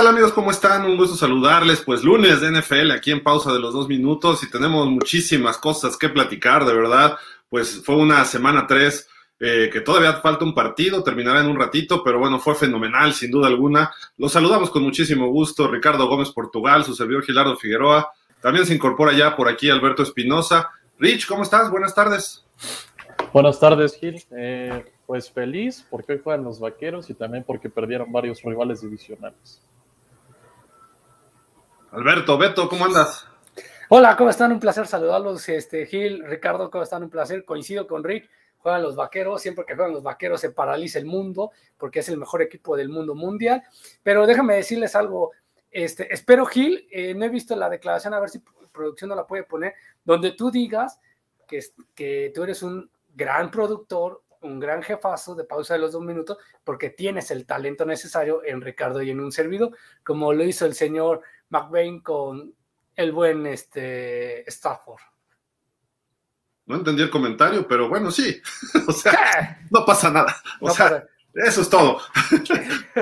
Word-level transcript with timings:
tal 0.00 0.06
amigos? 0.06 0.32
¿Cómo 0.32 0.50
están? 0.50 0.86
Un 0.86 0.96
gusto 0.96 1.14
saludarles. 1.14 1.82
Pues 1.82 2.02
lunes 2.02 2.40
de 2.40 2.50
NFL 2.50 2.90
aquí 2.90 3.10
en 3.10 3.22
pausa 3.22 3.52
de 3.52 3.60
los 3.60 3.74
dos 3.74 3.86
minutos 3.86 4.42
y 4.42 4.50
tenemos 4.50 4.88
muchísimas 4.88 5.58
cosas 5.58 5.98
que 5.98 6.08
platicar, 6.08 6.64
de 6.64 6.72
verdad. 6.72 7.18
Pues 7.50 7.82
fue 7.84 7.96
una 7.96 8.24
semana 8.24 8.66
tres 8.66 9.10
eh, 9.38 9.68
que 9.70 9.82
todavía 9.82 10.14
falta 10.14 10.46
un 10.46 10.54
partido, 10.54 11.02
terminará 11.02 11.40
en 11.40 11.48
un 11.48 11.58
ratito, 11.58 12.02
pero 12.02 12.18
bueno, 12.18 12.38
fue 12.38 12.54
fenomenal 12.54 13.12
sin 13.12 13.30
duda 13.30 13.48
alguna. 13.48 13.92
Los 14.16 14.32
saludamos 14.32 14.70
con 14.70 14.84
muchísimo 14.84 15.28
gusto. 15.28 15.68
Ricardo 15.68 16.08
Gómez 16.08 16.30
Portugal, 16.30 16.82
su 16.82 16.94
servidor 16.94 17.22
Gilardo 17.22 17.58
Figueroa. 17.58 18.10
También 18.40 18.64
se 18.64 18.74
incorpora 18.74 19.12
ya 19.12 19.36
por 19.36 19.50
aquí 19.50 19.68
Alberto 19.68 20.02
Espinosa. 20.02 20.70
Rich, 20.98 21.26
¿cómo 21.26 21.42
estás? 21.42 21.70
Buenas 21.70 21.94
tardes. 21.94 22.42
Buenas 23.34 23.60
tardes, 23.60 23.98
Gil. 24.00 24.24
Eh, 24.30 24.82
pues 25.04 25.30
feliz 25.30 25.84
porque 25.90 26.14
hoy 26.14 26.20
juegan 26.24 26.44
los 26.44 26.58
vaqueros 26.58 27.10
y 27.10 27.14
también 27.14 27.44
porque 27.46 27.68
perdieron 27.68 28.10
varios 28.10 28.42
rivales 28.42 28.80
divisionales. 28.80 29.60
Alberto, 31.92 32.38
Beto, 32.38 32.68
¿cómo 32.68 32.84
andas? 32.84 33.26
Hola, 33.88 34.16
¿cómo 34.16 34.30
están? 34.30 34.52
Un 34.52 34.60
placer 34.60 34.86
saludarlos. 34.86 35.48
Este, 35.48 35.86
Gil, 35.86 36.24
Ricardo, 36.24 36.70
¿cómo 36.70 36.84
están? 36.84 37.02
Un 37.02 37.10
placer. 37.10 37.44
Coincido 37.44 37.88
con 37.88 38.04
Rick. 38.04 38.30
Juegan 38.58 38.82
los 38.82 38.94
vaqueros. 38.94 39.42
Siempre 39.42 39.64
que 39.64 39.74
juegan 39.74 39.92
los 39.92 40.04
vaqueros 40.04 40.40
se 40.40 40.50
paraliza 40.50 41.00
el 41.00 41.06
mundo 41.06 41.50
porque 41.76 41.98
es 41.98 42.08
el 42.08 42.16
mejor 42.16 42.42
equipo 42.42 42.76
del 42.76 42.90
mundo 42.90 43.16
mundial. 43.16 43.64
Pero 44.04 44.24
déjame 44.24 44.54
decirles 44.54 44.94
algo. 44.94 45.32
Este, 45.68 46.14
espero, 46.14 46.46
Gil, 46.46 46.86
eh, 46.92 47.12
no 47.14 47.24
he 47.24 47.28
visto 47.28 47.56
la 47.56 47.68
declaración, 47.68 48.14
a 48.14 48.20
ver 48.20 48.30
si 48.30 48.40
producción 48.72 49.08
no 49.08 49.16
la 49.16 49.26
puede 49.26 49.42
poner, 49.42 49.74
donde 50.04 50.32
tú 50.32 50.52
digas 50.52 51.00
que, 51.48 51.60
que 51.96 52.30
tú 52.32 52.44
eres 52.44 52.62
un 52.62 52.88
gran 53.16 53.50
productor, 53.50 54.22
un 54.42 54.60
gran 54.60 54.82
jefazo 54.82 55.34
de 55.34 55.44
pausa 55.44 55.74
de 55.74 55.80
los 55.80 55.92
dos 55.92 56.02
minutos 56.02 56.38
porque 56.64 56.90
tienes 56.90 57.30
el 57.30 57.46
talento 57.46 57.84
necesario 57.84 58.42
en 58.44 58.60
Ricardo 58.60 59.02
y 59.02 59.10
en 59.10 59.20
un 59.20 59.32
servidor, 59.32 59.76
como 60.04 60.32
lo 60.32 60.44
hizo 60.44 60.66
el 60.66 60.74
señor 60.74 61.22
McVeigh 61.50 62.02
con 62.02 62.54
el 62.96 63.12
buen 63.12 63.46
este, 63.46 64.48
Stafford. 64.50 65.00
No 66.66 66.76
entendí 66.76 67.02
el 67.02 67.10
comentario, 67.10 67.66
pero 67.66 67.88
bueno, 67.88 68.10
sí. 68.10 68.40
o 68.86 68.92
sea, 68.92 69.60
no 69.70 69.84
pasa 69.84 70.10
nada. 70.10 70.40
O 70.60 70.70
sea, 70.70 71.04
eso 71.34 71.62
es 71.62 71.68
todo. 71.68 72.00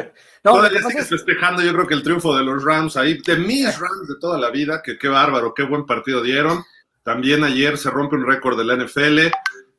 no, 0.44 0.52
Todavía 0.52 0.82
sigues 0.82 1.08
festejando, 1.08 1.62
yo 1.62 1.72
creo 1.72 1.86
que 1.86 1.94
el 1.94 2.02
triunfo 2.02 2.36
de 2.36 2.44
los 2.44 2.64
Rams 2.64 2.96
ahí, 2.96 3.18
de 3.22 3.36
mis 3.36 3.78
Rams 3.78 4.08
de 4.08 4.18
toda 4.20 4.38
la 4.38 4.50
vida, 4.50 4.82
que 4.82 4.98
qué 4.98 5.08
bárbaro, 5.08 5.54
qué 5.54 5.64
buen 5.64 5.86
partido 5.86 6.22
dieron. 6.22 6.64
También 7.02 7.44
ayer 7.44 7.78
se 7.78 7.90
rompe 7.90 8.16
un 8.16 8.26
récord 8.26 8.58
de 8.58 8.64
la 8.64 8.76
NFL. 8.76 9.18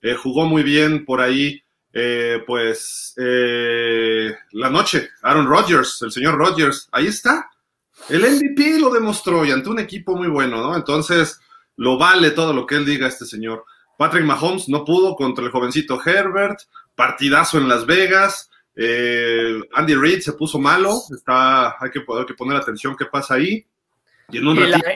Eh, 0.02 0.16
jugó 0.16 0.46
muy 0.46 0.64
bien 0.64 1.06
por 1.06 1.22
ahí, 1.22 1.62
eh, 1.94 2.44
pues, 2.46 3.14
eh, 3.18 4.32
la 4.52 4.70
noche. 4.70 5.10
Aaron 5.22 5.48
Rodgers, 5.48 6.02
el 6.02 6.12
señor 6.12 6.36
Rodgers, 6.36 6.90
ahí 6.92 7.08
está. 7.08 7.50
El 8.10 8.22
MVP 8.22 8.80
lo 8.80 8.90
demostró 8.90 9.46
y 9.46 9.52
ante 9.52 9.70
un 9.70 9.80
equipo 9.80 10.16
muy 10.16 10.28
bueno, 10.28 10.62
¿no? 10.62 10.76
Entonces, 10.76 11.40
lo 11.76 11.98
vale 11.98 12.32
todo 12.32 12.54
lo 12.54 12.66
que 12.66 12.76
él 12.76 12.86
diga 12.86 13.08
este 13.08 13.26
señor. 13.26 13.66
Patrick 13.98 14.26
Mahomes 14.26 14.70
no 14.70 14.84
pudo 14.86 15.16
contra 15.16 15.44
el 15.44 15.52
jovencito 15.52 16.00
Herbert, 16.04 16.60
partidazo 16.96 17.58
en 17.58 17.68
Las 17.68 17.86
Vegas. 17.86 18.50
Andy 18.76 19.96
Reid 19.96 20.22
se 20.22 20.34
puso 20.34 20.58
malo, 20.58 21.02
está, 21.14 21.76
hay 21.82 21.92
que, 21.92 22.00
hay 22.00 22.26
que 22.26 22.34
poner 22.34 22.58
atención 22.58 22.96
qué 22.98 23.06
pasa 23.06 23.36
ahí. 23.36 23.66
Y 24.32 24.38
en 24.38 24.48
un 24.48 24.58
ratito, 24.58 24.88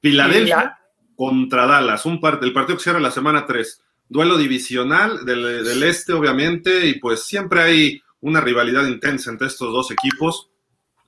Filadelfia 0.00 0.78
contra 1.16 1.66
Dallas, 1.66 2.04
un 2.04 2.20
el 2.42 2.52
partido 2.52 2.76
que 2.76 2.82
cierra 2.82 3.00
la 3.00 3.10
semana 3.10 3.46
3 3.46 3.82
duelo 4.08 4.36
divisional 4.36 5.24
del, 5.24 5.82
este, 5.82 6.12
obviamente, 6.12 6.86
y 6.86 6.98
pues 6.98 7.24
siempre 7.24 7.60
hay 7.62 8.02
una 8.20 8.40
rivalidad 8.40 8.86
intensa 8.86 9.30
entre 9.30 9.48
estos 9.48 9.72
dos 9.72 9.90
equipos. 9.90 10.50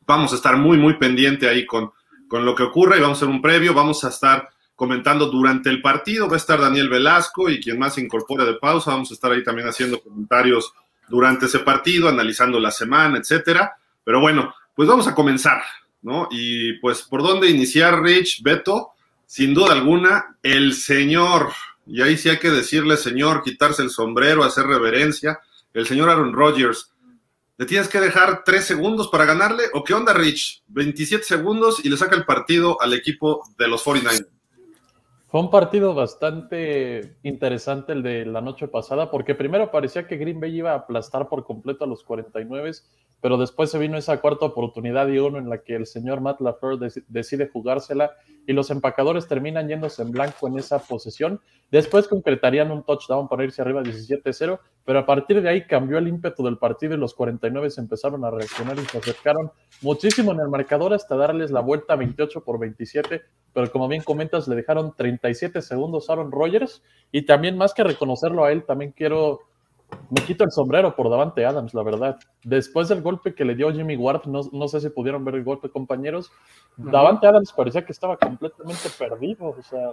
Vamos 0.08 0.32
a 0.32 0.36
estar 0.36 0.56
muy, 0.56 0.76
muy 0.76 0.94
pendiente 0.94 1.48
ahí 1.48 1.64
con, 1.64 1.92
con 2.26 2.44
lo 2.44 2.54
que 2.54 2.64
ocurra 2.64 2.96
y 2.96 3.00
vamos 3.00 3.18
a 3.18 3.24
hacer 3.24 3.28
un 3.28 3.40
previo, 3.40 3.74
vamos 3.74 4.02
a 4.02 4.08
estar 4.08 4.48
comentando 4.74 5.26
durante 5.26 5.70
el 5.70 5.80
partido, 5.80 6.28
va 6.28 6.34
a 6.34 6.38
estar 6.38 6.60
Daniel 6.60 6.88
Velasco 6.88 7.48
y 7.48 7.60
quien 7.60 7.78
más 7.78 7.94
se 7.94 8.00
incorpore 8.00 8.44
de 8.44 8.54
pausa, 8.54 8.90
vamos 8.90 9.10
a 9.10 9.14
estar 9.14 9.30
ahí 9.30 9.44
también 9.44 9.68
haciendo 9.68 10.00
comentarios 10.00 10.72
durante 11.08 11.46
ese 11.46 11.60
partido, 11.60 12.08
analizando 12.08 12.58
la 12.58 12.70
semana, 12.70 13.18
etcétera. 13.18 13.76
Pero 14.02 14.20
bueno, 14.20 14.52
pues 14.74 14.88
vamos 14.88 15.06
a 15.06 15.14
comenzar, 15.14 15.62
¿no? 16.02 16.26
Y 16.30 16.74
pues 16.80 17.02
por 17.02 17.22
dónde 17.22 17.50
iniciar, 17.50 18.02
Rich, 18.02 18.42
Beto, 18.42 18.90
sin 19.26 19.54
duda 19.54 19.74
alguna, 19.74 20.36
el 20.42 20.74
señor 20.74 21.52
y 21.88 22.02
ahí 22.02 22.18
sí 22.18 22.28
hay 22.28 22.38
que 22.38 22.50
decirle, 22.50 22.98
señor, 22.98 23.42
quitarse 23.42 23.82
el 23.82 23.90
sombrero, 23.90 24.44
hacer 24.44 24.66
reverencia. 24.66 25.40
El 25.72 25.86
señor 25.86 26.10
Aaron 26.10 26.34
Rodgers, 26.34 26.92
¿le 27.58 27.66
tienes 27.66 27.88
que 27.88 28.00
dejar 28.00 28.44
tres 28.44 28.64
segundos 28.64 29.08
para 29.08 29.24
ganarle? 29.24 29.64
¿O 29.74 29.82
qué 29.82 29.92
onda, 29.92 30.14
Rich? 30.14 30.62
27 30.68 31.24
segundos 31.24 31.84
y 31.84 31.90
le 31.90 31.96
saca 31.96 32.16
el 32.16 32.24
partido 32.24 32.80
al 32.80 32.94
equipo 32.94 33.42
de 33.58 33.66
los 33.66 33.82
49 33.82 34.26
Fue 35.26 35.40
un 35.40 35.50
partido 35.50 35.92
bastante 35.92 37.16
interesante 37.24 37.92
el 37.92 38.02
de 38.04 38.24
la 38.24 38.40
noche 38.40 38.68
pasada, 38.68 39.10
porque 39.10 39.34
primero 39.34 39.72
parecía 39.72 40.06
que 40.06 40.16
Green 40.16 40.40
Bay 40.40 40.56
iba 40.56 40.70
a 40.72 40.76
aplastar 40.76 41.28
por 41.28 41.44
completo 41.44 41.84
a 41.84 41.88
los 41.88 42.04
49 42.04 42.70
pero 43.20 43.36
después 43.36 43.70
se 43.70 43.78
vino 43.78 43.96
esa 43.96 44.20
cuarta 44.20 44.46
oportunidad 44.46 45.08
y 45.08 45.18
uno 45.18 45.38
en 45.38 45.48
la 45.48 45.58
que 45.58 45.74
el 45.74 45.86
señor 45.86 46.20
Matt 46.20 46.40
LaFleur 46.40 46.78
decide 47.08 47.48
jugársela 47.48 48.12
y 48.46 48.52
los 48.52 48.70
empacadores 48.70 49.26
terminan 49.26 49.68
yéndose 49.68 50.02
en 50.02 50.10
blanco 50.10 50.48
en 50.48 50.58
esa 50.58 50.78
posesión. 50.78 51.40
Después 51.70 52.08
concretarían 52.08 52.70
un 52.70 52.82
touchdown 52.82 53.28
para 53.28 53.44
irse 53.44 53.60
arriba 53.60 53.82
17-0, 53.82 54.58
pero 54.84 54.98
a 54.98 55.04
partir 55.04 55.42
de 55.42 55.50
ahí 55.50 55.66
cambió 55.66 55.98
el 55.98 56.08
ímpetu 56.08 56.42
del 56.44 56.56
partido 56.56 56.94
y 56.94 56.96
los 56.96 57.12
49 57.12 57.68
se 57.70 57.82
empezaron 57.82 58.24
a 58.24 58.30
reaccionar 58.30 58.78
y 58.78 58.86
se 58.86 58.98
acercaron 58.98 59.50
muchísimo 59.82 60.32
en 60.32 60.40
el 60.40 60.48
marcador 60.48 60.94
hasta 60.94 61.16
darles 61.16 61.50
la 61.50 61.60
vuelta 61.60 61.96
28 61.96 62.42
por 62.42 62.58
27, 62.58 63.20
pero 63.52 63.70
como 63.70 63.86
bien 63.88 64.02
comentas, 64.02 64.48
le 64.48 64.56
dejaron 64.56 64.94
37 64.96 65.60
segundos 65.60 66.08
a 66.08 66.14
Aaron 66.14 66.32
Rodgers 66.32 66.82
y 67.12 67.22
también 67.22 67.58
más 67.58 67.74
que 67.74 67.84
reconocerlo 67.84 68.44
a 68.44 68.52
él, 68.52 68.64
también 68.64 68.92
quiero 68.92 69.40
me 70.10 70.22
quito 70.22 70.44
el 70.44 70.50
sombrero 70.50 70.94
por 70.96 71.10
Davante 71.10 71.44
Adams, 71.44 71.74
la 71.74 71.82
verdad. 71.82 72.18
Después 72.44 72.88
del 72.88 73.02
golpe 73.02 73.34
que 73.34 73.44
le 73.44 73.54
dio 73.54 73.72
Jimmy 73.72 73.96
Ward, 73.96 74.26
no, 74.26 74.68
sé 74.68 74.80
si 74.80 74.88
pudieron 74.90 75.24
ver 75.24 75.34
el 75.34 75.44
golpe, 75.44 75.70
compañeros. 75.70 76.30
Davante 76.76 77.26
Adams 77.26 77.52
parecía 77.52 77.84
que 77.84 77.92
estaba 77.92 78.16
completamente 78.16 78.88
perdido, 78.98 79.54
o 79.58 79.62
sea, 79.62 79.92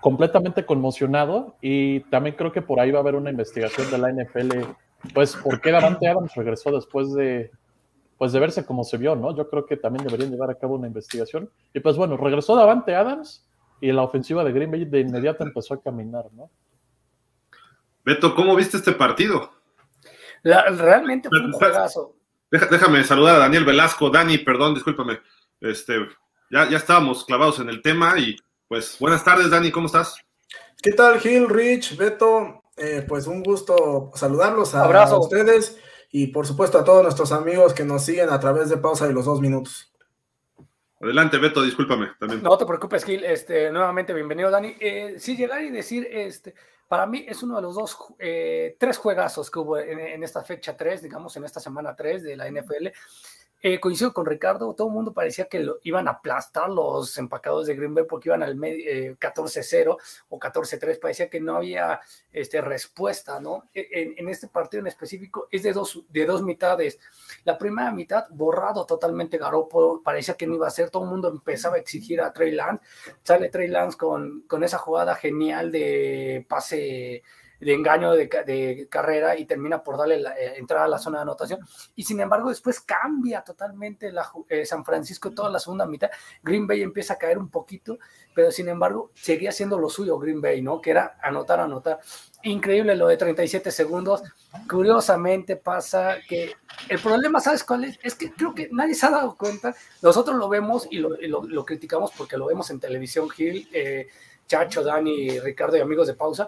completamente 0.00 0.64
conmocionado. 0.64 1.56
Y 1.60 2.00
también 2.10 2.36
creo 2.36 2.52
que 2.52 2.62
por 2.62 2.80
ahí 2.80 2.90
va 2.90 2.98
a 2.98 3.02
haber 3.02 3.16
una 3.16 3.30
investigación 3.30 3.90
de 3.90 3.98
la 3.98 4.12
NFL. 4.12 4.50
Pues, 5.12 5.36
¿por 5.36 5.60
qué 5.60 5.70
Davante 5.70 6.08
Adams 6.08 6.34
regresó 6.34 6.70
después 6.70 7.12
de, 7.14 7.50
pues, 8.18 8.32
de 8.32 8.40
verse 8.40 8.64
como 8.64 8.84
se 8.84 8.98
vio, 8.98 9.16
no? 9.16 9.36
Yo 9.36 9.48
creo 9.48 9.66
que 9.66 9.76
también 9.76 10.04
deberían 10.04 10.30
llevar 10.30 10.50
a 10.50 10.54
cabo 10.54 10.74
una 10.74 10.86
investigación. 10.86 11.50
Y 11.72 11.80
pues, 11.80 11.96
bueno, 11.96 12.16
regresó 12.16 12.54
Davante 12.54 12.94
Adams 12.94 13.46
y 13.80 13.90
la 13.92 14.02
ofensiva 14.02 14.44
de 14.44 14.52
Green 14.52 14.70
Bay 14.70 14.84
de 14.84 15.00
inmediato 15.00 15.44
empezó 15.44 15.74
a 15.74 15.80
caminar, 15.80 16.26
¿no? 16.32 16.50
Beto, 18.04 18.34
¿cómo 18.34 18.54
viste 18.54 18.76
este 18.76 18.92
partido? 18.92 19.50
realmente 20.42 21.30
fue 21.30 21.40
un 21.40 21.52
juegazo. 21.52 22.16
déjame 22.50 23.02
saludar 23.02 23.36
a 23.36 23.38
Daniel 23.38 23.64
Velasco. 23.64 24.10
Dani, 24.10 24.38
perdón, 24.38 24.74
discúlpame. 24.74 25.20
Este, 25.60 25.94
ya, 26.50 26.68
ya 26.68 26.76
estábamos 26.76 27.24
clavados 27.24 27.60
en 27.60 27.70
el 27.70 27.80
tema 27.80 28.18
y 28.18 28.36
pues 28.68 28.98
buenas 28.98 29.24
tardes, 29.24 29.50
Dani, 29.50 29.70
¿cómo 29.70 29.86
estás? 29.86 30.16
¿Qué 30.82 30.92
tal, 30.92 31.18
Gil, 31.18 31.48
Rich, 31.48 31.96
Beto? 31.96 32.62
Eh, 32.76 33.04
pues 33.08 33.26
un 33.26 33.42
gusto 33.42 34.10
saludarlos 34.14 34.74
a, 34.74 34.84
a, 34.84 35.18
ustedes 35.18 35.78
y 36.10 36.26
por 36.26 36.46
supuesto 36.46 36.78
a 36.78 36.84
todos 36.84 37.04
nuestros 37.04 37.32
amigos 37.32 37.72
que 37.72 37.84
nos 37.84 38.04
siguen 38.04 38.30
a 38.30 38.40
través 38.40 38.68
de 38.68 38.76
pausa 38.76 39.06
de 39.06 39.14
los 39.14 39.24
dos 39.24 39.40
minutos. 39.40 39.92
Adelante, 41.00 41.38
Beto, 41.38 41.62
discúlpame 41.62 42.10
también. 42.18 42.42
No 42.42 42.58
te 42.58 42.66
preocupes, 42.66 43.04
Gil. 43.04 43.24
Este, 43.24 43.70
nuevamente, 43.70 44.12
bienvenido, 44.12 44.50
Dani. 44.50 44.74
Eh, 44.80 45.14
sí, 45.18 45.36
llegar 45.36 45.62
y 45.62 45.70
decir, 45.70 46.06
este, 46.10 46.54
para 46.88 47.06
mí 47.06 47.24
es 47.26 47.42
uno 47.42 47.56
de 47.56 47.62
los 47.62 47.74
dos, 47.74 47.96
eh, 48.18 48.76
tres 48.78 48.98
juegazos 48.98 49.50
que 49.50 49.58
hubo 49.58 49.78
en, 49.78 50.22
esta 50.22 50.42
fecha 50.42 50.76
3, 50.76 51.02
digamos, 51.02 51.36
en 51.36 51.44
esta 51.44 51.60
semana 51.60 51.96
3 51.96 52.22
de 52.22 52.36
la 52.36 52.48
NFL. 52.48 52.88
Eh, 53.66 53.80
coincido 53.80 54.12
con 54.12 54.26
Ricardo, 54.26 54.74
todo 54.74 54.88
el 54.88 54.92
mundo 54.92 55.14
parecía 55.14 55.46
que 55.46 55.66
iban 55.84 56.06
a 56.06 56.10
aplastar 56.10 56.68
los 56.68 57.16
empacados 57.16 57.66
de 57.66 57.74
Green 57.74 57.94
Bay 57.94 58.04
porque 58.06 58.28
iban 58.28 58.42
al 58.42 58.58
14-0 58.58 59.74
eh, 59.74 59.86
o 60.28 60.38
14-3, 60.38 61.00
parecía 61.00 61.30
que 61.30 61.40
no 61.40 61.56
había 61.56 61.98
este, 62.30 62.60
respuesta, 62.60 63.40
¿no? 63.40 63.70
E, 63.72 64.16
en, 64.18 64.28
este 64.28 64.48
partido 64.48 64.82
en 64.82 64.88
específico 64.88 65.48
es 65.50 65.62
de 65.62 65.72
dos, 65.72 66.04
de 66.10 66.26
dos 66.26 66.42
mitades. 66.42 66.98
La 67.44 67.56
primera 67.56 67.90
mitad, 67.90 68.26
borrado 68.28 68.84
totalmente 68.84 69.38
Garoppolo, 69.38 70.02
parecía 70.04 70.34
que 70.34 70.46
no 70.46 70.56
iba 70.56 70.66
a 70.66 70.70
ser, 70.70 70.90
todo 70.90 71.04
el 71.04 71.08
mundo 71.08 71.28
empezaba 71.28 71.76
a 71.76 71.78
exigir 71.78 72.20
a 72.20 72.34
Trey 72.34 72.50
Lance, 72.50 72.84
sale 73.22 73.48
Trey 73.48 73.68
Lance 73.68 73.96
con, 73.96 74.42
con 74.42 74.62
esa 74.62 74.76
jugada 74.76 75.14
genial 75.14 75.72
de 75.72 76.44
pase 76.50 77.22
engaño 77.72 78.12
de, 78.12 78.28
carrera 78.90 79.38
y 79.38 79.46
termina 79.46 79.82
por 79.82 79.96
darle 79.96 80.20
la, 80.20 80.38
eh, 80.38 80.54
entrada 80.56 80.84
a 80.84 80.88
la 80.88 80.98
zona 80.98 81.18
de 81.18 81.22
anotación. 81.22 81.60
Y 81.94 82.04
sin 82.04 82.20
embargo, 82.20 82.48
después 82.48 82.80
cambia 82.80 83.42
totalmente 83.42 84.12
la, 84.12 84.30
eh, 84.48 84.66
San 84.66 84.84
Francisco 84.84 85.32
toda 85.32 85.50
la 85.50 85.58
segunda 85.58 85.86
mitad. 85.86 86.10
Green 86.42 86.66
Bay 86.66 86.82
empieza 86.82 87.14
a 87.14 87.18
caer 87.18 87.38
un 87.38 87.48
poquito, 87.48 87.98
pero 88.34 88.50
sin 88.50 88.68
embargo, 88.68 89.10
seguía 89.14 89.52
siendo 89.52 89.78
lo 89.78 89.88
suyo 89.88 90.18
Green 90.18 90.40
Bay, 90.40 90.62
¿no? 90.62 90.80
Que 90.80 90.90
era 90.90 91.18
anotar, 91.22 91.60
anotar. 91.60 92.00
Increíble 92.42 92.94
lo 92.96 93.08
de 93.08 93.16
37 93.16 93.70
segundos. 93.70 94.22
Curiosamente 94.68 95.56
pasa 95.56 96.16
que 96.28 96.54
el 96.88 97.00
problema, 97.00 97.40
¿sabes 97.40 97.64
cuál 97.64 97.84
es? 97.84 97.98
Es 98.02 98.14
que 98.14 98.32
creo 98.32 98.54
que 98.54 98.68
nadie 98.72 98.94
se 98.94 99.06
ha 99.06 99.10
dado 99.10 99.36
cuenta. 99.36 99.74
Nosotros 100.02 100.36
lo 100.36 100.48
vemos 100.48 100.86
y 100.90 100.98
lo, 100.98 101.64
criticamos 101.64 102.12
porque 102.16 102.36
lo 102.36 102.46
vemos 102.46 102.70
en 102.70 102.80
televisión, 102.80 103.30
Gil, 103.30 103.68
eh, 103.72 104.08
Chacho, 104.46 104.82
Dani, 104.82 105.40
Ricardo 105.40 105.76
y 105.76 105.80
amigos 105.80 106.06
de 106.06 106.14
pausa, 106.14 106.46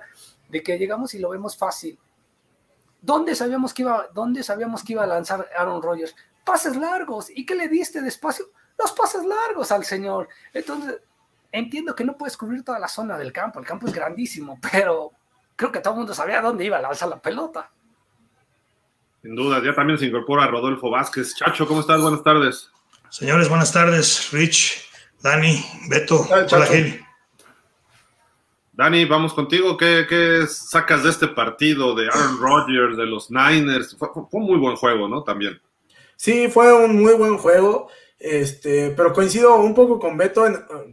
de 0.48 0.62
que 0.62 0.78
llegamos 0.78 1.14
y 1.14 1.18
lo 1.18 1.30
vemos 1.30 1.56
fácil. 1.56 1.98
¿Dónde 3.00 3.34
sabíamos 3.34 3.72
que 3.72 3.82
iba, 3.82 4.08
dónde 4.12 4.42
sabíamos 4.42 4.82
que 4.82 4.94
iba 4.94 5.04
a 5.04 5.06
lanzar 5.06 5.48
Aaron 5.56 5.82
Rodgers? 5.82 6.14
Pases 6.44 6.76
largos. 6.76 7.30
¿Y 7.30 7.46
qué 7.46 7.54
le 7.54 7.68
diste 7.68 8.00
despacio? 8.00 8.46
Los 8.78 8.92
pases 8.92 9.24
largos 9.24 9.70
al 9.70 9.84
señor. 9.84 10.28
Entonces, 10.52 11.00
entiendo 11.52 11.94
que 11.94 12.04
no 12.04 12.16
puedes 12.16 12.36
cubrir 12.36 12.64
toda 12.64 12.78
la 12.78 12.88
zona 12.88 13.16
del 13.16 13.32
campo. 13.32 13.60
El 13.60 13.66
campo 13.66 13.86
es 13.86 13.94
grandísimo, 13.94 14.58
pero 14.72 15.12
creo 15.54 15.72
que 15.72 15.80
todo 15.80 15.94
el 15.94 15.98
mundo 15.98 16.14
sabía 16.14 16.40
dónde 16.40 16.64
iba 16.64 16.78
a 16.78 16.82
lanzar 16.82 17.08
la 17.08 17.20
pelota. 17.20 17.70
Sin 19.22 19.34
duda, 19.34 19.62
ya 19.64 19.74
también 19.74 19.98
se 19.98 20.06
incorpora 20.06 20.46
Rodolfo 20.46 20.90
Vázquez. 20.90 21.34
Chacho, 21.34 21.66
¿cómo 21.66 21.80
estás? 21.80 22.00
Buenas 22.00 22.22
tardes. 22.22 22.70
Señores, 23.10 23.48
buenas 23.48 23.72
tardes. 23.72 24.30
Rich, 24.32 24.88
Dani, 25.22 25.64
Beto, 25.88 26.26
hola 26.52 26.66
Gil. 26.66 27.05
Dani, 28.76 29.06
vamos 29.06 29.32
contigo. 29.32 29.74
¿Qué, 29.78 30.44
sacas 30.48 31.02
de 31.02 31.08
este 31.08 31.28
partido 31.28 31.94
de 31.94 32.08
Aaron 32.08 32.38
Rodgers, 32.38 32.96
de 32.98 33.06
los 33.06 33.30
Niners? 33.30 33.96
Fue, 33.96 34.08
un 34.14 34.44
muy 34.44 34.58
buen 34.58 34.76
juego, 34.76 35.08
¿no? 35.08 35.24
También. 35.24 35.58
Sí, 36.14 36.48
fue 36.48 36.72
un 36.74 37.00
muy 37.00 37.14
buen 37.14 37.38
juego. 37.38 37.88
Este, 38.18 38.90
pero 38.90 39.14
coincido 39.14 39.56
un 39.56 39.74
poco 39.74 39.98
con 39.98 40.18
Beto. 40.18 40.44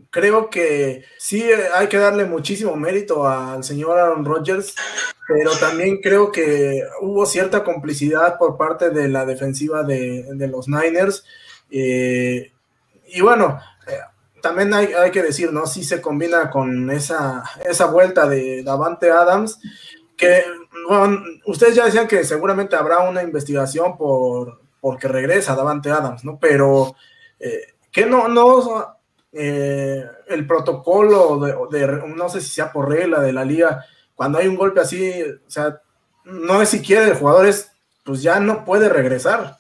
creo 0.10 0.50
que 0.50 1.04
sí 1.18 1.44
hay 1.76 1.88
que 1.88 1.98
darle 1.98 2.24
muchísimo 2.24 2.76
mérito 2.78 3.28
al 3.28 3.66
señor 3.66 4.00
Aaron 4.00 4.26
Rodgers, 4.26 4.76
pero 5.28 5.52
también 5.58 6.00
creo 6.02 6.32
que 6.32 6.84
hubo 7.02 7.26
cierta 7.26 7.66
complicidad 7.66 8.38
por 8.38 8.58
parte 8.58 8.92
de 8.92 9.10
la 9.10 9.26
defensiva 9.26 9.84
de, 9.84 10.48
los 10.50 10.70
Niners. 10.70 11.26
Eh, 11.70 12.54
y 13.08 13.22
bueno, 13.22 13.60
también 14.44 14.74
hay, 14.74 15.10
que 15.12 15.24
decir, 15.24 15.54
¿no? 15.54 15.66
Sí 15.66 15.86
se 15.86 16.02
combina 16.02 16.52
con 16.52 16.92
esa, 16.92 17.46
esa 17.66 17.86
vuelta 17.86 18.28
de 18.28 18.62
Davante 18.62 19.10
Adams, 19.10 19.58
que 20.18 20.44
ustedes 21.46 21.76
ya 21.76 21.86
decían 21.86 22.10
que 22.10 22.26
seguramente 22.26 22.76
habrá 22.76 23.00
una 23.00 23.24
investigación 23.24 23.98
por 23.98 24.60
porque 24.82 25.08
regresa 25.08 25.56
Davante 25.56 25.92
Adams, 25.92 26.26
¿no? 26.26 26.38
Pero 26.42 26.94
eh, 27.40 27.76
que 27.90 28.06
no, 28.06 28.28
no 28.28 28.98
eh, 29.32 30.06
el 30.28 30.46
protocolo 30.46 31.40
de, 31.72 32.04
no 32.14 32.28
sé 32.28 32.42
si 32.42 32.50
sea 32.50 32.70
por 32.70 32.90
regla 32.90 33.22
de 33.22 33.32
la 33.32 33.46
liga, 33.46 33.86
cuando 34.14 34.40
hay 34.40 34.50
un 34.50 34.58
golpe 34.58 34.82
así, 34.82 35.24
o 35.24 35.50
sea, 35.50 35.80
no 36.26 36.62
es 36.62 36.68
siquiera 36.68 37.08
el 37.08 37.16
jugador 37.16 37.46
es, 37.46 37.72
pues 38.04 38.22
ya 38.22 38.42
no 38.42 38.66
puede 38.66 38.90
regresar. 38.90 39.58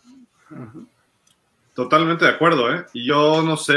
Totalmente 1.74 2.26
de 2.26 2.32
acuerdo, 2.32 2.76
¿eh? 2.76 2.86
Y 2.92 3.08
yo 3.08 3.42
no 3.44 3.56
sé, 3.56 3.76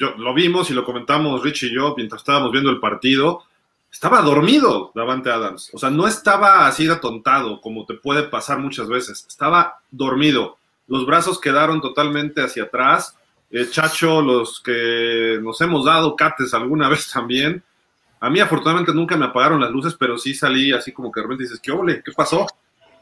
yo, 0.00 0.14
lo 0.16 0.32
vimos 0.32 0.70
y 0.70 0.74
lo 0.74 0.82
comentamos 0.82 1.42
Rich 1.42 1.64
y 1.64 1.74
yo 1.74 1.94
mientras 1.94 2.22
estábamos 2.22 2.50
viendo 2.52 2.70
el 2.70 2.80
partido. 2.80 3.42
Estaba 3.92 4.22
dormido 4.22 4.92
Davante 4.94 5.30
Adams. 5.30 5.70
O 5.74 5.78
sea, 5.78 5.90
no 5.90 6.08
estaba 6.08 6.66
así 6.66 6.88
atontado 6.88 7.60
como 7.60 7.84
te 7.84 7.94
puede 7.94 8.22
pasar 8.22 8.58
muchas 8.58 8.88
veces. 8.88 9.26
Estaba 9.28 9.80
dormido. 9.90 10.56
Los 10.88 11.04
brazos 11.04 11.38
quedaron 11.38 11.82
totalmente 11.82 12.40
hacia 12.40 12.64
atrás. 12.64 13.14
Eh, 13.50 13.68
Chacho, 13.70 14.22
los 14.22 14.60
que 14.60 15.38
nos 15.42 15.60
hemos 15.60 15.84
dado 15.84 16.16
cates 16.16 16.54
alguna 16.54 16.88
vez 16.88 17.10
también. 17.10 17.62
A 18.20 18.30
mí 18.30 18.40
afortunadamente 18.40 18.94
nunca 18.94 19.18
me 19.18 19.26
apagaron 19.26 19.60
las 19.60 19.70
luces, 19.70 19.94
pero 19.98 20.16
sí 20.16 20.34
salí 20.34 20.72
así 20.72 20.92
como 20.92 21.12
que 21.12 21.20
de 21.20 21.24
repente 21.24 21.44
dices, 21.44 21.60
¿qué 21.60 21.72
ole? 21.72 22.02
¿Qué 22.02 22.12
pasó? 22.12 22.46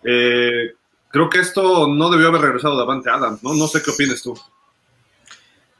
Eh, 0.03 0.75
creo 1.11 1.29
que 1.31 1.39
esto 1.39 1.87
no 1.87 2.11
debió 2.11 2.29
haber 2.29 2.41
regresado 2.41 2.77
Davante 2.77 3.09
Adams, 3.09 3.43
¿no? 3.45 3.55
No 3.55 3.69
sé 3.69 3.83
qué 3.83 3.91
opinas 3.93 4.21
tú. 4.21 4.37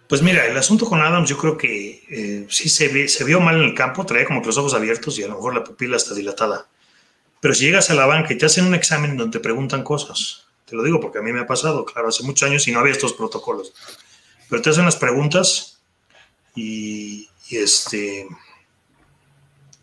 Pues 0.09 0.23
mira, 0.23 0.47
el 0.47 0.57
asunto 0.57 0.87
con 0.87 1.03
Adams 1.03 1.29
yo 1.29 1.37
creo 1.37 1.59
que 1.59 2.03
eh, 2.09 2.47
sí 2.49 2.71
se, 2.71 2.89
vio 3.25 3.41
mal 3.41 3.57
en 3.57 3.65
el 3.65 3.75
campo, 3.75 4.07
traía 4.07 4.25
como 4.25 4.41
que 4.41 4.47
los 4.47 4.57
ojos 4.57 4.73
abiertos 4.73 5.19
y 5.19 5.23
a 5.23 5.29
lo 5.29 5.35
mejor 5.35 5.55
la 5.55 5.63
pupila 5.63 5.99
está 5.99 6.15
dilatada. 6.15 6.67
Pero 7.41 7.55
si 7.55 7.67
llegas 7.67 7.91
a 7.91 7.95
la 7.95 8.07
banca 8.07 8.33
y 8.33 8.39
te 8.39 8.47
hacen 8.47 8.65
un 8.65 8.75
examen 8.75 9.19
donde 9.19 9.39
te 9.39 9.43
preguntan 9.43 9.85
cosas, 9.85 10.47
te 10.65 10.75
lo 10.75 10.83
digo 10.83 10.99
porque 10.99 11.19
a 11.19 11.23
mí 11.23 11.31
me 11.31 11.41
ha 11.41 11.47
pasado, 11.47 11.85
claro, 11.85 12.09
hace 12.09 12.23
muchos 12.23 12.49
años 12.49 12.67
y 12.67 12.73
no 12.73 12.81
había 12.81 12.93
estos 12.93 13.13
protocolos, 13.13 13.75
pero 14.49 14.63
te 14.63 14.71
hacen 14.71 14.87
las 14.87 14.97
preguntas 14.97 15.79
y, 16.55 17.29
este... 17.51 18.27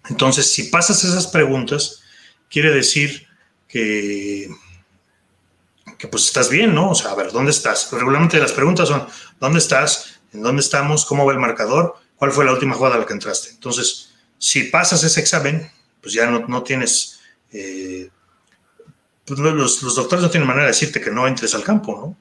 Entonces, 0.09 0.51
si 0.51 0.63
pasas 0.63 1.03
esas 1.03 1.27
preguntas, 1.27 2.03
quiere 2.49 2.71
decir 2.71 3.27
que 3.67 4.49
que 5.97 6.07
pues 6.07 6.25
estás 6.25 6.49
bien, 6.49 6.73
¿no? 6.73 6.91
O 6.91 6.95
sea, 6.95 7.11
a 7.11 7.15
ver, 7.15 7.31
¿dónde 7.31 7.51
estás? 7.51 7.89
Regularmente 7.91 8.39
las 8.39 8.51
preguntas 8.51 8.89
son, 8.89 9.07
¿dónde 9.39 9.59
estás? 9.59 10.14
En 10.35 10.43
dónde 10.43 10.61
estamos, 10.61 11.05
cómo 11.05 11.25
va 11.25 11.33
el 11.33 11.39
marcador, 11.39 11.95
cuál 12.17 12.31
fue 12.31 12.45
la 12.45 12.53
última 12.53 12.75
jugada 12.75 12.95
a 12.95 12.99
la 12.99 13.05
que 13.05 13.13
entraste. 13.13 13.49
Entonces, 13.51 14.13
si 14.37 14.65
pasas 14.65 15.03
ese 15.03 15.19
examen, 15.19 15.69
pues 16.01 16.13
ya 16.13 16.29
no, 16.29 16.63
tienes, 16.63 17.19
eh, 17.51 18.09
pues 19.25 19.39
los, 19.39 19.95
doctores 19.95 20.21
no 20.21 20.29
tienen 20.29 20.47
manera 20.47 20.65
de 20.65 20.71
decirte 20.71 21.01
que 21.01 21.11
no 21.11 21.27
entres 21.27 21.55
al 21.55 21.63
campo, 21.63 21.95
¿no? 21.95 22.17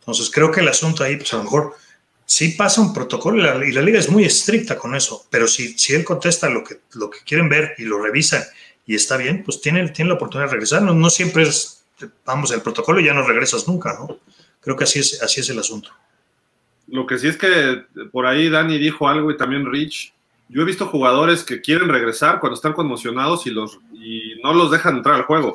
Entonces, 0.00 0.30
creo 0.30 0.50
que 0.50 0.60
el 0.60 0.68
asunto 0.68 1.02
ahí, 1.02 1.16
pues 1.16 1.32
a 1.32 1.38
lo 1.38 1.44
mejor 1.44 1.76
sí 2.26 2.48
pasa 2.50 2.80
un 2.80 2.92
protocolo 2.92 3.38
y 3.38 3.72
la, 3.72 3.82
liga 3.82 3.98
es 3.98 4.08
muy 4.08 4.24
estricta 4.24 4.78
con 4.78 4.94
eso, 4.94 5.26
pero 5.30 5.46
si, 5.46 5.78
si 5.78 5.94
él 5.94 6.04
contesta 6.04 6.48
lo 6.48 6.62
que, 6.62 6.80
lo 6.92 7.10
que 7.10 7.18
quieren 7.24 7.48
ver 7.48 7.74
y 7.78 7.84
lo 7.84 8.00
revisan 8.02 8.42
y 8.86 8.94
está 8.94 9.16
bien, 9.16 9.42
pues 9.42 9.60
tiene, 9.60 9.88
tiene 9.90 10.10
la 10.10 10.16
oportunidad 10.16 10.48
de 10.48 10.52
regresar. 10.52 10.82
No, 10.82 10.92
no 10.94 11.10
siempre 11.10 11.44
es, 11.44 11.84
vamos, 12.24 12.50
el 12.50 12.60
protocolo 12.60 13.00
y 13.00 13.04
ya 13.04 13.14
no 13.14 13.26
regresas 13.26 13.66
nunca, 13.66 13.94
¿no? 13.94 14.18
Creo 14.60 14.76
que 14.76 14.84
así 14.84 14.98
es, 14.98 15.22
así 15.22 15.40
es 15.40 15.48
el 15.48 15.58
asunto. 15.58 15.90
Lo 16.88 17.06
que 17.06 17.18
sí 17.18 17.28
es 17.28 17.36
que 17.36 17.84
por 18.12 18.26
ahí 18.26 18.48
Dani 18.48 18.78
dijo 18.78 19.08
algo 19.08 19.30
y 19.30 19.36
también 19.36 19.70
Rich. 19.70 20.12
Yo 20.48 20.62
he 20.62 20.66
visto 20.66 20.86
jugadores 20.86 21.42
que 21.42 21.60
quieren 21.60 21.88
regresar 21.88 22.38
cuando 22.38 22.54
están 22.54 22.74
conmocionados 22.74 23.46
y, 23.46 23.50
los, 23.50 23.78
y 23.92 24.40
no 24.42 24.52
los 24.52 24.70
dejan 24.70 24.96
entrar 24.96 25.16
al 25.16 25.22
juego. 25.22 25.54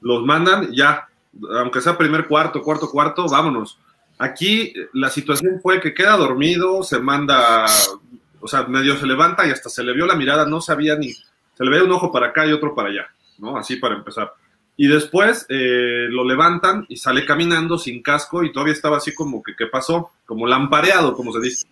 Los 0.00 0.24
mandan 0.24 0.72
ya, 0.72 1.06
aunque 1.58 1.80
sea 1.80 1.98
primer 1.98 2.26
cuarto, 2.26 2.62
cuarto, 2.62 2.90
cuarto, 2.90 3.26
vámonos. 3.28 3.78
Aquí 4.18 4.72
la 4.92 5.10
situación 5.10 5.60
fue 5.62 5.80
que 5.80 5.94
queda 5.94 6.16
dormido, 6.16 6.82
se 6.82 6.98
manda, 6.98 7.66
o 8.40 8.48
sea, 8.48 8.64
medio 8.64 8.96
se 8.96 9.06
levanta 9.06 9.46
y 9.46 9.50
hasta 9.50 9.68
se 9.68 9.82
le 9.82 9.92
vio 9.92 10.06
la 10.06 10.14
mirada, 10.14 10.46
no 10.46 10.60
sabía 10.60 10.96
ni, 10.96 11.12
se 11.12 11.64
le 11.64 11.70
ve 11.70 11.82
un 11.82 11.92
ojo 11.92 12.12
para 12.12 12.28
acá 12.28 12.46
y 12.46 12.52
otro 12.52 12.74
para 12.74 12.88
allá, 12.88 13.06
¿no? 13.38 13.56
Así 13.56 13.76
para 13.76 13.96
empezar. 13.96 14.32
Y 14.76 14.88
después 14.88 15.46
eh, 15.48 16.06
lo 16.08 16.24
levantan 16.24 16.86
y 16.88 16.96
sale 16.96 17.24
caminando 17.24 17.78
sin 17.78 18.02
casco 18.02 18.42
y 18.42 18.52
todavía 18.52 18.72
estaba 18.72 18.96
así 18.96 19.14
como 19.14 19.42
que, 19.42 19.54
¿qué 19.54 19.66
pasó? 19.66 20.12
Como 20.24 20.46
lampareado, 20.46 21.14
como 21.14 21.32
se 21.32 21.40
dice. 21.40 21.66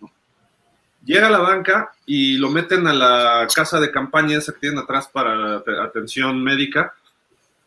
Llega 1.03 1.27
a 1.27 1.31
la 1.31 1.39
banca 1.39 1.91
y 2.05 2.37
lo 2.37 2.51
meten 2.51 2.85
a 2.85 2.93
la 2.93 3.47
casa 3.53 3.79
de 3.79 3.91
campaña 3.91 4.37
esa 4.37 4.53
que 4.53 4.59
tienen 4.59 4.79
atrás 4.79 5.09
para 5.11 5.63
atención 5.83 6.43
médica. 6.43 6.93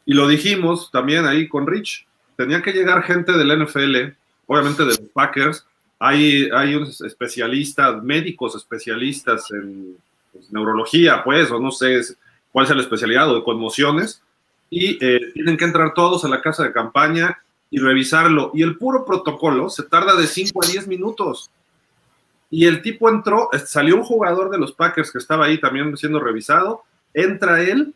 Y 0.07 0.15
lo 0.15 0.29
dijimos 0.29 0.91
también 0.93 1.27
ahí 1.27 1.49
con 1.49 1.67
Rich. 1.67 2.07
Tenía 2.37 2.63
que 2.63 2.73
llegar 2.73 3.03
gente 3.03 3.33
del 3.33 3.65
NFL, 3.65 4.15
obviamente 4.47 4.83
de 4.85 4.91
los 4.91 5.01
Packers. 5.13 5.67
Hay, 5.99 6.49
hay 6.55 6.77
unos 6.77 7.01
especialistas, 7.01 8.03
médicos 8.05 8.55
especialistas 8.55 9.51
en 9.51 9.97
pues, 10.33 10.53
neurología, 10.53 11.25
pues, 11.25 11.51
o 11.51 11.59
no 11.59 11.73
sé 11.73 12.01
cuál 12.53 12.67
sea 12.67 12.77
la 12.77 12.83
especialidad, 12.83 13.31
o 13.31 13.37
de 13.37 13.45
conmociones 13.45 14.23
y 14.71 15.05
eh, 15.05 15.33
tienen 15.33 15.57
que 15.57 15.65
entrar 15.65 15.95
todos 15.95 16.25
a 16.25 16.29
la 16.29 16.43
casa 16.43 16.65
de 16.65 16.73
campaña 16.73 17.39
y 17.71 17.79
revisarlo. 17.79 18.51
Y 18.55 18.63
el 18.63 18.77
puro 18.79 19.05
protocolo 19.05 19.69
se 19.69 19.85
tarda 19.85 20.17
de 20.17 20.27
5 20.27 20.61
a 20.63 20.67
10 20.67 20.89
minutos. 20.89 21.51
Y 22.51 22.67
el 22.67 22.83
tipo 22.83 23.09
entró, 23.09 23.49
salió 23.67 23.97
un 23.97 24.05
jugador 24.05 24.51
de 24.51 24.59
los 24.59 24.73
Packers 24.73 25.11
que 25.11 25.19
estaba 25.19 25.47
ahí 25.47 25.59
también 25.61 25.97
siendo 25.97 26.21
revisado, 26.21 26.83
entra 27.13 27.61
él 27.63 27.95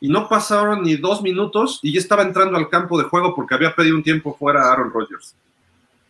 y 0.00 0.08
no 0.08 0.28
pasaron 0.28 0.82
ni 0.82 0.96
dos 0.96 1.22
minutos 1.22 1.78
y 1.82 1.92
ya 1.92 2.00
estaba 2.00 2.22
entrando 2.22 2.56
al 2.56 2.68
campo 2.68 2.98
de 2.98 3.04
juego 3.04 3.34
porque 3.34 3.54
había 3.54 3.74
pedido 3.74 3.96
un 3.96 4.02
tiempo 4.02 4.34
fuera 4.38 4.62
a 4.62 4.72
Aaron 4.72 4.90
Rodgers. 4.90 5.34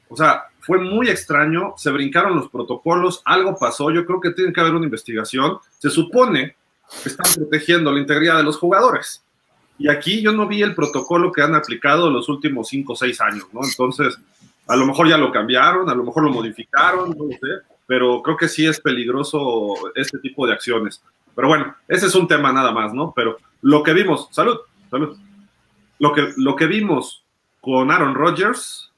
O 0.08 0.16
sea, 0.16 0.44
fue 0.61 0.78
muy 0.78 1.08
extraño, 1.08 1.75
se 1.76 1.90
brincaron 1.90 2.37
los 2.37 2.49
protocolos, 2.49 3.20
algo 3.25 3.58
pasó, 3.58 3.90
yo 3.90 4.06
creo 4.06 4.20
que 4.20 4.30
tiene 4.30 4.52
que 4.52 4.61
haber 4.61 4.75
una 4.75 4.84
investigación. 4.84 5.58
Se 5.78 5.90
supone 5.90 6.54
que 7.02 7.08
están 7.08 7.32
protegiendo 7.34 7.90
la 7.90 8.00
integridad 8.00 8.37
de 8.37 8.44
los 8.44 8.58
jugadores. 8.58 9.22
Y 9.82 9.88
aquí 9.88 10.22
yo 10.22 10.30
no 10.30 10.46
vi 10.46 10.62
el 10.62 10.76
protocolo 10.76 11.32
que 11.32 11.42
han 11.42 11.56
aplicado 11.56 12.08
los 12.08 12.28
últimos 12.28 12.68
cinco 12.68 12.92
o 12.92 12.96
seis 12.96 13.20
años, 13.20 13.46
¿no? 13.52 13.62
Entonces, 13.64 14.16
a 14.68 14.76
lo 14.76 14.86
mejor 14.86 15.08
ya 15.08 15.18
lo 15.18 15.32
cambiaron, 15.32 15.90
a 15.90 15.94
lo 15.96 16.04
mejor 16.04 16.22
lo 16.22 16.30
modificaron, 16.30 17.10
no 17.10 17.24
lo 17.24 17.32
sé, 17.32 17.66
pero 17.84 18.22
creo 18.22 18.36
que 18.36 18.48
sí 18.48 18.64
es 18.64 18.80
peligroso 18.80 19.74
este 19.96 20.20
tipo 20.20 20.46
de 20.46 20.52
acciones. 20.52 21.02
Pero 21.34 21.48
bueno, 21.48 21.74
ese 21.88 22.06
es 22.06 22.14
un 22.14 22.28
tema 22.28 22.52
nada 22.52 22.70
más, 22.70 22.94
¿no? 22.94 23.12
Pero 23.16 23.38
lo 23.62 23.82
que 23.82 23.92
vimos, 23.92 24.28
salud, 24.30 24.56
salud. 24.88 25.18
Lo 25.98 26.12
que, 26.12 26.32
lo 26.36 26.54
que 26.54 26.66
vimos 26.66 27.24
con 27.60 27.90
Aaron 27.90 28.14
Rodgers, 28.14 28.92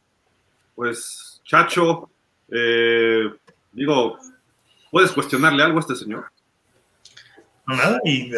pues, 0.75 1.41
Chacho, 1.47 2.11
eh, 2.51 3.33
digo, 3.73 4.19
¿puedes 4.91 5.13
cuestionarle 5.13 5.63
algo 5.63 5.79
a 5.79 5.81
este 5.81 5.97
señor? 5.97 6.27
No, 7.67 7.77
nada, 7.77 8.01
y 8.05 8.31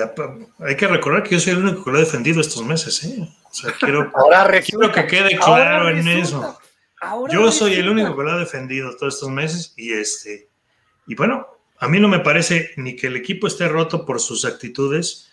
hay 0.60 0.76
que 0.76 0.86
recordar 0.86 1.24
que 1.24 1.30
yo 1.30 1.40
soy 1.40 1.54
el 1.54 1.64
único 1.64 1.84
que 1.84 1.90
lo 1.90 1.96
ha 1.96 2.00
defendido 2.00 2.40
estos 2.40 2.64
meses, 2.64 3.02
¿eh? 3.04 3.28
O 3.50 3.54
sea, 3.54 3.72
quiero, 3.72 4.12
quiero 4.64 4.92
que 4.92 5.06
quede 5.06 5.36
claro 5.36 5.88
en 5.88 6.06
eso. 6.06 6.58
yo 7.30 7.50
soy 7.50 7.74
el 7.74 7.88
único 7.88 8.16
que 8.16 8.22
lo 8.22 8.32
ha 8.32 8.38
defendido 8.38 8.96
todos 8.96 9.14
estos 9.14 9.30
meses 9.30 9.74
y 9.76 9.92
este, 9.92 10.48
y 11.06 11.16
bueno, 11.16 11.46
a 11.78 11.88
mí 11.88 11.98
no 11.98 12.08
me 12.08 12.20
parece 12.20 12.70
ni 12.76 12.94
que 12.94 13.08
el 13.08 13.16
equipo 13.16 13.46
esté 13.46 13.68
roto 13.68 14.06
por 14.06 14.20
sus 14.20 14.44
actitudes, 14.44 15.30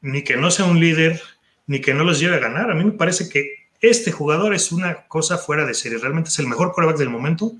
ni 0.00 0.22
que 0.22 0.36
no 0.36 0.50
sea 0.50 0.66
un 0.66 0.78
líder, 0.78 1.20
ni 1.66 1.80
que 1.80 1.94
no 1.94 2.04
los 2.04 2.20
lleve 2.20 2.36
a 2.36 2.40
ganar. 2.40 2.70
A 2.70 2.74
mí 2.74 2.84
me 2.84 2.92
parece 2.92 3.28
que 3.28 3.68
este 3.80 4.12
jugador 4.12 4.54
es 4.54 4.72
una 4.72 5.06
cosa 5.06 5.38
fuera 5.38 5.64
de 5.64 5.74
serie. 5.74 5.98
Realmente 5.98 6.28
es 6.28 6.38
el 6.38 6.46
mejor 6.46 6.72
coreback 6.72 6.98
del 6.98 7.08
momento 7.08 7.52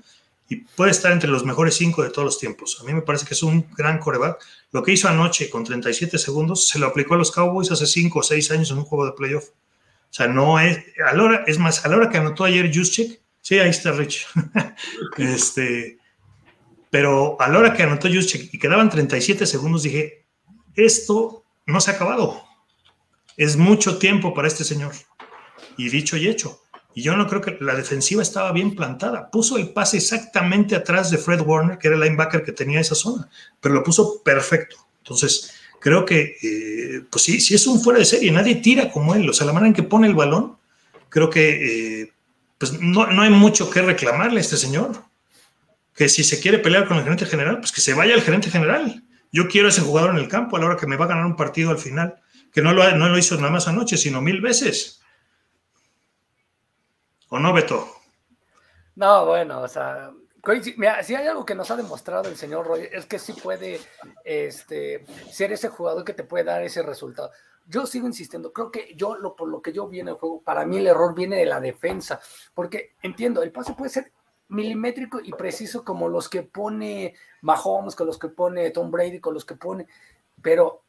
y 0.49 0.57
puede 0.57 0.91
estar 0.91 1.11
entre 1.11 1.29
los 1.29 1.45
mejores 1.45 1.75
cinco 1.75 2.03
de 2.03 2.09
todos 2.09 2.25
los 2.25 2.39
tiempos. 2.39 2.79
A 2.81 2.83
mí 2.83 2.93
me 2.93 3.01
parece 3.01 3.25
que 3.25 3.33
es 3.33 3.43
un 3.43 3.65
gran 3.75 3.99
coreback. 3.99 4.43
Lo 4.71 4.83
que 4.83 4.91
hizo 4.91 5.07
anoche 5.07 5.49
con 5.49 5.63
37 5.63 6.17
segundos 6.17 6.67
se 6.67 6.79
lo 6.79 6.87
aplicó 6.87 7.13
a 7.13 7.17
los 7.17 7.31
Cowboys 7.31 7.71
hace 7.71 7.85
cinco 7.85 8.19
o 8.19 8.23
seis 8.23 8.51
años 8.51 8.71
en 8.71 8.79
un 8.79 8.83
juego 8.83 9.05
de 9.05 9.13
playoff. 9.13 9.49
O 9.49 10.15
sea, 10.15 10.27
no 10.27 10.59
es, 10.59 10.79
a 11.03 11.13
la 11.13 11.23
hora, 11.23 11.43
es 11.47 11.57
más, 11.57 11.85
a 11.85 11.89
la 11.89 11.97
hora 11.97 12.09
que 12.09 12.17
anotó 12.17 12.43
ayer 12.43 12.71
Juszczyk, 12.71 13.19
sí, 13.41 13.57
ahí 13.57 13.69
está 13.69 13.91
Rich, 13.93 14.27
este, 15.17 15.97
pero 16.91 17.35
a 17.41 17.49
la 17.49 17.57
hora 17.57 17.73
que 17.73 17.81
anotó 17.81 18.07
Juszczyk 18.07 18.53
y 18.53 18.59
quedaban 18.59 18.91
37 18.91 19.47
segundos, 19.47 19.81
dije, 19.81 20.27
esto 20.75 21.43
no 21.65 21.81
se 21.81 21.89
ha 21.89 21.95
acabado. 21.95 22.43
Es 23.37 23.57
mucho 23.57 23.97
tiempo 23.97 24.35
para 24.35 24.47
este 24.47 24.63
señor. 24.63 24.93
Y 25.77 25.89
dicho 25.89 26.17
y 26.17 26.27
hecho. 26.27 26.61
Y 26.95 27.01
yo 27.01 27.15
no 27.15 27.27
creo 27.27 27.41
que 27.41 27.57
la 27.59 27.75
defensiva 27.75 28.21
estaba 28.21 28.51
bien 28.51 28.75
plantada. 28.75 29.29
Puso 29.31 29.57
el 29.57 29.69
pase 29.69 29.97
exactamente 29.97 30.75
atrás 30.75 31.09
de 31.09 31.17
Fred 31.17 31.41
Warner, 31.41 31.77
que 31.77 31.87
era 31.87 31.95
el 31.95 32.03
linebacker 32.03 32.43
que 32.43 32.51
tenía 32.51 32.79
esa 32.79 32.95
zona, 32.95 33.29
pero 33.59 33.73
lo 33.73 33.83
puso 33.83 34.21
perfecto. 34.23 34.77
Entonces, 34.99 35.53
creo 35.79 36.05
que, 36.05 36.37
eh, 36.41 37.03
pues 37.09 37.23
sí, 37.23 37.39
sí 37.41 37.55
es 37.55 37.65
un 37.67 37.81
fuera 37.81 37.99
de 37.99 38.05
serie. 38.05 38.31
Nadie 38.31 38.55
tira 38.55 38.91
como 38.91 39.15
él. 39.15 39.29
O 39.29 39.33
sea, 39.33 39.47
la 39.47 39.53
manera 39.53 39.69
en 39.69 39.73
que 39.73 39.83
pone 39.83 40.07
el 40.07 40.13
balón, 40.13 40.57
creo 41.09 41.29
que, 41.29 42.01
eh, 42.01 42.13
pues 42.57 42.79
no, 42.79 43.07
no 43.07 43.21
hay 43.21 43.29
mucho 43.29 43.69
que 43.69 43.81
reclamarle 43.81 44.37
a 44.37 44.41
este 44.41 44.57
señor 44.57 45.03
que 45.95 46.09
si 46.09 46.23
se 46.23 46.39
quiere 46.39 46.59
pelear 46.59 46.87
con 46.87 46.97
el 46.97 47.03
gerente 47.03 47.25
general, 47.25 47.59
pues 47.59 47.71
que 47.71 47.81
se 47.81 47.93
vaya 47.93 48.15
el 48.15 48.21
gerente 48.21 48.49
general. 48.49 49.03
Yo 49.31 49.47
quiero 49.47 49.67
a 49.67 49.71
ese 49.71 49.81
jugador 49.81 50.11
en 50.11 50.17
el 50.17 50.27
campo 50.27 50.55
a 50.55 50.59
la 50.59 50.67
hora 50.67 50.77
que 50.77 50.87
me 50.87 50.95
va 50.95 51.05
a 51.05 51.09
ganar 51.09 51.25
un 51.25 51.35
partido 51.35 51.69
al 51.69 51.77
final, 51.77 52.15
que 52.51 52.61
no 52.61 52.73
lo, 52.73 52.95
no 52.95 53.09
lo 53.09 53.17
hizo 53.17 53.35
nada 53.35 53.51
más 53.51 53.67
anoche, 53.67 53.97
sino 53.97 54.21
mil 54.21 54.41
veces. 54.41 55.02
¿O 57.33 57.39
no, 57.39 57.51
Beto? 57.51 57.87
No, 58.95 59.25
bueno, 59.25 59.61
o 59.61 59.67
sea, 59.67 60.11
si 61.01 61.15
hay 61.15 61.25
algo 61.25 61.43
que 61.43 61.55
nos 61.55 61.71
ha 61.71 61.75
demostrado 61.75 62.29
el 62.29 62.35
señor 62.35 62.67
Roy, 62.67 62.87
es 62.91 63.07
que 63.07 63.17
sí 63.17 63.33
puede 63.33 63.79
este, 64.23 65.03
ser 65.31 65.51
ese 65.51 65.69
jugador 65.69 66.05
que 66.05 66.13
te 66.13 66.23
puede 66.23 66.43
dar 66.43 66.61
ese 66.61 66.83
resultado. 66.83 67.31
Yo 67.65 67.87
sigo 67.87 68.05
insistiendo, 68.05 68.53
creo 68.53 68.69
que 68.69 68.93
yo, 68.95 69.15
lo, 69.15 69.35
por 69.35 69.49
lo 69.49 69.63
que 69.63 69.73
yo 69.73 69.87
vi 69.87 70.01
en 70.01 70.09
el 70.09 70.13
juego, 70.13 70.43
para 70.43 70.63
mí 70.67 70.77
el 70.77 70.85
error 70.85 71.15
viene 71.15 71.37
de 71.37 71.47
la 71.47 71.59
defensa, 71.59 72.19
porque 72.53 72.91
entiendo, 73.01 73.41
el 73.41 73.51
pase 73.51 73.73
puede 73.73 73.89
ser 73.89 74.11
milimétrico 74.49 75.19
y 75.19 75.31
preciso 75.31 75.83
como 75.83 76.09
los 76.09 76.29
que 76.29 76.43
pone 76.43 77.15
Mahomes, 77.41 77.95
con 77.95 78.05
los 78.05 78.19
que 78.19 78.27
pone 78.27 78.69
Tom 78.69 78.91
Brady, 78.91 79.19
con 79.19 79.33
los 79.33 79.43
que 79.43 79.55
pone, 79.55 79.87
pero 80.39 80.82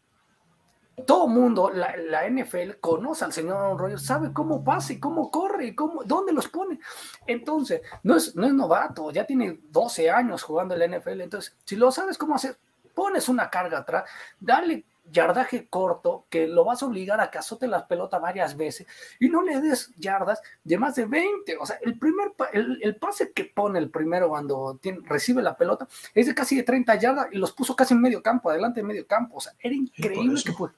todo 1.07 1.27
mundo, 1.27 1.71
la, 1.71 2.29
NFL 2.29 2.79
conoce 2.81 3.25
al 3.25 3.33
señor 3.33 3.57
Aaron 3.57 3.99
sabe 3.99 4.33
cómo 4.33 4.63
pasa 4.63 4.93
y 4.93 5.01
cómo 5.01 5.31
corre 5.31 5.67
y 5.67 5.75
cómo, 5.75 6.05
dónde 6.05 6.33
los 6.33 6.49
pone. 6.49 6.79
Entonces, 7.27 7.83
no 8.03 8.17
es, 8.17 8.35
no 8.37 8.47
es 8.47 8.55
novato, 8.55 9.11
ya 9.11 9.27
tiene 9.27 9.61
12 9.71 10.11
años 10.11 10.43
jugando 10.43 10.75
en 10.75 10.91
la 10.91 10.99
NFL. 10.99 11.21
Entonces, 11.23 11.57
si 11.65 11.77
lo 11.77 11.91
sabes 11.91 12.17
cómo 12.17 12.37
hacer, 12.37 12.57
pones 12.95 13.29
una 13.29 13.51
carga 13.51 13.79
atrás, 13.79 14.05
dale 14.39 14.85
yardaje 15.11 15.69
corto 15.69 16.27
que 16.31 16.49
lo 16.49 16.65
vas 16.65 16.83
a 16.83 16.87
obligar 16.87 17.21
a 17.21 17.31
que 17.31 17.39
azote 17.39 17.67
la 17.67 17.87
pelota 17.87 18.19
varias 18.19 18.57
veces 18.57 18.87
y 19.21 19.29
no 19.29 19.43
le 19.43 19.61
des 19.61 19.93
yardas 19.97 20.41
de 20.63 20.79
más 20.79 20.95
de 20.95 21.07
20. 21.07 21.57
O 21.59 21.67
sea, 21.67 21.79
el 21.83 21.99
primer 21.99 22.33
el, 22.53 22.97
pase 22.97 23.33
que 23.33 23.45
pone 23.45 23.79
el 23.79 23.91
primero 23.91 24.29
cuando 24.29 24.81
recibe 25.05 25.43
la 25.43 25.57
pelota 25.57 25.87
es 26.15 26.27
de 26.27 26.35
casi 26.35 26.57
de 26.57 26.63
30 26.63 26.95
yardas 26.97 27.27
y 27.33 27.39
los 27.39 27.53
puso 27.53 27.77
casi 27.77 27.95
en 27.95 28.01
medio 28.01 28.23
campo, 28.23 28.51
adelante 28.51 28.81
en 28.81 28.87
medio 28.87 29.07
campo. 29.07 29.37
O 29.37 29.41
sea, 29.41 29.53
era 29.59 29.75
increíble 29.75 30.43
que 30.45 30.53
pues, 30.53 30.73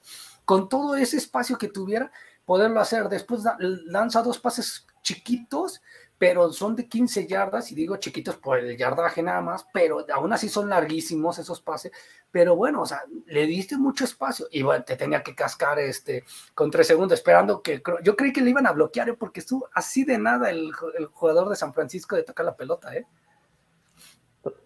con 0.45 0.69
todo 0.69 0.95
ese 0.95 1.17
espacio 1.17 1.57
que 1.57 1.67
tuviera 1.67 2.11
poderlo 2.45 2.79
hacer. 2.79 3.09
Después 3.09 3.43
lanza 3.59 4.21
dos 4.21 4.39
pases 4.39 4.87
chiquitos 5.01 5.81
pero 6.17 6.51
son 6.51 6.75
de 6.75 6.87
15 6.87 7.27
yardas, 7.27 7.71
y 7.71 7.75
digo 7.75 7.97
chiquitos 7.97 8.37
por 8.37 8.59
el 8.59 8.75
yardaje 8.75 9.21
nada 9.21 9.41
más, 9.41 9.65
pero 9.71 10.05
aún 10.13 10.33
así 10.33 10.49
son 10.49 10.69
larguísimos 10.69 11.37
esos 11.37 11.61
pases, 11.61 11.91
pero 12.31 12.55
bueno, 12.55 12.81
o 12.81 12.85
sea, 12.85 13.03
le 13.27 13.45
diste 13.45 13.77
mucho 13.77 14.03
espacio, 14.03 14.47
y 14.51 14.63
bueno, 14.63 14.83
te 14.83 14.95
tenía 14.95 15.21
que 15.21 15.35
cascar 15.35 15.79
este, 15.79 16.23
con 16.53 16.71
tres 16.71 16.87
segundos, 16.87 17.19
esperando 17.19 17.61
que, 17.61 17.81
yo 18.03 18.15
creí 18.15 18.33
que 18.33 18.41
le 18.41 18.49
iban 18.49 18.67
a 18.67 18.71
bloquear, 18.71 19.09
¿eh? 19.09 19.13
porque 19.13 19.41
estuvo 19.41 19.69
así 19.73 20.03
de 20.03 20.17
nada 20.17 20.49
el, 20.49 20.71
el 20.97 21.05
jugador 21.07 21.49
de 21.49 21.55
San 21.55 21.73
Francisco 21.73 22.15
de 22.15 22.23
tocar 22.23 22.45
la 22.45 22.55
pelota, 22.55 22.95
¿eh? 22.95 23.05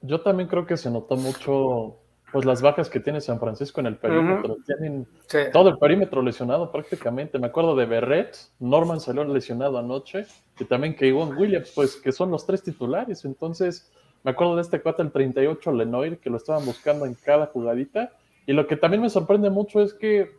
Yo 0.02 0.22
también 0.22 0.48
creo 0.48 0.66
que 0.66 0.78
se 0.78 0.92
notó 0.92 1.16
mucho 1.16 1.98
pues 2.32 2.46
las 2.46 2.62
bajas 2.62 2.90
que 2.90 3.00
tiene 3.00 3.20
San 3.22 3.40
Francisco 3.40 3.82
en 3.82 3.88
el 3.88 3.98
perímetro. 3.98 4.58
Tienen 4.66 5.08
todo 5.52 5.70
el 5.70 5.78
perímetro 5.78 6.22
lesionado 6.22 6.72
prácticamente. 6.72 7.40
Me 7.40 7.48
acuerdo 7.48 7.76
de 7.76 7.86
Berret, 7.86 8.38
Norman 8.60 9.00
salió 9.00 9.24
lesionado 9.24 9.78
anoche, 9.78 10.26
y 10.60 10.66
también 10.66 10.96
que 10.96 11.08
Iwan 11.08 11.38
Williams, 11.38 11.72
pues 11.76 11.96
que 11.98 12.12
son 12.12 12.32
los 12.32 12.46
tres 12.46 12.64
titulares. 12.64 13.26
Entonces, 13.26 13.92
me 14.24 14.32
acuerdo 14.32 14.56
de 14.56 14.62
este 14.62 14.82
cuate, 14.82 15.02
el 15.02 15.12
38 15.12 15.72
Lenoir, 15.72 16.20
que 16.20 16.30
lo 16.30 16.38
estaban 16.38 16.66
buscando 16.66 17.06
en 17.06 17.16
cada 17.16 17.48
jugadita. 17.48 18.12
Y 18.46 18.54
lo 18.54 18.68
que 18.68 18.78
también 18.78 19.02
me 19.02 19.10
sorprende 19.10 19.50
mucho 19.50 19.82
es 19.82 19.94
que 19.94 20.32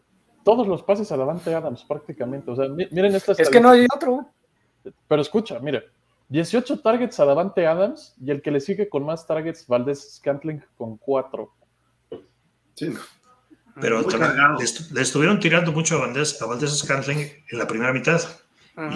todos 0.45 0.67
los 0.67 0.83
pases 0.83 1.11
a 1.13 1.17
Davante 1.17 1.55
Adams 1.55 1.85
prácticamente. 1.85 2.51
O 2.51 2.57
sea, 2.57 2.69
miren 2.69 3.15
esta 3.15 3.33
Es 3.33 3.51
que 3.51 3.61
no 3.61 3.71
hay 3.71 3.87
otro. 3.95 4.27
Pero 5.07 5.23
escucha, 5.23 5.59
mire, 5.61 5.85
18 6.29 6.81
targets 6.81 7.21
a 7.21 7.25
Davante 7.25 7.67
Adams 7.67 8.17
y 8.21 8.31
el 8.31 8.43
que 8.43 8.51
le 8.51 8.61
sigue 8.61 8.89
con 8.89 9.05
más 9.05 9.27
targets, 9.27 9.67
Valdez 9.67 10.17
Scantling 10.17 10.63
con 10.77 10.97
4. 10.97 11.53
Pero 13.81 14.03
le, 14.93 15.01
estuvieron 15.01 15.41
tirando 15.41 15.73
mucho 15.73 15.97
a 15.97 16.07
Valdez, 16.07 16.41
a 16.43 16.47
Valdez 16.47 16.85
en 17.51 17.59
la 17.59 17.67
primera 17.67 17.93
mitad. 17.93 18.21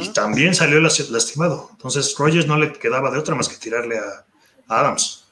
Y 0.01 0.09
también 0.09 0.55
salió 0.55 0.81
lastimado. 0.81 1.69
Entonces 1.73 2.15
Rogers 2.19 2.47
no 2.47 2.57
le 2.57 2.73
quedaba 2.73 3.11
de 3.11 3.19
otra 3.19 3.35
más 3.35 3.49
que 3.49 3.57
tirarle 3.57 3.99
a, 3.99 4.25
Adams. 4.69 5.25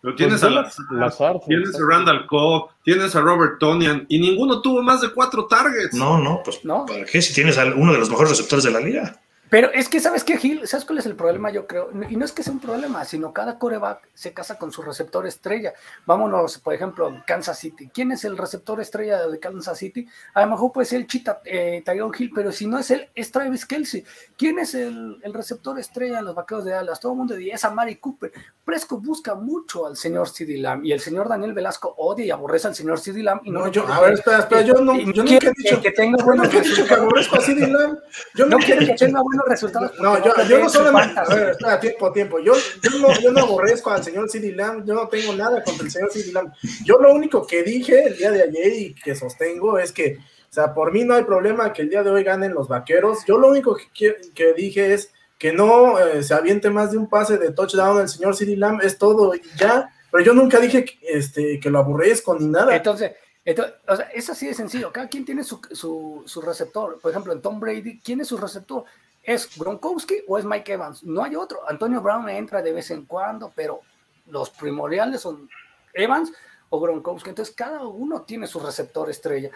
Pero 0.00 0.14
tienes, 0.14 0.40
pues 0.40 0.52
a, 0.54 1.38
tienes 1.46 1.74
a 1.74 1.78
Randall 1.86 2.26
Cobb, 2.26 2.70
tienes 2.84 3.16
a 3.16 3.20
Robert 3.20 3.58
Tonian, 3.58 4.06
y 4.08 4.20
ninguno 4.20 4.62
tuvo 4.62 4.80
más 4.80 5.00
de 5.00 5.10
cuatro 5.10 5.46
targets. 5.46 5.92
No, 5.92 6.18
no, 6.18 6.40
pues 6.44 6.64
¿No? 6.64 6.86
¿para 6.86 7.04
qué 7.04 7.20
si 7.20 7.34
tienes 7.34 7.58
a 7.58 7.64
uno 7.64 7.92
de 7.92 7.98
los 7.98 8.08
mejores 8.08 8.30
receptores 8.30 8.64
de 8.64 8.70
la 8.70 8.80
liga? 8.80 9.20
Pero 9.50 9.72
es 9.72 9.88
que, 9.88 10.00
¿sabes 10.00 10.24
qué, 10.24 10.36
Gil? 10.36 10.66
¿Sabes 10.66 10.84
cuál 10.84 10.98
es 10.98 11.06
el 11.06 11.14
problema? 11.14 11.50
Yo 11.50 11.66
creo. 11.66 11.90
Y 12.08 12.16
no 12.16 12.24
es 12.24 12.32
que 12.32 12.42
sea 12.42 12.52
un 12.52 12.60
problema, 12.60 13.04
sino 13.04 13.32
cada 13.32 13.58
coreback 13.58 14.08
se 14.14 14.32
casa 14.32 14.58
con 14.58 14.72
su 14.72 14.82
receptor 14.82 15.26
estrella. 15.26 15.72
Vámonos, 16.06 16.58
por 16.58 16.74
ejemplo, 16.74 17.22
Kansas 17.26 17.58
City. 17.58 17.90
¿Quién 17.92 18.12
es 18.12 18.24
el 18.24 18.36
receptor 18.36 18.80
estrella 18.80 19.26
de 19.26 19.38
Kansas 19.38 19.78
City? 19.78 20.06
A 20.34 20.42
lo 20.42 20.48
mejor 20.48 20.72
puede 20.72 20.86
ser 20.86 21.00
el 21.00 21.06
Chita 21.06 21.40
eh, 21.44 21.82
Hill, 22.18 22.30
pero 22.34 22.52
si 22.52 22.66
no 22.66 22.78
es 22.78 22.90
él, 22.90 23.08
es 23.14 23.30
Travis 23.30 23.64
Kelsey. 23.64 24.04
¿Quién 24.36 24.58
es 24.58 24.74
el, 24.74 25.20
receptor 25.32 25.78
estrella 25.78 26.16
de 26.16 26.22
los 26.22 26.34
vaqueros 26.34 26.64
de 26.64 26.72
Dallas? 26.72 27.00
Todo 27.00 27.12
el 27.12 27.18
mundo 27.18 27.34
dice, 27.34 27.54
es 27.54 27.64
a 27.64 27.70
Mari 27.70 27.96
Cooper. 27.96 28.32
Presco 28.64 28.98
busca 28.98 29.34
mucho 29.34 29.86
al 29.86 29.96
señor 29.96 30.28
Sidney 30.28 30.58
Lamb 30.58 30.84
y 30.84 30.92
el 30.92 31.00
señor 31.00 31.28
Daniel 31.28 31.54
Velasco 31.54 31.94
odia 31.96 32.24
y 32.26 32.30
aborrece 32.30 32.68
al 32.68 32.74
señor 32.74 32.98
Sidney 32.98 33.22
Lamb. 33.22 33.40
Y 33.44 33.50
no, 33.50 33.68
yo, 33.68 33.86
a 33.86 34.00
ver, 34.00 34.14
espera, 34.14 34.40
espera, 34.40 34.62
yo 34.62 34.74
no, 34.74 34.98
yo 34.98 35.24
no 35.24 35.30
he 35.30 35.38
dicho 35.56 35.80
que, 35.80 35.92
tenga 35.92 36.22
buenos 36.22 36.52
resultados. 36.52 36.88
que 36.88 36.94
aborrezco 36.94 37.36
a 37.36 37.40
Lamb. 37.40 37.98
Yo 38.34 38.46
no, 38.46 38.58
quiero 38.58 38.86
que 38.86 38.94
tenga 38.94 39.22
buenos 39.22 39.37
resultados. 39.46 39.92
No, 40.00 40.22
yo, 40.24 40.32
yo 40.48 40.58
no 40.58 40.68
solamente. 40.68 41.20
A 41.20 41.24
ver, 41.24 41.50
espera, 41.50 41.80
tiempo, 41.80 42.12
tiempo. 42.12 42.38
Yo, 42.38 42.54
yo, 42.82 42.98
no, 42.98 43.20
yo 43.20 43.30
no 43.32 43.40
aborrezco 43.40 43.90
al 43.90 44.02
señor 44.02 44.28
Sidney 44.30 44.52
Lamb. 44.52 44.86
Yo 44.86 44.94
no 44.94 45.08
tengo 45.08 45.34
nada 45.34 45.62
contra 45.62 45.84
el 45.84 45.90
señor 45.90 46.10
Sidney 46.10 46.32
Lamb. 46.32 46.52
Yo 46.84 46.98
lo 46.98 47.12
único 47.12 47.46
que 47.46 47.62
dije 47.62 48.06
el 48.06 48.16
día 48.16 48.30
de 48.30 48.42
ayer 48.42 48.72
y 48.72 48.94
que 48.94 49.14
sostengo 49.14 49.78
es 49.78 49.92
que, 49.92 50.18
o 50.18 50.52
sea, 50.52 50.74
por 50.74 50.92
mí 50.92 51.04
no 51.04 51.14
hay 51.14 51.24
problema 51.24 51.72
que 51.72 51.82
el 51.82 51.90
día 51.90 52.02
de 52.02 52.10
hoy 52.10 52.24
ganen 52.24 52.54
los 52.54 52.68
vaqueros. 52.68 53.18
Yo 53.26 53.38
lo 53.38 53.48
único 53.48 53.76
que, 53.94 54.16
que 54.34 54.52
dije 54.54 54.94
es 54.94 55.12
que 55.38 55.52
no 55.52 55.98
eh, 55.98 56.22
se 56.22 56.34
aviente 56.34 56.70
más 56.70 56.90
de 56.90 56.98
un 56.98 57.08
pase 57.08 57.38
de 57.38 57.52
touchdown 57.52 58.00
el 58.00 58.08
señor 58.08 58.34
Sidney 58.34 58.56
Lamb, 58.56 58.80
es 58.82 58.98
todo 58.98 59.34
y 59.34 59.42
ya. 59.56 59.90
Pero 60.10 60.24
yo 60.24 60.34
nunca 60.34 60.58
dije 60.58 60.84
que, 60.84 60.98
este, 61.02 61.60
que 61.60 61.70
lo 61.70 61.78
aborrezco 61.78 62.38
ni 62.38 62.46
nada. 62.46 62.74
Entonces, 62.74 63.12
entonces, 63.44 63.76
o 63.86 63.96
sea, 63.96 64.06
es 64.06 64.28
así 64.28 64.46
de 64.46 64.54
sencillo. 64.54 64.92
Cada 64.92 65.08
quien 65.08 65.24
tiene 65.24 65.44
su, 65.44 65.60
su, 65.72 66.22
su, 66.26 66.40
receptor. 66.40 66.98
Por 67.00 67.10
ejemplo, 67.10 67.32
en 67.32 67.40
Tom 67.40 67.60
Brady, 67.60 68.00
¿quién 68.00 68.20
es 68.20 68.28
su 68.28 68.36
receptor? 68.36 68.84
¿Es 69.28 69.58
Gronkowski 69.58 70.22
o 70.26 70.38
es 70.38 70.46
Mike 70.46 70.72
Evans? 70.72 71.04
No 71.04 71.22
hay 71.22 71.36
otro. 71.36 71.60
Antonio 71.68 72.00
Brown 72.00 72.30
entra 72.30 72.62
de 72.62 72.72
vez 72.72 72.90
en 72.90 73.04
cuando, 73.04 73.52
pero 73.54 73.82
los 74.30 74.48
primordiales 74.48 75.20
son 75.20 75.50
Evans 75.92 76.32
o 76.70 76.80
Gronkowski. 76.80 77.28
Entonces, 77.28 77.54
cada 77.54 77.82
uno 77.82 78.22
tiene 78.22 78.46
su 78.46 78.58
receptor 78.58 79.10
estrella. 79.10 79.50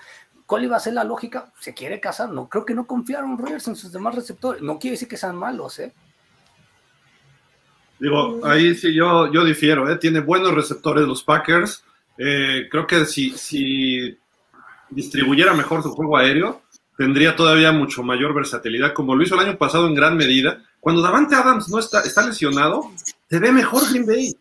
¿Cuál 0.44 0.64
iba 0.64 0.76
a 0.76 0.80
ser 0.80 0.92
la 0.92 1.04
lógica? 1.04 1.50
Se 1.58 1.72
quiere 1.72 2.00
casar. 2.00 2.28
No, 2.28 2.50
creo 2.50 2.66
que 2.66 2.74
no 2.74 2.86
confiaron 2.86 3.38
Rogers 3.38 3.66
en 3.68 3.76
sus 3.76 3.90
demás 3.90 4.14
receptores. 4.14 4.60
No 4.60 4.78
quiere 4.78 4.92
decir 4.92 5.08
que 5.08 5.16
sean 5.16 5.36
malos, 5.36 5.78
¿eh? 5.78 5.94
Digo, 7.98 8.44
ahí 8.44 8.74
sí 8.74 8.92
yo, 8.92 9.32
yo 9.32 9.42
difiero, 9.42 9.90
¿eh? 9.90 9.96
Tiene 9.96 10.20
buenos 10.20 10.52
receptores 10.52 11.08
los 11.08 11.22
Packers. 11.22 11.82
Eh, 12.18 12.68
creo 12.70 12.86
que 12.86 13.06
si, 13.06 13.30
si 13.30 14.18
distribuyera 14.90 15.54
mejor 15.54 15.82
su 15.82 15.92
juego 15.92 16.18
aéreo, 16.18 16.61
tendría 16.96 17.36
todavía 17.36 17.72
mucho 17.72 18.02
mayor 18.02 18.34
versatilidad, 18.34 18.92
como 18.92 19.14
lo 19.14 19.22
hizo 19.22 19.34
el 19.34 19.46
año 19.46 19.58
pasado 19.58 19.86
en 19.86 19.94
gran 19.94 20.16
medida. 20.16 20.62
Cuando 20.80 21.02
Davante 21.02 21.34
Adams 21.34 21.68
no 21.68 21.78
está, 21.78 22.00
está 22.00 22.26
lesionado, 22.26 22.90
se 23.28 23.38
ve 23.38 23.52
mejor 23.52 23.88
Green 23.90 24.06
Bay. 24.06 24.36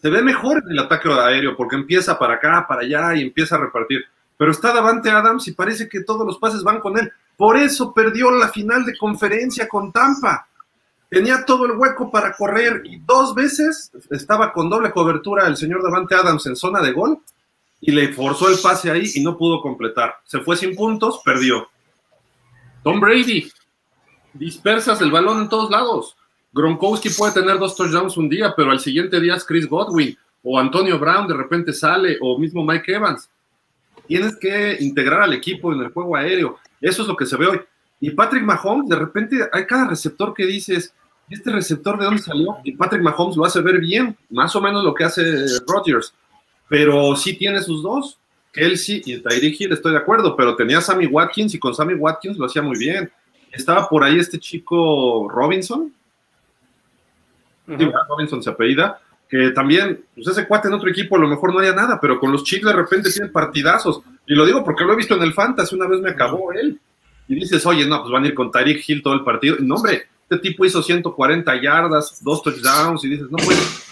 Se 0.00 0.10
ve 0.10 0.22
mejor 0.22 0.62
en 0.64 0.72
el 0.72 0.78
ataque 0.78 1.08
aéreo 1.10 1.56
porque 1.56 1.76
empieza 1.76 2.18
para 2.18 2.34
acá, 2.34 2.66
para 2.68 2.82
allá 2.82 3.16
y 3.16 3.22
empieza 3.22 3.56
a 3.56 3.60
repartir. 3.60 4.04
Pero 4.36 4.52
está 4.52 4.72
Davante 4.72 5.10
Adams 5.10 5.48
y 5.48 5.52
parece 5.52 5.88
que 5.88 6.04
todos 6.04 6.24
los 6.24 6.38
pases 6.38 6.62
van 6.62 6.78
con 6.78 6.96
él. 6.98 7.10
Por 7.36 7.56
eso 7.56 7.92
perdió 7.92 8.30
la 8.30 8.48
final 8.48 8.84
de 8.84 8.96
conferencia 8.96 9.66
con 9.66 9.90
Tampa. 9.90 10.46
Tenía 11.08 11.44
todo 11.44 11.66
el 11.66 11.72
hueco 11.72 12.10
para 12.10 12.32
correr 12.32 12.82
y 12.84 13.00
dos 13.00 13.34
veces 13.34 13.90
estaba 14.10 14.52
con 14.52 14.68
doble 14.68 14.90
cobertura 14.92 15.46
el 15.46 15.56
señor 15.56 15.82
Davante 15.82 16.14
Adams 16.14 16.46
en 16.46 16.54
zona 16.54 16.80
de 16.80 16.92
gol 16.92 17.18
y 17.80 17.92
le 17.92 18.12
forzó 18.12 18.48
el 18.48 18.58
pase 18.62 18.90
ahí 18.90 19.10
y 19.14 19.22
no 19.22 19.36
pudo 19.36 19.60
completar. 19.60 20.16
Se 20.24 20.40
fue 20.40 20.56
sin 20.56 20.76
puntos, 20.76 21.20
perdió. 21.24 21.68
Tom 22.88 23.00
Brady, 23.00 23.52
dispersas 24.32 25.02
el 25.02 25.10
balón 25.10 25.42
en 25.42 25.50
todos 25.50 25.70
lados. 25.70 26.16
Gronkowski 26.54 27.10
puede 27.10 27.34
tener 27.34 27.58
dos 27.58 27.76
touchdowns 27.76 28.16
un 28.16 28.30
día, 28.30 28.54
pero 28.56 28.70
al 28.70 28.80
siguiente 28.80 29.20
día 29.20 29.34
es 29.34 29.44
Chris 29.44 29.68
Godwin 29.68 30.16
o 30.42 30.58
Antonio 30.58 30.98
Brown 30.98 31.28
de 31.28 31.34
repente 31.34 31.74
sale 31.74 32.16
o 32.22 32.38
mismo 32.38 32.64
Mike 32.64 32.94
Evans. 32.94 33.28
Tienes 34.06 34.38
que 34.38 34.78
integrar 34.80 35.20
al 35.20 35.34
equipo 35.34 35.70
en 35.70 35.80
el 35.82 35.92
juego 35.92 36.16
aéreo. 36.16 36.56
Eso 36.80 37.02
es 37.02 37.08
lo 37.08 37.14
que 37.14 37.26
se 37.26 37.36
ve 37.36 37.48
hoy. 37.48 37.60
Y 38.00 38.08
Patrick 38.12 38.42
Mahomes, 38.42 38.88
de 38.88 38.96
repente 38.96 39.36
hay 39.52 39.66
cada 39.66 39.88
receptor 39.88 40.32
que 40.32 40.46
dices, 40.46 40.94
¿este 41.28 41.50
receptor 41.50 41.98
de 41.98 42.06
dónde 42.06 42.22
salió? 42.22 42.56
Y 42.64 42.72
Patrick 42.72 43.02
Mahomes 43.02 43.36
lo 43.36 43.44
hace 43.44 43.60
ver 43.60 43.80
bien, 43.80 44.16
más 44.30 44.56
o 44.56 44.62
menos 44.62 44.82
lo 44.82 44.94
que 44.94 45.04
hace 45.04 45.22
Rodgers. 45.66 46.14
Pero 46.70 47.14
sí 47.16 47.36
tiene 47.36 47.60
sus 47.60 47.82
dos. 47.82 48.18
Kelsey 48.52 49.02
y 49.04 49.18
Tyreek 49.18 49.60
Hill, 49.60 49.72
estoy 49.72 49.92
de 49.92 49.98
acuerdo, 49.98 50.36
pero 50.36 50.56
tenía 50.56 50.78
a 50.78 50.82
Sammy 50.82 51.06
Watkins 51.06 51.54
y 51.54 51.58
con 51.58 51.74
Sammy 51.74 51.94
Watkins 51.94 52.38
lo 52.38 52.46
hacía 52.46 52.62
muy 52.62 52.78
bien. 52.78 53.10
Estaba 53.52 53.88
por 53.88 54.04
ahí 54.04 54.18
este 54.18 54.38
chico 54.38 55.28
Robinson, 55.30 55.92
Robinson 57.66 58.42
se 58.42 58.50
apellida, 58.50 59.00
que 59.28 59.50
también, 59.50 60.04
pues 60.14 60.26
ese 60.26 60.46
cuate 60.46 60.68
en 60.68 60.74
otro 60.74 60.88
equipo 60.88 61.16
a 61.16 61.18
lo 61.18 61.28
mejor 61.28 61.52
no 61.52 61.60
haya 61.60 61.74
nada, 61.74 62.00
pero 62.00 62.18
con 62.18 62.32
los 62.32 62.44
Chiefs 62.44 62.64
de 62.64 62.72
repente 62.72 63.12
tienen 63.12 63.30
partidazos. 63.30 64.00
Y 64.26 64.34
lo 64.34 64.46
digo 64.46 64.64
porque 64.64 64.84
lo 64.84 64.94
he 64.94 64.96
visto 64.96 65.14
en 65.14 65.22
el 65.22 65.34
Fantasy, 65.34 65.74
una 65.74 65.86
vez 65.86 66.00
me 66.00 66.10
acabó 66.10 66.52
él. 66.52 66.80
Y 67.28 67.34
dices, 67.34 67.64
oye, 67.66 67.86
no, 67.86 68.00
pues 68.00 68.10
van 68.10 68.24
a 68.24 68.28
ir 68.28 68.34
con 68.34 68.50
Tyreek 68.50 68.88
Hill 68.88 69.02
todo 69.02 69.14
el 69.14 69.22
partido. 69.22 69.56
no, 69.60 69.74
hombre, 69.74 70.08
este 70.30 70.38
tipo 70.38 70.64
hizo 70.64 70.82
140 70.82 71.62
yardas, 71.62 72.22
dos 72.22 72.42
touchdowns, 72.42 73.04
y 73.04 73.08
dices, 73.08 73.30
no, 73.30 73.36
pues, 73.36 73.84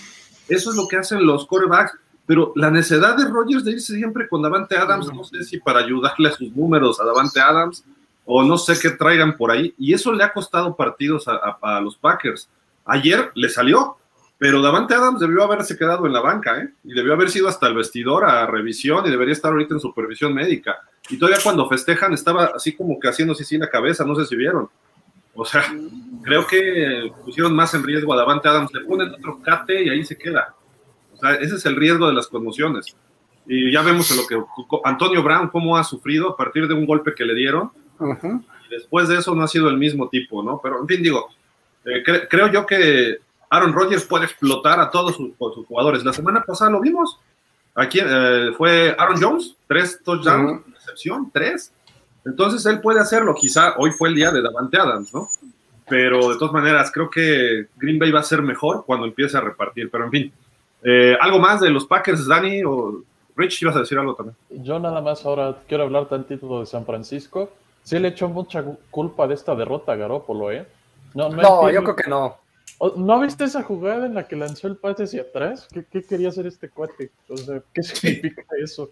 eso 0.48 0.70
es 0.70 0.76
lo 0.76 0.86
que 0.88 0.96
hacen 0.96 1.24
los 1.24 1.46
corebacks. 1.46 1.92
Pero 2.26 2.52
la 2.56 2.70
necesidad 2.70 3.16
de 3.16 3.24
Rodgers 3.24 3.64
de 3.64 3.72
irse 3.72 3.94
siempre 3.94 4.28
con 4.28 4.42
Davante 4.42 4.76
Adams, 4.76 5.12
no 5.12 5.22
sé 5.24 5.44
si 5.44 5.60
para 5.60 5.80
ayudarle 5.80 6.28
a 6.28 6.32
sus 6.32 6.50
números 6.52 7.00
a 7.00 7.04
Davante 7.04 7.40
Adams, 7.40 7.84
o 8.24 8.42
no 8.42 8.58
sé 8.58 8.76
qué 8.80 8.90
traigan 8.90 9.36
por 9.36 9.52
ahí, 9.52 9.72
y 9.78 9.94
eso 9.94 10.12
le 10.12 10.24
ha 10.24 10.32
costado 10.32 10.74
partidos 10.74 11.28
a, 11.28 11.58
a 11.62 11.80
los 11.80 11.96
Packers. 11.96 12.48
Ayer 12.84 13.30
le 13.34 13.48
salió, 13.48 13.96
pero 14.38 14.60
Davante 14.60 14.94
Adams 14.94 15.20
debió 15.20 15.44
haberse 15.44 15.78
quedado 15.78 16.06
en 16.06 16.12
la 16.12 16.20
banca, 16.20 16.60
¿eh? 16.60 16.68
Y 16.84 16.92
debió 16.92 17.12
haber 17.14 17.30
sido 17.30 17.48
hasta 17.48 17.68
el 17.68 17.74
vestidor 17.74 18.24
a 18.24 18.46
revisión 18.46 19.06
y 19.06 19.10
debería 19.10 19.32
estar 19.32 19.52
ahorita 19.52 19.74
en 19.74 19.80
supervisión 19.80 20.34
médica. 20.34 20.76
Y 21.08 21.18
todavía 21.18 21.40
cuando 21.42 21.68
festejan 21.68 22.12
estaba 22.12 22.46
así 22.46 22.74
como 22.74 22.98
que 22.98 23.08
haciéndose 23.08 23.44
sin 23.44 23.60
la 23.60 23.70
cabeza, 23.70 24.04
no 24.04 24.16
sé 24.16 24.26
si 24.26 24.34
vieron. 24.34 24.68
O 25.32 25.44
sea, 25.44 25.64
creo 26.22 26.46
que 26.46 27.12
pusieron 27.24 27.54
más 27.54 27.72
en 27.74 27.84
riesgo 27.84 28.12
a 28.12 28.16
Davante 28.16 28.48
Adams, 28.48 28.72
le 28.74 28.80
ponen 28.80 29.14
otro 29.14 29.40
cate 29.40 29.84
y 29.84 29.90
ahí 29.90 30.04
se 30.04 30.18
queda. 30.18 30.55
O 31.16 31.20
sea, 31.20 31.34
ese 31.34 31.56
es 31.56 31.66
el 31.66 31.76
riesgo 31.76 32.06
de 32.06 32.14
las 32.14 32.26
conmociones. 32.28 32.96
Y 33.46 33.72
ya 33.72 33.82
vemos 33.82 34.10
lo 34.16 34.26
que 34.26 34.42
Antonio 34.84 35.22
Brown, 35.22 35.48
cómo 35.48 35.76
ha 35.76 35.84
sufrido 35.84 36.30
a 36.30 36.36
partir 36.36 36.66
de 36.66 36.74
un 36.74 36.86
golpe 36.86 37.14
que 37.14 37.24
le 37.24 37.34
dieron. 37.34 37.70
Y 38.00 38.74
después 38.74 39.08
de 39.08 39.18
eso 39.18 39.34
no 39.34 39.42
ha 39.42 39.48
sido 39.48 39.68
el 39.68 39.76
mismo 39.76 40.08
tipo, 40.08 40.42
¿no? 40.42 40.60
Pero 40.62 40.80
en 40.80 40.88
fin, 40.88 41.02
digo, 41.02 41.28
eh, 41.84 42.02
creo 42.28 42.48
yo 42.48 42.66
que 42.66 43.18
Aaron 43.50 43.72
Rodgers 43.72 44.04
puede 44.04 44.24
explotar 44.24 44.80
a 44.80 44.90
todos 44.90 45.16
sus, 45.16 45.32
jugadores. 45.66 46.04
La 46.04 46.12
semana 46.12 46.42
pasada 46.42 46.72
lo 46.72 46.80
vimos. 46.80 47.18
Aquí 47.74 48.00
eh, 48.02 48.50
fue 48.56 48.94
Aaron 48.98 49.22
Jones, 49.22 49.56
tres 49.68 50.00
touchdowns, 50.04 50.62
excepción, 50.74 51.30
tres. 51.32 51.72
Entonces 52.24 52.66
él 52.66 52.80
puede 52.80 53.00
hacerlo. 53.00 53.34
Quizá 53.34 53.74
hoy 53.78 53.92
fue 53.92 54.08
el 54.08 54.16
día 54.16 54.32
de 54.32 54.42
Davante 54.42 54.78
Adams, 54.78 55.14
¿no? 55.14 55.28
Pero 55.88 56.30
de 56.30 56.38
todas 56.38 56.52
maneras, 56.52 56.90
creo 56.92 57.08
que 57.08 57.68
Green 57.76 58.00
Bay 58.00 58.10
va 58.10 58.20
a 58.20 58.24
ser 58.24 58.42
mejor 58.42 58.84
cuando 58.84 59.06
empiece 59.06 59.36
a 59.36 59.40
repartir. 59.40 59.88
Pero 59.90 60.04
en 60.06 60.10
fin, 60.10 60.32
eh, 60.88 61.16
¿algo 61.20 61.40
más 61.40 61.60
de 61.60 61.68
los 61.68 61.84
Packers, 61.84 62.28
Dani? 62.28 62.62
O 62.64 63.02
Rich, 63.34 63.62
ibas 63.62 63.74
a 63.74 63.80
decir 63.80 63.98
algo 63.98 64.14
también. 64.14 64.36
Yo 64.50 64.78
nada 64.78 65.00
más 65.00 65.26
ahora 65.26 65.56
quiero 65.66 65.82
hablar 65.82 66.08
tantito 66.08 66.60
de 66.60 66.66
San 66.66 66.86
Francisco. 66.86 67.50
Sí 67.82 67.98
le 67.98 68.08
echo 68.08 68.28
mucha 68.28 68.64
culpa 68.90 69.26
de 69.26 69.34
esta 69.34 69.56
derrota 69.56 69.92
a 69.92 69.96
Garópolo, 69.96 70.52
¿eh? 70.52 70.64
No, 71.14 71.70
yo 71.70 71.82
creo 71.82 71.96
que 71.96 72.08
no. 72.08 72.36
¿No 72.96 73.20
viste 73.20 73.44
esa 73.44 73.64
jugada 73.64 74.06
en 74.06 74.14
la 74.14 74.28
que 74.28 74.36
lanzó 74.36 74.68
el 74.68 74.76
pase 74.76 75.04
hacia 75.04 75.22
atrás? 75.22 75.66
¿Qué, 75.72 76.04
quería 76.04 76.28
hacer 76.28 76.46
este 76.46 76.68
cuate? 76.68 77.10
O 77.28 77.36
sea, 77.36 77.62
¿qué 77.72 77.82
significa 77.82 78.44
eso? 78.62 78.88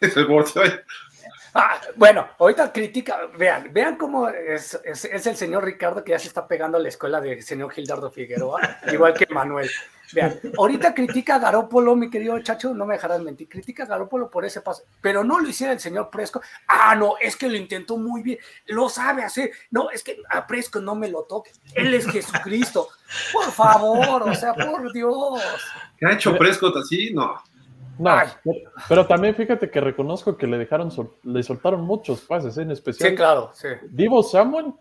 Ah, 1.54 1.80
bueno, 1.96 2.28
ahorita 2.38 2.72
critica, 2.72 3.28
vean, 3.36 3.72
vean 3.72 3.96
cómo 3.96 4.28
es, 4.28 4.78
es, 4.84 5.26
el 5.26 5.36
señor 5.36 5.64
Ricardo 5.64 6.04
que 6.04 6.12
ya 6.12 6.18
se 6.18 6.28
está 6.28 6.46
pegando 6.46 6.78
a 6.78 6.80
la 6.80 6.88
escuela 6.88 7.20
del 7.20 7.42
señor 7.42 7.72
Gildardo 7.72 8.10
Figueroa, 8.10 8.60
igual 8.92 9.14
que 9.14 9.26
Manuel. 9.32 9.70
Vean, 10.12 10.40
ahorita 10.58 10.92
critica 10.92 11.36
a 11.36 11.38
Garópolo, 11.38 11.94
mi 11.94 12.10
querido 12.10 12.36
chacho, 12.40 12.74
no 12.74 12.84
me 12.84 12.94
dejarás 12.94 13.20
mentir, 13.20 13.48
critica 13.48 13.84
a 13.84 13.86
Garópolo 13.86 14.28
por 14.28 14.44
ese 14.44 14.60
paso, 14.60 14.82
pero 15.00 15.22
no 15.22 15.38
lo 15.38 15.48
hiciera 15.48 15.72
el 15.72 15.80
señor 15.80 16.10
Presco. 16.10 16.40
Ah, 16.66 16.96
no, 16.96 17.14
es 17.20 17.36
que 17.36 17.48
lo 17.48 17.56
intentó 17.56 17.96
muy 17.96 18.22
bien, 18.22 18.38
lo 18.66 18.88
sabe 18.88 19.22
hacer. 19.22 19.52
No, 19.70 19.90
es 19.90 20.02
que 20.02 20.20
a 20.28 20.46
Presco 20.46 20.80
no 20.80 20.94
me 20.96 21.08
lo 21.08 21.22
toque, 21.24 21.52
él 21.74 21.94
es 21.94 22.06
Jesucristo. 22.08 22.88
Por 23.32 23.50
favor, 23.52 24.28
o 24.28 24.34
sea, 24.34 24.54
por 24.54 24.92
Dios. 24.92 25.42
¿Qué 25.96 26.06
ha 26.06 26.12
hecho 26.12 26.36
Prescott 26.36 26.76
así? 26.76 27.12
No. 27.12 27.40
No, 28.00 28.16
pero 28.88 29.06
también 29.06 29.34
fíjate 29.34 29.70
que 29.70 29.78
reconozco 29.78 30.34
que 30.34 30.46
le 30.46 30.56
dejaron, 30.56 30.90
le 31.22 31.42
soltaron 31.42 31.82
muchos 31.82 32.22
pases, 32.22 32.56
¿eh? 32.56 32.62
en 32.62 32.70
especial. 32.70 33.10
Sí, 33.10 33.14
claro, 33.14 33.50
sí. 33.52 33.68
Divo 33.90 34.22
Samuel, 34.22 34.72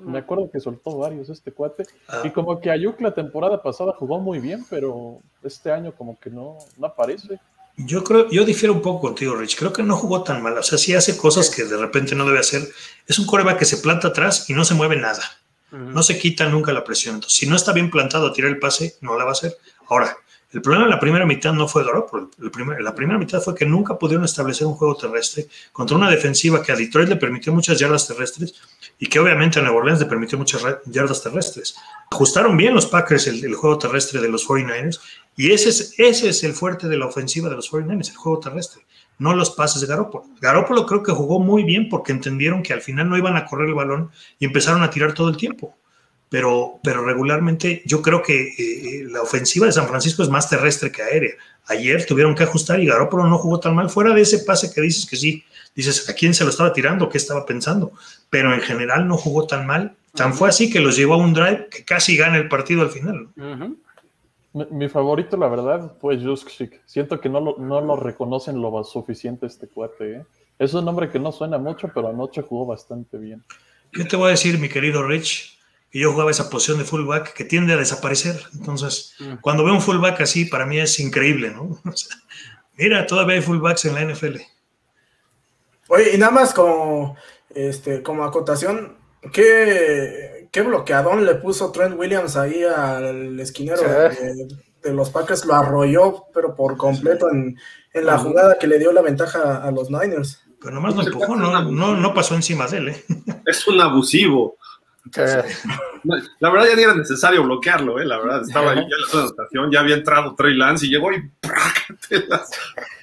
me 0.00 0.18
acuerdo 0.18 0.50
que 0.50 0.58
soltó 0.58 0.98
varios 0.98 1.28
este 1.28 1.52
cuate. 1.52 1.84
Y 2.24 2.28
ah. 2.28 2.32
como 2.34 2.60
que 2.60 2.68
Ayuk 2.68 3.00
la 3.00 3.14
temporada 3.14 3.62
pasada 3.62 3.92
jugó 3.96 4.18
muy 4.18 4.40
bien, 4.40 4.66
pero 4.68 5.20
este 5.44 5.70
año 5.70 5.94
como 5.94 6.18
que 6.18 6.30
no, 6.30 6.58
no 6.78 6.86
aparece. 6.88 7.38
Yo 7.76 8.02
creo, 8.02 8.28
yo 8.28 8.44
difiero 8.44 8.74
un 8.74 8.82
poco 8.82 9.02
contigo, 9.02 9.36
Rich. 9.36 9.56
Creo 9.56 9.72
que 9.72 9.84
no 9.84 9.96
jugó 9.96 10.24
tan 10.24 10.42
mal. 10.42 10.58
O 10.58 10.64
sea, 10.64 10.78
sí 10.78 10.94
hace 10.94 11.16
cosas 11.16 11.48
que 11.48 11.62
de 11.62 11.76
repente 11.76 12.16
no 12.16 12.26
debe 12.26 12.40
hacer. 12.40 12.62
Es 13.06 13.20
un 13.20 13.26
coreback 13.26 13.60
que 13.60 13.66
se 13.66 13.76
planta 13.76 14.08
atrás 14.08 14.50
y 14.50 14.54
no 14.54 14.64
se 14.64 14.74
mueve 14.74 14.96
nada. 14.96 15.22
No 15.70 16.02
se 16.02 16.18
quita 16.18 16.46
nunca 16.48 16.72
la 16.72 16.82
presión. 16.82 17.14
Entonces, 17.14 17.38
si 17.38 17.46
no 17.46 17.54
está 17.54 17.72
bien 17.72 17.88
plantado 17.88 18.26
a 18.26 18.32
tirar 18.32 18.50
el 18.50 18.58
pase, 18.58 18.96
no 19.00 19.16
la 19.16 19.24
va 19.24 19.30
a 19.30 19.32
hacer. 19.32 19.56
Ahora, 19.88 20.14
el 20.52 20.60
problema 20.60 20.84
en 20.84 20.90
la 20.90 21.00
primera 21.00 21.24
mitad 21.24 21.54
no 21.54 21.66
fue 21.66 21.82
Garoppolo. 21.82 22.30
La 22.80 22.94
primera 22.94 23.18
mitad 23.18 23.40
fue 23.40 23.54
que 23.54 23.64
nunca 23.64 23.98
pudieron 23.98 24.24
establecer 24.24 24.66
un 24.66 24.74
juego 24.74 24.94
terrestre 24.94 25.46
contra 25.72 25.96
una 25.96 26.10
defensiva 26.10 26.62
que 26.62 26.72
a 26.72 26.76
Detroit 26.76 27.08
le 27.08 27.16
permitió 27.16 27.54
muchas 27.54 27.78
yardas 27.78 28.06
terrestres 28.06 28.54
y 28.98 29.06
que 29.06 29.18
obviamente 29.18 29.58
a 29.58 29.62
Nueva 29.62 29.78
Orleans 29.78 30.00
le 30.00 30.06
permitió 30.06 30.36
muchas 30.36 30.62
yardas 30.86 31.22
terrestres. 31.22 31.74
Ajustaron 32.10 32.54
bien 32.56 32.74
los 32.74 32.84
Packers 32.84 33.28
el, 33.28 33.54
juego 33.54 33.78
terrestre 33.78 34.20
de 34.20 34.28
los 34.28 34.46
49ers 34.46 35.00
y 35.36 35.52
ese 35.52 35.70
es, 35.70 35.94
ese 35.96 36.28
es 36.28 36.44
el 36.44 36.52
fuerte 36.52 36.86
de 36.86 36.98
la 36.98 37.06
ofensiva 37.06 37.48
de 37.48 37.56
los 37.56 37.72
49ers, 37.72 38.10
el 38.10 38.16
juego 38.16 38.38
terrestre, 38.38 38.82
no 39.18 39.34
los 39.34 39.50
pases 39.50 39.80
de 39.80 39.86
Garoppolo. 39.86 40.26
Garoppolo 40.38 40.84
creo 40.84 41.02
que 41.02 41.12
jugó 41.12 41.40
muy 41.40 41.64
bien 41.64 41.88
porque 41.88 42.12
entendieron 42.12 42.62
que 42.62 42.74
al 42.74 42.82
final 42.82 43.08
no 43.08 43.16
iban 43.16 43.36
a 43.36 43.46
correr 43.46 43.68
el 43.68 43.74
balón 43.74 44.10
y 44.38 44.44
empezaron 44.44 44.82
a 44.82 44.90
tirar 44.90 45.14
todo 45.14 45.30
el 45.30 45.38
tiempo 45.38 45.74
pero, 46.32 46.80
pero 46.82 47.04
regularmente 47.04 47.82
yo 47.84 48.00
creo 48.00 48.22
que 48.22 48.48
eh, 48.48 48.54
eh, 48.58 49.04
la 49.10 49.20
ofensiva 49.20 49.66
de 49.66 49.72
San 49.72 49.86
Francisco 49.86 50.22
es 50.22 50.30
más 50.30 50.48
terrestre 50.48 50.90
que 50.90 51.02
aérea. 51.02 51.34
Ayer 51.66 52.06
tuvieron 52.06 52.34
que 52.34 52.44
ajustar 52.44 52.80
y 52.80 52.86
Garoppolo 52.86 53.26
no 53.26 53.36
jugó 53.36 53.60
tan 53.60 53.74
mal, 53.74 53.90
fuera 53.90 54.14
de 54.14 54.22
ese 54.22 54.38
pase 54.38 54.72
que 54.72 54.80
dices 54.80 55.04
que 55.04 55.16
sí, 55.16 55.44
dices 55.76 56.08
a 56.08 56.14
quién 56.14 56.32
se 56.32 56.44
lo 56.44 56.48
estaba 56.48 56.72
tirando, 56.72 57.10
qué 57.10 57.18
estaba 57.18 57.44
pensando, 57.44 57.92
pero 58.30 58.54
en 58.54 58.62
general 58.62 59.06
no 59.06 59.18
jugó 59.18 59.46
tan 59.46 59.66
mal. 59.66 59.94
Tan 60.14 60.32
fue 60.32 60.48
así 60.48 60.70
que 60.70 60.80
los 60.80 60.96
llevó 60.96 61.14
a 61.14 61.18
un 61.18 61.34
drive 61.34 61.68
que 61.70 61.84
casi 61.84 62.16
gana 62.16 62.38
el 62.38 62.48
partido 62.48 62.80
al 62.80 62.90
final. 62.90 63.28
mi, 64.70 64.88
favorito, 64.88 65.36
la 65.36 65.48
verdad, 65.48 65.92
fue 66.00 66.18
Juskik. 66.18 66.80
Siento 66.86 67.20
que 67.20 67.28
no 67.28 67.40
lo, 67.40 67.58
no 67.58 67.82
lo 67.82 67.96
reconocen 67.96 68.58
lo 68.58 68.82
suficiente 68.84 69.44
este 69.44 69.68
cuate. 69.68 70.16
¿eh? 70.16 70.24
Es 70.58 70.72
un 70.72 70.86
nombre 70.86 71.10
que 71.10 71.18
no 71.18 71.30
suena 71.30 71.58
mucho, 71.58 71.90
pero 71.94 72.08
anoche 72.08 72.40
jugó 72.40 72.64
bastante 72.64 73.18
bien. 73.18 73.42
Yo 73.92 74.08
te 74.08 74.16
voy 74.16 74.28
a 74.28 74.30
decir, 74.30 74.58
mi 74.58 74.70
querido 74.70 75.06
Rich, 75.06 75.58
y 75.92 76.00
yo 76.00 76.12
jugaba 76.12 76.30
esa 76.30 76.48
posición 76.48 76.78
de 76.78 76.84
fullback 76.84 77.34
que 77.34 77.44
tiende 77.44 77.74
a 77.74 77.76
desaparecer. 77.76 78.40
Entonces, 78.54 79.14
mm. 79.20 79.34
cuando 79.42 79.62
veo 79.62 79.74
un 79.74 79.82
fullback 79.82 80.22
así, 80.22 80.46
para 80.46 80.64
mí 80.64 80.80
es 80.80 80.98
increíble, 80.98 81.50
¿no? 81.50 81.78
mira, 82.76 83.06
todavía 83.06 83.36
hay 83.36 83.42
fullbacks 83.42 83.84
en 83.84 83.94
la 83.94 84.04
NFL. 84.12 84.38
Oye, 85.88 86.14
y 86.14 86.18
nada 86.18 86.32
más 86.32 86.54
como, 86.54 87.16
este, 87.54 88.02
como 88.02 88.24
acotación, 88.24 88.96
¿qué, 89.32 90.48
qué 90.50 90.62
bloqueadón 90.62 91.26
le 91.26 91.34
puso 91.34 91.70
Trent 91.70 91.98
Williams 91.98 92.36
ahí 92.36 92.64
al 92.64 93.38
esquinero 93.38 93.82
de, 93.82 94.92
los 94.94 95.10
Packers? 95.10 95.44
Lo 95.44 95.54
arrolló, 95.54 96.24
pero 96.32 96.56
por 96.56 96.78
completo 96.78 97.28
en, 97.30 97.58
en 97.92 98.06
la 98.06 98.16
jugada 98.16 98.56
que 98.58 98.66
le 98.66 98.78
dio 98.78 98.92
la 98.92 99.02
ventaja 99.02 99.62
a 99.62 99.70
los 99.70 99.90
Niners. 99.90 100.42
Pero 100.58 100.74
nomás 100.74 100.96
lo 100.96 101.02
empujó, 101.02 101.36
no, 101.36 101.70
no, 101.70 101.96
no 101.96 102.14
pasó 102.14 102.34
encima 102.34 102.66
de 102.68 102.78
él. 102.78 102.88
¿eh? 102.88 103.04
Es 103.44 103.66
un 103.66 103.78
abusivo. 103.80 104.56
La 106.38 106.50
verdad 106.50 106.68
ya 106.68 106.76
ni 106.76 106.82
era 106.82 106.94
necesario 106.94 107.42
bloquearlo, 107.42 108.00
¿eh? 108.00 108.04
la 108.04 108.18
verdad, 108.18 108.42
estaba 108.42 108.72
ahí 108.72 108.80
ya 108.80 108.96
la 109.16 109.22
anotación, 109.22 109.70
ya 109.70 109.80
había 109.80 109.96
entrado 109.96 110.34
Trey 110.34 110.54
Lance 110.54 110.86
y 110.86 110.90
llegó 110.90 111.12
y 111.12 111.30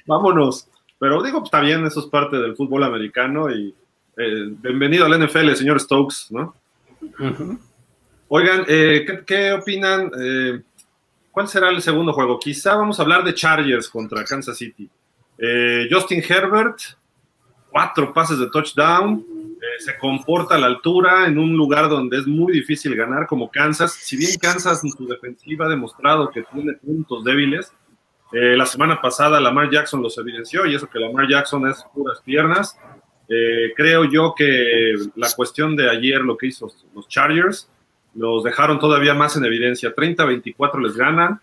vámonos. 0.06 0.66
Pero 0.98 1.22
digo, 1.22 1.38
pues, 1.38 1.48
está 1.48 1.60
bien, 1.60 1.86
eso 1.86 2.00
es 2.00 2.06
parte 2.06 2.36
del 2.36 2.56
fútbol 2.56 2.84
americano 2.84 3.50
y 3.50 3.74
eh, 4.16 4.48
bienvenido 4.60 5.06
al 5.06 5.18
NFL, 5.18 5.54
señor 5.54 5.80
Stokes, 5.80 6.26
¿no? 6.30 6.54
Oigan, 8.28 8.64
eh, 8.68 9.24
¿qué, 9.26 9.52
opinan? 9.52 10.10
Eh, 10.20 10.60
¿Cuál 11.30 11.48
será 11.48 11.70
el 11.70 11.80
segundo 11.80 12.12
juego? 12.12 12.38
Quizá 12.38 12.74
vamos 12.74 12.98
a 12.98 13.02
hablar 13.02 13.24
de 13.24 13.32
Chargers 13.34 13.88
contra 13.88 14.24
Kansas 14.24 14.58
City. 14.58 14.90
Justin 15.90 16.22
Herbert, 16.28 16.78
cuatro 17.70 18.12
pases 18.12 18.38
de 18.38 18.50
touchdown, 18.50 19.24
eh, 19.60 19.78
se 19.78 19.98
comporta 19.98 20.54
a 20.54 20.58
la 20.58 20.68
altura 20.68 21.26
en 21.26 21.36
un 21.36 21.54
lugar 21.54 21.90
donde 21.90 22.16
es 22.16 22.26
muy 22.26 22.50
difícil 22.50 22.96
ganar 22.96 23.26
como 23.26 23.50
Kansas. 23.50 23.92
Si 23.92 24.16
bien 24.16 24.30
Kansas 24.40 24.82
en 24.82 24.90
su 24.90 25.06
defensiva 25.06 25.66
ha 25.66 25.68
demostrado 25.68 26.30
que 26.30 26.44
tiene 26.44 26.72
puntos 26.74 27.22
débiles, 27.24 27.70
eh, 28.32 28.56
la 28.56 28.64
semana 28.64 29.02
pasada 29.02 29.38
Lamar 29.38 29.70
Jackson 29.70 30.00
los 30.00 30.16
evidenció 30.16 30.64
y 30.64 30.74
eso 30.74 30.88
que 30.88 30.98
Lamar 30.98 31.28
Jackson 31.28 31.68
es 31.68 31.84
puras 31.92 32.22
piernas. 32.22 32.78
Eh, 33.28 33.74
creo 33.76 34.04
yo 34.04 34.34
que 34.34 34.94
la 35.16 35.30
cuestión 35.36 35.76
de 35.76 35.90
ayer, 35.90 36.22
lo 36.22 36.38
que 36.38 36.46
hizo 36.46 36.72
los 36.94 37.06
Chargers, 37.08 37.68
los 38.14 38.42
dejaron 38.42 38.78
todavía 38.78 39.12
más 39.12 39.36
en 39.36 39.44
evidencia. 39.44 39.94
30-24 39.94 40.82
les 40.82 40.96
ganan. 40.96 41.40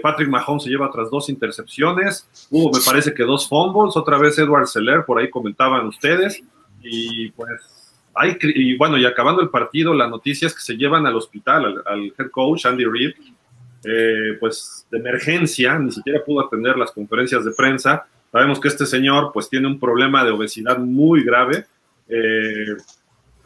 Patrick 0.00 0.28
Mahomes 0.28 0.62
se 0.62 0.70
lleva 0.70 0.90
tras 0.92 1.10
dos 1.10 1.28
intercepciones. 1.28 2.28
Hubo, 2.50 2.70
me 2.70 2.84
parece 2.84 3.12
que 3.12 3.24
dos 3.24 3.48
fumbles. 3.48 3.96
Otra 3.96 4.16
vez 4.16 4.38
Edward 4.38 4.68
Seller, 4.68 5.04
por 5.04 5.18
ahí 5.18 5.28
comentaban 5.28 5.86
ustedes. 5.86 6.40
Y 6.82 7.30
pues, 7.30 7.94
hay, 8.14 8.36
y 8.40 8.76
bueno, 8.76 8.96
y 8.96 9.04
acabando 9.04 9.42
el 9.42 9.50
partido, 9.50 9.92
la 9.94 10.08
noticia 10.08 10.46
es 10.46 10.54
que 10.54 10.60
se 10.60 10.76
llevan 10.76 11.06
al 11.06 11.16
hospital 11.16 11.82
al, 11.84 12.12
head 12.18 12.30
coach, 12.30 12.66
Andy 12.66 12.84
Reid, 12.84 13.12
eh, 13.84 14.36
pues 14.40 14.86
de 14.90 14.98
emergencia, 14.98 15.78
ni 15.78 15.92
siquiera 15.92 16.24
pudo 16.24 16.46
atender 16.46 16.76
las 16.76 16.92
conferencias 16.92 17.44
de 17.44 17.52
prensa. 17.52 18.06
Sabemos 18.32 18.58
que 18.60 18.68
este 18.68 18.86
señor 18.86 19.30
pues 19.32 19.48
tiene 19.48 19.66
un 19.66 19.78
problema 19.78 20.24
de 20.24 20.30
obesidad 20.30 20.78
muy 20.78 21.24
grave. 21.24 21.66
Eh, 22.08 22.76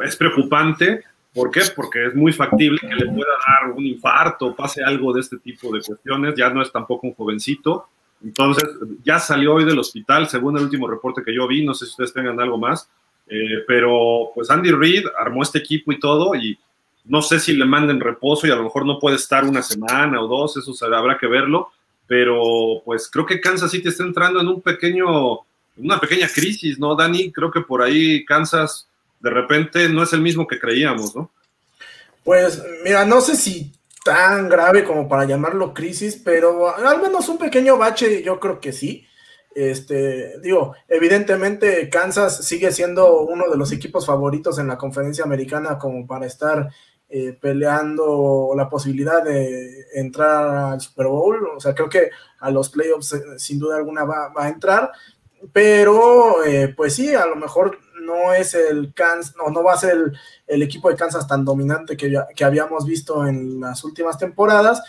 es 0.00 0.16
preocupante. 0.16 1.04
¿Por 1.32 1.50
qué? 1.50 1.60
Porque 1.76 2.06
es 2.06 2.14
muy 2.14 2.32
factible 2.32 2.78
que 2.80 2.94
le 2.94 3.06
pueda 3.06 3.30
dar 3.46 3.70
un 3.70 3.86
infarto, 3.86 4.54
pase 4.54 4.82
algo 4.82 5.12
de 5.12 5.20
este 5.20 5.38
tipo 5.38 5.72
de 5.72 5.80
cuestiones. 5.80 6.34
Ya 6.36 6.50
no 6.50 6.60
es 6.62 6.72
tampoco 6.72 7.06
un 7.06 7.14
jovencito. 7.14 7.86
Entonces, 8.22 8.68
ya 9.04 9.18
salió 9.18 9.54
hoy 9.54 9.64
del 9.64 9.78
hospital, 9.78 10.28
según 10.28 10.56
el 10.56 10.64
último 10.64 10.88
reporte 10.88 11.22
que 11.24 11.34
yo 11.34 11.46
vi. 11.46 11.64
No 11.64 11.74
sé 11.74 11.86
si 11.86 11.92
ustedes 11.92 12.12
tengan 12.12 12.40
algo 12.40 12.58
más. 12.58 12.90
Eh, 13.32 13.62
pero 13.64 14.32
pues 14.34 14.50
Andy 14.50 14.72
Reid 14.72 15.06
armó 15.16 15.42
este 15.42 15.58
equipo 15.58 15.92
y 15.92 16.00
todo 16.00 16.34
y 16.34 16.58
no 17.04 17.22
sé 17.22 17.38
si 17.38 17.52
le 17.52 17.64
manden 17.64 18.00
reposo 18.00 18.46
y 18.46 18.50
a 18.50 18.56
lo 18.56 18.64
mejor 18.64 18.84
no 18.84 18.98
puede 18.98 19.16
estar 19.16 19.44
una 19.44 19.62
semana 19.62 20.20
o 20.20 20.26
dos, 20.26 20.56
eso 20.56 20.74
habrá 20.94 21.16
que 21.16 21.28
verlo, 21.28 21.70
pero 22.08 22.82
pues 22.84 23.08
creo 23.08 23.24
que 23.24 23.40
Kansas 23.40 23.70
City 23.70 23.88
está 23.88 24.02
entrando 24.02 24.40
en 24.40 24.48
un 24.48 24.60
pequeño, 24.60 25.40
una 25.76 26.00
pequeña 26.00 26.28
crisis, 26.28 26.78
¿no, 26.78 26.96
Dani? 26.96 27.30
Creo 27.30 27.52
que 27.52 27.60
por 27.60 27.82
ahí 27.82 28.24
Kansas 28.24 28.88
de 29.20 29.30
repente 29.30 29.88
no 29.88 30.02
es 30.02 30.12
el 30.12 30.20
mismo 30.20 30.46
que 30.46 30.58
creíamos, 30.58 31.14
¿no? 31.14 31.30
Pues 32.24 32.62
mira, 32.84 33.04
no 33.04 33.20
sé 33.20 33.36
si 33.36 33.72
tan 34.04 34.48
grave 34.48 34.82
como 34.84 35.08
para 35.08 35.24
llamarlo 35.24 35.72
crisis, 35.72 36.20
pero 36.22 36.74
al 36.76 37.00
menos 37.00 37.28
un 37.28 37.38
pequeño 37.38 37.76
bache 37.76 38.22
yo 38.24 38.40
creo 38.40 38.60
que 38.60 38.72
sí. 38.72 39.06
Este, 39.52 40.38
digo, 40.40 40.74
evidentemente 40.86 41.88
Kansas 41.90 42.44
sigue 42.44 42.70
siendo 42.70 43.22
uno 43.22 43.50
de 43.50 43.56
los 43.56 43.72
equipos 43.72 44.06
favoritos 44.06 44.58
en 44.58 44.68
la 44.68 44.78
conferencia 44.78 45.24
americana 45.24 45.78
como 45.78 46.06
para 46.06 46.26
estar 46.26 46.70
eh, 47.12 47.36
peleando 47.40 48.52
la 48.56 48.68
posibilidad 48.68 49.24
de 49.24 49.86
entrar 49.94 50.72
al 50.72 50.80
Super 50.80 51.08
Bowl. 51.08 51.48
O 51.56 51.58
sea, 51.58 51.74
creo 51.74 51.88
que 51.88 52.10
a 52.38 52.50
los 52.52 52.68
playoffs 52.68 53.14
eh, 53.14 53.20
sin 53.36 53.58
duda 53.58 53.76
alguna 53.76 54.04
va, 54.04 54.32
a 54.36 54.48
entrar, 54.48 54.92
pero 55.52 56.44
eh, 56.44 56.72
pues 56.76 56.94
sí, 56.94 57.12
a 57.12 57.26
lo 57.26 57.34
mejor 57.34 57.80
no 58.00 58.32
es 58.32 58.54
el 58.54 58.94
Kansas, 58.94 59.34
no, 59.36 59.50
no 59.50 59.64
va 59.64 59.72
a 59.72 59.78
ser 59.78 60.12
el, 60.46 60.62
equipo 60.62 60.88
de 60.88 60.96
Kansas 60.96 61.26
tan 61.26 61.44
dominante 61.44 61.96
que, 61.96 62.16
que, 62.36 62.44
habíamos 62.44 62.86
visto 62.86 63.26
en 63.26 63.58
las 63.60 63.82
últimas 63.82 64.16
temporadas. 64.16 64.80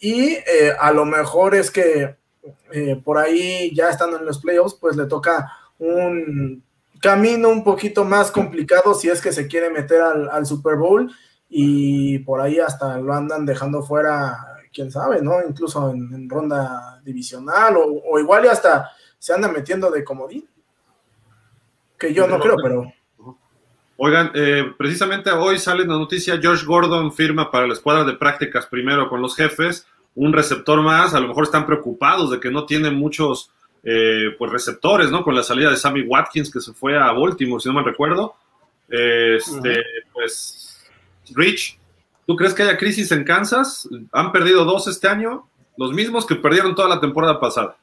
Y 0.00 0.36
a 0.80 0.92
lo 0.92 1.04
mejor 1.04 1.54
es 1.54 1.70
que 1.70 2.16
eh, 2.72 3.00
por 3.02 3.18
ahí 3.18 3.74
ya 3.74 3.90
estando 3.90 4.18
en 4.18 4.26
los 4.26 4.38
playoffs, 4.40 4.74
pues 4.80 4.96
le 4.96 5.06
toca 5.06 5.52
un 5.78 6.62
camino 7.00 7.48
un 7.48 7.62
poquito 7.62 8.04
más 8.04 8.30
complicado 8.30 8.94
si 8.94 9.08
es 9.08 9.20
que 9.20 9.32
se 9.32 9.46
quiere 9.46 9.70
meter 9.70 10.00
al, 10.00 10.46
Super 10.46 10.76
Bowl 10.76 11.10
y 11.48 12.18
por 12.20 12.40
ahí 12.40 12.58
hasta 12.58 12.98
lo 12.98 13.14
andan 13.14 13.46
dejando 13.46 13.82
fuera, 13.82 14.36
quién 14.72 14.90
sabe, 14.90 15.22
¿no? 15.22 15.34
Incluso 15.46 15.90
en, 15.90 16.28
ronda 16.28 17.00
divisional 17.04 17.76
o, 17.76 18.18
igual 18.18 18.44
y 18.44 18.48
hasta 18.48 18.90
se 19.18 19.32
anda 19.32 19.48
metiendo 19.48 19.90
de 19.90 20.04
comodín. 20.04 20.48
Que 21.98 22.12
yo 22.12 22.26
no 22.26 22.38
creo, 22.38 22.56
pero... 22.62 22.92
Oigan, 23.96 24.30
eh, 24.34 24.62
precisamente 24.78 25.32
hoy 25.32 25.58
sale 25.58 25.84
la 25.84 25.98
noticia, 25.98 26.38
Josh 26.40 26.64
Gordon 26.64 27.12
firma 27.12 27.50
para 27.50 27.66
la 27.66 27.72
escuadra 27.72 28.04
de 28.04 28.14
prácticas 28.14 28.66
primero 28.66 29.08
con 29.08 29.20
los 29.20 29.34
jefes 29.34 29.88
un 30.14 30.32
receptor 30.32 30.82
más, 30.82 31.14
a 31.14 31.20
lo 31.20 31.28
mejor 31.28 31.44
están 31.44 31.66
preocupados 31.66 32.30
de 32.30 32.40
que 32.40 32.50
no 32.50 32.66
tienen 32.66 32.94
muchos 32.94 33.50
eh, 33.84 34.34
pues 34.36 34.50
receptores, 34.50 35.10
¿no? 35.10 35.22
Con 35.22 35.34
la 35.34 35.42
salida 35.42 35.70
de 35.70 35.76
Sammy 35.76 36.02
Watkins 36.02 36.52
que 36.52 36.60
se 36.60 36.72
fue 36.72 36.98
a 36.98 37.12
Baltimore, 37.12 37.62
si 37.62 37.68
no 37.68 37.74
me 37.74 37.82
recuerdo. 37.82 38.34
Este, 38.88 39.82
pues, 40.12 40.84
Rich, 41.34 41.78
¿tú 42.26 42.36
crees 42.36 42.54
que 42.54 42.62
haya 42.62 42.76
crisis 42.76 43.12
en 43.12 43.24
Kansas? 43.24 43.88
Han 44.12 44.32
perdido 44.32 44.64
dos 44.64 44.88
este 44.88 45.08
año, 45.08 45.46
los 45.76 45.92
mismos 45.92 46.26
que 46.26 46.34
perdieron 46.34 46.74
toda 46.74 46.88
la 46.88 47.00
temporada 47.00 47.38
pasada. 47.38 47.76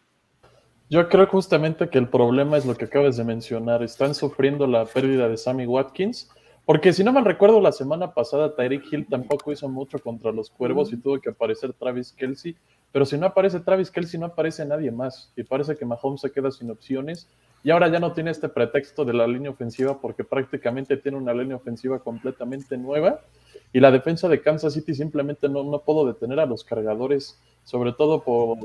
Yo 0.90 1.08
creo 1.10 1.26
justamente 1.28 1.90
que 1.90 1.98
el 1.98 2.08
problema 2.08 2.58
es 2.58 2.66
lo 2.66 2.76
que 2.76 2.86
acabas 2.86 3.18
de 3.18 3.24
mencionar. 3.24 3.82
Están 3.82 4.14
sufriendo 4.14 4.68
la 4.68 4.86
pérdida 4.86 5.28
de 5.28 5.38
Sammy 5.38 5.66
Watkins 5.66 6.30
porque 6.66 6.94
si 6.94 7.04
no 7.04 7.14
mal 7.14 7.26
recuerdo, 7.26 7.62
la 7.62 7.72
semana 7.72 8.14
pasada 8.14 8.56
Tyreek 8.56 8.92
Hill 8.92 9.08
tampoco 9.08 9.52
hizo 9.52 9.70
mucho 9.70 10.00
contra 10.00 10.32
los 10.32 10.50
cuervos 10.50 10.92
y 10.92 10.98
tuvo 10.98 11.20
que 11.20 11.30
aparecer 11.30 11.74
Travis 11.74 12.12
Kelsey. 12.12 12.56
Pero 12.92 13.06
si 13.06 13.18
no 13.18 13.28
aparece 13.28 13.60
Travis 13.60 13.92
Kelsey, 13.92 14.20
no 14.20 14.28
aparece 14.28 14.66
nadie 14.66 14.90
más. 14.90 15.32
Y 15.36 15.44
parece 15.44 15.76
que 15.76 15.86
Mahomes 15.86 16.22
se 16.22 16.32
queda 16.32 16.50
sin 16.50 16.72
opciones. 16.72 17.28
Y 17.64 17.70
ahora 17.70 17.88
ya 17.90 18.00
no 18.00 18.14
tiene 18.14 18.32
este 18.32 18.50
pretexto 18.50 19.06
de 19.06 19.14
la 19.14 19.28
línea 19.28 19.52
ofensiva 19.52 20.00
porque 20.00 20.24
prácticamente 20.24 20.98
tiene 20.98 21.18
una 21.18 21.34
línea 21.34 21.56
ofensiva 21.56 22.00
completamente 22.00 22.78
nueva. 22.78 23.22
Y 23.72 23.80
la 23.80 23.92
defensa 23.92 24.28
de 24.28 24.42
Kansas 24.42 24.74
City 24.74 24.96
simplemente 24.96 25.48
no, 25.50 25.64
no 25.64 25.80
pudo 25.80 26.08
detener 26.08 26.40
a 26.40 26.46
los 26.48 26.64
cargadores, 26.64 27.40
sobre 27.64 27.94
todo 27.94 28.24
por, 28.24 28.58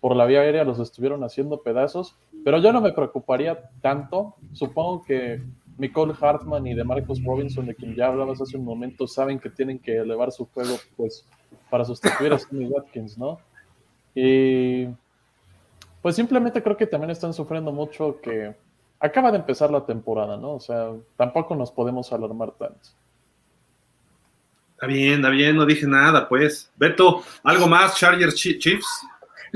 por 0.00 0.16
la 0.16 0.26
vía 0.26 0.40
aérea, 0.40 0.64
los 0.64 0.80
estuvieron 0.80 1.22
haciendo 1.22 1.62
pedazos. 1.62 2.16
Pero 2.44 2.58
yo 2.58 2.72
no 2.72 2.80
me 2.80 2.92
preocuparía 2.92 3.70
tanto. 3.80 4.34
Supongo 4.52 5.04
que 5.04 5.40
Nicole 5.78 6.14
Hartman 6.20 6.66
y 6.66 6.74
de 6.74 6.84
Marcos 6.84 7.22
Robinson, 7.24 7.66
de 7.66 7.74
quien 7.74 7.94
ya 7.94 8.06
hablabas 8.06 8.40
hace 8.40 8.56
un 8.56 8.64
momento, 8.64 9.06
saben 9.06 9.38
que 9.38 9.50
tienen 9.50 9.78
que 9.78 9.96
elevar 9.96 10.30
su 10.32 10.46
juego 10.46 10.76
pues, 10.96 11.26
para 11.70 11.84
sustituir 11.84 12.32
a 12.32 12.38
Sammy 12.38 12.66
Watkins, 12.66 13.18
¿no? 13.18 13.38
Y 14.14 14.86
pues 16.00 16.16
simplemente 16.16 16.62
creo 16.62 16.76
que 16.76 16.86
también 16.86 17.10
están 17.10 17.34
sufriendo 17.34 17.72
mucho 17.72 18.20
que 18.20 18.54
acaba 19.00 19.30
de 19.30 19.38
empezar 19.38 19.70
la 19.70 19.84
temporada, 19.84 20.36
¿no? 20.36 20.52
O 20.52 20.60
sea, 20.60 20.92
tampoco 21.16 21.56
nos 21.56 21.72
podemos 21.72 22.12
alarmar 22.12 22.52
tanto. 22.52 22.90
Está 24.74 24.86
bien, 24.86 25.14
está 25.14 25.30
bien, 25.30 25.56
no 25.56 25.64
dije 25.66 25.86
nada, 25.86 26.28
pues. 26.28 26.70
Beto, 26.76 27.22
¿algo 27.42 27.66
más, 27.66 27.96
Chargers 27.96 28.34
Chiefs? 28.34 29.06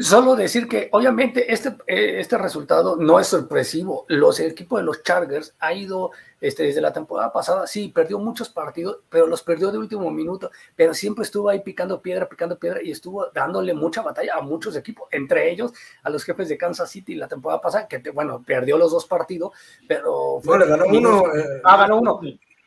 Solo 0.00 0.36
decir 0.36 0.68
que 0.68 0.88
obviamente 0.92 1.52
este, 1.52 1.70
eh, 1.88 2.20
este 2.20 2.38
resultado 2.38 2.96
no 2.96 3.18
es 3.18 3.26
sorpresivo. 3.26 4.04
Los 4.06 4.38
equipos 4.38 4.78
de 4.78 4.84
los 4.84 5.02
Chargers 5.02 5.54
ha 5.58 5.72
ido 5.72 6.12
este, 6.40 6.62
desde 6.62 6.80
la 6.80 6.92
temporada 6.92 7.32
pasada, 7.32 7.66
sí, 7.66 7.88
perdió 7.88 8.20
muchos 8.20 8.48
partidos, 8.48 9.00
pero 9.08 9.26
los 9.26 9.42
perdió 9.42 9.72
de 9.72 9.78
último 9.78 10.08
minuto, 10.12 10.52
pero 10.76 10.94
siempre 10.94 11.24
estuvo 11.24 11.48
ahí 11.48 11.60
picando 11.60 12.00
piedra, 12.00 12.28
picando 12.28 12.56
piedra 12.56 12.80
y 12.80 12.92
estuvo 12.92 13.26
dándole 13.34 13.74
mucha 13.74 14.02
batalla 14.02 14.36
a 14.36 14.40
muchos 14.40 14.76
equipos, 14.76 15.08
entre 15.10 15.50
ellos 15.50 15.72
a 16.04 16.10
los 16.10 16.22
jefes 16.22 16.48
de 16.48 16.56
Kansas 16.56 16.88
City 16.88 17.16
la 17.16 17.26
temporada 17.26 17.60
pasada, 17.60 17.88
que 17.88 17.98
bueno, 18.10 18.40
perdió 18.46 18.78
los 18.78 18.92
dos 18.92 19.04
partidos, 19.04 19.52
pero... 19.88 20.40
Fue, 20.40 20.64
ganó 20.64 20.84
uno. 20.86 21.34
Eh, 21.34 21.60
ah, 21.64 21.76
ganó 21.76 21.98
uno. 21.98 22.20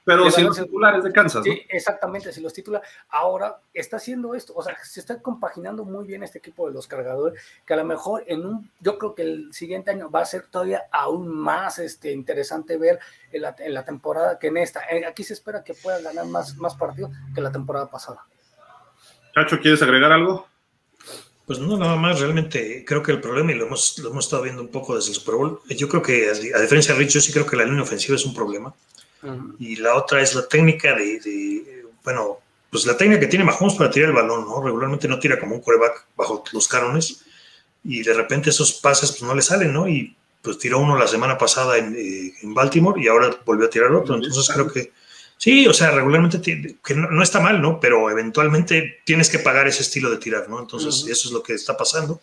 Pero 0.03 0.31
si 0.31 0.41
los 0.41 0.57
titulares 0.57 1.03
de 1.03 1.11
Kansas. 1.11 1.43
Sí, 1.43 1.61
exactamente, 1.69 2.33
si 2.33 2.41
los 2.41 2.53
titula. 2.53 2.81
Ahora 3.09 3.59
está 3.73 3.97
haciendo 3.97 4.33
esto, 4.33 4.53
o 4.55 4.63
sea, 4.63 4.75
se 4.83 4.99
está 4.99 5.21
compaginando 5.21 5.85
muy 5.85 6.05
bien 6.05 6.23
este 6.23 6.39
equipo 6.39 6.67
de 6.67 6.73
los 6.73 6.87
cargadores, 6.87 7.39
que 7.65 7.73
a 7.73 7.77
lo 7.77 7.85
mejor 7.85 8.23
en 8.27 8.45
un, 8.45 8.71
yo 8.79 8.97
creo 8.97 9.13
que 9.13 9.21
el 9.21 9.53
siguiente 9.53 9.91
año 9.91 10.09
va 10.09 10.21
a 10.21 10.25
ser 10.25 10.47
todavía 10.47 10.83
aún 10.91 11.27
más 11.27 11.77
este, 11.79 12.11
interesante 12.11 12.77
ver 12.77 12.99
en 13.31 13.43
la, 13.43 13.55
en 13.59 13.73
la 13.73 13.85
temporada 13.85 14.39
que 14.39 14.47
en 14.47 14.57
esta. 14.57 14.81
Eh, 14.89 15.05
aquí 15.05 15.23
se 15.23 15.33
espera 15.33 15.63
que 15.63 15.75
pueda 15.75 16.01
ganar 16.01 16.25
más, 16.25 16.57
más 16.57 16.75
partidos 16.75 17.11
que 17.35 17.41
la 17.41 17.51
temporada 17.51 17.87
pasada. 17.87 18.25
Chacho, 19.35 19.59
¿quieres 19.59 19.81
agregar 19.81 20.11
algo? 20.11 20.47
Pues 21.45 21.59
no, 21.59 21.77
nada 21.77 21.95
más, 21.95 22.19
realmente 22.19 22.83
creo 22.85 23.03
que 23.03 23.11
el 23.11 23.19
problema, 23.19 23.51
y 23.51 23.55
lo 23.55 23.65
hemos, 23.65 23.97
lo 23.99 24.09
hemos 24.09 24.25
estado 24.25 24.43
viendo 24.43 24.61
un 24.61 24.69
poco 24.69 24.95
desde 24.95 25.09
el 25.09 25.15
Super 25.15 25.35
Bowl, 25.35 25.59
yo 25.67 25.89
creo 25.89 26.01
que, 26.01 26.29
a 26.29 26.59
diferencia 26.61 26.93
de 26.93 26.99
Rich, 26.99 27.13
yo 27.13 27.21
sí 27.21 27.33
creo 27.33 27.45
que 27.45 27.55
la 27.55 27.65
línea 27.65 27.83
ofensiva 27.83 28.15
es 28.15 28.25
un 28.25 28.33
problema. 28.33 28.73
Y 29.59 29.75
la 29.77 29.95
otra 29.95 30.21
es 30.21 30.33
la 30.35 30.47
técnica 30.47 30.95
de, 30.95 31.85
bueno, 32.03 32.39
pues 32.69 32.85
la 32.85 32.97
técnica 32.97 33.19
que 33.19 33.27
tiene 33.27 33.45
Mahomes 33.45 33.75
para 33.75 33.91
tirar 33.91 34.09
el 34.09 34.15
balón, 34.15 34.45
¿no? 34.45 34.63
Regularmente 34.63 35.07
no 35.07 35.19
tira 35.19 35.39
como 35.39 35.55
un 35.55 35.61
coreback 35.61 36.05
bajo 36.15 36.43
los 36.53 36.67
cánones 36.67 37.23
y 37.83 38.01
de 38.01 38.13
repente 38.13 38.49
esos 38.49 38.73
pases 38.73 39.11
pues 39.11 39.23
no 39.23 39.35
le 39.35 39.41
salen, 39.41 39.73
¿no? 39.73 39.87
Y 39.87 40.15
pues 40.41 40.57
tiró 40.57 40.79
uno 40.79 40.97
la 40.97 41.07
semana 41.07 41.37
pasada 41.37 41.77
en, 41.77 41.95
eh, 41.95 42.33
en 42.41 42.53
Baltimore 42.53 42.99
y 43.01 43.07
ahora 43.07 43.29
volvió 43.45 43.67
a 43.67 43.69
tirar 43.69 43.91
otro. 43.91 44.15
Entonces 44.15 44.49
creo 44.53 44.71
que 44.71 44.91
sí, 45.37 45.67
o 45.67 45.73
sea, 45.73 45.91
regularmente 45.91 46.41
que 46.83 46.95
no, 46.95 47.21
está 47.21 47.39
mal, 47.39 47.61
¿no? 47.61 47.79
Pero 47.79 48.09
eventualmente 48.09 49.01
tienes 49.05 49.29
que 49.29 49.39
pagar 49.39 49.67
ese 49.67 49.81
estilo 49.81 50.09
de 50.09 50.17
tirar, 50.17 50.49
¿no? 50.49 50.59
Entonces 50.59 51.05
eso 51.09 51.27
es 51.27 51.31
lo 51.33 51.43
que 51.43 51.53
está 51.53 51.77
pasando. 51.77 52.21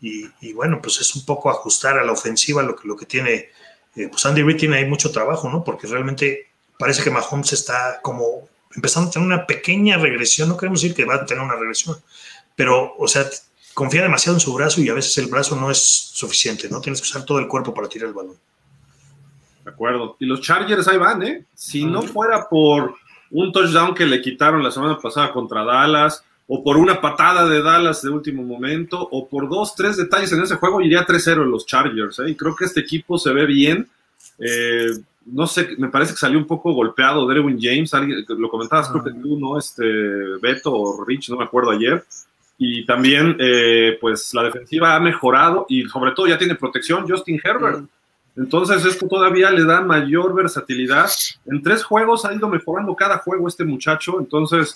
Y, 0.00 0.26
y, 0.40 0.52
bueno, 0.52 0.80
pues 0.82 1.00
es 1.00 1.14
un 1.16 1.24
poco 1.24 1.48
ajustar 1.50 1.98
a 1.98 2.04
la 2.04 2.12
ofensiva 2.12 2.62
lo 2.62 2.76
que, 2.76 2.86
lo 2.86 2.96
que 2.96 3.06
tiene 3.06 3.48
eh, 3.96 4.08
pues 4.08 4.24
Andy 4.26 4.42
Reid 4.42 4.58
tiene 4.58 4.76
ahí 4.76 4.84
mucho 4.84 5.10
trabajo, 5.10 5.48
¿no? 5.48 5.64
Porque 5.64 5.86
realmente 5.86 6.48
parece 6.78 7.02
que 7.02 7.10
Mahomes 7.10 7.52
está 7.52 8.00
como 8.02 8.48
empezando 8.74 9.08
a 9.08 9.12
tener 9.12 9.26
una 9.26 9.46
pequeña 9.46 9.96
regresión, 9.96 10.48
no 10.48 10.56
queremos 10.56 10.82
decir 10.82 10.94
que 10.94 11.04
va 11.04 11.14
a 11.14 11.26
tener 11.26 11.42
una 11.42 11.56
regresión, 11.56 11.96
pero, 12.54 12.94
o 12.98 13.08
sea, 13.08 13.26
confía 13.72 14.02
demasiado 14.02 14.36
en 14.36 14.40
su 14.40 14.52
brazo 14.54 14.80
y 14.80 14.88
a 14.88 14.94
veces 14.94 15.16
el 15.18 15.26
brazo 15.26 15.56
no 15.56 15.70
es 15.70 15.78
suficiente, 15.78 16.68
¿no? 16.68 16.80
Tienes 16.80 17.00
que 17.00 17.08
usar 17.08 17.24
todo 17.24 17.38
el 17.38 17.48
cuerpo 17.48 17.72
para 17.74 17.88
tirar 17.88 18.08
el 18.08 18.14
balón. 18.14 18.36
De 19.64 19.70
acuerdo. 19.70 20.16
Y 20.20 20.26
los 20.26 20.40
Chargers 20.40 20.86
ahí 20.88 20.96
van, 20.96 21.22
¿eh? 21.22 21.44
Si 21.54 21.84
no 21.84 22.02
fuera 22.02 22.48
por 22.48 22.94
un 23.30 23.52
touchdown 23.52 23.94
que 23.94 24.06
le 24.06 24.22
quitaron 24.22 24.62
la 24.62 24.70
semana 24.70 24.98
pasada 24.98 25.32
contra 25.32 25.64
Dallas, 25.64 26.22
o 26.48 26.62
por 26.62 26.76
una 26.76 27.00
patada 27.00 27.48
de 27.48 27.60
Dallas 27.60 28.02
de 28.02 28.10
último 28.10 28.42
momento, 28.42 29.00
o 29.10 29.28
por 29.28 29.48
dos, 29.48 29.74
tres 29.74 29.96
detalles 29.96 30.32
en 30.32 30.42
ese 30.42 30.56
juego, 30.56 30.80
iría 30.80 31.06
3-0 31.06 31.44
los 31.44 31.66
Chargers. 31.66 32.20
¿eh? 32.20 32.30
Y 32.30 32.36
creo 32.36 32.54
que 32.54 32.66
este 32.66 32.80
equipo 32.80 33.18
se 33.18 33.32
ve 33.32 33.46
bien. 33.46 33.88
Eh, 34.38 34.90
no 35.26 35.46
sé, 35.48 35.70
me 35.78 35.88
parece 35.88 36.12
que 36.12 36.18
salió 36.18 36.38
un 36.38 36.46
poco 36.46 36.72
golpeado 36.72 37.26
Derwin 37.26 37.58
James, 37.60 37.90
lo 38.28 38.48
comentabas, 38.48 38.88
creo 38.90 39.02
que 39.02 39.10
tú, 39.10 39.38
¿no? 39.40 39.58
Este, 39.58 39.84
Beto 40.40 40.72
o 40.72 41.04
Rich, 41.04 41.30
no 41.30 41.36
me 41.36 41.44
acuerdo 41.44 41.72
ayer. 41.72 42.04
Y 42.58 42.86
también, 42.86 43.36
eh, 43.40 43.98
pues 44.00 44.32
la 44.32 44.44
defensiva 44.44 44.94
ha 44.94 45.00
mejorado 45.00 45.66
y 45.68 45.84
sobre 45.86 46.12
todo 46.12 46.28
ya 46.28 46.38
tiene 46.38 46.54
protección 46.54 47.08
Justin 47.08 47.40
Herbert. 47.42 47.84
Entonces, 48.36 48.84
esto 48.84 49.08
todavía 49.08 49.50
le 49.50 49.64
da 49.64 49.80
mayor 49.80 50.34
versatilidad. 50.34 51.10
En 51.46 51.62
tres 51.62 51.82
juegos 51.82 52.24
ha 52.24 52.34
ido 52.34 52.48
mejorando 52.48 52.94
cada 52.94 53.18
juego 53.18 53.48
este 53.48 53.64
muchacho. 53.64 54.20
Entonces, 54.20 54.74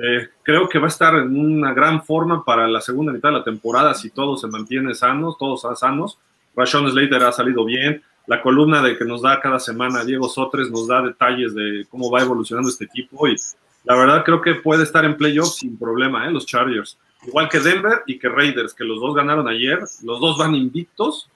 eh, 0.00 0.28
creo 0.44 0.68
que 0.68 0.78
va 0.78 0.86
a 0.86 0.88
estar 0.88 1.14
en 1.16 1.36
una 1.36 1.74
gran 1.74 2.04
forma 2.04 2.44
para 2.44 2.68
la 2.68 2.80
segunda 2.80 3.12
mitad 3.12 3.30
de 3.30 3.38
la 3.38 3.44
temporada 3.44 3.94
si 3.94 4.10
todo 4.10 4.36
se 4.36 4.46
mantiene 4.46 4.94
sanos, 4.94 5.36
todos 5.38 5.66
sanos. 5.78 6.18
Rashon 6.54 6.88
Slater 6.90 7.24
ha 7.24 7.32
salido 7.32 7.64
bien. 7.64 8.02
La 8.28 8.40
columna 8.40 8.80
de 8.80 8.96
que 8.96 9.04
nos 9.04 9.22
da 9.22 9.40
cada 9.40 9.58
semana 9.58 10.04
Diego 10.04 10.28
Sotres 10.28 10.70
nos 10.70 10.86
da 10.86 11.02
detalles 11.02 11.54
de 11.54 11.84
cómo 11.90 12.10
va 12.10 12.20
evolucionando 12.20 12.68
este 12.68 12.84
equipo 12.84 13.26
y 13.26 13.36
la 13.84 13.96
verdad 13.96 14.22
creo 14.24 14.40
que 14.40 14.56
puede 14.56 14.84
estar 14.84 15.04
en 15.04 15.16
playoffs 15.16 15.56
sin 15.56 15.76
problema, 15.76 16.28
¿eh? 16.28 16.30
los 16.30 16.46
Chargers. 16.46 16.96
Igual 17.26 17.48
que 17.48 17.58
Denver 17.58 18.02
y 18.06 18.18
que 18.18 18.28
Raiders, 18.28 18.74
que 18.74 18.84
los 18.84 19.00
dos 19.00 19.16
ganaron 19.16 19.48
ayer. 19.48 19.80
Los 20.04 20.20
dos 20.20 20.38
van 20.38 20.54
invictos. 20.54 21.28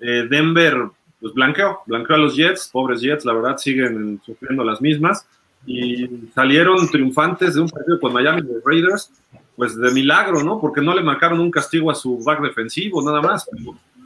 Eh, 0.00 0.26
Denver, 0.30 0.88
pues 1.20 1.34
blanqueó, 1.34 1.80
blanqueó 1.84 2.16
a 2.16 2.18
los 2.18 2.36
Jets, 2.36 2.70
pobres 2.72 3.00
Jets, 3.00 3.24
la 3.24 3.34
verdad 3.34 3.58
siguen 3.58 4.20
sufriendo 4.24 4.64
las 4.64 4.80
mismas 4.80 5.26
y 5.66 6.08
salieron 6.34 6.88
triunfantes 6.88 7.54
de 7.54 7.60
un 7.60 7.68
partido 7.68 7.98
con 7.98 8.12
Miami 8.12 8.42
de 8.42 8.60
Raiders, 8.64 9.10
pues 9.56 9.76
de 9.76 9.90
milagro, 9.90 10.42
¿no? 10.42 10.60
Porque 10.60 10.80
no 10.80 10.94
le 10.94 11.02
marcaron 11.02 11.40
un 11.40 11.50
castigo 11.50 11.90
a 11.90 11.94
su 11.94 12.22
back 12.22 12.40
defensivo, 12.40 13.02
nada 13.02 13.20
más. 13.20 13.48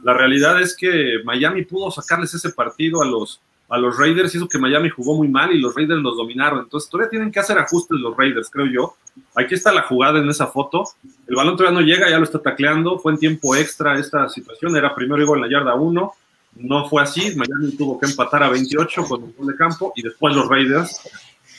la 0.03 0.13
realidad 0.13 0.59
es 0.61 0.75
que 0.75 1.19
Miami 1.23 1.63
pudo 1.63 1.91
sacarles 1.91 2.33
ese 2.33 2.49
partido 2.49 3.01
a 3.03 3.05
los, 3.05 3.41
a 3.69 3.77
los 3.77 3.97
Raiders, 3.97 4.33
hizo 4.33 4.47
que 4.47 4.57
Miami 4.57 4.89
jugó 4.89 5.15
muy 5.15 5.27
mal 5.27 5.51
y 5.51 5.59
los 5.59 5.75
Raiders 5.75 6.01
los 6.01 6.17
dominaron. 6.17 6.61
Entonces 6.61 6.89
todavía 6.89 7.09
tienen 7.09 7.31
que 7.31 7.39
hacer 7.39 7.59
ajustes 7.59 7.99
los 7.99 8.17
Raiders, 8.17 8.49
creo 8.49 8.65
yo. 8.65 8.95
Aquí 9.35 9.53
está 9.53 9.71
la 9.71 9.83
jugada 9.83 10.19
en 10.19 10.29
esa 10.29 10.47
foto. 10.47 10.83
El 11.27 11.35
balón 11.35 11.57
todavía 11.57 11.79
no 11.79 11.85
llega, 11.85 12.09
ya 12.09 12.17
lo 12.17 12.23
está 12.23 12.39
tacleando. 12.39 12.97
Fue 12.97 13.11
en 13.11 13.19
tiempo 13.19 13.55
extra 13.55 13.99
esta 13.99 14.27
situación. 14.29 14.75
Era 14.75 14.95
primero 14.95 15.21
igual 15.21 15.39
en 15.39 15.51
la 15.51 15.59
yarda 15.59 15.75
1. 15.75 16.11
No 16.55 16.89
fue 16.89 17.03
así. 17.03 17.35
Miami 17.35 17.75
tuvo 17.77 17.99
que 17.99 18.07
empatar 18.07 18.43
a 18.43 18.49
28 18.49 19.03
con 19.03 19.23
un 19.23 19.33
gol 19.37 19.47
de 19.47 19.55
campo 19.55 19.93
y 19.95 20.01
después 20.01 20.35
los 20.35 20.47
Raiders 20.47 21.01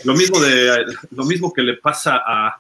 lo 0.04 0.14
mismo, 0.14 0.40
de, 0.40 0.86
lo 1.10 1.24
mismo 1.24 1.52
que 1.52 1.62
le 1.62 1.74
pasa 1.74 2.22
a, 2.24 2.58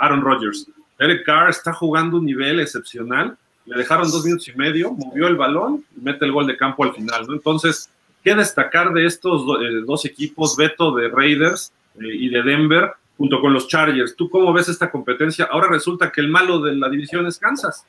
Aaron 0.00 0.22
Rodgers. 0.22 0.66
Eric 0.98 1.24
Carr 1.24 1.50
está 1.50 1.72
jugando 1.72 2.16
un 2.18 2.26
nivel 2.26 2.58
excepcional. 2.58 3.36
Le 3.64 3.76
dejaron 3.76 4.10
dos 4.10 4.24
minutos 4.24 4.48
y 4.48 4.54
medio, 4.54 4.90
movió 4.92 5.28
el 5.28 5.36
balón 5.36 5.84
y 5.96 6.00
mete 6.00 6.24
el 6.24 6.32
gol 6.32 6.48
de 6.48 6.56
campo 6.56 6.82
al 6.82 6.92
final. 6.92 7.26
¿no? 7.28 7.34
Entonces, 7.34 7.90
¿qué 8.24 8.34
destacar 8.34 8.92
de 8.92 9.06
estos 9.06 9.42
eh, 9.62 9.82
dos 9.86 10.04
equipos, 10.04 10.56
Beto 10.56 10.92
de 10.96 11.08
Raiders 11.08 11.72
eh, 11.94 12.08
y 12.12 12.28
de 12.28 12.42
Denver, 12.42 12.90
junto 13.16 13.40
con 13.40 13.52
los 13.52 13.68
Chargers? 13.68 14.16
¿Tú 14.16 14.28
cómo 14.28 14.52
ves 14.52 14.68
esta 14.68 14.90
competencia? 14.90 15.48
Ahora 15.48 15.68
resulta 15.68 16.10
que 16.10 16.20
el 16.20 16.28
malo 16.28 16.60
de 16.60 16.74
la 16.74 16.88
división 16.88 17.24
es 17.26 17.38
Kansas. 17.38 17.86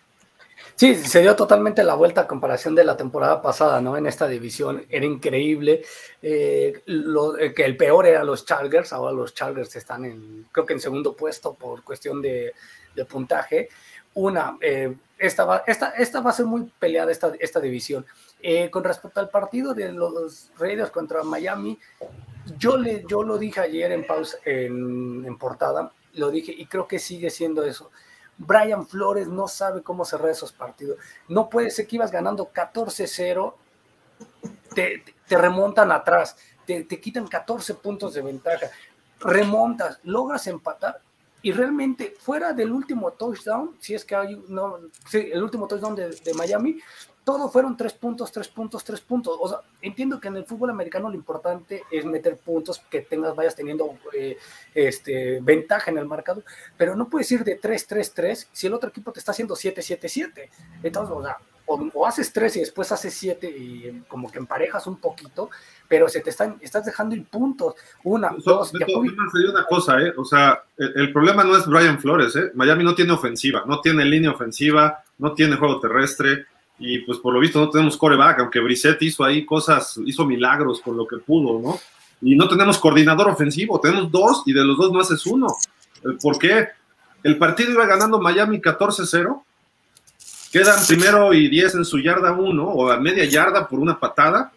Sí, 0.76 0.96
se 0.96 1.22
dio 1.22 1.36
totalmente 1.36 1.84
la 1.84 1.94
vuelta 1.94 2.22
a 2.22 2.28
comparación 2.28 2.74
de 2.74 2.84
la 2.84 2.98
temporada 2.98 3.42
pasada, 3.42 3.80
¿no? 3.80 3.96
En 3.96 4.08
esta 4.08 4.28
división 4.28 4.86
era 4.90 5.06
increíble. 5.06 5.84
Eh, 6.22 6.82
lo, 6.88 7.38
eh, 7.38 7.54
que 7.54 7.64
el 7.64 7.78
peor 7.78 8.08
era 8.08 8.24
los 8.24 8.46
Chargers, 8.46 8.92
ahora 8.92 9.14
los 9.14 9.36
Chargers 9.36 9.76
están 9.76 10.04
en, 10.06 10.48
creo 10.52 10.66
que 10.66 10.74
en 10.74 10.80
segundo 10.80 11.16
puesto 11.16 11.54
por 11.54 11.84
cuestión 11.84 12.22
de, 12.22 12.54
puntaje. 13.08 13.70
Una, 14.16 14.58
eh, 14.62 14.96
esta, 15.18 15.46
va, 15.46 15.64
esta, 15.68 15.90
esta, 15.92 16.22
va 16.22 16.32
a 16.32 16.34
ser 16.34 16.46
muy 16.48 16.72
peleada 16.80 17.12
esta, 17.12 17.34
esta 17.40 17.60
división. 17.60 18.06
con 18.72 18.84
respecto 18.84 19.20
al 19.20 19.30
partido 19.30 19.74
de 19.74 19.92
los 19.92 20.52
Raiders 20.58 20.92
contra 20.92 21.24
Miami, 21.24 21.80
yo, 22.58 22.78
le, 22.78 23.04
yo 23.08 23.24
lo 23.24 23.38
dije 23.38 23.60
ayer 23.62 23.92
en 23.92 24.06
pausa, 24.06 24.38
en, 24.44 25.24
en 25.26 25.38
portada, 25.38 25.92
lo 26.16 26.30
dije 26.30 26.52
y 26.56 26.66
creo 26.66 26.88
que 26.88 27.00
sigue 27.00 27.30
siendo 27.30 27.64
eso 27.64 27.92
Brian 28.38 28.86
Flores 28.88 29.28
no 29.28 29.48
sabe 29.48 29.82
cómo 29.82 30.06
cerrar 30.06 30.30
esos 30.30 30.52
partidos. 30.52 30.98
No 31.28 31.50
puede 31.50 31.70
ser 31.70 31.88
que 31.88 31.98
ibas 31.98 32.12
ganando 32.12 32.52
14-0, 32.52 33.54
te, 34.74 35.04
remontan 35.30 35.92
atrás, 35.92 36.36
te, 36.66 36.86
quitan 37.00 37.28
14 37.28 37.76
puntos 37.76 38.14
de 38.14 38.22
ventaja, 38.22 38.70
remontas, 39.20 40.00
logras 40.04 40.48
empatar 40.48 41.02
y 41.42 41.52
realmente 41.52 42.16
fuera 42.20 42.54
del 42.54 42.72
último 42.72 43.12
touchdown, 43.12 43.76
si 43.80 43.94
es 43.94 44.06
que 44.06 44.16
hay, 44.16 44.42
no, 44.48 44.80
el 45.12 45.44
último 45.44 45.68
touchdown 45.68 45.96
de 45.96 46.34
Miami, 46.36 46.80
todo 47.24 47.50
fueron 47.50 47.78
tres 47.78 47.94
puntos, 47.94 48.32
tres 48.32 48.48
puntos, 48.50 48.84
tres 48.84 49.00
puntos. 49.02 49.38
O 49.40 49.48
sea, 49.48 49.60
entiendo 49.82 50.20
que 50.20 50.28
en 50.28 50.38
el 50.38 50.46
fútbol 50.46 50.70
americano 50.70 51.10
lo 51.10 51.16
importante 51.16 51.84
es 51.90 52.06
meter 52.06 52.38
puntos, 52.38 52.82
que 52.90 53.02
tengas, 53.02 53.36
vayas 53.36 53.56
teniendo 53.56 53.96
eh, 54.14 54.38
este, 54.74 55.40
ventaja 55.42 55.92
en 55.92 55.98
el 55.98 56.06
marcador, 56.06 56.44
pero 56.78 56.96
no 56.96 57.10
puedes 57.10 57.32
ir 57.32 57.44
de 57.44 57.60
3-3-3 57.60 58.48
si 58.52 58.68
el 58.68 58.74
otro 58.74 58.90
equipo 58.90 59.12
te 59.12 59.20
está 59.20 59.32
haciendo 59.32 59.56
7-7-7. 59.56 60.50
Entonces, 60.84 61.16
o 61.16 61.24
sea, 61.24 61.38
o, 61.66 62.06
haces 62.06 62.34
3 62.34 62.58
y 62.58 62.60
después 62.60 62.92
haces 62.92 63.14
7 63.14 63.50
y 63.50 64.04
como 64.10 64.30
que 64.30 64.40
emparejas 64.40 64.86
un 64.86 64.98
poquito, 64.98 65.50
pero 65.88 66.10
se 66.10 66.20
te 66.20 66.30
están, 66.30 66.58
estás 66.60 66.86
dejando 66.86 67.16
ir 67.16 67.26
puntos. 67.26 67.76
Una, 68.04 68.36
dos, 68.44 68.74
Beto, 68.74 69.00
una 69.00 69.66
cosa, 69.66 70.02
¿eh? 70.02 70.14
O 70.18 70.26
sea, 70.26 70.62
el, 70.78 70.92
el, 70.98 71.14
problema 71.14 71.46
no 71.46 71.56
es 71.56 71.66
Brian 71.66 72.00
Flores, 72.00 72.36
¿eh? 72.36 72.52
Miami 72.54 72.84
no 72.84 72.96
tiene 72.96 73.14
ofensiva, 73.14 73.64
no 73.66 73.80
tiene 73.80 74.04
línea 74.04 74.32
ofensiva, 74.32 75.04
no 75.20 75.34
tiene 75.34 75.56
juego 75.56 75.80
terrestre 75.80 76.48
y 76.86 77.00
pues 77.00 77.18
por 77.20 77.34
lo 77.34 77.40
visto 77.40 77.62
no 77.62 77.70
tenemos 77.70 77.96
coreback, 77.96 78.40
aunque 78.40 78.60
Brissett 78.60 79.02
hizo 79.04 79.24
ahí 79.24 79.46
cosas, 79.46 79.98
hizo 80.06 80.26
milagros 80.26 80.82
con 80.82 80.98
lo 80.98 81.08
que 81.08 81.16
pudo, 81.18 81.58
¿no? 81.60 81.80
Y 82.22 82.36
no 82.36 82.50
tenemos 82.50 82.78
coordinador 82.78 83.30
ofensivo, 83.30 83.80
tenemos 83.80 84.12
dos 84.12 84.44
y 84.46 84.52
de 84.52 84.66
los 84.66 84.78
dos 84.78 84.92
no 84.92 85.00
haces 85.00 85.26
uno. 85.26 85.48
Eh, 86.04 86.18
¿Por 86.22 86.38
qué? 86.38 86.68
El 87.24 87.38
partido 87.38 87.72
iba 87.72 87.86
ganando 87.86 88.20
Miami 88.20 88.60
14-0, 88.60 89.44
quedan 90.52 90.86
primero 90.86 91.34
y 91.34 91.48
10 91.48 91.76
en 91.76 91.86
su 91.86 92.00
yarda 92.00 92.34
1 92.34 92.64
o 92.64 92.92
a 92.92 93.00
media 93.00 93.24
yarda 93.24 93.66
por 93.66 93.80
una 93.80 93.98
patada 93.98 94.52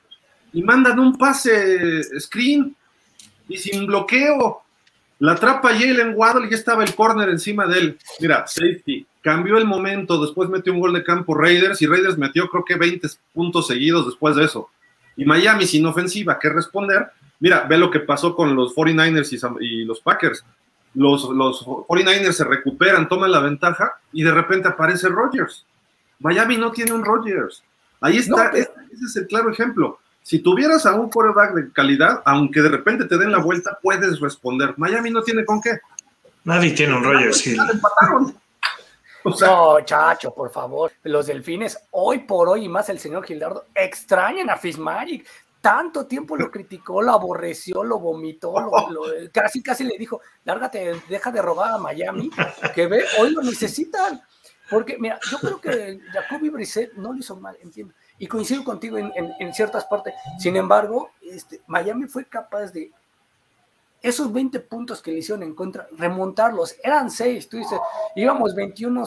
y 0.53 0.63
mandan 0.63 0.99
un 0.99 1.17
pase 1.17 2.03
screen 2.19 2.75
y 3.49 3.57
sin 3.57 3.87
bloqueo. 3.87 4.63
La 5.19 5.33
atrapa 5.33 5.71
Jalen 5.71 6.13
Waddle 6.15 6.47
y 6.47 6.51
ya 6.51 6.57
estaba 6.57 6.85
el 6.85 6.95
corner 6.95 7.29
encima 7.29 7.67
de 7.67 7.79
él. 7.79 7.99
Mira, 8.21 8.47
safety 8.47 9.07
cambió 9.23 9.57
el 9.59 9.65
momento, 9.65 10.21
después 10.21 10.49
metió 10.49 10.73
un 10.73 10.81
gol 10.81 10.93
de 10.93 11.03
campo 11.03 11.35
Raiders 11.35 11.81
y 11.83 11.87
Raiders 11.87 12.19
metió 12.19 12.49
creo 12.49 12.65
que 12.65 12.77
20 12.77 13.09
puntos 13.33 13.67
seguidos 13.67 14.07
después 14.07 14.37
de 14.37 14.45
eso. 14.45 14.69
Y 15.17 15.25
Miami 15.25 15.67
sin 15.67 15.87
ofensiva 15.87 16.39
que 16.39 16.51
responder, 16.51 17.11
Mira, 17.39 17.65
ve 17.69 17.77
lo 17.77 17.91
que 17.91 18.01
pasó 18.01 18.35
con 18.35 18.55
los 18.55 18.75
49ers 18.75 19.57
y, 19.61 19.85
los 19.85 20.01
Packers. 20.01 20.45
Los, 20.95 21.25
los 21.25 21.65
49ers 21.67 22.33
se 22.33 22.45
recuperan, 22.45 23.09
toman 23.09 23.31
la 23.31 23.41
ventaja 23.41 23.99
y 24.13 24.23
de 24.23 24.33
repente 24.33 24.69
aparece 24.69 25.09
Rodgers. 25.09 25.67
Miami 26.21 26.57
no 26.57 26.73
tiene 26.73 26.93
un 26.93 27.05
Rodgers. 27.05 27.63
Ahí 28.01 28.17
está, 28.17 28.51
ese 28.51 28.71
es 29.05 29.17
el 29.17 29.27
claro 29.27 29.51
ejemplo. 29.51 29.99
Si 30.27 30.41
tuvieras 30.41 30.85
a 30.87 30.93
un 30.93 31.09
quarterback 31.09 31.55
de 31.55 31.73
calidad, 31.73 32.21
aunque 32.25 32.61
de 32.61 32.69
repente 32.69 33.05
te 33.05 33.17
den 33.17 33.31
la 33.31 33.39
vuelta, 33.39 33.79
puedes 33.81 34.19
responder. 34.19 34.75
Miami 34.77 35.09
no 35.09 35.23
tiene 35.23 35.45
con 35.45 35.61
qué. 35.61 35.79
Nadie 36.43 36.73
tiene 36.73 36.97
un 36.97 37.05
Rodgers. 37.05 37.39
Sí. 37.39 37.57
no, 39.25 39.81
chacho, 39.85 40.35
por 40.35 40.51
favor. 40.51 40.91
Los 41.05 41.29
delfines, 41.29 41.79
hoy 41.93 42.19
por 42.19 42.49
hoy, 42.49 42.65
y 42.65 42.69
más 42.69 42.89
el 42.89 42.99
señor 42.99 43.25
Gildardo, 43.25 43.67
extrañan 43.73 44.51
a 44.51 44.57
Fitzmagic. 44.57 45.29
Tanto 45.61 46.07
tiempo 46.07 46.37
lo 46.37 46.51
criticó, 46.51 47.01
lo 47.03 47.13
aborreció, 47.13 47.85
lo 47.85 48.01
vomitó, 48.01 48.53
casi 49.33 49.63
casi 49.63 49.85
le 49.85 49.97
dijo, 49.97 50.21
lárgate, 50.43 51.03
deja 51.09 51.31
de 51.31 51.41
robar 51.41 51.75
a 51.75 51.79
Miami, 51.79 52.31
que 52.75 52.89
ve, 52.89 53.05
hoy 53.21 53.31
lo 53.31 53.43
necesitan. 53.43 54.21
Porque, 54.69 54.99
mira, 54.99 55.21
yo 55.31 55.39
creo 55.39 55.61
que 55.61 56.01
Jacoby 56.13 56.49
Brissett 56.49 56.95
no 56.95 57.13
lo 57.13 57.21
hizo 57.21 57.37
mal, 57.37 57.57
entiendo. 57.63 57.95
Y 58.19 58.27
coincido 58.27 58.65
contigo 58.65 58.97
en, 58.99 59.55
ciertas 59.55 59.85
partes. 59.85 60.15
Sin 60.39 60.57
embargo, 60.57 61.11
este, 61.21 61.61
Miami 61.67 62.07
fue 62.07 62.25
capaz 62.25 62.73
de 62.73 62.91
esos 64.03 64.33
20 64.33 64.61
puntos 64.61 65.03
que 65.03 65.11
le 65.11 65.19
hicieron 65.19 65.43
en 65.43 65.55
contra, 65.55 65.89
remontarlos, 65.97 66.77
eran 66.83 67.11
6, 67.11 67.49
tú 67.49 67.57
dices, 67.57 67.79
íbamos 68.15 68.55
21, 68.55 69.05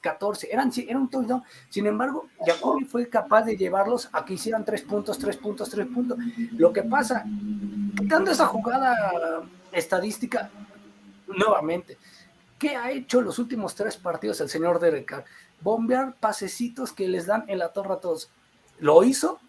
14, 0.00 0.48
eran, 0.52 0.70
era 0.76 0.98
un 0.98 1.10
touchdown, 1.10 1.42
sin 1.68 1.86
embargo, 1.86 2.28
Jacoby 2.44 2.84
fue 2.84 3.08
capaz 3.08 3.42
de 3.42 3.56
llevarlos 3.56 4.08
a 4.12 4.24
que 4.24 4.34
hicieran 4.34 4.64
3 4.64 4.82
puntos, 4.82 5.18
3 5.18 5.36
puntos, 5.38 5.68
3 5.70 5.86
puntos. 5.88 6.18
Lo 6.52 6.72
que 6.72 6.82
pasa, 6.82 7.24
dando 7.26 8.30
esa 8.30 8.46
jugada 8.46 9.42
estadística, 9.72 10.50
nuevamente, 11.26 11.98
¿qué 12.58 12.76
ha 12.76 12.90
hecho 12.90 13.20
los 13.20 13.38
últimos 13.38 13.74
tres 13.74 13.96
partidos 13.96 14.40
el 14.40 14.48
señor 14.48 14.78
Derek 14.80 15.06
Carr? 15.06 15.24
Bombear 15.60 16.14
pasecitos 16.14 16.92
que 16.92 17.08
les 17.08 17.26
dan 17.26 17.44
en 17.48 17.58
la 17.58 17.72
torre 17.72 17.94
a 17.94 17.96
todos. 17.96 18.30
Lo 18.78 19.02
hizo 19.04 19.40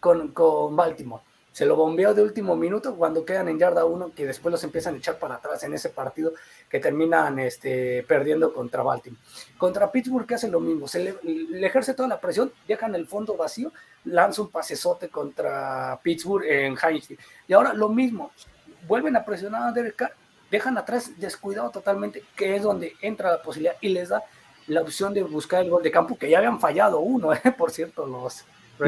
con, 0.00 0.28
con 0.28 0.76
Baltimore 0.76 1.22
se 1.56 1.64
lo 1.64 1.74
bombeó 1.74 2.12
de 2.12 2.20
último 2.20 2.54
minuto 2.54 2.94
cuando 2.96 3.24
quedan 3.24 3.48
en 3.48 3.58
yarda 3.58 3.86
uno, 3.86 4.12
que 4.14 4.26
después 4.26 4.52
los 4.52 4.62
empiezan 4.62 4.92
a 4.92 4.98
echar 4.98 5.18
para 5.18 5.36
atrás 5.36 5.62
en 5.62 5.72
ese 5.72 5.88
partido 5.88 6.34
que 6.68 6.80
terminan 6.80 7.38
este, 7.38 8.04
perdiendo 8.06 8.52
contra 8.52 8.82
Baltimore. 8.82 9.22
Contra 9.56 9.90
Pittsburgh 9.90 10.26
que 10.26 10.34
hace 10.34 10.50
lo 10.50 10.60
mismo, 10.60 10.86
se 10.86 10.98
le, 11.02 11.66
ejerce 11.66 11.94
toda 11.94 12.10
la 12.10 12.20
presión, 12.20 12.52
dejan 12.68 12.94
el 12.94 13.06
fondo 13.06 13.38
vacío, 13.38 13.72
lanza 14.04 14.42
un 14.42 14.50
pasesote 14.50 15.08
contra 15.08 15.98
Pittsburgh 16.02 16.44
en 16.44 16.76
Heinz. 16.76 17.08
Y 17.48 17.52
ahora 17.54 17.72
lo 17.72 17.88
mismo, 17.88 18.32
vuelven 18.86 19.16
a 19.16 19.24
presionar 19.24 19.70
a 19.70 19.72
Derek 19.72 19.96
Carr, 19.96 20.12
dejan 20.50 20.76
atrás 20.76 21.18
descuidado 21.18 21.70
totalmente, 21.70 22.22
que 22.36 22.56
es 22.56 22.62
donde 22.62 22.92
entra 23.00 23.30
la 23.30 23.40
posibilidad 23.40 23.76
y 23.80 23.88
les 23.88 24.10
da 24.10 24.22
la 24.66 24.82
opción 24.82 25.14
de 25.14 25.22
buscar 25.22 25.64
el 25.64 25.70
gol 25.70 25.82
de 25.82 25.90
campo, 25.90 26.18
que 26.18 26.28
ya 26.28 26.36
habían 26.36 26.60
fallado 26.60 27.00
uno, 27.00 27.32
eh, 27.44 27.54
por 27.56 27.70
cierto, 27.70 28.04
los, 28.04 28.44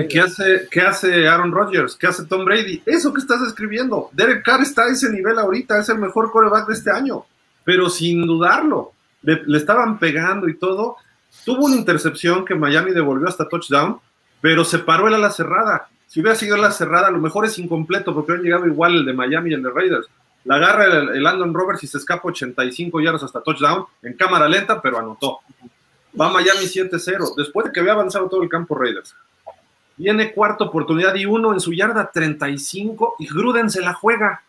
qué 0.08 0.20
hace, 0.20 0.68
qué 0.70 0.80
hace 0.80 1.28
Aaron 1.28 1.52
Rodgers? 1.52 1.96
¿Qué 1.96 2.06
hace 2.06 2.26
Tom 2.26 2.44
Brady? 2.44 2.82
Eso 2.84 3.12
que 3.12 3.20
estás 3.20 3.42
escribiendo. 3.42 4.10
Derek 4.12 4.44
Carr 4.44 4.62
está 4.62 4.84
a 4.84 4.90
ese 4.90 5.10
nivel 5.10 5.38
ahorita, 5.38 5.78
es 5.78 5.88
el 5.88 5.98
mejor 5.98 6.30
coreback 6.30 6.68
de 6.68 6.74
este 6.74 6.90
año, 6.90 7.24
pero 7.64 7.88
sin 7.88 8.26
dudarlo. 8.26 8.92
Le, 9.22 9.42
estaban 9.56 9.98
pegando 9.98 10.48
y 10.48 10.56
todo. 10.56 10.96
Tuvo 11.44 11.66
una 11.66 11.76
intercepción 11.76 12.44
que 12.44 12.54
Miami 12.54 12.92
devolvió 12.92 13.28
hasta 13.28 13.48
touchdown, 13.48 13.98
pero 14.40 14.64
se 14.64 14.78
paró 14.78 15.08
el 15.08 15.14
ala 15.14 15.30
cerrada. 15.30 15.88
Si 16.06 16.20
hubiera 16.20 16.36
sido 16.36 16.56
la 16.56 16.70
cerrada, 16.70 17.08
a 17.08 17.10
lo 17.10 17.18
mejor 17.18 17.44
es 17.44 17.58
incompleto 17.58 18.14
porque 18.14 18.32
han 18.32 18.42
llegado 18.42 18.66
igual 18.66 18.94
el 18.94 19.04
de 19.04 19.12
Miami 19.12 19.50
y 19.50 19.54
el 19.54 19.62
de 19.62 19.70
Raiders. 19.70 20.06
La 20.44 20.56
agarra 20.56 20.86
el, 20.86 21.08
el 21.10 21.22
Landon 21.22 21.52
Roberts 21.52 21.84
y 21.84 21.86
se 21.86 21.98
escapa 21.98 22.28
85 22.28 23.00
yardas 23.00 23.22
hasta 23.22 23.42
touchdown 23.42 23.84
en 24.02 24.14
cámara 24.14 24.48
lenta, 24.48 24.80
pero 24.80 24.98
anotó. 24.98 25.40
Va 26.18 26.30
Miami 26.30 26.64
7-0, 26.64 27.34
después 27.36 27.66
de 27.66 27.72
que 27.72 27.80
había 27.80 27.92
avanzado 27.92 28.28
todo 28.28 28.42
el 28.42 28.48
campo 28.48 28.74
Raiders. 28.74 29.14
Viene 29.98 30.32
cuarta 30.32 30.64
oportunidad 30.64 31.14
y 31.16 31.26
uno 31.26 31.52
en 31.52 31.60
su 31.60 31.72
yarda 31.72 32.10
35 32.10 33.16
y 33.18 33.26
Gruden 33.26 33.68
se 33.68 33.82
la 33.82 33.92
juega 33.92 34.42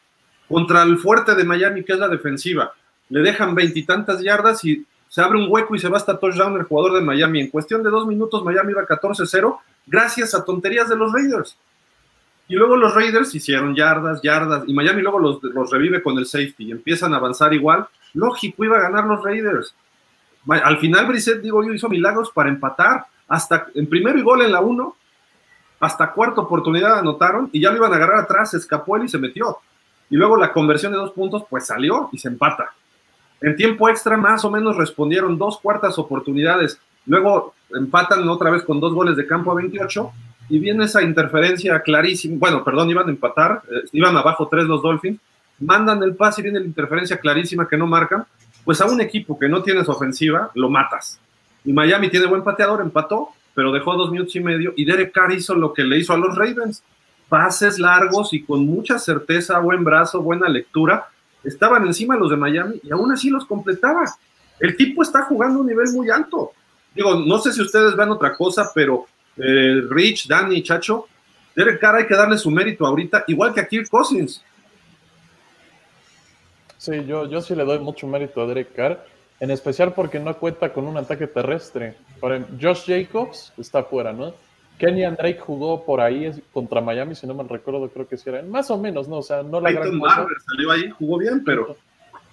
contra 0.47 0.83
el 0.83 0.97
fuerte 0.97 1.35
de 1.35 1.43
Miami, 1.43 1.83
que 1.83 1.93
es 1.93 1.99
la 1.99 2.07
defensiva. 2.07 2.71
Le 3.09 3.21
dejan 3.21 3.55
veintitantas 3.55 4.21
yardas 4.21 4.63
y 4.63 4.85
se 5.07 5.21
abre 5.21 5.39
un 5.39 5.47
hueco 5.49 5.75
y 5.75 5.79
se 5.79 5.89
va 5.89 5.97
hasta 5.97 6.19
touchdown 6.19 6.55
el 6.57 6.63
jugador 6.63 6.99
de 6.99 7.05
Miami. 7.05 7.41
En 7.41 7.49
cuestión 7.49 7.81
de 7.83 7.89
dos 7.89 8.05
minutos, 8.05 8.43
Miami 8.43 8.71
iba 8.71 8.85
14-0 8.85 9.57
gracias 9.88 10.35
a 10.35 10.45
tonterías 10.45 10.88
de 10.88 10.95
los 10.95 11.12
Raiders. 11.12 11.57
Y 12.47 12.55
luego 12.55 12.75
los 12.75 12.95
Raiders 12.95 13.33
hicieron 13.33 13.75
yardas, 13.75 14.21
yardas, 14.21 14.63
y 14.67 14.73
Miami 14.73 15.01
luego 15.01 15.19
los, 15.19 15.71
revive 15.71 16.01
con 16.01 16.17
el 16.17 16.25
safety 16.25 16.65
y 16.65 16.71
empiezan 16.71 17.13
a 17.13 17.17
avanzar 17.17 17.53
igual. 17.53 17.88
Lógico, 18.13 18.63
iba 18.63 18.77
a 18.77 18.81
ganar 18.81 19.05
los 19.05 19.23
Raiders. 19.23 19.75
Al 20.47 20.77
final, 20.79 21.05
Brissett, 21.05 21.41
digo 21.41 21.63
yo, 21.63 21.73
hizo 21.73 21.89
milagros 21.89 22.31
para 22.31 22.49
empatar. 22.49 23.05
Hasta 23.27 23.67
en 23.75 23.88
primero 23.88 24.17
y 24.17 24.23
gol 24.23 24.41
en 24.41 24.51
la 24.51 24.62
1, 24.62 24.95
hasta 25.80 26.12
cuarta 26.12 26.42
oportunidad 26.42 27.00
anotaron 27.00 27.50
y 27.52 27.62
ya 27.62 27.72
lo 27.72 27.78
iban 27.78 27.94
a 27.94 27.96
agarrar 27.96 28.20
atrás, 28.20 28.52
se 28.52 28.58
escapó 28.58 28.98
él 28.98 29.06
y 29.06 29.10
se 29.10 29.18
metió. 29.18 29.60
Y 30.10 30.15
luego 30.15 30.36
la 30.38 30.52
conversión 30.52 30.92
de 30.92 30.98
dos 30.98 31.12
puntos, 31.12 31.44
pues 31.50 31.68
salió 31.68 32.10
y 32.12 32.18
se 32.18 32.28
empata. 32.28 32.74
En 33.42 33.56
tiempo 33.56 33.88
extra, 33.88 34.18
más 34.18 34.44
o 34.44 34.52
menos 34.52 34.76
respondieron 34.76 35.38
dos 35.38 35.60
cuartas 35.60 35.98
oportunidades. 35.98 36.80
Luego 37.06 37.54
empatan 37.72 38.28
otra 38.28 38.50
vez 38.50 38.63
con 38.63 38.80
dos 38.80 38.94
goles 38.94 39.15
de 39.15 39.26
campo 39.26 39.52
a 39.52 39.56
28 39.56 40.12
y 40.50 40.60
viene 40.60 40.86
esa 40.86 41.02
interferencia 41.02 41.80
clarísima. 41.82 42.36
Bueno, 42.38 42.63
perdón, 42.63 42.89
iban 42.89 43.08
a 43.08 43.12
empatar, 43.12 43.62
eh, 43.70 43.88
iban 43.94 44.18
abajo 44.18 44.48
tres 44.50 44.65
los 44.65 44.82
Dolphins, 44.82 45.20
mandan 45.60 46.04
el 46.04 46.15
pase 46.15 46.42
y 46.42 46.44
viene 46.44 46.60
la 46.60 46.65
interferencia 46.65 47.18
clarísima 47.18 47.68
que 47.68 47.78
no 47.78 47.88
marcan. 47.88 48.26
Pues 48.65 48.82
a 48.82 48.86
un 48.86 49.00
equipo 49.00 49.39
que 49.39 49.48
no 49.48 49.63
tienes 49.63 49.88
ofensiva, 49.88 50.52
lo 50.56 50.70
matas. 50.70 51.20
Y 51.63 51.72
Miami 51.72 52.10
tiene 52.10 52.26
buen 52.26 52.44
pateador, 52.44 52.82
empató 52.82 53.30
pero 53.60 53.74
dejó 53.74 53.93
dos 53.98 54.10
minutos 54.10 54.34
y 54.38 54.39
medio 54.39 54.72
y 54.78 54.86
Derek 54.86 55.12
Carr 55.12 55.34
hizo 55.34 55.54
lo 55.54 55.74
que 55.74 55.84
le 55.84 55.98
hizo 55.98 56.13
a 56.13 56.17
los 56.17 56.34
Ravens. 56.34 56.82
Pases 57.28 57.78
largos 57.78 58.32
y 58.34 58.41
con 58.41 58.65
mucha 58.65 58.98
certeza, 58.98 59.60
buen 59.60 59.84
brazo, 59.84 60.22
buena 60.22 60.48
lectura. 60.48 61.10
Estaban 61.43 61.86
encima 61.86 62.15
los 62.15 62.30
de 62.30 62.38
Miami 62.38 62.80
y 62.82 62.89
aún 62.89 63.12
así 63.12 63.30
los 63.30 63.45
completaba. 63.45 64.06
El 64.62 64.78
tipo 64.78 65.04
está 65.04 65.24
jugando 65.24 65.60
a 65.60 65.62
un 65.63 65.67
nivel 65.67 65.91
muy 65.91 66.10
alto. 66.10 66.54
Digo, 66.95 67.15
no 67.15 67.38
sé 67.39 67.52
si 67.52 67.62
ustedes 67.62 67.98
ven 67.98 68.08
otra 68.12 68.34
cosa, 68.38 68.72
pero 68.74 69.08
eh, 69.36 69.82
Rich, 69.89 70.30
Danny, 70.30 70.63
Chacho, 70.63 71.08
Derek 71.54 71.82
Carr 71.82 71.98
hay 71.98 72.08
que 72.08 72.15
darle 72.15 72.38
su 72.38 72.50
mérito 72.50 72.88
ahorita, 72.88 73.26
igual 73.28 73.54
que 73.54 73.60
a 73.60 73.67
Kirk 73.67 73.89
Cousins. 73.89 74.41
Sí, 76.78 76.93
yo, 77.06 77.30
yo 77.30 77.41
sí 77.41 77.54
le 77.56 77.65
doy 77.65 77.80
mucho 77.80 78.08
mérito 78.08 78.41
a 78.41 78.48
Derek 78.48 78.74
Carr 78.74 79.06
en 79.39 79.52
especial 79.52 79.93
porque 79.93 80.19
no 80.19 80.38
cuenta 80.38 80.73
con 80.73 80.86
un 80.86 80.97
ataque 80.97 81.28
terrestre. 81.28 81.95
Josh 82.62 82.86
Jacobs 82.86 83.54
está 83.58 83.84
fuera, 83.84 84.12
¿no? 84.12 84.34
Kenny 84.78 85.04
Drake 85.04 85.39
jugó 85.39 85.84
por 85.84 85.99
ahí 85.99 86.32
contra 86.54 86.80
Miami, 86.80 87.13
si 87.13 87.28
no 87.28 87.34
me 87.34 87.43
recuerdo, 87.43 87.89
creo 87.89 88.08
que 88.08 88.17
sí 88.17 88.30
era. 88.30 88.41
Más 88.43 88.71
o 88.71 88.78
menos, 88.78 89.08
¿no? 89.08 89.17
O 89.17 89.21
sea, 89.21 89.43
no 89.43 89.60
la 89.60 89.71
gran 89.71 89.99
cosa. 89.99 90.25
salió 90.47 90.71
ahí, 90.71 90.89
jugó 90.89 91.17
bien, 91.17 91.43
pero. 91.43 91.75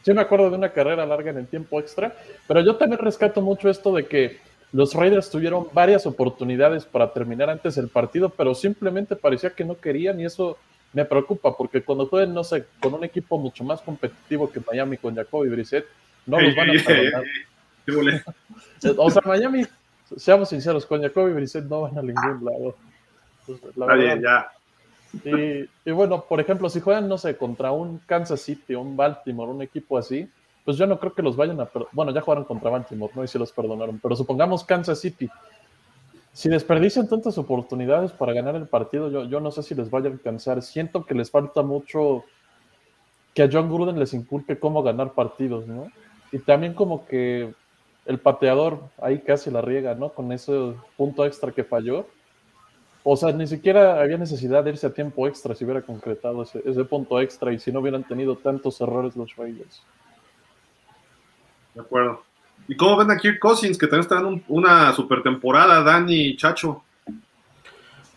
Sí, 0.02 0.12
me 0.12 0.20
acuerdo 0.20 0.50
de 0.50 0.56
una 0.56 0.72
carrera 0.72 1.04
larga 1.04 1.30
en 1.30 1.38
el 1.38 1.48
tiempo 1.48 1.80
extra. 1.80 2.14
Pero 2.46 2.60
yo 2.60 2.76
también 2.76 3.00
rescato 3.00 3.42
mucho 3.42 3.68
esto 3.68 3.92
de 3.92 4.06
que 4.06 4.38
los 4.72 4.94
Raiders 4.94 5.30
tuvieron 5.30 5.66
varias 5.72 6.06
oportunidades 6.06 6.84
para 6.84 7.12
terminar 7.12 7.50
antes 7.50 7.76
el 7.78 7.88
partido, 7.88 8.28
pero 8.28 8.54
simplemente 8.54 9.16
parecía 9.16 9.50
que 9.50 9.64
no 9.64 9.76
querían 9.78 10.20
y 10.20 10.24
eso 10.24 10.58
me 10.92 11.04
preocupa 11.04 11.56
porque 11.56 11.82
cuando 11.82 12.06
jueguen, 12.06 12.32
no 12.32 12.44
sé, 12.44 12.66
con 12.80 12.94
un 12.94 13.02
equipo 13.02 13.38
mucho 13.38 13.64
más 13.64 13.80
competitivo 13.82 14.50
que 14.50 14.60
Miami 14.64 14.96
con 14.96 15.14
Jacoby 15.14 15.48
Brissett, 15.48 15.86
no 16.26 16.40
los 16.40 16.54
van 16.54 16.70
a 16.70 16.72
perdonar. 17.84 18.24
o 18.98 19.10
sea, 19.10 19.22
Miami, 19.24 19.64
seamos 20.16 20.48
sinceros, 20.48 20.84
con 20.86 21.00
Jacoby 21.00 21.32
Brissett 21.32 21.64
no 21.64 21.82
van 21.82 21.98
a 21.98 22.02
ningún 22.02 22.44
lado. 22.44 22.76
Pues, 23.46 23.60
la 23.76 24.20
ya. 24.20 24.50
Y, 25.24 25.68
y, 25.88 25.92
bueno, 25.92 26.24
por 26.28 26.40
ejemplo, 26.40 26.68
si 26.68 26.80
juegan, 26.80 27.08
no 27.08 27.16
sé, 27.16 27.36
contra 27.36 27.72
un 27.72 27.98
Kansas 28.06 28.40
City, 28.40 28.74
un 28.74 28.96
Baltimore, 28.96 29.50
un 29.50 29.62
equipo 29.62 29.96
así, 29.96 30.28
pues 30.64 30.76
yo 30.76 30.86
no 30.86 30.98
creo 30.98 31.14
que 31.14 31.22
los 31.22 31.36
vayan 31.36 31.60
a... 31.60 31.68
Bueno, 31.92 32.12
ya 32.12 32.20
jugaron 32.20 32.44
contra 32.44 32.70
Baltimore, 32.70 33.12
¿no? 33.14 33.24
Y 33.24 33.28
si 33.28 33.38
los 33.38 33.52
perdonaron, 33.52 34.00
pero 34.02 34.16
supongamos 34.16 34.64
Kansas 34.64 35.00
City. 35.00 35.30
Si 36.32 36.48
desperdician 36.48 37.08
tantas 37.08 37.38
oportunidades 37.38 38.10
para 38.12 38.32
ganar 38.32 38.56
el 38.56 38.66
partido, 38.66 39.10
yo, 39.10 39.24
yo 39.24 39.40
no 39.40 39.52
sé 39.52 39.62
si 39.62 39.74
les 39.74 39.88
vaya 39.88 40.08
a 40.08 40.12
alcanzar. 40.12 40.60
Siento 40.60 41.06
que 41.06 41.14
les 41.14 41.30
falta 41.30 41.62
mucho 41.62 42.24
que 43.32 43.44
a 43.44 43.48
John 43.50 43.72
Gruden 43.72 43.98
les 43.98 44.12
inculque 44.12 44.58
cómo 44.58 44.82
ganar 44.82 45.12
partidos, 45.12 45.66
¿no? 45.66 45.90
Y 46.32 46.38
también 46.38 46.74
como 46.74 47.06
que 47.06 47.52
el 48.06 48.18
pateador 48.18 48.80
ahí 49.00 49.20
casi 49.20 49.50
la 49.50 49.60
riega, 49.60 49.94
¿no? 49.94 50.10
Con 50.10 50.32
ese 50.32 50.74
punto 50.96 51.24
extra 51.24 51.52
que 51.52 51.64
falló. 51.64 52.06
O 53.02 53.16
sea, 53.16 53.32
ni 53.32 53.46
siquiera 53.46 54.00
había 54.00 54.16
necesidad 54.18 54.64
de 54.64 54.70
irse 54.70 54.86
a 54.86 54.92
tiempo 54.92 55.28
extra 55.28 55.54
si 55.54 55.64
hubiera 55.64 55.82
concretado 55.82 56.42
ese, 56.42 56.84
punto 56.84 57.20
extra 57.20 57.52
y 57.52 57.58
si 57.58 57.70
no 57.70 57.80
hubieran 57.80 58.02
tenido 58.04 58.36
tantos 58.36 58.80
errores 58.80 59.14
los 59.16 59.34
Raiders. 59.36 59.82
De 61.74 61.82
acuerdo. 61.82 62.22
¿Y 62.68 62.76
cómo 62.76 62.96
ven 62.96 63.10
a 63.10 63.16
Kirk 63.16 63.38
Cousins, 63.38 63.78
que 63.78 63.86
también 63.86 64.00
está 64.00 64.18
en 64.18 64.42
una 64.48 64.92
super 64.92 65.22
temporada, 65.22 65.82
Dani 65.82 66.30
y 66.30 66.36
Chacho? 66.36 66.82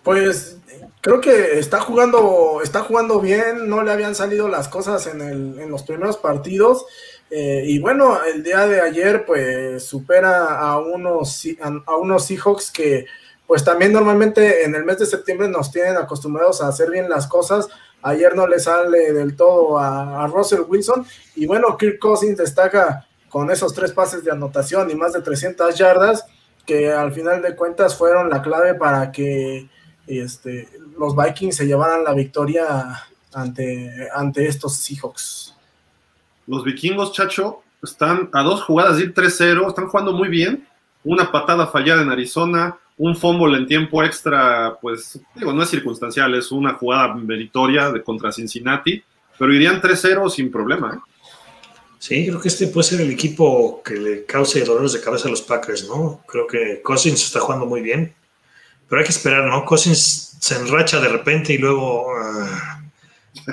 Pues 0.01 0.59
creo 1.01 1.21
que 1.21 1.59
está 1.59 1.79
jugando, 1.81 2.61
está 2.63 2.81
jugando 2.81 3.19
bien, 3.19 3.69
no 3.69 3.83
le 3.83 3.91
habían 3.91 4.15
salido 4.15 4.47
las 4.47 4.67
cosas 4.69 5.05
en, 5.07 5.21
el, 5.21 5.59
en 5.59 5.69
los 5.69 5.83
primeros 5.83 6.17
partidos. 6.17 6.85
Eh, 7.31 7.63
y 7.65 7.79
bueno, 7.79 8.23
el 8.23 8.43
día 8.43 8.65
de 8.67 8.81
ayer 8.81 9.25
pues 9.25 9.83
supera 9.83 10.59
a 10.59 10.79
unos, 10.79 11.45
a, 11.85 11.95
unos 11.95 12.25
Seahawks 12.25 12.71
que 12.71 13.05
pues 13.45 13.63
también 13.63 13.93
normalmente 13.93 14.63
en 14.63 14.75
el 14.75 14.83
mes 14.83 14.99
de 14.99 15.05
septiembre 15.05 15.47
nos 15.47 15.71
tienen 15.71 15.97
acostumbrados 15.97 16.61
a 16.61 16.67
hacer 16.67 16.89
bien 16.91 17.09
las 17.09 17.27
cosas. 17.27 17.67
Ayer 18.01 18.35
no 18.35 18.47
le 18.47 18.59
sale 18.59 19.13
del 19.13 19.35
todo 19.35 19.77
a, 19.77 20.23
a 20.23 20.27
Russell 20.27 20.61
Wilson. 20.67 21.05
Y 21.35 21.45
bueno, 21.45 21.77
Kirk 21.77 21.99
Cousins 21.99 22.37
destaca 22.37 23.07
con 23.29 23.51
esos 23.51 23.73
tres 23.73 23.91
pases 23.91 24.23
de 24.23 24.31
anotación 24.31 24.89
y 24.89 24.95
más 24.95 25.13
de 25.13 25.21
300 25.21 25.75
yardas 25.77 26.25
que 26.65 26.91
al 26.91 27.11
final 27.11 27.41
de 27.41 27.55
cuentas 27.55 27.95
fueron 27.95 28.29
la 28.29 28.41
clave 28.41 28.75
para 28.75 29.11
que 29.11 29.67
este, 30.05 30.69
los 30.97 31.15
Vikings 31.15 31.55
se 31.55 31.65
llevaran 31.65 32.03
la 32.03 32.13
victoria 32.13 33.05
ante, 33.33 34.07
ante 34.13 34.47
estos 34.47 34.75
Seahawks. 34.75 35.55
Los 36.49 36.63
vikingos, 36.63 37.13
Chacho, 37.13 37.61
están 37.83 38.29
a 38.33 38.41
dos 38.41 38.63
jugadas 38.63 38.97
de 38.97 39.03
ir 39.03 39.13
3-0, 39.13 39.67
están 39.67 39.87
jugando 39.87 40.13
muy 40.13 40.29
bien. 40.29 40.67
Una 41.03 41.31
patada 41.31 41.67
fallada 41.67 42.01
en 42.01 42.09
Arizona, 42.09 42.75
un 42.97 43.15
fumble 43.15 43.55
en 43.55 43.67
tiempo 43.67 44.03
extra, 44.03 44.77
pues 44.81 45.19
digo, 45.35 45.53
no 45.53 45.61
es 45.61 45.69
circunstancial, 45.69 46.33
es 46.33 46.51
una 46.51 46.73
jugada 46.73 47.13
meritoria 47.13 47.91
de 47.91 48.01
contra 48.01 48.31
Cincinnati, 48.31 49.01
pero 49.37 49.53
irían 49.53 49.79
3-0 49.79 50.27
sin 50.29 50.51
problema. 50.51 50.95
¿eh? 50.95 51.09
Sí, 51.99 52.25
creo 52.25 52.41
que 52.41 52.47
este 52.47 52.67
puede 52.67 52.87
ser 52.87 53.01
el 53.01 53.11
equipo 53.11 53.83
que 53.83 53.93
le 53.93 54.25
cause 54.25 54.65
dolores 54.65 54.93
de 54.93 55.01
cabeza 55.01 55.27
a 55.27 55.31
los 55.31 55.43
Packers, 55.43 55.87
¿no? 55.87 56.23
Creo 56.27 56.47
que 56.47 56.81
Cousins 56.81 57.23
está 57.23 57.41
jugando 57.41 57.67
muy 57.67 57.81
bien, 57.81 58.15
pero 58.87 58.99
hay 58.99 59.05
que 59.05 59.11
esperar, 59.11 59.45
¿no? 59.45 59.63
Cousins 59.65 60.35
se 60.39 60.55
enracha 60.55 60.99
de 60.99 61.09
repente 61.09 61.53
y 61.53 61.59
luego 61.59 62.07
ah, 62.17 62.81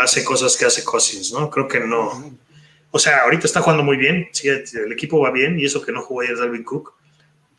hace 0.00 0.24
cosas 0.24 0.56
que 0.56 0.64
hace 0.64 0.82
Cousins, 0.82 1.32
¿no? 1.32 1.50
Creo 1.50 1.68
que 1.68 1.80
no. 1.80 2.38
O 2.96 2.98
sea, 2.98 3.24
ahorita 3.24 3.46
está 3.46 3.60
jugando 3.60 3.84
muy 3.84 3.98
bien, 3.98 4.30
sí, 4.32 4.48
el 4.48 4.90
equipo 4.90 5.20
va 5.20 5.30
bien 5.30 5.60
y 5.60 5.66
eso 5.66 5.82
que 5.82 5.92
no 5.92 6.00
jugó 6.00 6.22
ayer 6.22 6.38
Dalvin 6.38 6.64
Cook, 6.64 6.94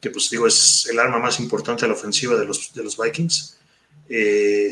que 0.01 0.09
pues 0.09 0.31
digo 0.31 0.47
es 0.47 0.87
el 0.89 0.97
arma 0.97 1.19
más 1.19 1.39
importante 1.39 1.85
a 1.85 1.87
la 1.87 1.93
ofensiva 1.93 2.35
de 2.35 2.45
los, 2.45 2.73
de 2.73 2.83
los 2.83 2.97
Vikings. 2.97 3.59
Eh, 4.09 4.71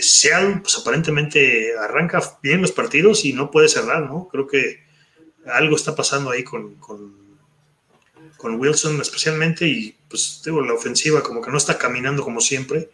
pues 0.63 0.78
aparentemente 0.80 1.78
arranca 1.78 2.20
bien 2.41 2.63
los 2.63 2.72
partidos 2.72 3.26
y 3.26 3.34
no 3.34 3.51
puede 3.51 3.70
cerrar, 3.70 4.09
¿no? 4.09 4.28
Creo 4.28 4.47
que 4.47 4.80
algo 5.45 5.76
está 5.76 5.95
pasando 5.95 6.32
ahí 6.32 6.43
con, 6.43 6.74
con, 6.78 7.24
Wilson 8.57 8.99
especialmente 9.01 9.68
y 9.68 9.95
pues 10.07 10.41
digo, 10.43 10.61
la 10.61 10.74
ofensiva 10.74 11.22
como 11.22 11.41
que 11.41 11.51
no 11.51 11.57
está 11.57 11.78
caminando 11.78 12.24
como 12.24 12.41
siempre. 12.41 12.89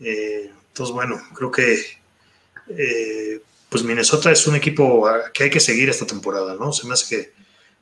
Eh, 0.00 0.50
entonces, 0.68 0.92
bueno, 0.92 1.22
creo 1.32 1.52
que 1.52 1.78
eh, 2.70 3.40
pues 3.74 3.82
Minnesota 3.82 4.30
es 4.30 4.46
un 4.46 4.54
equipo 4.54 5.04
que 5.32 5.42
hay 5.42 5.50
que 5.50 5.58
seguir 5.58 5.88
esta 5.88 6.06
temporada, 6.06 6.54
¿no? 6.54 6.72
Se 6.72 6.86
me 6.86 6.92
hace 6.92 7.16
que 7.16 7.32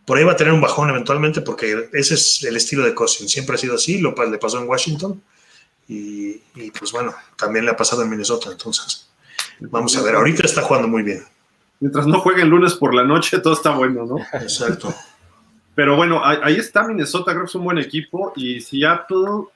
por 0.06 0.16
ahí 0.16 0.24
va 0.24 0.32
a 0.32 0.36
tener 0.36 0.54
un 0.54 0.62
bajón 0.62 0.88
eventualmente 0.88 1.42
porque 1.42 1.90
ese 1.92 2.14
es 2.14 2.42
el 2.44 2.56
estilo 2.56 2.82
de 2.82 2.94
Cousins, 2.94 3.30
siempre 3.30 3.56
ha 3.56 3.58
sido 3.58 3.74
así, 3.74 3.98
lo 3.98 4.14
le 4.30 4.38
pasó 4.38 4.58
en 4.58 4.66
Washington 4.66 5.22
y, 5.86 6.40
y 6.54 6.70
pues 6.78 6.92
bueno, 6.92 7.14
también 7.36 7.66
le 7.66 7.72
ha 7.72 7.76
pasado 7.76 8.02
en 8.02 8.08
Minnesota, 8.08 8.50
entonces 8.50 9.10
vamos 9.60 9.94
a 9.94 10.02
ver, 10.02 10.14
ahorita 10.14 10.44
está 10.46 10.62
jugando 10.62 10.88
muy 10.88 11.02
bien 11.02 11.22
mientras 11.82 12.06
no 12.06 12.20
jueguen 12.20 12.48
lunes 12.48 12.74
por 12.74 12.94
la 12.94 13.04
noche, 13.04 13.40
todo 13.40 13.52
está 13.52 13.72
bueno, 13.72 14.06
¿no? 14.06 14.16
Exacto. 14.40 14.94
Pero 15.74 15.96
bueno, 15.96 16.22
ahí 16.24 16.54
está 16.54 16.86
Minnesota, 16.86 17.32
creo 17.32 17.42
que 17.42 17.48
es 17.48 17.54
un 17.54 17.64
buen 17.64 17.78
equipo. 17.78 18.32
Y 18.36 18.60
Seattle, 18.60 19.46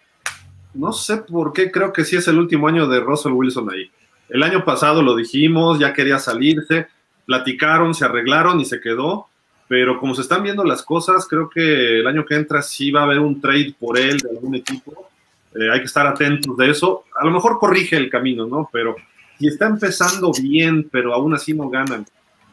no 0.74 0.92
sé 0.92 1.18
por 1.18 1.52
qué, 1.52 1.70
creo 1.70 1.92
que 1.92 2.04
sí 2.04 2.16
es 2.16 2.26
el 2.26 2.38
último 2.38 2.66
año 2.68 2.88
de 2.88 3.00
Russell 3.00 3.32
Wilson 3.32 3.70
ahí. 3.70 3.90
El 4.28 4.42
año 4.42 4.64
pasado 4.64 5.02
lo 5.02 5.14
dijimos, 5.14 5.78
ya 5.78 5.92
quería 5.92 6.18
salirse, 6.18 6.88
platicaron, 7.24 7.94
se 7.94 8.04
arreglaron 8.04 8.60
y 8.60 8.64
se 8.64 8.80
quedó. 8.80 9.28
Pero 9.68 9.98
como 9.98 10.14
se 10.14 10.22
están 10.22 10.44
viendo 10.44 10.62
las 10.62 10.82
cosas, 10.82 11.26
creo 11.28 11.50
que 11.50 12.00
el 12.00 12.06
año 12.06 12.24
que 12.24 12.36
entra 12.36 12.62
sí 12.62 12.90
va 12.90 13.00
a 13.00 13.04
haber 13.04 13.18
un 13.18 13.40
trade 13.40 13.74
por 13.78 13.98
él 13.98 14.18
de 14.18 14.30
algún 14.30 14.54
equipo. 14.54 15.08
Eh, 15.54 15.70
hay 15.72 15.80
que 15.80 15.86
estar 15.86 16.06
atentos 16.06 16.56
de 16.56 16.70
eso. 16.70 17.04
A 17.18 17.24
lo 17.24 17.32
mejor 17.32 17.58
corrige 17.58 17.96
el 17.96 18.08
camino, 18.08 18.46
¿no? 18.46 18.68
Pero 18.72 18.94
si 19.38 19.48
está 19.48 19.66
empezando 19.66 20.30
bien, 20.40 20.88
pero 20.90 21.12
aún 21.12 21.34
así 21.34 21.52
no 21.52 21.68
ganan, 21.68 22.06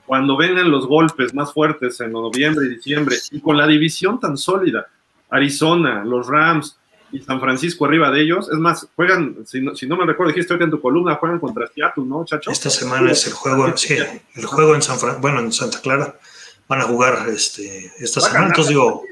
cuando 0.06 0.36
vengan 0.36 0.70
los 0.70 0.88
golpes 0.88 1.34
más 1.34 1.54
fuertes 1.54 2.00
en 2.02 2.12
noviembre 2.12 2.66
y 2.66 2.76
diciembre, 2.76 3.16
y 3.32 3.40
con 3.40 3.58
la 3.58 3.68
división 3.68 4.20
tan 4.20 4.38
sólida, 4.38 4.88
Arizona, 5.30 6.04
los 6.04 6.28
Rams 6.28 6.78
y 7.14 7.22
San 7.22 7.40
Francisco 7.40 7.86
arriba 7.86 8.10
de 8.12 8.22
ellos, 8.22 8.50
es 8.52 8.58
más, 8.58 8.88
juegan, 8.96 9.38
si 9.46 9.62
no, 9.62 9.96
me 9.96 10.06
recuerdo, 10.06 10.34
dijiste 10.34 10.58
que 10.58 10.64
en 10.64 10.72
tu 10.72 10.82
columna 10.82 11.16
juegan 11.16 11.40
contra 11.40 11.68
Seattle, 11.68 12.04
¿no, 12.06 12.26
chacho? 12.26 12.52
Esta 12.52 12.70
semana 12.70 13.12
es 13.12 13.28
el 13.28 13.34
juego, 13.34 13.78
sí, 13.78 13.96
el 14.36 14.46
juego 14.46 14.74
en 14.74 14.82
San 14.82 14.98
bueno, 15.22 15.40
en 15.40 15.52
Santa 15.52 15.80
Clara, 15.80 16.20
van 16.68 16.82
a 16.82 16.86
jugar 16.86 17.30
este, 17.30 17.92
esta 18.00 18.20
semana, 18.20 18.48
entonces 18.48 18.70
digo, 18.70 19.04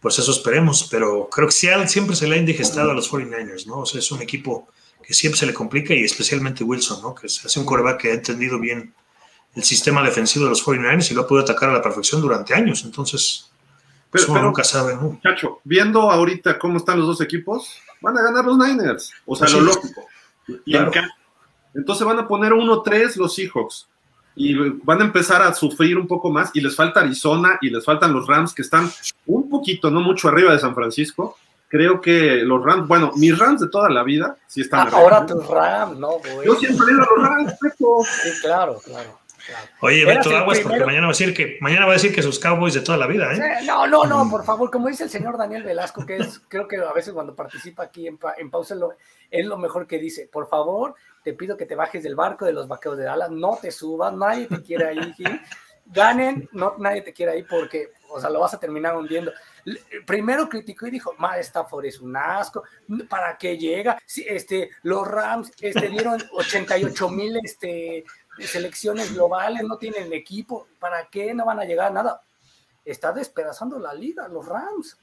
pues 0.00 0.18
eso 0.18 0.30
esperemos, 0.30 0.86
pero 0.90 1.28
creo 1.30 1.48
que 1.48 1.52
Seattle 1.52 1.88
siempre 1.88 2.14
se 2.14 2.28
le 2.28 2.36
ha 2.36 2.38
indigestado 2.38 2.90
a 2.90 2.94
los 2.94 3.10
49ers, 3.10 3.66
¿no? 3.66 3.80
O 3.80 3.86
sea, 3.86 3.98
es 3.98 4.12
un 4.12 4.20
equipo 4.20 4.68
que 5.02 5.14
siempre 5.14 5.38
se 5.38 5.46
le 5.46 5.54
complica 5.54 5.94
y 5.94 6.04
especialmente 6.04 6.62
Wilson, 6.62 7.00
¿no? 7.00 7.14
Que 7.14 7.26
es 7.26 7.56
un 7.56 7.64
coreback 7.64 8.00
que 8.02 8.10
ha 8.10 8.14
entendido 8.14 8.60
bien 8.60 8.92
el 9.54 9.64
sistema 9.64 10.02
defensivo 10.02 10.44
de 10.44 10.50
los 10.50 10.64
49ers 10.64 11.10
y 11.10 11.14
lo 11.14 11.22
ha 11.22 11.26
podido 11.26 11.44
atacar 11.44 11.70
a 11.70 11.72
la 11.72 11.82
perfección 11.82 12.20
durante 12.20 12.54
años. 12.54 12.84
Entonces, 12.84 13.50
pero, 14.10 14.26
pues, 14.26 14.42
nunca 14.42 14.64
sabe, 14.64 14.94
¿no? 14.94 15.02
Muchacho, 15.02 15.60
viendo 15.64 16.10
ahorita 16.10 16.58
cómo 16.58 16.78
están 16.78 16.98
los 16.98 17.06
dos 17.06 17.20
equipos, 17.20 17.78
van 18.00 18.16
a 18.16 18.22
ganar 18.22 18.44
los 18.44 18.56
Niners. 18.56 19.12
O 19.26 19.36
sea, 19.36 19.48
lo 19.48 19.60
lógico. 19.60 20.06
Y 20.64 20.76
entonces 21.74 22.06
van 22.06 22.18
a 22.18 22.26
poner 22.26 22.52
1-3 22.52 23.16
los 23.16 23.34
Seahawks. 23.34 23.86
Y 24.34 24.54
van 24.54 25.02
a 25.02 25.04
empezar 25.04 25.42
a 25.42 25.52
sufrir 25.52 25.98
un 25.98 26.06
poco 26.06 26.30
más. 26.30 26.50
Y 26.54 26.60
les 26.60 26.74
falta 26.74 27.00
Arizona 27.00 27.58
y 27.60 27.70
les 27.70 27.84
faltan 27.84 28.12
los 28.12 28.26
Rams, 28.26 28.54
que 28.54 28.62
están 28.62 28.90
un 29.26 29.50
poquito, 29.50 29.90
no 29.90 30.00
mucho 30.00 30.28
arriba 30.28 30.52
de 30.52 30.60
San 30.60 30.74
Francisco. 30.74 31.36
Creo 31.68 32.00
que 32.00 32.36
los 32.36 32.64
Rams, 32.64 32.88
bueno, 32.88 33.10
mis 33.16 33.36
Rams 33.36 33.60
de 33.60 33.68
toda 33.68 33.90
la 33.90 34.02
vida 34.02 34.38
sí 34.46 34.62
están. 34.62 34.88
Ah, 34.88 34.90
ahora 34.92 35.26
tus 35.26 35.46
Rams, 35.46 35.98
no, 35.98 36.12
güey. 36.12 36.46
Yo 36.46 36.54
siempre 36.54 36.86
a 36.86 36.96
los 36.96 37.08
Rams, 37.28 37.54
Sí, 37.60 38.30
claro, 38.40 38.80
claro. 38.82 39.18
Oye, 39.80 40.04
Beto 40.04 40.36
Aguas, 40.36 40.60
porque 40.60 40.84
mañana 40.84 41.06
va 41.06 41.12
a 41.12 41.16
decir 41.16 41.34
que 41.34 41.58
mañana 41.60 41.86
va 41.86 41.92
a 41.92 41.94
decir 41.94 42.14
que 42.14 42.22
sus 42.22 42.38
Cowboys 42.38 42.74
de 42.74 42.80
toda 42.80 42.98
la 42.98 43.06
vida, 43.06 43.32
¿eh? 43.32 43.64
No, 43.64 43.86
no, 43.86 44.04
no, 44.04 44.24
mm. 44.24 44.30
por 44.30 44.44
favor, 44.44 44.70
como 44.70 44.88
dice 44.88 45.04
el 45.04 45.10
señor 45.10 45.38
Daniel 45.38 45.62
Velasco, 45.62 46.04
que 46.04 46.16
es, 46.16 46.40
creo 46.48 46.66
que 46.66 46.76
a 46.76 46.92
veces 46.92 47.12
cuando 47.12 47.34
participa 47.34 47.84
aquí 47.84 48.06
en, 48.06 48.18
en 48.38 48.50
pausa 48.50 48.76
es 49.30 49.46
lo 49.46 49.58
mejor 49.58 49.86
que 49.86 49.98
dice. 49.98 50.28
Por 50.30 50.48
favor, 50.48 50.94
te 51.22 51.34
pido 51.34 51.56
que 51.56 51.66
te 51.66 51.74
bajes 51.74 52.02
del 52.02 52.14
barco 52.14 52.44
de 52.44 52.52
los 52.52 52.68
vaqueros 52.68 52.98
de 52.98 53.04
Dallas, 53.04 53.30
no 53.30 53.58
te 53.60 53.70
subas, 53.70 54.12
nadie 54.14 54.46
te 54.46 54.62
quiere 54.62 54.88
ahí, 54.88 55.14
ganen, 55.86 56.48
no, 56.52 56.74
nadie 56.78 57.02
te 57.02 57.12
quiere 57.12 57.32
ahí 57.32 57.42
porque, 57.42 57.92
o 58.10 58.20
sea, 58.20 58.30
lo 58.30 58.40
vas 58.40 58.54
a 58.54 58.60
terminar 58.60 58.96
hundiendo. 58.96 59.32
Primero 60.06 60.48
criticó 60.48 60.86
y 60.86 60.90
dijo, 60.90 61.14
Ma, 61.18 61.38
Stafford 61.38 61.86
es 61.86 62.00
un 62.00 62.16
asco, 62.16 62.62
¿para 63.08 63.36
qué 63.36 63.56
llega? 63.56 63.98
este, 64.26 64.70
los 64.82 65.06
Rams 65.06 65.52
este, 65.60 65.88
dieron 65.88 66.22
88 66.32 67.08
mil 67.10 67.38
este, 67.42 68.04
selecciones 68.46 69.12
globales, 69.14 69.62
no 69.64 69.78
tienen 69.78 70.12
equipo, 70.12 70.68
¿para 70.78 71.08
qué 71.08 71.34
no 71.34 71.44
van 71.44 71.60
a 71.60 71.64
llegar 71.64 71.88
a 71.88 71.94
nada? 71.94 72.22
Está 72.84 73.12
despedazando 73.12 73.78
la 73.78 73.92
liga, 73.94 74.28
los 74.28 74.46
Rams. 74.46 74.98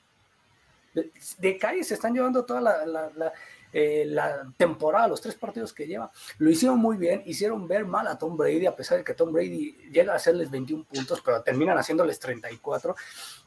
De, 1.40 1.58
calle 1.58 1.84
se 1.84 1.96
están 1.96 2.14
llevando 2.14 2.46
toda 2.46 2.62
la, 2.62 3.34
eh, 3.74 4.06
la, 4.08 4.50
temporada, 4.56 5.10
los 5.10 5.20
tres 5.20 5.36
partidos 5.36 5.74
que 5.74 5.86
lleva. 5.86 6.10
Lo 6.38 6.50
hicieron 6.50 6.80
muy 6.80 6.96
bien, 6.96 7.22
hicieron 7.26 7.68
ver 7.68 7.86
mal 7.86 8.08
a 8.08 8.18
Tom 8.18 8.38
Brady, 8.38 8.66
a 8.66 8.76
pesar 8.76 9.00
de 9.00 9.04
que 9.04 9.14
Tom 9.14 9.34
Brady 9.34 9.90
llega 9.92 10.14
a 10.14 10.16
hacerles 10.16 10.50
21 10.50 10.86
puntos, 10.86 11.22
pero 11.22 11.42
terminan 11.44 11.78
haciéndoles 11.78 12.18
34. 12.20 12.96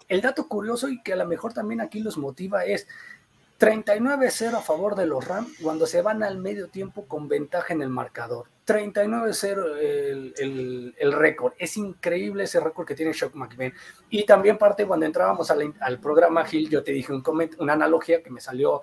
El 0.06 0.20
dato 0.20 0.46
curioso 0.46 0.88
y 0.88 1.02
que 1.02 1.14
a 1.14 1.16
lo 1.16 1.26
mejor 1.26 1.54
también 1.54 1.80
aquí 1.80 2.00
los 2.00 2.18
motiva 2.18 2.66
es 2.66 2.86
39-0 3.58 4.54
a 4.54 4.60
favor 4.60 4.94
de 4.94 5.06
los 5.06 5.26
Rams 5.26 5.50
cuando 5.60 5.86
se 5.86 6.00
van 6.00 6.22
al 6.22 6.38
medio 6.38 6.68
tiempo 6.68 7.06
con 7.06 7.26
ventaja 7.26 7.74
en 7.74 7.82
el 7.82 7.88
marcador. 7.88 8.46
39-0 8.66 9.78
el, 10.38 10.94
el, 10.96 11.12
récord. 11.12 11.54
Es 11.58 11.76
increíble 11.76 12.44
ese 12.44 12.60
récord 12.60 12.86
que 12.86 12.94
tiene 12.94 13.12
Shock 13.12 13.34
McVeigh. 13.34 13.72
Y 14.10 14.24
también 14.24 14.58
parte 14.58 14.86
cuando 14.86 15.06
entrábamos 15.06 15.50
al, 15.50 15.74
al 15.80 15.98
programa 15.98 16.44
Gil, 16.44 16.68
yo 16.68 16.84
te 16.84 16.92
dije 16.92 17.12
un 17.12 17.24
una 17.58 17.72
analogía 17.72 18.22
que 18.22 18.30
me 18.30 18.40
salió 18.40 18.82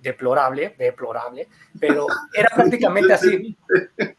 deplorable, 0.00 0.74
deplorable, 0.78 1.48
pero 1.78 2.06
era 2.34 2.48
prácticamente 2.54 3.12
así. 3.12 3.56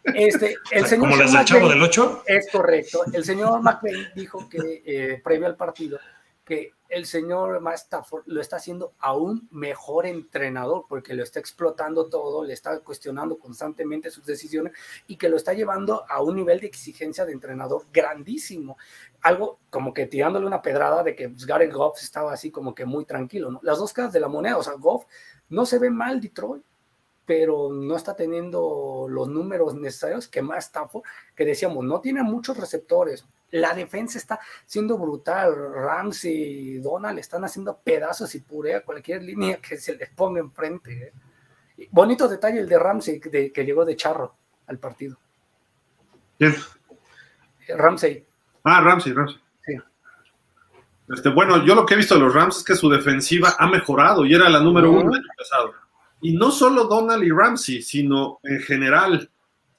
Este, 0.03 0.55
el 0.72 0.86
señor 0.86 1.10
¿Como 1.10 1.22
las 1.22 1.34
del 1.34 1.45
Chavo 1.45 1.70
del 1.70 1.82
8? 1.82 2.24
Es 2.26 2.47
correcto. 2.51 3.01
El 3.12 3.26
señor 3.26 3.62
McVeigh 3.62 4.14
dijo 4.16 4.47
que 4.47 4.84
eh, 4.86 5.22
previo 5.24 5.47
al 5.47 5.55
partido 5.55 5.99
que 6.47 6.72
el 6.90 7.06
señor 7.06 7.62
Stafford 7.76 8.24
lo 8.28 8.42
está 8.42 8.58
haciendo 8.58 8.94
aún 9.00 9.48
mejor 9.52 10.06
entrenador 10.06 10.86
porque 10.88 11.14
lo 11.14 11.24
está 11.24 11.40
explotando 11.40 12.08
todo, 12.10 12.44
le 12.44 12.54
está 12.54 12.80
cuestionando 12.80 13.38
constantemente 13.38 14.10
sus 14.10 14.26
decisiones 14.26 14.74
y 15.08 15.18
que 15.18 15.30
lo 15.30 15.38
está 15.38 15.54
llevando 15.54 16.06
a 16.10 16.22
un 16.22 16.36
nivel 16.36 16.60
de 16.60 16.68
exigencia 16.68 17.26
de 17.26 17.34
entrenador 17.34 17.86
grandísimo. 17.94 18.78
Algo 19.22 19.60
como 19.70 19.94
que 19.94 20.06
tirándole 20.06 20.46
una 20.46 20.62
pedrada 20.62 21.04
de 21.04 21.16
que 21.16 21.30
pues, 21.30 21.46
Gareth 21.46 21.74
Goff 21.74 22.02
estaba 22.02 22.34
así 22.34 22.52
como 22.52 22.74
que 22.74 22.86
muy 22.86 23.06
tranquilo, 23.06 23.52
¿no? 23.52 23.60
Las 23.64 23.80
dos 23.80 23.94
caras 23.94 24.14
de 24.14 24.20
la 24.20 24.28
moneda, 24.28 24.58
o 24.58 24.64
sea, 24.64 24.74
Goff 24.74 25.06
no 25.50 25.66
se 25.66 25.80
ve 25.80 25.90
mal 25.90 26.22
Detroit. 26.22 26.64
pero 27.26 27.70
no 27.70 27.98
está 27.98 28.16
teniendo 28.16 29.08
los 29.10 29.28
números 29.28 29.76
necesarios 29.76 30.30
que 30.30 30.42
más 30.42 30.68
Stafford, 30.68 31.04
que 31.36 31.44
decíamos, 31.46 31.84
no 31.84 32.00
tiene 32.00 32.24
muchos 32.24 32.56
receptores. 32.58 33.26
La 33.52 33.74
defensa 33.74 34.18
está 34.18 34.39
siendo 34.66 34.98
brutal. 34.98 35.56
Ramsey 35.74 36.34
y 36.34 36.78
Donald 36.80 37.20
están 37.20 37.43
haciendo 37.45 37.78
pedazos 37.78 38.34
y 38.36 38.41
purea 38.41 38.82
cualquier 38.82 39.24
línea 39.24 39.58
que 39.58 39.78
se 39.78 39.95
les 39.95 40.10
ponga 40.10 40.39
enfrente. 40.39 41.14
¿eh? 41.78 41.88
Bonito 41.91 42.28
detalle 42.28 42.60
el 42.60 42.68
de 42.68 42.80
Ramsey, 42.80 43.20
de, 43.20 43.52
que 43.52 43.66
llegó 43.66 43.86
de 43.86 43.95
charro 43.95 44.36
al 44.68 44.80
partido. 44.80 45.18
¿Quién? 46.38 46.56
Ramsey. 47.70 48.26
Ah, 48.64 48.82
Ramsey, 48.82 49.14
Ramsey. 49.14 49.41
Este, 51.10 51.30
bueno, 51.30 51.66
yo 51.66 51.74
lo 51.74 51.86
que 51.86 51.93
he 51.93 51.98
visto 51.98 52.16
de 52.16 52.22
los 52.22 52.34
Rams 52.34 52.58
es 52.58 52.64
que 52.66 52.76
su 52.76 52.89
defensiva 52.89 53.56
ha 53.58 53.68
mejorado 53.68 54.26
y 54.26 54.34
era 54.34 54.50
la 54.50 54.60
número 54.60 54.91
uno 54.91 55.10
del 55.12 55.22
año 55.22 55.30
pasado. 55.38 55.74
Y 56.20 56.36
no 56.36 56.52
solo 56.52 56.86
Donald 56.86 57.24
y 57.24 57.30
Ramsey, 57.30 57.82
sino 57.82 58.39
en 58.43 58.60
general. 58.60 59.30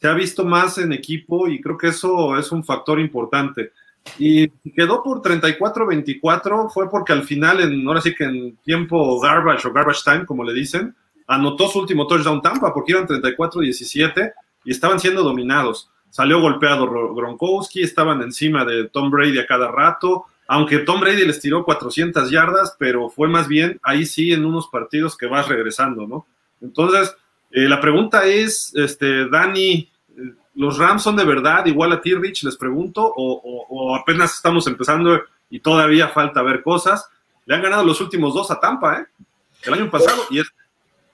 Se 0.00 0.08
ha 0.08 0.14
visto 0.14 0.44
más 0.44 0.78
en 0.78 0.92
equipo 0.92 1.48
y 1.48 1.60
creo 1.60 1.76
que 1.76 1.88
eso 1.88 2.36
es 2.38 2.52
un 2.52 2.64
factor 2.64 3.00
importante. 3.00 3.72
Y 4.18 4.48
quedó 4.70 5.02
por 5.02 5.20
34-24 5.20 6.70
fue 6.70 6.88
porque 6.88 7.12
al 7.12 7.24
final, 7.24 7.60
en, 7.60 7.86
ahora 7.86 8.00
sí 8.00 8.14
que 8.14 8.24
en 8.24 8.56
tiempo 8.58 9.20
garbage 9.20 9.66
o 9.66 9.72
garbage 9.72 10.02
time, 10.04 10.24
como 10.24 10.44
le 10.44 10.54
dicen, 10.54 10.94
anotó 11.26 11.68
su 11.68 11.80
último 11.80 12.06
touchdown 12.06 12.40
Tampa 12.40 12.72
porque 12.72 12.92
iban 12.92 13.06
34-17 13.06 14.32
y 14.64 14.70
estaban 14.70 14.98
siendo 14.98 15.22
dominados. 15.22 15.90
Salió 16.10 16.40
golpeado 16.40 17.14
Gronkowski, 17.14 17.82
estaban 17.82 18.22
encima 18.22 18.64
de 18.64 18.88
Tom 18.88 19.10
Brady 19.10 19.38
a 19.38 19.46
cada 19.46 19.70
rato, 19.70 20.24
aunque 20.46 20.78
Tom 20.78 21.00
Brady 21.00 21.26
les 21.26 21.40
tiró 21.40 21.64
400 21.64 22.30
yardas, 22.30 22.74
pero 22.78 23.10
fue 23.10 23.28
más 23.28 23.46
bien 23.46 23.78
ahí 23.82 24.06
sí 24.06 24.32
en 24.32 24.46
unos 24.46 24.68
partidos 24.68 25.16
que 25.16 25.26
vas 25.26 25.46
regresando, 25.48 26.06
¿no? 26.06 26.26
Entonces, 26.62 27.14
eh, 27.50 27.68
la 27.68 27.80
pregunta 27.80 28.24
es, 28.24 28.72
este, 28.74 29.28
Dani, 29.28 29.90
¿los 30.54 30.78
Rams 30.78 31.02
son 31.02 31.16
de 31.16 31.24
verdad 31.24 31.66
igual 31.66 31.92
a 31.92 32.00
ti, 32.00 32.14
Rich? 32.14 32.44
Les 32.44 32.56
pregunto, 32.56 33.12
o, 33.16 33.96
apenas 33.96 34.34
estamos 34.34 34.66
empezando 34.66 35.20
y 35.50 35.60
todavía 35.60 36.08
falta 36.08 36.42
ver 36.42 36.62
cosas. 36.62 37.08
Le 37.46 37.54
han 37.54 37.62
ganado 37.62 37.84
los 37.84 38.00
últimos 38.00 38.34
dos 38.34 38.50
a 38.50 38.60
Tampa, 38.60 39.00
¿eh? 39.00 39.06
El 39.62 39.74
año 39.74 39.90
pasado 39.90 40.22
y 40.30 40.40
este. 40.40 40.54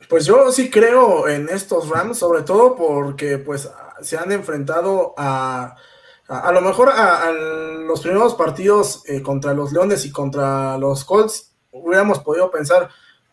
Pues 0.09 0.27
yo 0.27 0.53
sí 0.53 0.69
creo 0.69 1.29
en 1.29 1.49
estos 1.49 1.89
Rams, 1.89 2.19
sobre 2.19 2.43
todo 2.43 2.77
porque 2.77 3.39
pues 3.39 3.71
se 4.03 4.19
han 4.19 4.33
enfrentado 4.33 5.15
a 5.17 5.77
a, 6.29 6.53
lo 6.53 6.61
mejor 6.61 6.89
a, 6.91 7.31
los 7.33 8.01
primeros 8.01 8.35
partidos 8.35 9.03
eh, 9.07 9.23
contra 9.23 9.53
los 9.53 9.73
Leones 9.73 10.05
y 10.07 10.13
contra 10.13 10.79
los 10.79 11.05
Colts 11.05 11.53
hubiéramos 11.71 12.21
podido 12.21 12.51
pensar, 12.51 12.89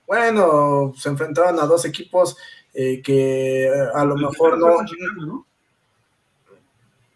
bueno, 0.08 0.94
se 0.98 1.10
enfrentaron 1.10 1.60
a 1.60 1.66
dos 1.66 1.86
equipos 1.86 2.36
eh, 2.74 3.02
que 3.02 3.66
eh, 3.66 3.90
a 3.94 4.06
lo 4.06 4.16
mejor 4.16 4.58
no, 4.58 4.78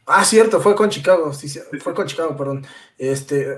Ah, 0.08 0.24
cierto, 0.24 0.62
fue 0.62 0.76
con 0.76 0.90
Chicago, 0.90 1.34
sí, 1.34 1.50
fue 1.80 1.96
con 1.96 2.06
Chicago, 2.06 2.38
perdón. 2.38 2.66
Este, 2.96 3.58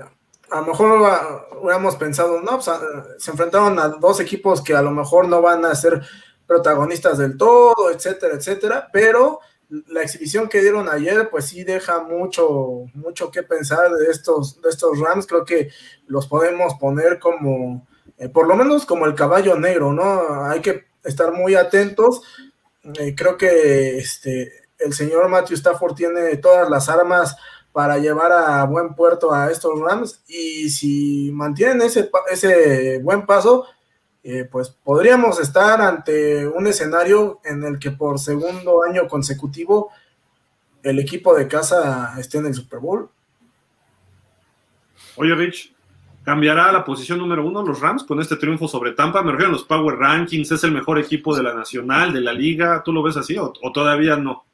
a 0.50 0.60
lo 0.60 0.66
mejor 0.66 1.36
hubiéramos 1.60 1.96
pensado, 1.96 2.40
no, 2.40 2.52
pues, 2.52 2.70
se 3.18 3.30
enfrentaron 3.30 3.78
a 3.78 3.88
dos 3.88 4.18
equipos 4.20 4.62
que 4.62 4.74
a 4.74 4.80
lo 4.80 4.90
mejor 4.90 5.28
no 5.28 5.42
van 5.42 5.66
a 5.66 5.74
ser 5.74 6.02
protagonistas 6.46 7.18
del 7.18 7.36
todo, 7.36 7.90
etcétera, 7.92 8.34
etcétera, 8.34 8.88
pero 8.92 9.40
la 9.88 10.02
exhibición 10.02 10.48
que 10.48 10.62
dieron 10.62 10.88
ayer, 10.88 11.28
pues 11.30 11.46
sí 11.46 11.64
deja 11.64 12.02
mucho, 12.02 12.86
mucho 12.94 13.30
que 13.30 13.42
pensar 13.42 13.92
de 13.92 14.10
estos, 14.10 14.60
de 14.62 14.70
estos 14.70 14.98
Rams. 14.98 15.26
Creo 15.26 15.44
que 15.44 15.70
los 16.06 16.26
podemos 16.26 16.74
poner 16.80 17.18
como, 17.18 17.86
eh, 18.16 18.30
por 18.30 18.48
lo 18.48 18.56
menos 18.56 18.86
como 18.86 19.04
el 19.04 19.14
caballo 19.14 19.56
negro, 19.56 19.92
¿no? 19.92 20.44
Hay 20.46 20.60
que 20.62 20.87
estar 21.04 21.32
muy 21.32 21.54
atentos. 21.54 22.22
Eh, 22.98 23.14
creo 23.16 23.36
que 23.36 23.98
este, 23.98 24.64
el 24.78 24.92
señor 24.92 25.28
Matthew 25.28 25.56
Stafford 25.56 25.94
tiene 25.94 26.36
todas 26.36 26.68
las 26.68 26.88
armas 26.88 27.36
para 27.72 27.98
llevar 27.98 28.32
a 28.32 28.64
buen 28.64 28.94
puerto 28.94 29.32
a 29.32 29.50
estos 29.50 29.78
Rams 29.78 30.22
y 30.26 30.68
si 30.70 31.30
mantienen 31.32 31.82
ese, 31.82 32.10
ese 32.30 32.98
buen 32.98 33.24
paso, 33.26 33.66
eh, 34.24 34.44
pues 34.50 34.70
podríamos 34.70 35.40
estar 35.40 35.80
ante 35.80 36.46
un 36.46 36.66
escenario 36.66 37.40
en 37.44 37.64
el 37.64 37.78
que 37.78 37.92
por 37.92 38.18
segundo 38.18 38.82
año 38.82 39.06
consecutivo 39.06 39.90
el 40.82 40.98
equipo 40.98 41.34
de 41.34 41.46
casa 41.46 42.14
esté 42.18 42.38
en 42.38 42.46
el 42.46 42.54
Super 42.54 42.80
Bowl. 42.80 43.10
Oye, 45.16 45.34
Rich, 45.34 45.74
¿cambiará 46.28 46.70
la 46.70 46.84
posición 46.84 47.18
número 47.18 47.46
uno 47.46 47.62
los 47.62 47.80
Rams 47.80 48.04
con 48.04 48.20
este 48.20 48.36
triunfo 48.36 48.68
sobre 48.68 48.92
Tampa? 48.92 49.22
Me 49.22 49.32
refiero 49.32 49.48
a 49.48 49.52
los 49.52 49.64
Power 49.64 49.96
Rankings, 49.96 50.52
¿es 50.52 50.62
el 50.62 50.72
mejor 50.72 50.98
equipo 50.98 51.34
de 51.34 51.42
la 51.42 51.54
Nacional, 51.54 52.12
de 52.12 52.20
la 52.20 52.34
Liga? 52.34 52.82
¿Tú 52.84 52.92
lo 52.92 53.02
ves 53.02 53.16
así 53.16 53.34
o 53.38 53.52
todavía 53.72 54.14
no? 54.16 54.44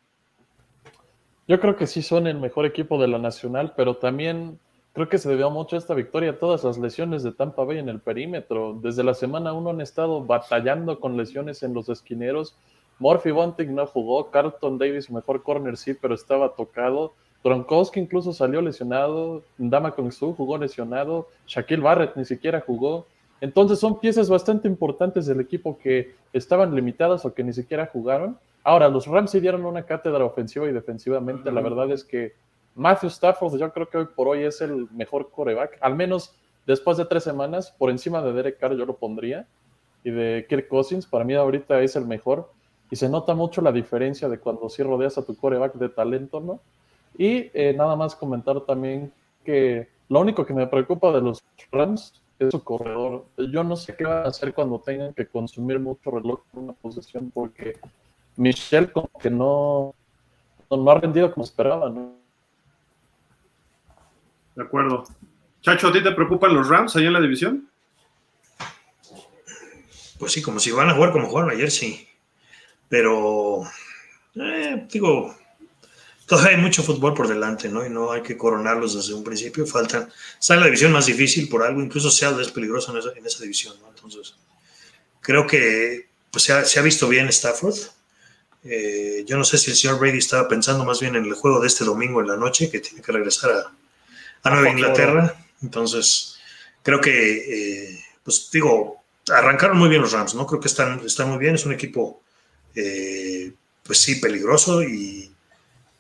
Yo 1.49 1.59
creo 1.59 1.75
que 1.75 1.89
sí 1.89 2.01
son 2.01 2.29
el 2.29 2.39
mejor 2.39 2.65
equipo 2.65 2.97
de 3.01 3.09
la 3.09 3.19
Nacional, 3.19 3.75
pero 3.77 3.97
también 3.97 4.61
Creo 4.95 5.09
que 5.09 5.19
se 5.19 5.29
debió 5.29 5.51
mucho 5.51 5.75
a 5.75 5.81
esta 5.81 5.93
victoria 5.93 6.31
a 6.31 6.39
todas 6.39 6.63
las 6.63 6.79
lesiones 6.79 7.25
de 7.25 7.33
Tampa 7.33 7.65
Bay 7.65 7.79
en 7.79 7.89
el 7.89 8.01
perímetro. 8.01 8.79
Desde 8.81 9.03
la 9.03 9.15
semana 9.15 9.53
1 9.53 9.71
han 9.71 9.81
estado 9.81 10.25
batallando 10.25 11.01
con 11.01 11.17
lesiones 11.17 11.65
en 11.65 11.75
los 11.75 11.89
esquineros. 11.89 12.57
Murphy 13.01 13.33
Bunting 13.33 13.75
no 13.75 13.89
jugó, 13.89 14.31
Carlton 14.31 14.79
Davis, 14.79 15.11
mejor 15.11 15.43
corner 15.43 15.77
sí, 15.77 15.95
pero 15.95 16.15
estaba 16.15 16.55
tocado. 16.55 17.15
Gronkowski 17.45 18.01
incluso 18.01 18.33
salió 18.33 18.63
lesionado, 18.63 19.43
Dama 19.59 19.95
Su 20.11 20.35
jugó 20.35 20.57
lesionado, 20.57 21.29
Shaquille 21.47 21.83
Barrett 21.83 22.17
ni 22.17 22.25
siquiera 22.25 22.63
jugó. 22.67 23.07
Entonces 23.43 23.79
son 23.79 24.01
piezas 24.01 24.31
bastante 24.31 24.67
importantes 24.67 25.27
del 25.27 25.41
equipo 25.41 25.79
que 25.79 26.15
estaban 26.33 26.75
limitadas 26.75 27.27
o 27.27 27.35
que 27.35 27.45
ni 27.45 27.53
siquiera 27.53 27.87
jugaron. 27.93 28.39
Ahora, 28.63 28.89
los 28.89 29.07
Rams 29.07 29.31
sí 29.31 29.41
dieron 29.41 29.67
una 29.67 29.83
cátedra 29.83 30.25
ofensiva 30.25 30.67
y 30.67 30.73
defensivamente. 30.73 31.53
La 31.53 31.61
verdad 31.61 31.91
es 31.91 32.03
que 32.03 32.33
Matthew 32.75 33.11
Stafford 33.11 33.59
yo 33.59 33.71
creo 33.73 33.91
que 33.91 33.99
hoy 33.99 34.07
por 34.17 34.27
hoy 34.27 34.45
es 34.45 34.63
el 34.63 34.89
mejor 34.91 35.31
coreback, 35.31 35.77
al 35.83 35.95
menos 35.95 36.35
después 36.67 36.97
de 36.97 37.05
tres 37.05 37.25
semanas, 37.25 37.75
por 37.77 37.91
encima 37.91 38.23
de 38.23 38.33
Derek 38.33 38.59
Carr 38.59 38.75
yo 38.75 38.87
lo 38.87 38.97
pondría, 38.97 39.47
y 40.03 40.11
de 40.11 40.47
Kirk 40.49 40.67
Cousins, 40.69 41.07
para 41.07 41.25
mí 41.25 41.35
ahorita 41.35 41.81
es 41.83 41.95
el 41.95 42.07
mejor, 42.07 42.51
y 42.91 42.97
se 42.97 43.09
nota 43.09 43.35
mucho 43.35 43.61
la 43.61 43.71
diferencia 43.71 44.29
de 44.29 44.39
cuando 44.39 44.69
sí 44.71 44.83
rodeas 44.83 45.19
a 45.19 45.25
tu 45.25 45.37
coreback 45.37 45.75
de 45.75 45.91
talento, 45.91 46.41
¿no? 46.41 46.61
Y 47.17 47.51
eh, 47.55 47.75
nada 47.77 47.97
más 47.97 48.15
comentar 48.15 48.61
también 48.63 49.13
que 49.45 49.89
lo 50.09 50.21
único 50.21 50.45
que 50.45 50.53
me 50.53 50.67
preocupa 50.67 51.13
de 51.13 51.21
los 51.21 51.43
Rams 51.71 52.21
es 52.39 52.51
su 52.51 52.63
corredor. 52.63 53.25
Yo 53.37 53.63
no 53.63 53.77
sé 53.77 53.95
qué 53.97 54.05
va 54.05 54.23
a 54.23 54.29
hacer 54.29 54.53
cuando 54.53 54.81
tengan 54.81 55.15
que 55.15 55.27
consumir 55.27 55.79
mucho 55.79 56.11
reloj 56.11 56.41
en 56.53 56.65
una 56.65 56.73
posición, 56.73 57.31
porque 57.33 57.79
Michelle 58.37 58.91
como 58.91 59.11
que 59.21 59.31
no, 59.31 59.95
no 60.71 60.91
ha 60.91 61.01
rendido 61.01 61.33
como 61.33 61.45
esperaba, 61.45 61.89
¿no? 61.89 62.15
De 64.57 64.63
acuerdo. 64.63 65.05
Chacho, 65.61 65.89
¿a 65.89 65.93
ti 65.93 66.03
te 66.03 66.13
preocupan 66.13 66.55
los 66.55 66.69
Rams 66.69 66.95
ahí 66.97 67.07
en 67.07 67.13
la 67.13 67.21
división? 67.21 67.69
Pues 70.19 70.33
sí, 70.33 70.43
como 70.43 70.61
si 70.61 70.71
van 70.71 70.91
a 70.91 70.95
jugar 70.95 71.13
como 71.13 71.29
jugaron 71.29 71.51
ayer, 71.51 71.71
sí. 71.71 72.07
Pero, 72.89 73.63
eh, 74.37 74.87
digo, 74.91 75.35
todavía 76.27 76.57
hay 76.57 76.63
mucho 76.63 76.83
fútbol 76.83 77.15
por 77.15 77.29
delante, 77.29 77.69
¿no? 77.69 77.85
Y 77.85 77.91
no 77.91 78.13
hay 78.13 78.23
que 78.23 78.37
coronarlos 78.37 78.95
desde 78.95 79.15
un 79.15 79.25
principio. 79.25 79.67
Faltan. 79.67 80.09
Está 80.41 80.55
en 80.55 80.61
la 80.61 80.67
división 80.67 80.93
más 80.93 81.07
difícil 81.07 81.49
por 81.49 81.63
algo, 81.63 81.83
incluso 81.83 82.11
Seattle 82.11 82.43
es 82.43 82.51
peligroso 82.51 82.93
en 82.93 82.99
esa, 82.99 83.11
en 83.17 83.27
esa 83.27 83.43
división, 83.43 83.75
¿no? 83.81 83.89
Entonces, 83.89 84.35
creo 85.21 85.47
que 85.47 86.09
pues, 86.31 86.45
se, 86.45 86.53
ha, 86.53 86.65
se 86.65 86.79
ha 86.79 86.83
visto 86.83 87.09
bien 87.09 87.29
Stafford. 87.29 87.77
Eh, 88.65 89.25
yo 89.27 89.37
no 89.37 89.45
sé 89.45 89.59
si 89.59 89.71
el 89.71 89.77
señor 89.77 89.99
Brady 89.99 90.19
estaba 90.19 90.49
pensando 90.49 90.85
más 90.85 91.01
bien 91.01 91.17
en 91.17 91.25
el 91.25 91.35
juego 91.35 91.61
de 91.61 91.67
este 91.67 91.85
domingo 91.85 92.21
en 92.21 92.29
la 92.29 92.37
noche, 92.37 92.71
que 92.71 92.81
tiene 92.81 93.03
que 93.03 93.13
regresar 93.13 93.51
a, 93.53 93.73
a 94.43 94.51
Nueva 94.51 94.71
Inglaterra. 94.71 95.37
Entonces, 95.63 96.37
creo 96.83 97.01
que, 97.01 97.89
eh, 97.91 98.05
pues 98.23 98.49
digo, 98.53 99.03
arrancaron 99.29 99.79
muy 99.79 99.89
bien 99.89 100.03
los 100.03 100.13
Rams, 100.13 100.35
¿no? 100.35 100.47
Creo 100.47 100.61
que 100.61 100.69
están, 100.69 101.01
están 101.05 101.29
muy 101.29 101.39
bien, 101.39 101.55
es 101.55 101.67
un 101.67 101.73
equipo, 101.73 102.23
eh, 102.75 103.53
pues 103.83 103.99
sí, 103.99 104.17
peligroso 104.17 104.83
y, 104.83 105.34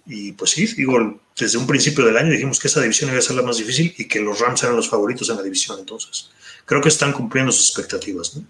y, 0.06 0.32
pues 0.32 0.50
sí, 0.50 0.66
digo, 0.74 1.20
desde 1.38 1.58
un 1.58 1.66
principio 1.66 2.04
del 2.04 2.16
año 2.16 2.30
dijimos 2.30 2.60
que 2.60 2.68
esa 2.68 2.80
división 2.80 3.10
iba 3.10 3.18
a 3.18 3.22
ser 3.22 3.36
la 3.36 3.42
más 3.42 3.56
difícil 3.56 3.94
y 3.96 4.06
que 4.06 4.20
los 4.20 4.38
Rams 4.40 4.62
eran 4.62 4.76
los 4.76 4.88
favoritos 4.88 5.30
en 5.30 5.36
la 5.36 5.42
división, 5.42 5.78
entonces 5.78 6.30
creo 6.64 6.80
que 6.80 6.88
están 6.88 7.12
cumpliendo 7.12 7.52
sus 7.52 7.70
expectativas, 7.70 8.36
¿no? 8.36 8.44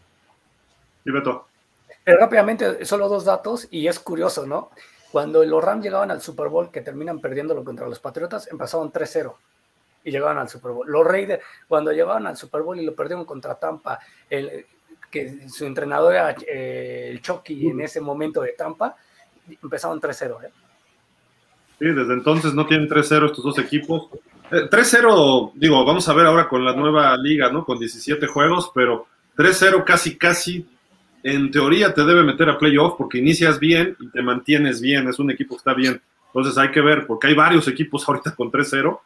Y 1.05 1.11
Beto. 1.11 1.47
Pero 2.03 2.19
rápidamente, 2.19 2.85
solo 2.85 3.09
dos 3.09 3.25
datos 3.25 3.69
y 3.71 3.87
es 3.87 3.99
curioso, 3.99 4.47
¿no? 4.47 4.71
Cuando 5.11 5.45
los 5.45 5.63
Rams 5.63 5.85
llegaban 5.85 6.11
al 6.11 6.21
Super 6.21 6.49
Bowl, 6.49 6.71
que 6.71 6.81
terminan 6.81 7.21
perdiéndolo 7.21 7.65
contra 7.65 7.87
los 7.89 8.01
Patriotas, 8.01 8.49
empezaron 8.51 8.93
3-0 8.93 9.35
y 10.03 10.11
llegaban 10.11 10.39
al 10.39 10.49
Super 10.49 10.73
Bowl. 10.73 10.87
Los 10.91 11.07
Raiders, 11.07 11.43
cuando 11.69 11.93
llegaban 11.93 12.27
al 12.27 12.37
Super 12.37 12.63
Bowl 12.63 12.79
y 12.79 12.85
lo 12.85 12.95
perdieron 12.95 13.25
contra 13.25 13.55
Tampa, 13.55 14.01
el, 14.29 14.67
que 15.11 15.49
su 15.49 15.65
entrenador 15.65 16.15
era 16.15 16.35
eh, 16.47 17.11
el 17.13 17.23
Chucky 17.23 17.69
en 17.69 17.81
ese 17.81 18.01
momento 18.01 18.43
de 18.43 18.53
Tampa, 18.53 18.97
empezaron 19.63 20.01
3-0. 20.01 20.45
¿eh? 20.45 20.51
Sí, 21.79 21.87
desde 21.87 22.15
entonces 22.15 22.55
no 22.55 22.67
tienen 22.67 22.89
3-0 22.89 23.27
estos 23.27 23.45
dos 23.45 23.59
equipos. 23.59 24.09
3-0, 24.51 25.49
eh, 25.49 25.53
digo, 25.57 25.85
vamos 25.85 26.09
a 26.09 26.15
ver 26.15 26.27
ahora 26.27 26.49
con 26.49 26.65
la 26.65 26.75
nueva 26.75 27.17
liga, 27.17 27.51
¿no? 27.51 27.65
Con 27.65 27.79
17 27.79 28.27
juegos, 28.27 28.71
pero 28.75 29.07
3-0 29.37 29.85
casi, 29.85 30.17
casi 30.17 30.67
en 31.25 31.51
teoría 31.51 31.93
te 31.95 32.05
debe 32.05 32.23
meter 32.23 32.51
a 32.51 32.59
playoff 32.59 32.95
porque 32.99 33.19
inicias 33.19 33.59
bien 33.59 33.97
y 33.99 34.09
te 34.11 34.23
mantienes 34.23 34.81
bien, 34.81 35.09
es 35.09 35.19
un 35.19 35.31
equipo 35.31 35.55
que 35.55 35.59
está 35.59 35.75
bien. 35.75 36.01
Entonces 36.27 36.59
hay 36.59 36.71
que 36.71 36.81
ver, 36.81 37.07
porque 37.07 37.29
hay 37.29 37.35
varios 37.35 37.67
equipos 37.67 38.05
ahorita 38.09 38.35
con 38.35 38.53
3-0, 38.53 39.01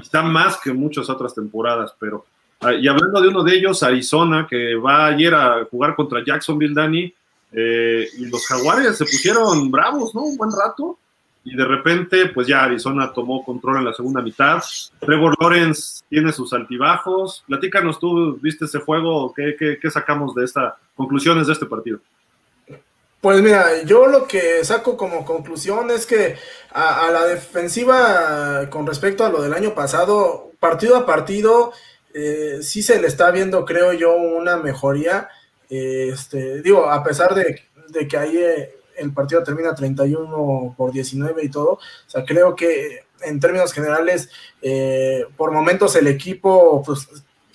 está 0.00 0.22
más 0.22 0.58
que 0.62 0.72
muchas 0.72 1.08
otras 1.10 1.34
temporadas, 1.34 1.94
pero 1.98 2.26
ah, 2.60 2.74
y 2.74 2.86
hablando 2.86 3.20
de 3.20 3.28
uno 3.28 3.42
de 3.42 3.54
ellos, 3.56 3.82
Arizona, 3.82 4.46
que 4.48 4.74
va 4.74 5.06
ayer 5.06 5.34
a 5.34 5.64
jugar 5.70 5.96
contra 5.96 6.24
Jacksonville, 6.24 6.74
Dani, 6.74 7.12
eh, 7.52 8.06
y 8.18 8.26
los 8.26 8.46
jaguares 8.46 8.98
se 8.98 9.04
pusieron 9.04 9.70
bravos, 9.70 10.14
¿no? 10.14 10.22
Un 10.22 10.36
buen 10.36 10.50
rato, 10.52 10.98
y 11.50 11.56
de 11.56 11.64
repente, 11.64 12.26
pues 12.26 12.46
ya 12.46 12.64
Arizona 12.64 13.10
tomó 13.12 13.42
control 13.42 13.78
en 13.78 13.86
la 13.86 13.94
segunda 13.94 14.20
mitad. 14.20 14.62
Trevor 15.00 15.34
Lawrence 15.40 16.02
tiene 16.10 16.30
sus 16.30 16.52
altibajos. 16.52 17.42
Platícanos 17.46 17.98
tú, 17.98 18.38
¿viste 18.42 18.66
ese 18.66 18.80
juego? 18.80 19.32
¿Qué, 19.34 19.56
qué, 19.80 19.90
sacamos 19.90 20.34
de 20.34 20.44
estas 20.44 20.74
conclusiones 20.94 21.46
de 21.46 21.54
este 21.54 21.64
partido? 21.64 22.00
Pues 23.22 23.40
mira, 23.40 23.82
yo 23.84 24.06
lo 24.08 24.28
que 24.28 24.62
saco 24.62 24.98
como 24.98 25.24
conclusión 25.24 25.90
es 25.90 26.04
que 26.04 26.36
a, 26.70 27.08
la 27.10 27.24
defensiva 27.24 28.68
con 28.68 28.86
respecto 28.86 29.24
a 29.24 29.30
lo 29.30 29.40
del 29.40 29.54
año 29.54 29.74
pasado, 29.74 30.52
partido 30.60 30.96
a 30.96 31.06
partido, 31.06 31.72
eh, 32.12 32.58
sí 32.60 32.82
se 32.82 33.00
le 33.00 33.06
está 33.06 33.30
viendo, 33.30 33.64
creo 33.64 33.94
yo, 33.94 34.14
una 34.14 34.58
mejoría. 34.58 35.28
este, 35.70 36.60
digo, 36.60 36.90
a 36.90 37.02
pesar 37.02 37.34
de, 37.34 37.62
de 37.88 38.06
que 38.06 38.18
hay 38.18 38.36
eh, 38.36 38.77
el 38.98 39.12
partido 39.12 39.42
termina 39.42 39.74
31 39.74 40.74
por 40.76 40.92
19 40.92 41.44
y 41.44 41.48
todo. 41.48 41.72
O 41.72 41.80
sea, 42.06 42.24
creo 42.24 42.54
que 42.54 43.04
en 43.22 43.40
términos 43.40 43.72
generales, 43.72 44.30
eh, 44.62 45.24
por 45.36 45.50
momentos 45.52 45.96
el 45.96 46.06
equipo 46.06 46.82
pues, 46.84 47.08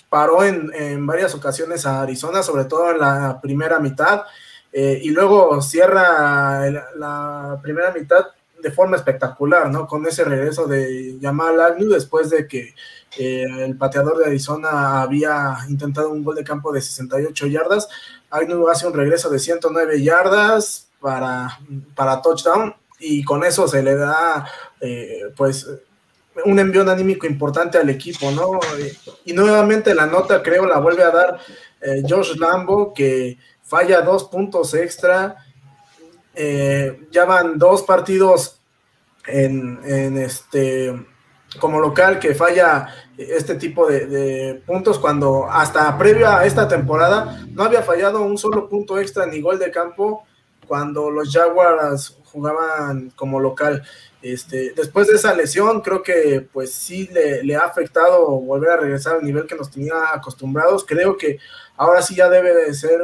paró 0.10 0.44
en, 0.44 1.06
varias 1.06 1.34
ocasiones 1.36 1.86
a 1.86 2.02
Arizona, 2.02 2.44
sobre 2.44 2.66
todo 2.66 2.92
en 2.92 3.00
la 3.00 3.40
primera 3.42 3.80
mitad, 3.80 4.24
eh, 4.72 5.00
y 5.04 5.10
luego 5.10 5.62
cierra 5.62 6.70
la 6.96 7.60
primera 7.62 7.92
mitad 7.92 8.26
de 8.64 8.72
forma 8.72 8.96
espectacular, 8.96 9.70
¿no? 9.70 9.88
Con 9.88 10.06
ese 10.08 10.24
regreso 10.24 10.68
de 10.68 11.18
Jamal 11.22 11.60
Agnew 11.60 11.90
después 11.90 12.30
de 12.30 12.48
que 12.48 12.74
eh, 13.18 13.46
el 13.66 13.78
pateador 13.78 14.18
de 14.18 14.26
Arizona 14.26 15.02
había 15.02 15.58
intentado 15.70 16.10
un 16.10 16.24
gol 16.24 16.36
de 16.36 16.44
campo 16.44 16.72
de 16.72 16.82
68 16.82 17.48
yardas. 17.48 17.88
Agnew 18.30 18.68
hace 18.70 18.88
un 18.88 18.94
regreso 18.94 19.30
de 19.30 19.40
109 19.40 20.02
yardas, 20.02 20.88
para, 21.04 21.60
para 21.94 22.22
touchdown 22.22 22.74
y 22.98 23.26
con 23.26 23.44
eso 23.44 23.68
se 23.68 23.84
le 23.84 23.96
da 23.96 24.48
eh, 24.80 25.24
pues 25.36 25.68
un 26.46 26.58
envío 26.58 26.90
anímico 26.90 27.28
importante 27.28 27.78
al 27.78 27.90
equipo, 27.90 28.32
¿no? 28.32 28.60
Y, 29.26 29.34
nuevamente 29.34 29.94
la 29.94 30.08
nota 30.08 30.42
creo 30.42 30.66
la 30.66 30.80
vuelve 30.80 31.04
a 31.04 31.12
dar 31.12 31.40
eh, 31.82 32.02
Josh 32.08 32.38
Lambo 32.38 32.94
que 32.94 33.38
falla 33.62 34.02
dos 34.02 34.24
puntos 34.24 34.74
extra, 34.74 35.36
eh, 36.34 37.06
ya 37.12 37.26
van 37.26 37.60
dos 37.60 37.84
partidos 37.84 38.62
en, 39.28 39.80
en 39.86 40.18
este 40.18 41.06
como 41.60 41.80
local 41.82 42.18
que 42.18 42.34
falla 42.34 42.88
este 43.18 43.56
tipo 43.56 43.88
de, 43.88 44.62
puntos 44.66 44.98
cuando 45.00 45.48
hasta 45.50 45.98
previo 45.98 46.28
a 46.28 46.46
esta 46.46 46.68
temporada 46.68 47.46
no 47.52 47.64
había 47.64 47.84
fallado 47.84 48.22
un 48.22 48.38
solo 48.38 48.68
punto 48.68 49.00
extra 49.00 49.26
ni 49.26 49.40
gol 49.42 49.60
de 49.60 49.72
campo 49.72 50.26
cuando 50.68 51.12
los 51.12 51.32
Jaguars 51.32 52.18
jugaban 52.26 53.12
como 53.16 53.40
local. 53.40 53.84
Este, 54.22 54.74
después 54.74 55.08
de 55.08 55.16
esa 55.16 55.34
lesión, 55.36 55.82
creo 55.82 56.02
que 56.02 56.48
pues 56.52 56.74
sí 56.74 57.10
le, 57.12 57.56
ha 57.56 57.62
afectado 57.62 58.28
volver 58.40 58.72
a 58.72 58.78
regresar 58.78 59.18
al 59.18 59.24
nivel 59.24 59.46
que 59.46 59.56
nos 59.56 59.70
tenía 59.70 60.14
acostumbrados. 60.14 60.86
Creo 60.86 61.18
que 61.18 61.38
ahora 61.76 62.02
sí 62.02 62.16
ya 62.16 62.30
debe 62.30 62.54
de 62.56 62.74
ser 62.74 63.02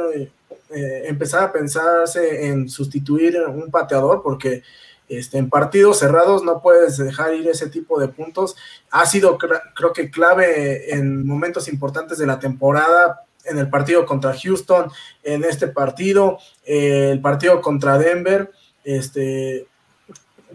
eh, 0.70 1.02
empezar 1.06 1.44
a 1.44 1.52
pensarse 1.52 2.46
en 2.46 2.68
sustituir 2.68 3.38
un 3.42 3.70
pateador 3.70 4.22
porque 4.22 4.62
este, 5.10 5.38
en 5.38 5.50
partidos 5.50 5.98
cerrados 5.98 6.44
no 6.44 6.62
puedes 6.62 6.96
dejar 6.96 7.34
ir 7.34 7.48
ese 7.48 7.68
tipo 7.68 8.00
de 8.00 8.08
puntos. 8.08 8.56
Ha 8.90 9.04
sido 9.06 9.36
creo 9.38 9.92
que 9.92 10.10
clave 10.10 10.94
en 10.94 11.26
momentos 11.26 11.66
importantes 11.66 12.16
de 12.18 12.26
la 12.26 12.38
temporada 12.38 13.24
en 13.44 13.58
el 13.58 13.68
partido 13.68 14.06
contra 14.06 14.36
Houston, 14.38 14.90
en 15.24 15.44
este 15.44 15.66
partido, 15.66 16.38
eh, 16.64 17.10
el 17.10 17.20
partido 17.20 17.60
contra 17.60 17.98
Denver, 17.98 18.52
este, 18.84 19.66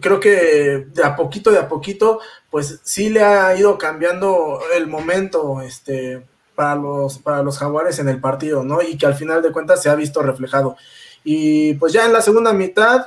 creo 0.00 0.20
que 0.20 0.86
de 0.92 1.04
a 1.04 1.16
poquito, 1.16 1.50
de 1.50 1.58
a 1.58 1.68
poquito, 1.68 2.20
pues 2.50 2.80
sí 2.82 3.10
le 3.10 3.22
ha 3.22 3.54
ido 3.56 3.76
cambiando 3.76 4.60
el 4.74 4.86
momento, 4.86 5.60
este, 5.60 6.24
para 6.54 6.76
los, 6.76 7.18
para 7.18 7.42
los 7.42 7.58
jaguares 7.58 7.98
en 7.98 8.08
el 8.08 8.20
partido, 8.20 8.64
¿no? 8.64 8.80
Y 8.80 8.96
que 8.96 9.06
al 9.06 9.14
final 9.14 9.42
de 9.42 9.52
cuentas 9.52 9.82
se 9.82 9.90
ha 9.90 9.94
visto 9.94 10.22
reflejado. 10.22 10.76
Y 11.22 11.74
pues 11.74 11.92
ya 11.92 12.06
en 12.06 12.12
la 12.12 12.22
segunda 12.22 12.52
mitad, 12.52 13.06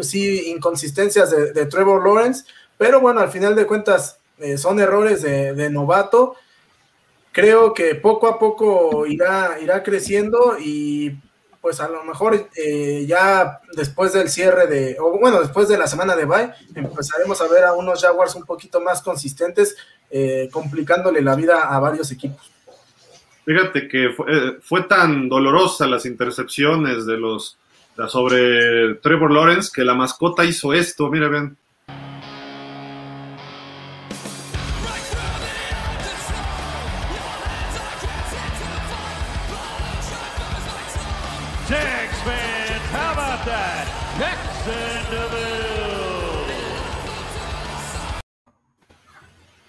sí, 0.00 0.50
inconsistencias 0.50 1.30
de, 1.30 1.66
Trevor 1.66 2.04
Lawrence, 2.04 2.44
pero 2.76 3.00
bueno, 3.00 3.20
al 3.20 3.30
final 3.30 3.54
de 3.54 3.66
cuentas 3.66 4.18
eh, 4.38 4.58
son 4.58 4.80
errores 4.80 5.22
de, 5.22 5.70
novato 5.70 6.36
creo 7.32 7.72
que 7.72 7.94
poco 7.94 8.26
a 8.26 8.38
poco 8.38 9.06
irá, 9.06 9.58
irá 9.60 9.82
creciendo 9.84 10.56
y 10.58 11.16
pues 11.60 11.80
a 11.80 11.88
lo 11.88 12.02
mejor 12.04 12.48
eh, 12.56 13.04
ya 13.06 13.60
después 13.74 14.12
del 14.12 14.28
cierre 14.28 14.66
de, 14.66 14.96
o 14.98 15.18
bueno, 15.18 15.40
después 15.40 15.68
de 15.68 15.78
la 15.78 15.86
semana 15.86 16.16
de 16.16 16.24
bye, 16.24 16.50
empezaremos 16.74 17.40
a 17.40 17.48
ver 17.48 17.64
a 17.64 17.74
unos 17.74 18.02
Jaguars 18.02 18.34
un 18.34 18.44
poquito 18.44 18.80
más 18.80 19.02
consistentes, 19.02 19.76
eh, 20.10 20.48
complicándole 20.50 21.20
la 21.20 21.34
vida 21.34 21.68
a 21.68 21.78
varios 21.78 22.10
equipos. 22.10 22.50
Fíjate 23.44 23.88
que 23.88 24.10
fue, 24.60 24.82
tan 24.82 25.28
dolorosa 25.28 25.86
las 25.86 26.06
intercepciones 26.06 27.06
de 27.06 27.16
los 27.16 27.56
sobre 28.06 28.94
Trevor 28.96 29.32
Lawrence 29.32 29.70
que 29.74 29.82
la 29.82 29.94
mascota 29.94 30.44
hizo 30.44 30.72
esto, 30.72 31.10
mira, 31.10 31.28
ven. 31.28 31.56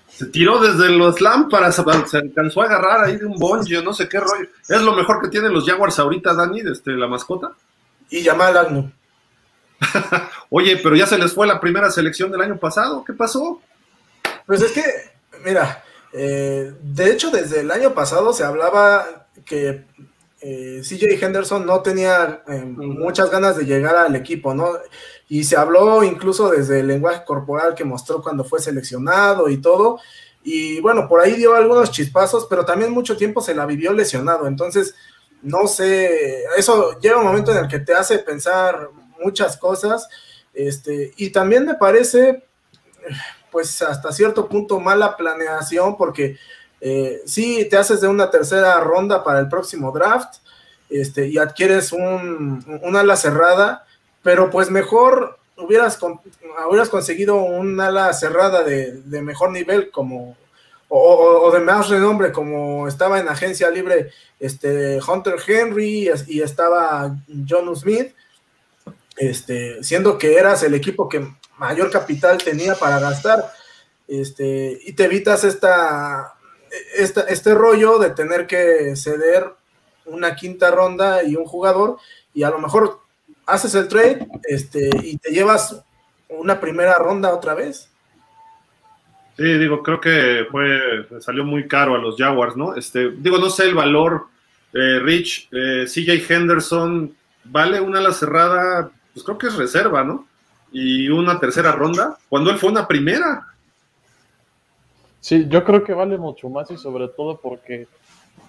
Se 0.07 0.25
tiró 0.25 0.59
desde 0.59 0.89
los 0.89 1.21
lámparas, 1.21 1.81
se 2.05 2.17
alcanzó 2.17 2.61
a 2.61 2.65
agarrar 2.65 3.05
ahí 3.05 3.15
de 3.15 3.25
un 3.25 3.39
bonje, 3.39 3.81
no 3.81 3.93
sé 3.93 4.09
qué 4.09 4.19
rollo. 4.19 4.49
Es 4.67 4.81
lo 4.81 4.93
mejor 4.93 5.21
que 5.21 5.29
tienen 5.29 5.53
los 5.53 5.65
Jaguars 5.65 5.97
ahorita, 5.97 6.33
Dani, 6.33 6.61
desde 6.61 6.91
la 6.97 7.07
mascota. 7.07 7.53
Y 8.09 8.23
Yamal 8.23 8.57
Agno. 8.57 8.91
Oye, 10.49 10.77
pero 10.77 10.95
ya 10.95 11.05
se 11.05 11.17
les 11.17 11.33
fue 11.33 11.47
la 11.47 11.59
primera 11.59 11.89
selección 11.89 12.31
del 12.31 12.41
año 12.41 12.57
pasado, 12.57 13.03
¿qué 13.03 13.13
pasó? 13.13 13.61
Pues 14.45 14.61
es 14.61 14.71
que, 14.71 14.83
mira, 15.45 15.83
eh, 16.11 16.73
de 16.81 17.11
hecho 17.11 17.29
desde 17.29 17.61
el 17.61 17.71
año 17.71 17.93
pasado 17.93 18.33
se 18.33 18.43
hablaba 18.43 19.27
que 19.45 19.85
eh, 20.41 20.81
CJ 20.83 21.23
Henderson 21.23 21.65
no 21.65 21.81
tenía 21.81 22.43
eh, 22.47 22.63
muchas 22.65 23.29
ganas 23.29 23.57
de 23.57 23.65
llegar 23.65 23.95
al 23.95 24.15
equipo, 24.15 24.53
¿no? 24.53 24.71
Y 25.27 25.43
se 25.43 25.57
habló 25.57 26.03
incluso 26.03 26.49
desde 26.49 26.79
el 26.79 26.87
lenguaje 26.87 27.23
corporal 27.25 27.75
que 27.75 27.83
mostró 27.83 28.21
cuando 28.21 28.43
fue 28.43 28.59
seleccionado 28.59 29.49
y 29.49 29.57
todo. 29.57 29.99
Y 30.43 30.79
bueno, 30.79 31.07
por 31.07 31.21
ahí 31.21 31.33
dio 31.33 31.55
algunos 31.55 31.91
chispazos, 31.91 32.47
pero 32.49 32.65
también 32.65 32.91
mucho 32.91 33.17
tiempo 33.17 33.41
se 33.41 33.53
la 33.53 33.65
vivió 33.65 33.91
lesionado. 33.93 34.47
Entonces, 34.47 34.95
no 35.41 35.67
sé, 35.67 36.43
eso 36.57 36.99
llega 36.99 37.17
un 37.17 37.25
momento 37.25 37.51
en 37.51 37.59
el 37.59 37.67
que 37.67 37.79
te 37.79 37.93
hace 37.93 38.19
pensar 38.19 38.89
muchas 39.23 39.57
cosas. 39.57 40.07
Este, 40.53 41.13
y 41.17 41.29
también 41.31 41.65
me 41.65 41.75
parece, 41.75 42.43
pues 43.51 43.81
hasta 43.81 44.11
cierto 44.11 44.49
punto, 44.49 44.79
mala 44.79 45.15
planeación, 45.15 45.95
porque 45.97 46.37
eh, 46.81 47.21
sí, 47.25 47.67
te 47.69 47.77
haces 47.77 48.01
de 48.01 48.07
una 48.07 48.29
tercera 48.29 48.79
ronda 48.79 49.23
para 49.23 49.39
el 49.39 49.49
próximo 49.49 49.91
draft 49.91 50.37
este, 50.89 51.27
y 51.27 51.37
adquieres 51.37 51.91
un, 51.91 52.63
ala 52.95 53.15
cerrada, 53.15 53.85
pero 54.23 54.49
pues 54.49 54.71
mejor 54.71 55.37
hubieras, 55.57 55.99
hubieras 56.67 56.89
conseguido 56.89 57.35
un 57.35 57.79
ala 57.79 58.11
cerrada 58.13 58.63
de, 58.63 59.01
mejor 59.21 59.51
nivel 59.51 59.91
como 59.91 60.35
o, 60.89 61.51
de 61.51 61.59
más 61.59 61.87
renombre 61.89 62.31
como 62.31 62.87
estaba 62.87 63.19
en 63.19 63.29
agencia 63.29 63.69
libre 63.69 64.11
este 64.39 64.99
Hunter 65.07 65.35
Henry 65.45 66.09
y 66.27 66.41
estaba 66.41 67.15
John 67.47 67.75
Smith 67.75 68.13
este 69.15 69.83
siendo 69.83 70.17
que 70.17 70.35
eras 70.35 70.63
el 70.63 70.73
equipo 70.73 71.07
que 71.07 71.27
mayor 71.57 71.91
capital 71.91 72.37
tenía 72.39 72.75
para 72.75 72.99
gastar 72.99 73.51
este 74.07 74.79
y 74.83 74.93
te 74.93 75.05
evitas 75.05 75.43
esta 75.43 76.33
este, 76.95 77.53
rollo 77.53 77.99
de 77.99 78.11
tener 78.11 78.47
que 78.47 78.95
ceder 78.95 79.53
una 80.05 80.35
quinta 80.35 80.71
ronda 80.71 81.23
y 81.23 81.35
un 81.35 81.45
jugador, 81.45 81.97
y 82.33 82.43
a 82.43 82.49
lo 82.49 82.59
mejor 82.59 82.99
haces 83.45 83.75
el 83.75 83.87
trade 83.87 84.27
este, 84.43 84.89
y 85.03 85.17
te 85.17 85.31
llevas 85.31 85.81
una 86.29 86.59
primera 86.59 86.95
ronda 86.95 87.33
otra 87.33 87.53
vez. 87.53 87.89
Sí, 89.39 89.57
digo, 89.57 89.81
creo 89.81 90.01
que 90.01 90.45
fue, 90.51 91.07
salió 91.21 91.45
muy 91.45 91.65
caro 91.65 91.95
a 91.95 91.97
los 91.97 92.17
Jaguars, 92.17 92.57
¿no? 92.57 92.75
Este, 92.75 93.09
digo, 93.09 93.37
no 93.37 93.49
sé 93.49 93.63
el 93.63 93.73
valor 93.73 94.25
eh, 94.73 94.99
Rich, 94.99 95.47
eh, 95.53 95.85
CJ 95.85 96.29
Henderson, 96.29 97.15
vale 97.45 97.79
una 97.79 97.99
ala 97.99 98.11
cerrada, 98.11 98.91
pues 99.13 99.23
creo 99.23 99.37
que 99.37 99.47
es 99.47 99.55
reserva, 99.55 100.03
¿no? 100.03 100.27
Y 100.73 101.07
una 101.07 101.39
tercera 101.39 101.71
ronda, 101.71 102.17
cuando 102.27 102.51
él 102.51 102.57
fue 102.57 102.69
una 102.69 102.85
primera. 102.85 103.47
Sí, 105.21 105.47
yo 105.47 105.63
creo 105.63 105.85
que 105.85 105.93
vale 105.93 106.17
mucho 106.17 106.49
más 106.49 106.69
y 106.71 106.77
sobre 106.77 107.07
todo 107.07 107.39
porque 107.41 107.87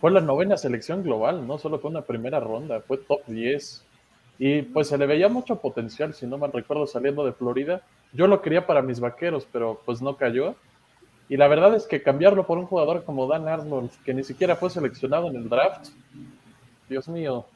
fue 0.00 0.10
la 0.10 0.20
novena 0.20 0.56
selección 0.56 1.04
global, 1.04 1.46
no 1.46 1.56
solo 1.58 1.78
fue 1.78 1.92
una 1.92 2.02
primera 2.02 2.40
ronda, 2.40 2.80
fue 2.80 2.98
top 2.98 3.20
10. 3.28 3.84
Y 4.40 4.62
pues 4.62 4.88
se 4.88 4.98
le 4.98 5.06
veía 5.06 5.28
mucho 5.28 5.60
potencial, 5.60 6.14
si 6.14 6.26
no 6.26 6.36
me 6.36 6.48
recuerdo, 6.48 6.88
saliendo 6.88 7.24
de 7.24 7.32
Florida. 7.32 7.82
Yo 8.12 8.26
lo 8.26 8.42
quería 8.42 8.66
para 8.66 8.82
mis 8.82 8.98
vaqueros, 8.98 9.46
pero 9.52 9.80
pues 9.86 10.02
no 10.02 10.16
cayó. 10.16 10.56
Y 11.30 11.36
la 11.36 11.46
verdad 11.46 11.76
es 11.76 11.86
que 11.86 12.02
cambiarlo 12.02 12.44
por 12.44 12.58
un 12.58 12.66
jugador 12.66 13.04
como 13.04 13.28
Dan 13.28 13.46
Arnold, 13.46 13.90
que 14.04 14.12
ni 14.12 14.24
siquiera 14.24 14.56
fue 14.56 14.68
seleccionado 14.68 15.28
en 15.28 15.36
el 15.36 15.48
draft, 15.48 15.90
Dios 16.88 17.06
mío, 17.06 17.46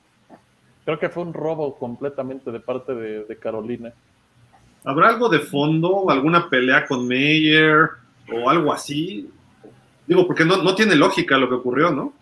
creo 0.84 0.96
que 1.00 1.08
fue 1.08 1.24
un 1.24 1.34
robo 1.34 1.76
completamente 1.76 2.52
de 2.52 2.60
parte 2.60 2.94
de, 2.94 3.36
Carolina. 3.36 3.92
¿Habrá 4.84 5.08
algo 5.08 5.28
de 5.28 5.40
fondo, 5.40 6.08
alguna 6.08 6.48
pelea 6.48 6.86
con 6.86 7.08
Meyer 7.08 7.88
o 8.32 8.48
algo 8.48 8.72
así? 8.72 9.28
Digo, 10.06 10.24
porque 10.24 10.44
no, 10.44 10.62
no 10.62 10.76
tiene 10.76 10.94
lógica 10.94 11.36
lo 11.36 11.48
que 11.48 11.56
ocurrió, 11.56 11.90
¿no? 11.90 12.12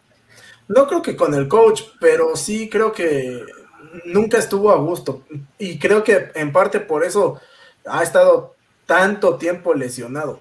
No 0.68 0.86
creo 0.86 1.02
que 1.02 1.14
con 1.14 1.34
el 1.34 1.48
coach, 1.48 1.82
pero 2.00 2.34
sí 2.34 2.70
creo 2.70 2.92
que 2.92 3.44
nunca 4.06 4.38
estuvo 4.38 4.70
a 4.70 4.76
gusto. 4.76 5.24
Y 5.58 5.78
creo 5.78 6.02
que 6.02 6.30
en 6.34 6.50
parte 6.50 6.80
por 6.80 7.04
eso 7.04 7.38
ha 7.84 8.02
estado 8.02 8.54
tanto 8.86 9.36
tiempo 9.36 9.74
lesionado. 9.74 10.40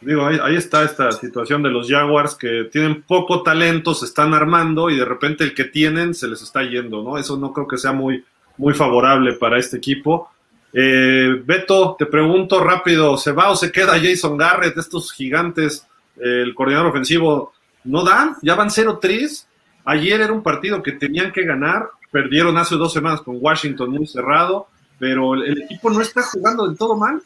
Digo, 0.00 0.26
ahí, 0.26 0.54
está 0.54 0.84
esta 0.84 1.10
situación 1.10 1.62
de 1.62 1.70
los 1.70 1.88
Jaguars 1.88 2.34
que 2.34 2.68
tienen 2.70 3.02
poco 3.02 3.42
talento, 3.42 3.94
se 3.94 4.04
están 4.04 4.34
armando 4.34 4.90
y 4.90 4.96
de 4.96 5.04
repente 5.04 5.42
el 5.42 5.54
que 5.54 5.64
tienen 5.64 6.14
se 6.14 6.28
les 6.28 6.42
está 6.42 6.62
yendo, 6.62 7.02
¿no? 7.02 7.18
Eso 7.18 7.36
no 7.38 7.52
creo 7.52 7.66
que 7.66 7.78
sea 7.78 7.92
muy, 7.92 8.22
muy 8.58 8.74
favorable 8.74 9.32
para 9.32 9.58
este 9.58 9.78
equipo. 9.78 10.30
Eh, 10.72 11.42
Beto, 11.44 11.96
te 11.98 12.06
pregunto 12.06 12.62
rápido, 12.62 13.16
¿se 13.16 13.32
va 13.32 13.50
o 13.50 13.56
se 13.56 13.72
queda 13.72 13.98
Jason 13.98 14.36
Garrett, 14.36 14.76
estos 14.76 15.12
gigantes, 15.12 15.86
el 16.20 16.54
coordinador 16.54 16.90
ofensivo? 16.90 17.52
¿No 17.84 18.04
dan? 18.04 18.36
¿Ya 18.42 18.54
van 18.54 18.68
0-3? 18.68 19.46
Ayer 19.86 20.20
era 20.20 20.32
un 20.32 20.42
partido 20.42 20.82
que 20.82 20.92
tenían 20.92 21.32
que 21.32 21.44
ganar, 21.44 21.88
perdieron 22.12 22.58
hace 22.58 22.74
dos 22.74 22.92
semanas 22.92 23.22
con 23.22 23.38
Washington 23.40 23.90
muy 23.90 24.06
cerrado 24.06 24.68
pero 24.98 25.34
el, 25.34 25.62
equipo 25.62 25.90
no 25.90 26.00
está 26.00 26.22
jugando 26.22 26.66
del 26.66 26.76
todo 26.76 26.96
mal. 26.96 27.22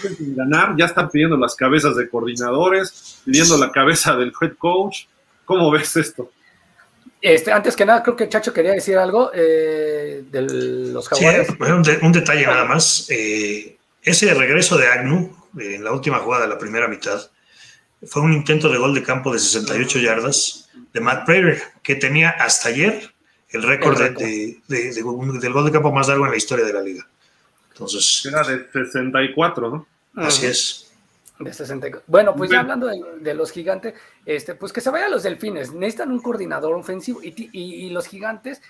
Quieren 0.00 0.36
ganar, 0.36 0.74
ya 0.76 0.86
están 0.86 1.10
pidiendo 1.10 1.36
las 1.36 1.54
cabezas 1.54 1.96
de 1.96 2.08
coordinadores, 2.08 3.20
pidiendo 3.24 3.56
la 3.56 3.70
cabeza 3.70 4.16
del 4.16 4.32
head 4.40 4.54
coach. 4.58 5.04
¿Cómo 5.44 5.70
ves 5.70 5.96
esto? 5.96 6.30
Este, 7.20 7.52
antes 7.52 7.76
que 7.76 7.86
nada, 7.86 8.02
creo 8.02 8.16
que 8.16 8.28
Chacho 8.28 8.52
quería 8.52 8.72
decir 8.72 8.98
algo 8.98 9.30
eh, 9.32 10.24
de 10.30 10.42
los 10.42 11.08
jaguares. 11.08 11.48
un, 12.02 12.12
detalle 12.12 12.46
nada 12.46 12.64
más. 12.64 13.06
Eh, 13.08 13.78
ese 14.02 14.34
regreso 14.34 14.76
de 14.76 14.88
Agnew 14.88 15.34
en 15.58 15.84
la 15.84 15.92
última 15.92 16.18
jugada 16.18 16.42
de 16.42 16.48
la 16.50 16.58
primera 16.58 16.88
mitad 16.88 17.30
fue 18.06 18.22
un 18.22 18.32
intento 18.32 18.68
de 18.68 18.76
gol 18.78 18.94
de 18.94 19.02
campo 19.02 19.32
de 19.32 19.38
68 19.38 20.00
yardas 20.00 20.68
de 20.92 21.00
Matt 21.00 21.24
Prater, 21.24 21.62
que 21.82 21.94
tenía 21.94 22.30
hasta 22.30 22.68
ayer 22.68 23.13
el 23.54 23.62
récord 23.62 23.96
de, 23.96 24.60
del 24.68 25.52
gol 25.52 25.64
de 25.64 25.70
campo 25.70 25.92
más 25.92 26.08
largo 26.08 26.24
en 26.24 26.32
la 26.32 26.36
historia 26.36 26.64
de 26.64 26.72
la 26.72 26.80
liga. 26.80 27.06
Entonces. 27.70 28.26
Era 28.26 28.42
de 28.42 28.68
64, 28.72 29.70
¿no? 29.70 29.86
Así 30.16 30.46
es. 30.46 30.92
De 31.38 31.52
64. 31.52 32.04
Bueno, 32.08 32.34
pues 32.34 32.50
ya 32.50 32.60
hablando 32.60 32.88
de, 32.88 33.34
los 33.34 33.52
gigantes, 33.52 33.94
este, 34.26 34.54
pues 34.54 34.72
que 34.72 34.80
se 34.80 34.90
vayan 34.90 35.10
los 35.10 35.22
delfines. 35.22 35.72
Necesitan 35.72 36.10
un 36.10 36.20
coordinador 36.20 36.74
ofensivo 36.74 37.20
y, 37.22 37.90
los 37.90 38.06
gigantes 38.06 38.60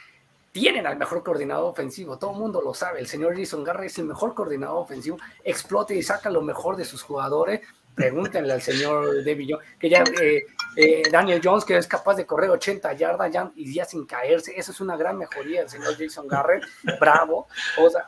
tienen 0.53 0.87
al 0.87 0.97
mejor 0.97 1.24
coordinador 1.24 1.64
ofensivo, 1.64 2.16
todo 2.16 2.30
el 2.30 2.39
mundo 2.39 2.62
lo 2.62 2.74
sabe, 2.74 3.01
el 3.01 3.09
señor 3.09 3.37
Jason 3.37 3.64
Garrett 3.64 3.91
es 3.91 3.99
el 3.99 4.05
mejor 4.05 4.35
coordinador 4.35 4.76
ofensivo, 4.76 5.18
explota 5.43 5.95
y 5.95 6.03
saca 6.05 6.30
lo 6.30 6.43
mejor 6.43 6.76
de 6.76 6.85
sus 6.85 7.03
jugadores, 7.03 7.61
Pregúntenle 7.95 8.53
al 8.53 8.62
señor 8.62 9.24
David 9.24 9.51
Jones, 9.51 9.68
que 9.78 9.88
ya 9.88 10.03
eh, 10.20 10.42
eh, 10.76 11.03
Daniel 11.11 11.40
Jones, 11.42 11.64
que 11.64 11.76
es 11.76 11.86
capaz 11.86 12.16
de 12.16 12.26
correr 12.26 12.51
80 12.51 12.92
yardas 12.95 13.32
ya, 13.32 13.53
y 13.55 13.72
ya 13.72 13.84
sin 13.84 14.05
caerse, 14.05 14.53
eso 14.57 14.72
es 14.72 14.80
una 14.80 14.97
gran 14.97 15.16
mejoría 15.16 15.61
del 15.61 15.68
señor 15.68 15.97
Jason 15.99 16.26
Garrett, 16.26 16.64
bravo. 16.99 17.47
O 17.78 17.88
sea, 17.88 18.05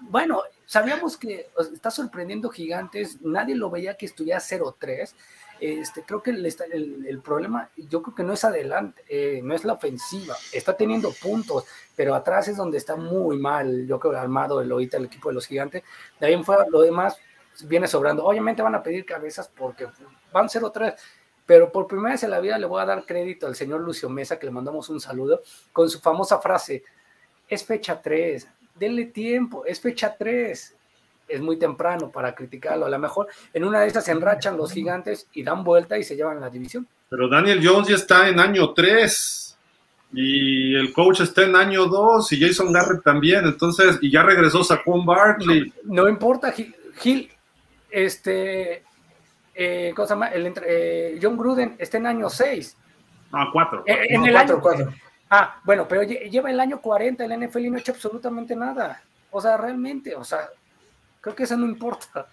bueno, 0.00 0.42
sabíamos 0.64 1.16
que 1.16 1.50
está 1.74 1.90
sorprendiendo 1.90 2.48
gigantes, 2.48 3.20
nadie 3.20 3.54
lo 3.54 3.70
veía 3.70 3.96
que 3.96 4.06
estuviera 4.06 4.40
0-3. 4.40 5.12
Este, 5.60 6.02
creo 6.04 6.22
que 6.22 6.30
el, 6.30 6.46
el, 7.06 7.20
problema, 7.20 7.68
yo 7.76 8.02
creo 8.02 8.14
que 8.14 8.22
no 8.22 8.32
es 8.32 8.44
adelante, 8.44 9.04
eh, 9.10 9.42
no 9.44 9.54
es 9.54 9.62
la 9.66 9.74
ofensiva, 9.74 10.34
está 10.54 10.74
teniendo 10.74 11.12
puntos, 11.12 11.66
pero 11.94 12.14
atrás 12.14 12.48
es 12.48 12.56
donde 12.56 12.78
está 12.78 12.96
muy 12.96 13.36
mal, 13.36 13.86
yo 13.86 14.00
creo, 14.00 14.18
armado 14.18 14.62
el 14.62 14.72
ahorita 14.72 14.96
el 14.96 15.04
equipo 15.04 15.28
de 15.28 15.34
los 15.34 15.46
gigantes. 15.46 15.82
De 16.18 16.28
ahí 16.28 16.32
en 16.32 16.44
fuera, 16.44 16.64
lo 16.70 16.80
demás, 16.80 17.18
viene 17.66 17.86
sobrando. 17.86 18.24
Obviamente 18.24 18.62
van 18.62 18.74
a 18.74 18.82
pedir 18.82 19.04
cabezas 19.04 19.50
porque 19.54 19.86
van 20.32 20.48
0-3, 20.48 20.94
pero 21.46 21.70
por 21.70 21.86
primera 21.86 22.12
vez 22.12 22.22
en 22.22 22.30
la 22.30 22.40
vida 22.40 22.58
le 22.58 22.66
voy 22.66 22.80
a 22.80 22.86
dar 22.86 23.04
crédito 23.04 23.46
al 23.46 23.56
señor 23.56 23.80
Lucio 23.80 24.08
Mesa, 24.08 24.38
que 24.38 24.46
le 24.46 24.52
mandamos 24.52 24.88
un 24.88 25.00
saludo, 25.00 25.42
con 25.72 25.88
su 25.88 26.00
famosa 26.00 26.38
frase, 26.38 26.82
es 27.48 27.64
fecha 27.64 28.00
3, 28.00 28.48
denle 28.74 29.06
tiempo, 29.06 29.64
es 29.64 29.80
fecha 29.80 30.14
3. 30.16 30.76
Es 31.28 31.40
muy 31.40 31.60
temprano 31.60 32.10
para 32.10 32.34
criticarlo. 32.34 32.86
A 32.86 32.90
lo 32.90 32.98
mejor 32.98 33.28
en 33.54 33.62
una 33.62 33.80
de 33.80 33.86
estas 33.86 34.04
se 34.04 34.10
enrachan 34.10 34.56
los 34.56 34.72
gigantes 34.72 35.28
y 35.32 35.44
dan 35.44 35.62
vuelta 35.62 35.96
y 35.96 36.02
se 36.02 36.16
llevan 36.16 36.40
la 36.40 36.50
división. 36.50 36.88
Pero 37.08 37.28
Daniel 37.28 37.60
Jones 37.62 37.86
ya 37.86 37.94
está 37.94 38.28
en 38.28 38.40
año 38.40 38.74
3 38.74 39.58
y 40.12 40.74
el 40.74 40.92
coach 40.92 41.20
está 41.20 41.44
en 41.44 41.54
año 41.54 41.86
2 41.86 42.32
y 42.32 42.40
Jason 42.40 42.72
Garrett 42.72 43.04
también. 43.04 43.44
Entonces, 43.44 43.98
y 44.00 44.10
ya 44.10 44.24
regresó 44.24 44.64
Saquon 44.64 45.06
Barkley. 45.06 45.72
No, 45.84 46.02
no 46.02 46.08
importa, 46.08 46.52
Gil, 46.52 47.30
este, 47.90 48.82
eh, 49.54 49.92
¿cómo 49.94 50.06
se 50.06 50.14
llama? 50.14 50.28
El, 50.28 50.52
eh, 50.66 51.18
John 51.20 51.36
Gruden 51.36 51.76
está 51.78 51.98
en 51.98 52.06
año 52.06 52.30
6. 52.30 52.76
Ah, 53.32 53.48
4. 53.52 53.84
Eh, 53.86 54.06
en 54.10 54.24
el 54.24 54.36
año 54.36 54.60
4. 54.60 54.92
Ah, 55.30 55.60
bueno, 55.64 55.86
pero 55.86 56.02
lleva 56.02 56.50
el 56.50 56.58
año 56.58 56.80
40 56.80 57.24
el 57.24 57.48
NFL 57.48 57.58
y 57.60 57.70
no 57.70 57.76
ha 57.76 57.80
hecho 57.80 57.92
absolutamente 57.92 58.56
nada. 58.56 59.02
O 59.30 59.40
sea, 59.40 59.56
realmente, 59.56 60.14
o 60.16 60.24
sea, 60.24 60.48
creo 61.20 61.36
que 61.36 61.44
eso 61.44 61.56
no 61.56 61.66
importa. 61.66 62.26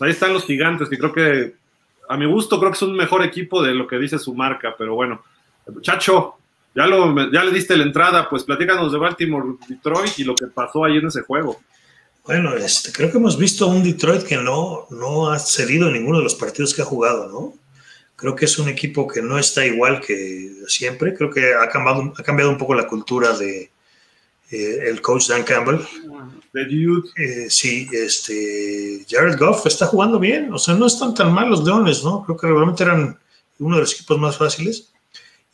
ahí 0.00 0.10
están 0.10 0.32
los 0.32 0.46
gigantes, 0.46 0.88
que 0.88 0.98
creo 0.98 1.12
que, 1.12 1.54
a 2.08 2.16
mi 2.16 2.24
gusto, 2.26 2.58
creo 2.58 2.70
que 2.70 2.76
es 2.76 2.82
un 2.82 2.96
mejor 2.96 3.22
equipo 3.22 3.62
de 3.62 3.74
lo 3.74 3.86
que 3.86 3.98
dice 3.98 4.18
su 4.18 4.34
marca, 4.34 4.74
pero 4.78 4.94
bueno. 4.94 5.22
Chacho, 5.80 6.36
ya, 6.74 6.86
lo, 6.86 7.30
ya 7.30 7.44
le 7.44 7.50
diste 7.50 7.76
la 7.76 7.84
entrada, 7.84 8.28
pues 8.28 8.44
platícanos 8.44 8.92
de 8.92 8.98
Baltimore, 8.98 9.56
Detroit 9.68 10.18
y 10.18 10.24
lo 10.24 10.34
que 10.34 10.46
pasó 10.46 10.84
ahí 10.84 10.96
en 10.96 11.06
ese 11.06 11.22
juego. 11.22 11.60
Bueno, 12.24 12.56
este, 12.56 12.90
creo 12.90 13.10
que 13.10 13.18
hemos 13.18 13.36
visto 13.36 13.66
un 13.66 13.82
Detroit 13.82 14.22
que 14.22 14.38
no, 14.38 14.86
no 14.88 15.30
ha 15.30 15.38
cedido 15.38 15.88
en 15.88 15.92
ninguno 15.92 16.18
de 16.18 16.24
los 16.24 16.34
partidos 16.34 16.72
que 16.72 16.80
ha 16.80 16.86
jugado, 16.86 17.28
¿no? 17.28 17.52
Creo 18.16 18.34
que 18.34 18.46
es 18.46 18.58
un 18.58 18.68
equipo 18.70 19.06
que 19.06 19.20
no 19.20 19.38
está 19.38 19.66
igual 19.66 20.00
que 20.00 20.54
siempre. 20.66 21.14
Creo 21.14 21.28
que 21.28 21.52
ha 21.52 21.68
cambiado, 21.68 22.14
ha 22.16 22.22
cambiado 22.22 22.50
un 22.50 22.56
poco 22.56 22.74
la 22.74 22.86
cultura 22.86 23.36
de 23.36 23.70
eh, 24.50 24.78
el 24.86 25.02
coach 25.02 25.28
Dan 25.28 25.42
Campbell. 25.42 25.80
Eh, 27.16 27.50
sí, 27.50 27.90
este, 27.92 29.04
Jared 29.06 29.36
Goff 29.36 29.66
está 29.66 29.86
jugando 29.86 30.18
bien. 30.18 30.50
O 30.54 30.58
sea, 30.58 30.74
no 30.74 30.86
están 30.86 31.12
tan 31.12 31.30
mal 31.30 31.50
los 31.50 31.62
Leones, 31.62 32.04
¿no? 32.04 32.24
Creo 32.24 32.38
que 32.38 32.46
realmente 32.46 32.84
eran 32.84 33.18
uno 33.58 33.76
de 33.76 33.82
los 33.82 33.92
equipos 33.92 34.18
más 34.18 34.38
fáciles. 34.38 34.92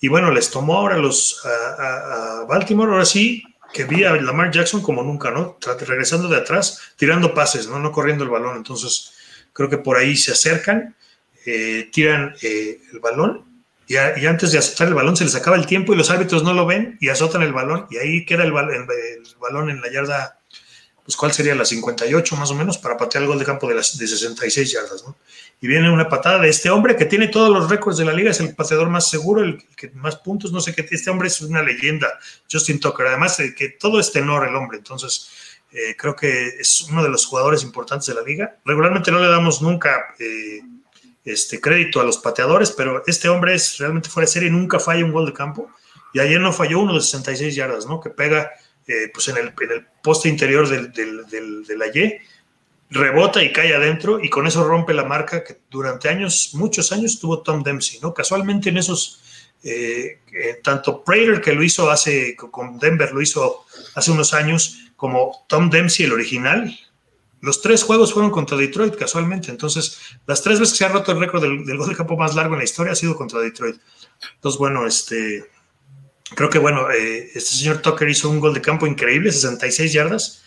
Y 0.00 0.06
bueno, 0.06 0.30
les 0.30 0.50
tomó 0.50 0.76
ahora 0.76 0.98
los, 0.98 1.44
a 1.44 2.44
Baltimore. 2.48 2.92
Ahora 2.92 3.04
sí, 3.04 3.42
que 3.72 3.84
vi 3.84 4.04
a 4.04 4.14
Lamar 4.16 4.50
Jackson 4.50 4.82
como 4.82 5.02
nunca, 5.02 5.30
¿no? 5.30 5.58
Regresando 5.86 6.28
de 6.28 6.36
atrás, 6.36 6.94
tirando 6.96 7.34
pases, 7.34 7.68
¿no? 7.68 7.78
No 7.78 7.92
corriendo 7.92 8.24
el 8.24 8.30
balón. 8.30 8.56
Entonces, 8.56 9.12
creo 9.52 9.68
que 9.68 9.78
por 9.78 9.96
ahí 9.96 10.16
se 10.16 10.32
acercan, 10.32 10.94
eh, 11.46 11.88
tiran 11.92 12.34
eh, 12.42 12.80
el 12.92 13.00
balón 13.00 13.44
y, 13.90 13.96
antes 13.96 14.52
de 14.52 14.58
azotar 14.58 14.86
el 14.86 14.94
balón 14.94 15.16
se 15.16 15.24
les 15.24 15.34
acaba 15.34 15.56
el 15.56 15.66
tiempo 15.66 15.92
y 15.92 15.96
los 15.96 16.10
árbitros 16.10 16.44
no 16.44 16.52
lo 16.52 16.64
ven 16.64 16.96
y 17.00 17.08
azotan 17.08 17.42
el 17.42 17.52
balón 17.52 17.86
y 17.90 17.96
ahí 17.96 18.24
queda 18.24 18.44
el, 18.44 18.52
el 18.52 19.24
balón 19.40 19.68
en 19.68 19.80
la 19.80 19.90
yarda, 19.90 20.38
pues 21.04 21.16
¿cuál 21.16 21.32
sería? 21.32 21.54
La 21.54 21.64
58 21.64 22.36
más 22.36 22.50
o 22.50 22.54
menos 22.54 22.78
para 22.78 22.96
patear 22.96 23.22
el 23.22 23.28
gol 23.28 23.38
de 23.38 23.44
campo 23.44 23.68
de 23.68 23.74
las 23.74 23.96
de 23.96 24.06
66 24.06 24.72
yardas, 24.72 25.04
¿no? 25.04 25.16
y 25.60 25.66
viene 25.66 25.90
una 25.90 26.08
patada 26.08 26.38
de 26.38 26.48
este 26.48 26.70
hombre 26.70 26.96
que 26.96 27.04
tiene 27.04 27.28
todos 27.28 27.50
los 27.50 27.68
récords 27.68 27.98
de 27.98 28.06
la 28.06 28.14
liga, 28.14 28.30
es 28.30 28.40
el 28.40 28.54
pateador 28.54 28.88
más 28.88 29.10
seguro, 29.10 29.42
el 29.42 29.62
que 29.76 29.90
más 29.90 30.16
puntos, 30.16 30.52
no 30.52 30.60
sé 30.60 30.74
qué, 30.74 30.86
este 30.90 31.10
hombre 31.10 31.28
es 31.28 31.40
una 31.42 31.62
leyenda, 31.62 32.18
Justin 32.50 32.80
Tucker, 32.80 33.06
además 33.06 33.36
de 33.36 33.54
que 33.54 33.68
todo 33.68 34.00
es 34.00 34.10
tenor 34.10 34.48
el 34.48 34.54
hombre, 34.54 34.78
entonces 34.78 35.30
eh, 35.70 35.94
creo 35.98 36.16
que 36.16 36.48
es 36.58 36.80
uno 36.90 37.02
de 37.02 37.10
los 37.10 37.26
jugadores 37.26 37.62
importantes 37.62 38.06
de 38.06 38.14
la 38.14 38.22
liga. 38.22 38.56
Regularmente 38.64 39.12
no 39.12 39.20
le 39.20 39.28
damos 39.28 39.62
nunca 39.62 40.14
eh, 40.18 40.62
este 41.24 41.60
crédito 41.60 42.00
a 42.00 42.04
los 42.04 42.18
pateadores, 42.18 42.70
pero 42.70 43.04
este 43.06 43.28
hombre 43.28 43.54
es 43.54 43.76
realmente 43.76 44.08
fuera 44.08 44.26
de 44.26 44.32
serie, 44.32 44.50
nunca 44.50 44.80
falla 44.80 45.04
un 45.04 45.12
gol 45.12 45.26
de 45.26 45.34
campo, 45.34 45.70
y 46.14 46.20
ayer 46.20 46.40
no 46.40 46.52
falló 46.52 46.80
uno 46.80 46.94
de 46.94 47.02
66 47.02 47.54
yardas, 47.54 47.86
¿no? 47.86 48.00
Que 48.00 48.10
pega 48.10 48.50
eh, 48.86 49.10
pues 49.12 49.28
en 49.28 49.36
el, 49.36 49.52
en 49.60 49.70
el 49.72 49.86
poste 50.02 50.28
interior 50.28 50.68
del, 50.68 50.92
del, 50.92 51.26
del, 51.26 51.64
de 51.64 51.76
la 51.76 51.86
Y, 51.86 52.18
rebota 52.90 53.42
y 53.42 53.52
cae 53.52 53.74
adentro 53.74 54.22
y 54.22 54.28
con 54.28 54.46
eso 54.46 54.64
rompe 54.64 54.92
la 54.92 55.04
marca 55.04 55.44
que 55.44 55.58
durante 55.70 56.08
años, 56.08 56.50
muchos 56.54 56.90
años 56.92 57.20
tuvo 57.20 57.42
Tom 57.42 57.62
Dempsey, 57.62 58.00
¿no? 58.00 58.12
Casualmente 58.12 58.70
en 58.70 58.78
esos, 58.78 59.22
eh, 59.62 60.18
tanto 60.62 61.04
Prater 61.04 61.40
que 61.40 61.52
lo 61.52 61.62
hizo 61.62 61.90
hace, 61.90 62.34
con 62.34 62.78
Denver 62.78 63.12
lo 63.12 63.22
hizo 63.22 63.64
hace 63.94 64.10
unos 64.10 64.34
años, 64.34 64.90
como 64.96 65.44
Tom 65.48 65.70
Dempsey, 65.70 66.06
el 66.06 66.12
original, 66.12 66.76
los 67.40 67.62
tres 67.62 67.82
juegos 67.82 68.12
fueron 68.12 68.30
contra 68.30 68.56
Detroit, 68.56 68.96
casualmente. 68.96 69.50
Entonces, 69.50 69.98
las 70.26 70.42
tres 70.42 70.60
veces 70.60 70.74
que 70.74 70.78
se 70.78 70.84
ha 70.84 70.88
roto 70.88 71.12
el 71.12 71.20
récord 71.20 71.40
del, 71.40 71.64
gol 71.76 71.88
de 71.88 71.96
campo 71.96 72.16
más 72.16 72.34
largo 72.34 72.54
en 72.54 72.58
la 72.58 72.64
historia 72.64 72.92
ha 72.92 72.96
sido 72.96 73.16
contra 73.16 73.40
Detroit. 73.40 73.76
Entonces, 74.34 74.58
bueno, 74.58 74.86
este, 74.86 75.50
creo 76.34 76.50
que, 76.50 76.58
bueno, 76.58 76.90
eh, 76.90 77.30
este 77.34 77.54
señor 77.54 77.78
Tucker 77.82 78.08
hizo 78.08 78.30
un 78.30 78.40
gol 78.40 78.54
de 78.54 78.60
campo 78.60 78.86
increíble, 78.86 79.32
66 79.32 79.92
yardas. 79.92 80.42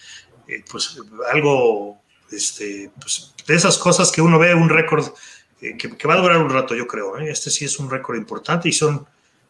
Eh, 0.48 0.64
pues 0.70 0.98
algo, 1.32 2.02
este, 2.32 2.92
pues, 3.00 3.34
de 3.48 3.56
esas 3.56 3.78
cosas 3.78 4.12
que 4.12 4.22
uno 4.22 4.40
ve 4.40 4.54
un 4.54 4.70
récord 4.70 5.14
eh, 5.62 5.78
que, 5.78 6.08
va 6.08 6.16
a 6.16 6.22
durar 6.22 6.38
un 6.38 6.50
rato, 6.50 6.76
yo 6.76 6.88
creo. 6.88 7.18
Este 7.18 7.50
sí 7.50 7.66
es 7.66 7.80
un 7.80 7.90
récord 7.90 8.18
importante 8.18 8.70
y 8.70 8.74
son, 8.74 9.06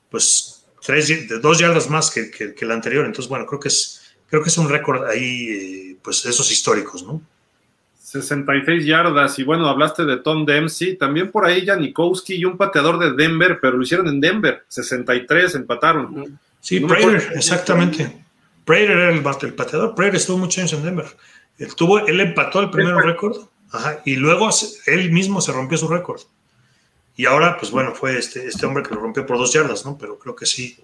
pues, 0.09 0.65
tres, 0.81 1.11
dos 1.41 1.59
yardas 1.59 1.89
más 1.89 2.11
que, 2.11 2.55
el 2.59 2.71
anterior. 2.71 3.05
Entonces, 3.05 3.29
bueno, 3.29 3.45
creo 3.45 3.59
que 3.59 3.69
es, 3.69 4.15
creo 4.27 4.43
que 4.43 4.49
es 4.49 4.57
un 4.57 4.69
récord 4.69 5.05
ahí, 5.05 5.97
pues, 6.03 6.25
esos 6.25 6.51
históricos, 6.51 7.03
¿no? 7.03 7.21
66 8.13 8.85
yardas. 8.85 9.39
Y 9.39 9.43
bueno, 9.43 9.67
hablaste 9.67 10.05
de 10.05 10.17
Tom 10.17 10.45
Dempsey. 10.45 10.97
También 10.97 11.31
por 11.31 11.45
ahí 11.45 11.65
Janikowski 11.65 12.35
y 12.35 12.45
un 12.45 12.57
pateador 12.57 12.99
de 12.99 13.13
Denver, 13.13 13.57
pero 13.59 13.77
lo 13.77 13.83
hicieron 13.83 14.07
en 14.07 14.21
Denver. 14.21 14.63
63 14.67 15.55
empataron. 15.55 16.39
Sí, 16.61 16.79
Prater, 16.79 17.31
exactamente. 17.35 18.23
Prater 18.63 18.91
era 18.91 19.09
el, 19.09 19.21
pateador. 19.21 19.95
Prater 19.95 20.15
estuvo 20.15 20.37
muchos 20.37 20.59
años 20.59 20.73
en 20.73 20.83
Denver. 20.83 21.07
Él, 21.57 21.73
tuvo, 21.75 22.05
él 22.05 22.19
empató 22.19 22.59
el 22.59 22.69
primer 22.69 22.95
récord 22.95 23.47
y 24.05 24.15
luego 24.15 24.49
él 24.85 25.11
mismo 25.11 25.41
se 25.41 25.51
rompió 25.51 25.77
su 25.77 25.87
récord. 25.87 26.21
Y 27.15 27.25
ahora, 27.25 27.57
pues 27.57 27.71
bueno, 27.71 27.93
fue 27.93 28.17
este, 28.17 28.47
este 28.47 28.65
hombre 28.65 28.83
que 28.83 28.93
lo 28.93 29.01
rompió 29.01 29.25
por 29.25 29.37
dos 29.37 29.53
yardas, 29.53 29.85
¿no? 29.85 29.97
Pero 29.97 30.17
creo 30.17 30.35
que 30.35 30.45
sí, 30.45 30.77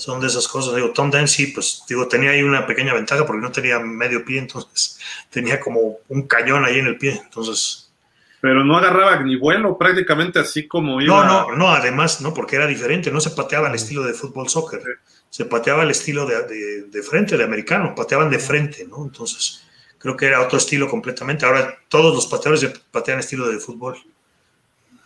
son 0.00 0.20
de 0.20 0.26
esas 0.26 0.48
cosas. 0.48 0.74
Digo, 0.74 0.90
Tom 0.92 1.10
Dempsey, 1.10 1.48
pues 1.48 1.84
digo, 1.88 2.08
tenía 2.08 2.30
ahí 2.30 2.42
una 2.42 2.66
pequeña 2.66 2.94
ventaja 2.94 3.26
porque 3.26 3.42
no 3.42 3.52
tenía 3.52 3.78
medio 3.78 4.24
pie, 4.24 4.38
entonces 4.38 4.98
tenía 5.28 5.60
como 5.60 5.98
un 6.08 6.22
cañón 6.26 6.64
ahí 6.64 6.78
en 6.78 6.86
el 6.86 6.98
pie, 6.98 7.20
entonces. 7.22 7.92
Pero 8.40 8.64
no 8.64 8.78
agarraba 8.78 9.20
ni 9.22 9.36
vuelo, 9.36 9.76
prácticamente 9.76 10.38
así 10.38 10.66
como 10.66 11.02
iba. 11.02 11.24
No, 11.26 11.50
no, 11.50 11.56
no, 11.56 11.68
además, 11.68 12.22
no, 12.22 12.32
porque 12.32 12.56
era 12.56 12.66
diferente, 12.66 13.10
no 13.10 13.20
se 13.20 13.30
pateaba 13.30 13.68
al 13.68 13.74
estilo 13.74 14.02
de 14.02 14.14
fútbol 14.14 14.48
soccer, 14.48 14.80
se 15.28 15.44
pateaba 15.44 15.82
al 15.82 15.90
estilo 15.90 16.24
de, 16.24 16.86
de, 16.88 17.02
frente, 17.02 17.36
de 17.36 17.44
americano, 17.44 17.94
pateaban 17.94 18.30
de 18.30 18.38
frente, 18.38 18.86
¿no? 18.88 19.04
Entonces, 19.04 19.62
creo 19.98 20.16
que 20.16 20.26
era 20.26 20.40
otro 20.40 20.56
estilo 20.56 20.88
completamente. 20.88 21.44
Ahora 21.44 21.76
todos 21.88 22.14
los 22.14 22.26
pateadores 22.26 22.80
patean 22.90 23.18
estilo 23.18 23.46
de 23.46 23.58
fútbol. 23.58 23.98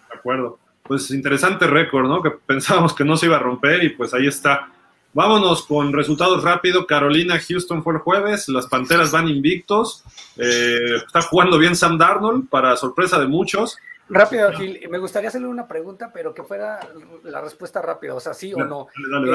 De 0.09 0.17
acuerdo. 0.17 0.61
Pues 0.85 1.11
interesante 1.11 1.67
récord, 1.67 2.07
¿no? 2.07 2.23
Que 2.23 2.31
pensábamos 2.31 2.95
que 2.95 3.05
no 3.05 3.17
se 3.17 3.27
iba 3.27 3.37
a 3.37 3.41
romper 3.41 3.83
y 3.83 3.89
pues 3.89 4.15
ahí 4.15 4.29
está. 4.29 4.74
Vámonos 5.15 5.65
con 5.65 5.93
resultados 5.93 6.43
rápidos. 6.43 6.87
Carolina, 6.87 7.39
Houston 7.39 7.85
fue 7.85 7.95
el 7.95 8.01
jueves. 8.01 8.49
Las 8.49 8.67
Panteras 8.67 9.13
van 9.13 9.29
invictos. 9.29 10.03
Eh, 10.37 10.97
está 11.07 11.23
jugando 11.23 11.57
bien 11.57 11.77
Sam 11.77 11.97
Darnold, 11.97 12.49
para 12.49 12.77
sorpresa 12.77 13.21
de 13.21 13.29
muchos. 13.29 13.79
Rápido, 14.09 14.53
Gil. 14.53 14.81
Me 14.91 14.99
gustaría 14.99 15.29
hacerle 15.29 15.47
una 15.47 15.69
pregunta, 15.69 16.11
pero 16.13 16.35
que 16.35 16.43
fuera 16.43 16.81
la 17.23 17.41
respuesta 17.41 17.81
rápida, 17.81 18.15
o 18.15 18.21
sea, 18.21 18.35
sí 18.35 18.53
o 18.53 18.65
no. 18.65 18.89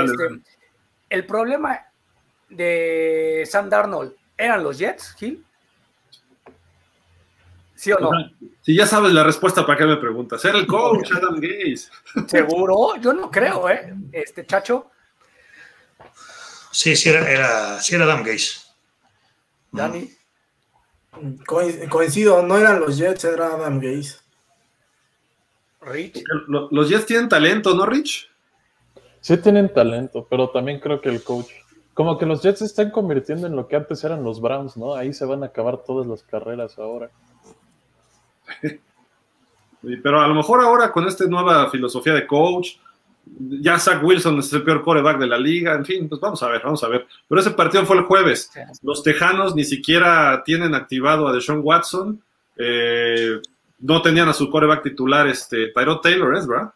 Este, 0.03 0.41
el 1.09 1.25
problema 1.25 1.80
de 2.49 3.47
Sam 3.49 3.69
Darnold, 3.69 4.13
¿eran 4.38 4.61
los 4.61 4.77
Jets, 4.77 5.15
Gil? 5.17 5.43
¿Sí 7.73 7.93
o 7.93 7.99
no? 7.99 8.11
Si 8.61 8.75
ya 8.75 8.86
sabes 8.86 9.13
la 9.13 9.23
respuesta, 9.23 9.65
¿para 9.65 9.77
qué 9.77 9.86
me 9.86 9.95
preguntas? 9.95 10.43
Era 10.43 10.57
el 10.57 10.67
coach, 10.67 11.09
Adam 11.15 11.39
Gaze. 11.39 11.89
¿Seguro? 12.27 12.97
Yo 12.97 13.13
no 13.13 13.32
creo, 13.32 13.69
¿eh? 13.69 13.93
Este, 14.11 14.45
Chacho. 14.45 14.91
Sí, 16.72 16.95
sí 16.95 17.09
era, 17.09 17.30
era, 17.30 17.80
sí 17.82 17.95
era 17.95 18.05
Adam 18.05 18.24
Gaze. 18.24 18.59
Dani. 19.72 20.09
coincido, 21.89 22.41
no 22.43 22.57
eran 22.57 22.80
los 22.80 22.97
Jets, 22.97 23.24
era 23.24 23.53
Adam 23.53 23.80
Gaze. 23.80 24.17
Rich. 25.82 26.24
Los 26.72 26.89
Jets 26.89 27.05
tienen 27.05 27.30
talento, 27.30 27.74
¿no, 27.74 27.86
Rich? 27.86 28.30
Sí 29.22 29.38
tienen 29.38 29.74
talento, 29.74 30.26
pero 30.30 30.49
también 30.49 30.80
creo 30.80 31.01
que 31.01 31.09
el 31.09 31.24
coach. 31.24 31.47
Como 31.93 32.17
que 32.17 32.26
los 32.26 32.41
Jets 32.41 32.59
se 32.59 32.65
están 32.65 32.91
convirtiendo 32.91 33.47
en 33.47 33.55
lo 33.55 33.67
que 33.67 33.76
antes 33.76 34.03
eran 34.03 34.24
los 34.24 34.39
Browns, 34.41 34.78
¿no? 34.78 34.95
Ahí 34.95 35.13
se 35.13 35.26
van 35.26 35.43
a 35.43 35.47
acabar 35.47 35.78
todas 35.84 36.07
las 36.07 36.24
carreras 36.24 36.78
ahora. 36.80 37.09
Pero 39.82 40.22
a 40.22 40.28
lo 40.28 40.36
mejor 40.36 40.61
ahora 40.61 40.91
con 40.91 41.07
esta 41.07 41.26
nueva 41.26 41.70
filosofía 41.70 42.13
de 42.13 42.28
coach, 42.28 42.72
ya 43.38 43.80
Zach 43.80 44.03
Wilson 44.03 44.39
es 44.39 44.51
el 44.53 44.63
peor 44.63 44.82
coreback 44.82 45.19
de 45.19 45.27
la 45.27 45.38
liga, 45.38 45.73
en 45.73 45.86
fin, 45.86 46.09
pues 46.09 46.19
vamos 46.19 46.41
a 46.43 46.49
ver, 46.49 46.61
vamos 46.63 46.84
a 46.84 46.88
ver. 46.88 47.07
Pero 47.27 47.41
ese 47.41 47.51
partido 47.51 47.86
fue 47.86 47.97
el 47.97 48.03
jueves. 48.03 48.51
Los 48.84 49.03
Tejanos 49.03 49.55
ni 49.55 49.63
siquiera 49.63 50.41
tienen 50.43 50.75
activado 50.75 51.27
a 51.27 51.34
Deshaun 51.34 51.61
Watson. 51.63 52.21
Eh, 52.57 53.39
no 53.80 54.01
tenían 54.01 54.27
a 54.27 54.34
su 54.34 54.49
coreback 54.49 54.84
titular, 54.84 55.27
este, 55.27 55.67
Tyrod 55.67 56.01
Taylor, 56.01 56.36
¿es 56.36 56.47
verdad? 56.47 56.73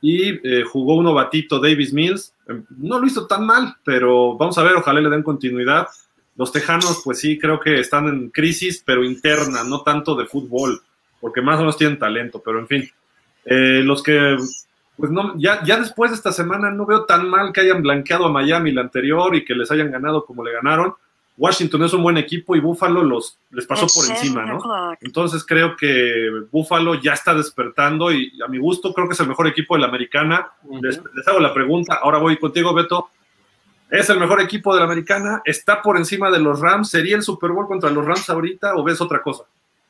Y 0.00 0.28
eh, 0.46 0.64
jugó 0.64 0.96
un 0.96 1.04
novatito, 1.04 1.58
Davis 1.58 1.92
Mills. 1.92 2.34
Em, 2.46 2.64
no 2.78 3.00
lo 3.00 3.06
hizo 3.06 3.26
tan 3.26 3.46
mal, 3.46 3.74
pero 3.84 4.36
vamos 4.36 4.56
a 4.58 4.62
ver, 4.62 4.74
ojalá 4.76 5.00
le 5.00 5.10
den 5.10 5.22
continuidad. 5.22 5.88
Los 6.36 6.52
Tejanos, 6.52 7.00
pues 7.04 7.20
sí, 7.20 7.38
creo 7.38 7.58
que 7.58 7.80
están 7.80 8.06
en 8.08 8.30
crisis, 8.30 8.82
pero 8.84 9.04
interna, 9.04 9.64
no 9.64 9.82
tanto 9.82 10.14
de 10.14 10.26
fútbol, 10.26 10.80
porque 11.20 11.40
más 11.40 11.56
o 11.56 11.60
menos 11.60 11.76
tienen 11.76 11.98
talento, 11.98 12.42
pero 12.44 12.58
en 12.58 12.68
fin. 12.68 12.90
Eh, 13.44 13.82
los 13.84 14.02
que 14.02 14.36
pues 14.96 15.10
no, 15.10 15.34
ya, 15.36 15.62
ya 15.64 15.78
después 15.78 16.10
de 16.10 16.16
esta 16.16 16.32
semana 16.32 16.70
no 16.70 16.86
veo 16.86 17.04
tan 17.04 17.28
mal 17.28 17.52
que 17.52 17.62
hayan 17.62 17.82
blanqueado 17.82 18.26
a 18.26 18.32
Miami 18.32 18.72
la 18.72 18.82
anterior 18.82 19.34
y 19.34 19.44
que 19.44 19.54
les 19.54 19.70
hayan 19.70 19.90
ganado 19.90 20.24
como 20.24 20.44
le 20.44 20.52
ganaron. 20.52 20.94
Washington 21.36 21.82
es 21.82 21.92
un 21.92 22.04
buen 22.04 22.16
equipo 22.16 22.54
y 22.54 22.60
Buffalo 22.60 23.02
los, 23.02 23.38
les 23.50 23.66
pasó 23.66 23.86
por 23.88 24.08
encima, 24.08 24.46
¿no? 24.46 24.60
Entonces 25.00 25.44
creo 25.44 25.76
que 25.76 26.30
Buffalo 26.52 26.94
ya 26.94 27.14
está 27.14 27.34
despertando 27.34 28.12
y 28.12 28.32
a 28.40 28.46
mi 28.46 28.58
gusto 28.58 28.94
creo 28.94 29.08
que 29.08 29.14
es 29.14 29.20
el 29.20 29.26
mejor 29.26 29.48
equipo 29.48 29.74
de 29.74 29.80
la 29.80 29.88
americana. 29.88 30.52
les, 30.80 31.00
les, 31.12 31.26
hago 31.26 31.40
la 31.40 31.52
pregunta, 31.52 31.98
ahora 32.00 32.18
voy 32.18 32.36
contigo, 32.36 32.72
Beto. 32.72 33.08
¿Es 33.90 34.08
el 34.10 34.18
mejor 34.18 34.40
equipo 34.40 34.74
de 34.74 34.80
la 34.80 34.86
americana? 34.86 35.42
¿Está 35.44 35.82
por 35.82 35.96
encima 35.96 36.30
de 36.30 36.38
los 36.38 36.60
Rams? 36.60 36.88
¿Sería 36.88 37.16
el 37.16 37.22
Super 37.22 37.50
Bowl 37.50 37.66
contra 37.66 37.90
los 37.90 38.04
Rams 38.04 38.30
ahorita 38.30 38.76
o 38.76 38.84
ves 38.84 39.00
otra 39.00 39.20
cosa? 39.20 39.44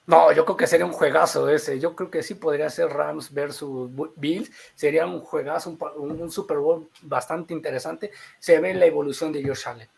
No, 0.06 0.32
yo 0.32 0.44
creo 0.44 0.56
que 0.56 0.66
sería 0.66 0.84
un 0.84 0.92
juegazo 0.92 1.48
ese. 1.48 1.80
Yo 1.80 1.96
creo 1.96 2.10
que 2.10 2.22
sí 2.22 2.34
podría 2.34 2.68
ser 2.68 2.88
Rams 2.88 3.32
versus 3.32 3.90
Bills. 4.16 4.50
Sería 4.74 5.06
un 5.06 5.20
juegazo, 5.20 5.76
un, 5.96 6.30
Super 6.30 6.58
Bowl 6.58 6.88
bastante 7.02 7.54
interesante. 7.54 8.10
Se 8.38 8.60
ve 8.60 8.74
la 8.74 8.84
evolución 8.84 9.32
de 9.32 9.42
Josh 9.42 9.66
Allen. 9.66 9.88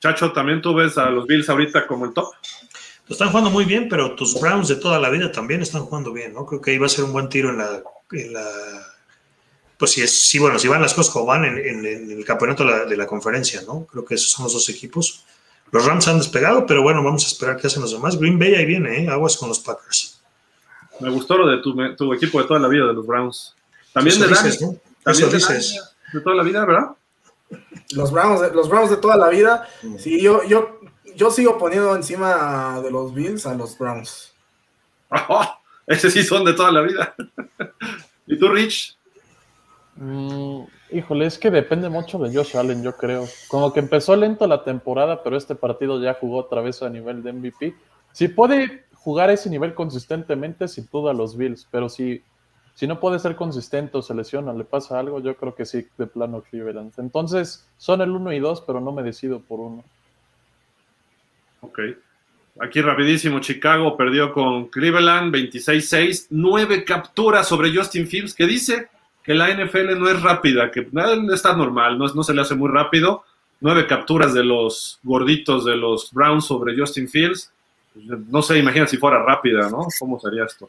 Chacho, 0.00 0.32
¿también 0.32 0.62
tú 0.62 0.74
ves 0.74 0.96
a 0.96 1.10
los 1.10 1.26
Bills 1.26 1.48
ahorita 1.48 1.86
como 1.86 2.06
el 2.06 2.14
top? 2.14 2.32
están 3.06 3.28
jugando 3.28 3.50
muy 3.50 3.66
bien, 3.66 3.86
pero 3.86 4.14
tus 4.14 4.40
Browns 4.40 4.68
de 4.68 4.76
toda 4.76 4.98
la 4.98 5.10
vida 5.10 5.30
también 5.30 5.60
están 5.60 5.82
jugando 5.82 6.10
bien, 6.10 6.32
¿no? 6.32 6.46
Creo 6.46 6.62
que 6.62 6.70
ahí 6.70 6.78
va 6.78 6.86
a 6.86 6.88
ser 6.88 7.04
un 7.04 7.12
buen 7.12 7.28
tiro 7.28 7.50
en 7.50 7.58
la. 7.58 7.82
pues 9.76 9.90
si, 9.90 10.00
es, 10.00 10.22
si, 10.22 10.38
bueno, 10.38 10.58
si 10.58 10.68
van 10.68 10.80
las 10.80 10.94
cosas 10.94 11.12
como 11.12 11.26
van 11.26 11.44
en, 11.44 11.84
el 11.84 12.24
campeonato 12.24 12.64
de 12.64 12.70
la, 12.70 12.84
de 12.86 12.96
la 12.96 13.06
conferencia, 13.06 13.60
¿no? 13.66 13.84
Creo 13.84 14.06
que 14.06 14.14
esos 14.14 14.30
son 14.30 14.44
los 14.44 14.54
dos 14.54 14.70
equipos 14.70 15.26
los 15.74 15.84
Rams 15.86 16.06
han 16.06 16.18
despegado, 16.18 16.66
pero 16.66 16.82
bueno, 16.84 17.02
vamos 17.02 17.24
a 17.24 17.26
esperar 17.26 17.56
qué 17.56 17.66
hacen 17.66 17.82
los 17.82 17.90
demás. 17.90 18.16
Green 18.16 18.38
Bay 18.38 18.54
ahí 18.54 18.64
viene, 18.64 19.02
¿eh? 19.02 19.08
aguas 19.08 19.36
con 19.36 19.48
los 19.48 19.58
Packers. 19.58 20.22
Me 21.00 21.10
gustó 21.10 21.36
lo 21.36 21.48
de 21.48 21.58
tu, 21.96 22.14
equipo 22.14 22.40
de 22.40 22.46
toda 22.46 22.60
la 22.60 22.68
vida, 22.68 22.86
de 22.86 22.92
los 22.92 23.04
Browns. 23.04 23.56
También 23.92 24.20
de 24.20 24.28
dices, 24.28 24.62
¿no? 24.62 24.76
También 25.02 25.30
de, 25.30 25.38
de, 25.38 26.20
toda 26.20 26.36
la 26.36 26.44
vida, 26.44 26.64
¿verdad? 26.64 26.90
Los 27.90 28.12
Browns, 28.12 28.54
los 28.54 28.68
Browns 28.68 28.90
de 28.90 28.98
toda 28.98 29.16
la 29.16 29.28
vida. 29.30 29.68
Mm. 29.82 29.98
Sí, 29.98 30.22
yo, 30.22 30.44
yo, 30.44 30.78
yo 31.16 31.32
sigo 31.32 31.58
poniendo 31.58 31.96
encima 31.96 32.80
de 32.80 32.92
los 32.92 33.12
Bills 33.12 33.44
a 33.44 33.54
los 33.54 33.76
Browns. 33.76 34.32
ese 35.88 36.08
sí 36.08 36.22
son 36.22 36.44
de 36.44 36.52
toda 36.52 36.70
la 36.70 36.82
vida. 36.82 37.16
¿Y 38.28 38.38
tú, 38.38 38.46
Rich? 38.46 38.96
Mm, 39.96 40.66
Híjole, 40.90 41.26
es 41.26 41.38
que 41.38 41.50
depende 41.50 41.88
mucho 41.88 42.18
de 42.18 42.34
Josh 42.34 42.56
Allen, 42.56 42.82
yo 42.82 42.96
creo. 42.96 43.26
Como 43.48 43.72
que 43.72 43.80
empezó 43.80 44.14
lento 44.14 44.46
la 44.46 44.64
temporada, 44.64 45.22
pero 45.22 45.36
este 45.36 45.54
partido 45.54 46.00
ya 46.00 46.14
jugó 46.14 46.38
otra 46.38 46.60
vez 46.60 46.82
a 46.82 46.90
nivel 46.90 47.22
de 47.22 47.32
MVP. 47.32 47.74
Si 48.12 48.28
puede 48.28 48.84
jugar 48.94 49.30
ese 49.30 49.50
nivel 49.50 49.74
consistentemente, 49.74 50.68
sin 50.68 50.88
duda 50.90 51.12
los 51.12 51.36
Bills, 51.36 51.66
pero 51.70 51.88
si, 51.88 52.22
si 52.74 52.86
no 52.86 53.00
puede 53.00 53.18
ser 53.18 53.34
consistente 53.34 53.98
o 53.98 54.02
se 54.02 54.14
lesiona, 54.14 54.52
le 54.52 54.64
pasa 54.64 54.98
algo, 54.98 55.20
yo 55.20 55.36
creo 55.36 55.54
que 55.54 55.66
sí, 55.66 55.86
de 55.98 56.06
plano 56.06 56.42
Cleveland. 56.42 56.92
Entonces, 56.98 57.66
son 57.76 58.00
el 58.00 58.10
1 58.10 58.32
y 58.32 58.38
2, 58.38 58.62
pero 58.66 58.80
no 58.80 58.92
me 58.92 59.02
decido 59.02 59.40
por 59.40 59.60
uno. 59.60 59.84
Ok. 61.60 61.80
Aquí 62.60 62.80
rapidísimo, 62.80 63.40
Chicago 63.40 63.96
perdió 63.96 64.32
con 64.32 64.66
Cleveland 64.66 65.34
26-6, 65.34 66.28
nueve 66.30 66.84
capturas 66.84 67.48
sobre 67.48 67.74
Justin 67.74 68.06
Fields, 68.06 68.32
que 68.32 68.46
dice 68.46 68.88
que 69.24 69.34
la 69.34 69.48
NFL 69.48 69.98
no 69.98 70.08
es 70.08 70.22
rápida, 70.22 70.70
que 70.70 70.86
está 71.32 71.56
normal, 71.56 71.98
no, 71.98 72.06
no 72.06 72.22
se 72.22 72.34
le 72.34 72.42
hace 72.42 72.54
muy 72.54 72.70
rápido. 72.70 73.24
Nueve 73.60 73.86
capturas 73.86 74.34
de 74.34 74.44
los 74.44 75.00
gorditos 75.02 75.64
de 75.64 75.76
los 75.76 76.12
Browns 76.12 76.44
sobre 76.44 76.78
Justin 76.78 77.08
Fields. 77.08 77.50
no 77.94 78.42
sé, 78.42 78.58
imagina 78.58 78.86
si 78.86 78.98
fuera 78.98 79.22
rápida, 79.22 79.70
¿no? 79.70 79.86
¿Cómo 79.98 80.20
sería 80.20 80.44
esto? 80.44 80.68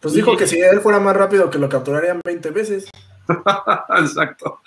Pues 0.00 0.14
dijo 0.14 0.36
que 0.36 0.48
si 0.48 0.58
él 0.58 0.80
fuera 0.80 0.98
más 0.98 1.16
rápido 1.16 1.48
que 1.48 1.60
lo 1.60 1.68
capturarían 1.68 2.20
20 2.24 2.50
veces. 2.50 2.90
Exacto. 4.00 4.60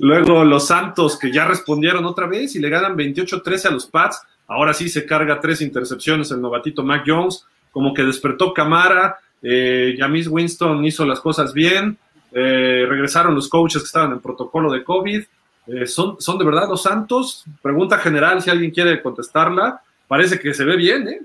Luego 0.00 0.44
los 0.44 0.66
Santos 0.66 1.16
que 1.16 1.32
ya 1.32 1.46
respondieron 1.46 2.04
otra 2.04 2.26
vez 2.26 2.56
y 2.56 2.58
le 2.58 2.68
ganan 2.68 2.96
28-13 2.96 3.66
a 3.66 3.70
los 3.70 3.86
Pats. 3.86 4.20
Ahora 4.48 4.74
sí 4.74 4.88
se 4.88 5.06
carga 5.06 5.40
tres 5.40 5.60
intercepciones 5.60 6.32
el 6.32 6.40
novatito 6.40 6.82
Mac 6.82 7.04
Jones. 7.06 7.46
Como 7.70 7.94
que 7.94 8.02
despertó 8.02 8.52
Camara. 8.52 9.18
Eh, 9.42 9.94
Jamis 9.96 10.26
Winston 10.26 10.84
hizo 10.84 11.06
las 11.06 11.20
cosas 11.20 11.52
bien. 11.52 11.96
Eh, 12.32 12.86
regresaron 12.88 13.34
los 13.34 13.48
coaches 13.48 13.82
que 13.82 13.86
estaban 13.86 14.12
en 14.12 14.20
protocolo 14.20 14.70
de 14.72 14.84
COVID. 14.84 15.24
Eh, 15.66 15.86
¿son, 15.86 16.20
¿Son 16.20 16.38
de 16.38 16.44
verdad 16.44 16.68
los 16.68 16.82
Santos? 16.82 17.44
Pregunta 17.62 17.98
general, 17.98 18.42
si 18.42 18.50
alguien 18.50 18.70
quiere 18.70 19.02
contestarla. 19.02 19.80
Parece 20.06 20.38
que 20.38 20.54
se 20.54 20.64
ve 20.64 20.76
bien, 20.76 21.08
¿eh? 21.08 21.20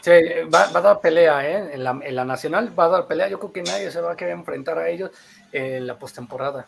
Sí, 0.00 0.10
va, 0.54 0.64
a 0.64 0.80
dar 0.80 1.00
pelea, 1.00 1.48
¿eh? 1.48 1.74
En 1.74 1.84
la, 1.84 1.98
en 2.02 2.14
la, 2.14 2.24
nacional 2.24 2.78
va 2.78 2.84
a 2.84 2.88
dar 2.88 3.06
pelea. 3.06 3.28
Yo 3.28 3.38
creo 3.38 3.52
que 3.52 3.62
nadie 3.62 3.90
se 3.90 4.00
va 4.00 4.12
a 4.12 4.16
querer 4.16 4.34
enfrentar 4.34 4.78
a 4.78 4.88
ellos 4.88 5.10
en 5.52 5.86
la 5.86 5.98
postemporada. 5.98 6.66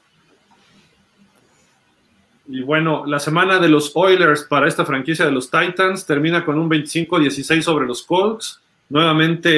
Y 2.49 2.63
bueno, 2.63 3.05
la 3.07 3.19
semana 3.19 3.59
de 3.59 3.69
los 3.69 3.93
Oilers 3.95 4.45
para 4.45 4.69
esta 4.69 4.85
franquicia 4.85 5.25
de 5.25 5.33
los 5.33 5.51
Titans 5.51 6.07
termina 6.07 6.45
con 6.45 6.59
un 6.59 6.71
25-16 6.71 7.63
sobre 7.63 7.87
los 7.87 8.03
Colts. 8.05 8.61
Nuevamente, 8.89 9.51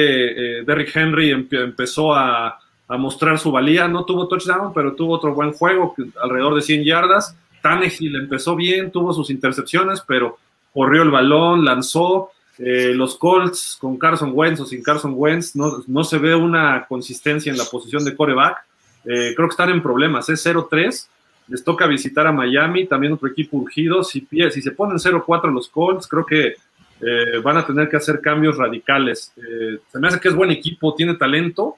eh, 0.59 0.63
Derrick 0.63 0.95
Henry 0.95 1.29
empezó 1.29 2.15
a, 2.15 2.58
mostrar 2.97 3.39
su 3.39 3.51
valía. 3.51 3.87
No 3.87 4.05
tuvo 4.05 4.27
touchdown, 4.27 4.73
pero 4.73 4.93
tuvo 4.93 5.15
otro 5.15 5.33
buen 5.33 5.53
juego, 5.53 5.95
alrededor 6.21 6.55
de 6.55 6.61
100 6.61 6.83
yardas. 6.83 7.35
Tannehill 7.61 8.15
empezó 8.15 8.55
bien, 8.55 8.91
tuvo 8.91 9.13
sus 9.13 9.29
intercepciones, 9.29 10.01
pero 10.07 10.37
corrió 10.73 11.03
el 11.03 11.11
balón, 11.11 11.65
lanzó. 11.65 12.31
Eh, 12.57 12.93
los 12.93 13.17
Colts 13.17 13.77
con 13.79 13.97
Carson 13.97 14.31
Wentz 14.33 14.59
o 14.59 14.65
sin 14.65 14.83
Carson 14.83 15.13
Wentz, 15.15 15.55
no, 15.55 15.81
no 15.87 16.03
se 16.03 16.17
ve 16.17 16.35
una 16.35 16.85
consistencia 16.87 17.51
en 17.51 17.57
la 17.57 17.63
posición 17.63 18.03
de 18.03 18.15
coreback. 18.15 18.57
Eh, 19.05 19.33
creo 19.35 19.47
que 19.47 19.53
están 19.53 19.69
en 19.69 19.81
problemas, 19.81 20.27
es 20.27 20.45
0-3 20.45 21.07
les 21.49 21.63
toca 21.63 21.87
visitar 21.87 22.27
a 22.27 22.31
Miami, 22.31 22.85
también 22.85 23.13
otro 23.13 23.27
equipo 23.27 23.57
urgido. 23.57 24.03
Si, 24.03 24.25
si 24.51 24.61
se 24.61 24.71
ponen 24.71 24.97
0-4 24.97 25.51
los 25.51 25.67
Colts, 25.67 26.07
creo 26.07 26.25
que 26.25 26.55
eh, 27.01 27.39
van 27.43 27.57
a 27.57 27.65
tener 27.65 27.89
que 27.89 27.97
hacer 27.97 28.21
cambios 28.21 28.57
radicales. 28.57 29.33
Eh, 29.37 29.79
se 29.91 29.99
me 29.99 30.07
hace 30.07 30.19
que 30.19 30.29
es 30.29 30.35
buen 30.35 30.51
equipo, 30.51 30.93
tiene 30.93 31.15
talento, 31.15 31.77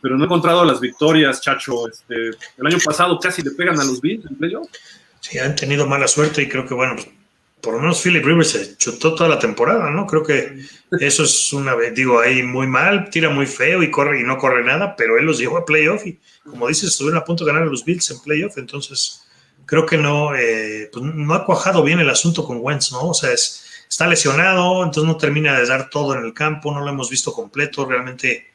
pero 0.00 0.16
no 0.16 0.24
he 0.24 0.26
encontrado 0.26 0.64
las 0.64 0.80
victorias, 0.80 1.40
Chacho. 1.40 1.88
Este, 1.88 2.14
el 2.58 2.66
año 2.66 2.78
pasado 2.84 3.18
casi 3.18 3.42
le 3.42 3.50
pegan 3.52 3.78
a 3.80 3.84
los 3.84 4.00
Bills 4.00 4.24
en 4.26 4.36
playoff. 4.36 4.68
Sí, 5.20 5.38
han 5.38 5.56
tenido 5.56 5.86
mala 5.86 6.08
suerte 6.08 6.42
y 6.42 6.48
creo 6.48 6.66
que, 6.66 6.74
bueno, 6.74 6.94
pues, 6.94 7.08
por 7.60 7.74
lo 7.74 7.80
menos 7.80 8.00
Philip 8.00 8.24
Rivers 8.24 8.50
se 8.50 8.76
chutó 8.76 9.14
toda 9.14 9.28
la 9.28 9.38
temporada, 9.38 9.90
¿no? 9.90 10.06
Creo 10.06 10.22
que 10.22 10.62
eso 11.00 11.24
es 11.24 11.52
una 11.52 11.74
vez, 11.74 11.94
digo, 11.94 12.20
ahí 12.20 12.42
muy 12.42 12.66
mal, 12.66 13.10
tira 13.10 13.30
muy 13.30 13.46
feo 13.46 13.82
y 13.82 13.90
corre 13.90 14.20
y 14.20 14.22
no 14.22 14.38
corre 14.38 14.64
nada, 14.64 14.94
pero 14.96 15.18
él 15.18 15.24
los 15.24 15.38
llevó 15.38 15.58
a 15.58 15.64
playoff 15.64 16.06
y, 16.06 16.20
como 16.48 16.68
dices, 16.68 16.90
estuvieron 16.90 17.20
a 17.20 17.24
punto 17.24 17.44
de 17.44 17.50
ganar 17.50 17.66
a 17.66 17.70
los 17.70 17.84
Bills 17.84 18.10
en 18.12 18.20
playoff, 18.20 18.58
entonces 18.58 19.24
creo 19.66 19.84
que 19.84 19.98
no, 19.98 20.34
eh, 20.36 20.88
pues 20.92 21.04
no 21.04 21.34
ha 21.34 21.44
cuajado 21.44 21.82
bien 21.82 21.98
el 21.98 22.08
asunto 22.08 22.44
con 22.44 22.58
Wentz, 22.60 22.92
¿no? 22.92 23.08
O 23.08 23.14
sea, 23.14 23.32
es, 23.32 23.84
está 23.88 24.06
lesionado, 24.06 24.84
entonces 24.84 25.04
no 25.04 25.16
termina 25.16 25.58
de 25.58 25.66
dar 25.66 25.90
todo 25.90 26.14
en 26.14 26.24
el 26.24 26.32
campo, 26.32 26.72
no 26.72 26.80
lo 26.80 26.88
hemos 26.88 27.10
visto 27.10 27.32
completo, 27.32 27.84
realmente, 27.84 28.52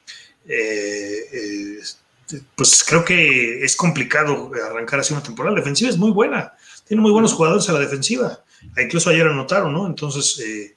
eh, 0.48 1.30
eh, 1.32 1.80
pues 2.56 2.84
creo 2.84 3.04
que 3.04 3.64
es 3.64 3.76
complicado 3.76 4.52
arrancar 4.70 5.00
así 5.00 5.14
una 5.14 5.24
temporada. 5.24 5.56
La 5.56 5.62
defensiva 5.62 5.90
es 5.90 5.98
muy 5.98 6.12
buena, 6.12 6.54
tiene 6.88 7.02
muy 7.02 7.12
buenos 7.12 7.34
jugadores 7.34 7.70
a 7.70 7.74
la 7.74 7.80
defensiva 7.80 8.44
Incluso 8.78 9.10
ayer 9.10 9.28
anotaron, 9.28 9.74
¿no? 9.74 9.88
Entonces, 9.88 10.40
eh, 10.40 10.76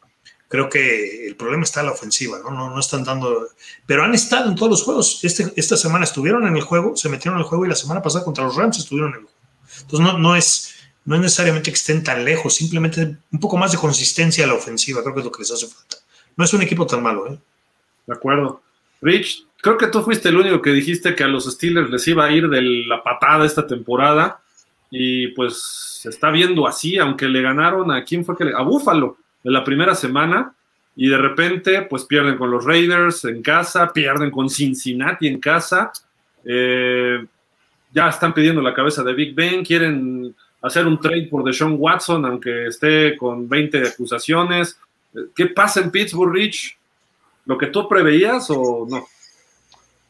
creo 0.48 0.68
que 0.68 1.26
el 1.26 1.36
problema 1.36 1.64
está 1.64 1.80
en 1.80 1.86
la 1.86 1.92
ofensiva, 1.92 2.38
¿no? 2.42 2.50
¿no? 2.50 2.70
No 2.70 2.80
están 2.80 3.04
dando. 3.04 3.48
Pero 3.86 4.04
han 4.04 4.14
estado 4.14 4.48
en 4.48 4.56
todos 4.56 4.70
los 4.70 4.82
juegos. 4.82 5.20
Este, 5.22 5.52
esta 5.56 5.76
semana 5.76 6.04
estuvieron 6.04 6.46
en 6.46 6.56
el 6.56 6.62
juego, 6.62 6.96
se 6.96 7.08
metieron 7.08 7.38
en 7.38 7.44
el 7.44 7.48
juego 7.48 7.64
y 7.64 7.68
la 7.68 7.74
semana 7.74 8.02
pasada 8.02 8.24
contra 8.24 8.44
los 8.44 8.56
Rams 8.56 8.78
estuvieron 8.78 9.12
en 9.12 9.20
el 9.20 9.22
juego. 9.22 9.36
Entonces, 9.82 10.00
no, 10.00 10.18
no, 10.18 10.36
es, 10.36 10.74
no 11.04 11.16
es 11.16 11.22
necesariamente 11.22 11.70
que 11.70 11.76
estén 11.76 12.02
tan 12.02 12.24
lejos, 12.24 12.54
simplemente 12.54 13.16
un 13.30 13.40
poco 13.40 13.56
más 13.56 13.72
de 13.72 13.78
consistencia 13.78 14.44
a 14.44 14.48
la 14.48 14.54
ofensiva, 14.54 15.02
creo 15.02 15.14
que 15.14 15.20
es 15.20 15.26
lo 15.26 15.32
que 15.32 15.42
les 15.42 15.50
hace 15.50 15.66
falta. 15.66 15.96
No 16.36 16.44
es 16.44 16.52
un 16.52 16.62
equipo 16.62 16.86
tan 16.86 17.02
malo, 17.02 17.32
¿eh? 17.32 17.38
De 18.06 18.14
acuerdo. 18.14 18.62
Rich, 19.00 19.45
creo 19.66 19.78
que 19.78 19.88
tú 19.88 20.00
fuiste 20.00 20.28
el 20.28 20.36
único 20.36 20.62
que 20.62 20.70
dijiste 20.70 21.16
que 21.16 21.24
a 21.24 21.26
los 21.26 21.50
Steelers 21.52 21.90
les 21.90 22.06
iba 22.06 22.24
a 22.24 22.30
ir 22.30 22.48
de 22.48 22.62
la 22.62 23.02
patada 23.02 23.44
esta 23.44 23.66
temporada 23.66 24.38
y 24.92 25.26
pues 25.32 25.60
se 26.02 26.08
está 26.08 26.30
viendo 26.30 26.68
así, 26.68 26.98
aunque 26.98 27.26
le 27.26 27.42
ganaron 27.42 27.90
a 27.90 28.04
quién 28.04 28.24
fue 28.24 28.36
que 28.36 28.44
le, 28.44 28.54
a 28.54 28.60
Búfalo 28.60 29.16
en 29.42 29.52
la 29.52 29.64
primera 29.64 29.96
semana 29.96 30.54
y 30.94 31.08
de 31.08 31.18
repente 31.18 31.82
pues 31.82 32.04
pierden 32.04 32.38
con 32.38 32.48
los 32.48 32.64
Raiders 32.64 33.24
en 33.24 33.42
casa, 33.42 33.92
pierden 33.92 34.30
con 34.30 34.48
Cincinnati 34.48 35.26
en 35.26 35.40
casa, 35.40 35.90
eh, 36.44 37.26
ya 37.92 38.08
están 38.08 38.34
pidiendo 38.34 38.62
la 38.62 38.72
cabeza 38.72 39.02
de 39.02 39.14
Big 39.14 39.34
Ben, 39.34 39.64
quieren 39.64 40.32
hacer 40.62 40.86
un 40.86 41.00
trade 41.00 41.26
por 41.28 41.42
Deshaun 41.42 41.74
Watson 41.76 42.24
aunque 42.24 42.68
esté 42.68 43.16
con 43.16 43.48
20 43.48 43.88
acusaciones. 43.88 44.78
¿Qué 45.34 45.46
pasa 45.46 45.80
en 45.80 45.90
Pittsburgh, 45.90 46.32
Rich? 46.32 46.78
¿Lo 47.46 47.58
que 47.58 47.66
tú 47.66 47.88
preveías 47.88 48.48
o 48.50 48.86
no? 48.88 49.06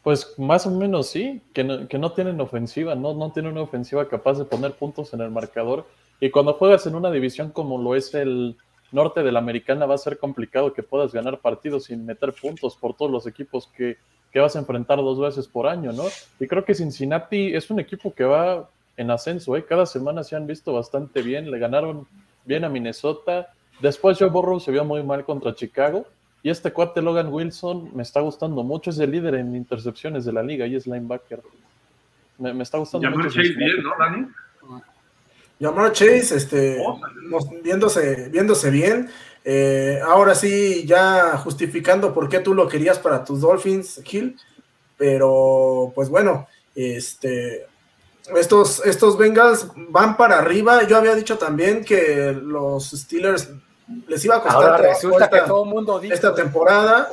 Pues 0.07 0.38
más 0.38 0.64
o 0.68 0.70
menos 0.70 1.09
sí, 1.09 1.42
que 1.52 1.64
no, 1.64 1.88
que 1.88 1.98
no 1.98 2.12
tienen 2.12 2.40
ofensiva, 2.40 2.94
no, 2.94 3.12
no 3.12 3.32
tienen 3.32 3.50
una 3.50 3.62
ofensiva 3.62 4.07
capaz 4.07 4.38
de 4.38 4.44
poner 4.44 4.70
puntos 4.74 5.12
en 5.12 5.20
el 5.20 5.32
marcador. 5.32 5.84
Y 6.20 6.30
cuando 6.30 6.52
juegas 6.52 6.86
en 6.86 6.94
una 6.94 7.11
división 7.11 7.50
como 7.50 7.76
lo 7.76 7.96
es 7.96 8.14
el 8.14 8.57
norte 8.92 9.24
de 9.24 9.32
la 9.32 9.40
americana, 9.40 9.84
va 9.84 9.96
a 9.96 9.98
ser 9.98 10.16
complicado 10.18 10.72
que 10.72 10.84
puedas 10.84 11.12
ganar 11.12 11.40
partidos 11.40 11.86
sin 11.86 12.07
meter 12.07 12.32
puntos 12.40 12.76
por 12.76 12.94
todos 12.94 13.11
los 13.11 13.26
equipos 13.26 13.68
que, 13.76 13.96
que 14.30 14.38
vas 14.38 14.54
a 14.54 14.61
enfrentar 14.61 14.98
dos 14.98 15.18
veces 15.18 15.48
por 15.48 15.66
año, 15.66 15.90
¿no? 15.92 16.04
Y 16.38 16.46
creo 16.46 16.64
que 16.64 16.76
Cincinnati 16.76 17.57
es 17.57 17.68
un 17.72 17.80
equipo 17.80 18.14
que 18.14 18.22
va 18.22 18.70
en 18.96 19.11
ascenso, 19.11 19.57
¿eh? 19.57 19.64
Cada 19.64 19.86
semana 19.86 20.22
se 20.22 20.36
han 20.36 20.46
visto 20.46 20.72
bastante 20.72 21.20
bien, 21.20 21.50
le 21.50 21.59
ganaron 21.59 22.07
bien 22.44 22.64
a 22.64 22.68
Minnesota. 22.68 23.48
Después 23.80 24.20
Joe 24.20 24.30
Burrow 24.30 24.61
se 24.61 24.70
vio 24.70 24.84
muy 24.84 25.02
mal 25.02 25.24
contra 25.24 25.57
Chicago 25.57 26.07
y 26.47 26.49
este 26.49 26.72
cuate 26.72 27.03
Logan 27.03 27.32
Wilson 27.32 27.90
me 27.92 28.05
está 28.05 28.20
gustando 28.20 28.62
mucho, 28.62 28.90
es 28.90 29.01
el 29.01 29.11
líder 29.11 29.34
en 29.34 29.57
intercepciones 29.57 30.24
de 30.24 30.32
la 30.32 30.44
liga 30.44 30.64
y 30.64 30.76
es 30.76 30.86
linebacker. 30.86 31.42
Me, 32.38 32.62
está 32.62 32.78
gustando 32.78 33.11
mucho. 33.11 33.30
Chase 33.30 33.49
bien, 33.57 33.82
¿no, 33.82 33.90
Dani? 33.99 34.28
Llamar 35.59 35.90
Chase, 35.90 36.36
este, 36.36 36.80
viéndose, 37.64 38.28
viéndose 38.28 38.70
bien. 38.70 39.11
Eh, 39.44 39.99
ahora 40.07 40.36
sí, 40.36 40.84
ya 40.86 41.36
justificando 41.38 42.14
por 42.14 42.28
qué 42.28 42.38
tú 42.38 42.55
lo 42.55 42.68
querías 42.68 43.01
para 43.01 43.24
tus 43.24 43.40
Dolphins, 43.40 44.01
Hill. 44.09 44.36
Pero, 44.97 45.90
pues 45.97 46.09
bueno, 46.09 46.47
este, 46.76 47.66
estos, 48.36 48.86
estos 48.86 49.18
Bengals 49.18 49.66
van 49.88 50.16
para 50.16 50.38
arriba. 50.38 50.86
Yo 50.86 50.97
había 50.97 51.16
dicho 51.16 51.38
también 51.38 51.84
que 51.84 52.32
los 52.40 52.92
Steelers 52.92 53.51
les 54.09 54.24
iba 54.24 54.37
a 54.37 54.43
costar. 54.43 54.62
Ahora 54.62 54.76
resulta 54.78 55.24
esta, 55.24 55.41
que 55.41 55.47
todo 55.47 55.64
el 55.64 55.70
mundo 55.70 55.99
dice. 55.99 56.14
Esta 56.14 56.34
temporada. 56.34 57.11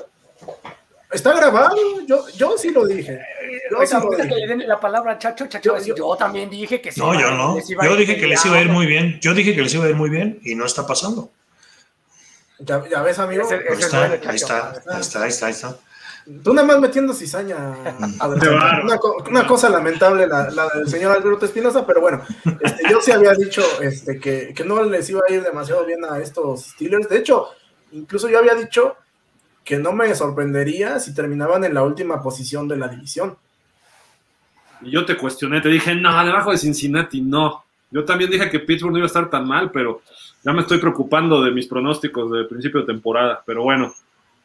Está 1.11 1.31
grabado, 1.33 1.75
yo, 2.07 2.27
yo 2.29 2.57
sí 2.57 2.71
lo 2.71 2.87
dije. 2.87 3.21
Yo 3.69 3.85
sí 3.85 3.93
lo 3.93 4.09
dije. 4.09 4.29
Que 4.29 4.35
le 4.35 4.47
den 4.47 4.67
la 4.67 4.79
palabra 4.79 5.19
Chacho, 5.19 5.45
Chacho, 5.45 5.77
yo, 5.77 5.95
yo, 5.95 6.15
también 6.15 6.49
dije 6.49 6.81
que 6.81 6.91
sí. 6.91 6.99
No, 6.99 7.13
yo 7.13 7.29
no. 7.31 7.59
Yo 7.59 7.95
dije 7.95 8.17
que 8.17 8.25
les 8.25 8.43
iba 8.45 8.57
a 8.57 8.61
ir 8.61 8.69
muy 8.69 8.87
bien. 8.87 9.19
Yo 9.21 9.35
dije 9.35 9.53
que 9.53 9.61
les 9.61 9.73
iba 9.75 9.85
a 9.85 9.89
ir 9.89 9.95
muy 9.95 10.09
bien 10.09 10.39
y 10.43 10.55
no 10.55 10.65
está 10.65 10.87
pasando. 10.87 11.29
Ya, 12.59 12.83
ya 12.89 13.01
ves, 13.03 13.19
amigo. 13.19 13.43
Ese, 13.43 13.57
ese 13.57 13.85
está, 13.85 14.03
ahí, 14.05 14.35
está, 14.35 14.71
ahí 14.87 15.01
está, 15.01 15.23
ahí 15.23 15.29
está, 15.29 15.45
ahí 15.45 15.51
está. 15.51 15.77
Tú 16.43 16.53
nada 16.53 16.67
más 16.67 16.79
metiendo 16.79 17.13
cizaña. 17.13 17.57
una, 18.21 18.99
una, 19.27 19.47
cosa 19.47 19.69
lamentable 19.69 20.25
la, 20.25 20.49
la, 20.51 20.69
del 20.69 20.87
señor 20.87 21.11
Alberto 21.11 21.45
Espinosa, 21.45 21.85
pero 21.85 22.01
bueno, 22.01 22.21
este, 22.61 22.89
yo 22.89 23.01
sí 23.01 23.11
había 23.11 23.33
dicho 23.33 23.61
este, 23.81 24.19
que, 24.19 24.53
que, 24.55 24.63
no 24.63 24.83
les 24.83 25.09
iba 25.09 25.21
a 25.27 25.33
ir 25.33 25.43
demasiado 25.43 25.85
bien 25.85 25.99
a 26.05 26.19
estos 26.19 26.67
Steelers. 26.67 27.09
De 27.09 27.17
hecho, 27.17 27.47
incluso 27.91 28.29
yo 28.29 28.39
había 28.39 28.55
dicho 28.55 28.95
que 29.63 29.77
no 29.77 29.91
me 29.93 30.13
sorprendería 30.15 30.99
si 30.99 31.13
terminaban 31.13 31.63
en 31.63 31.73
la 31.73 31.83
última 31.83 32.21
posición 32.21 32.67
de 32.67 32.77
la 32.77 32.87
división. 32.87 33.37
Y 34.81 34.91
yo 34.91 35.05
te 35.05 35.17
cuestioné, 35.17 35.61
te 35.61 35.69
dije, 35.69 35.95
no, 35.95 36.25
debajo 36.25 36.51
de 36.51 36.57
Cincinnati, 36.57 37.21
no. 37.21 37.63
Yo 37.91 38.03
también 38.05 38.29
dije 38.29 38.49
que 38.49 38.59
Pittsburgh 38.59 38.91
no 38.91 38.97
iba 38.97 39.05
a 39.05 39.07
estar 39.07 39.29
tan 39.29 39.47
mal, 39.47 39.71
pero 39.71 40.01
ya 40.43 40.51
me 40.51 40.61
estoy 40.61 40.79
preocupando 40.79 41.41
de 41.41 41.51
mis 41.51 41.67
pronósticos 41.67 42.31
de 42.31 42.45
principio 42.45 42.81
de 42.81 42.87
temporada. 42.87 43.43
Pero 43.45 43.63
bueno, 43.63 43.93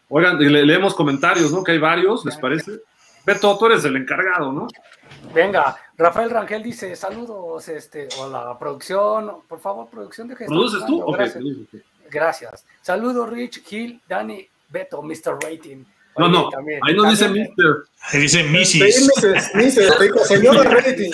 Oigan, 0.09 0.39
le 0.39 0.65
leemos 0.65 0.95
comentarios, 0.95 1.53
¿no? 1.53 1.63
Que 1.63 1.73
hay 1.73 1.79
varios, 1.79 2.25
¿les 2.25 2.37
parece? 2.37 2.81
Beto, 3.27 3.59
tú 3.59 3.67
eres 3.67 3.85
el 3.85 3.97
encargado, 3.97 4.53
¿no? 4.53 4.67
Venga, 5.35 5.77
Rafael 5.97 6.31
Rangel 6.31 6.63
dice, 6.63 6.97
saludos, 6.97 7.69
este, 7.69 8.09
hola, 8.19 8.59
producción, 8.59 9.43
por 9.47 9.61
favor, 9.61 9.89
producción 9.91 10.29
de 10.29 10.37
¿Produces 10.37 10.85
tú? 10.87 11.05
Gracias. 11.13 11.45
Gracias. 12.11 12.65
Saludos, 12.81 13.29
Rich, 13.29 13.63
Gil, 13.65 14.01
Dani, 14.09 14.49
Beto, 14.71 15.03
Mr. 15.03 15.39
Rating. 15.43 15.85
No, 16.17 16.29
no, 16.29 16.51
ahí 16.83 16.95
no 16.97 17.09
dice 17.09 17.29
Mr. 17.29 17.87
Ahí 18.13 18.21
dice 18.23 18.43
Mrs. 18.43 19.55
Mrs. 19.55 20.01
dijo 20.01 20.19
señora 20.25 20.65
Rating. 20.65 21.13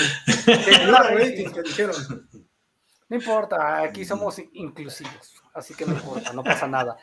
Señora 0.65 1.03
Rating, 1.15 1.51
que 1.51 1.63
dijeron. 1.63 1.97
No 3.09 3.17
importa, 3.17 3.83
aquí 3.83 4.05
somos 4.05 4.41
inclusivos. 4.55 5.35
así 5.53 5.75
que 5.75 5.85
no 5.85 5.93
importa, 5.93 6.33
no 6.33 6.43
pasa 6.43 6.67
nada. 6.67 6.97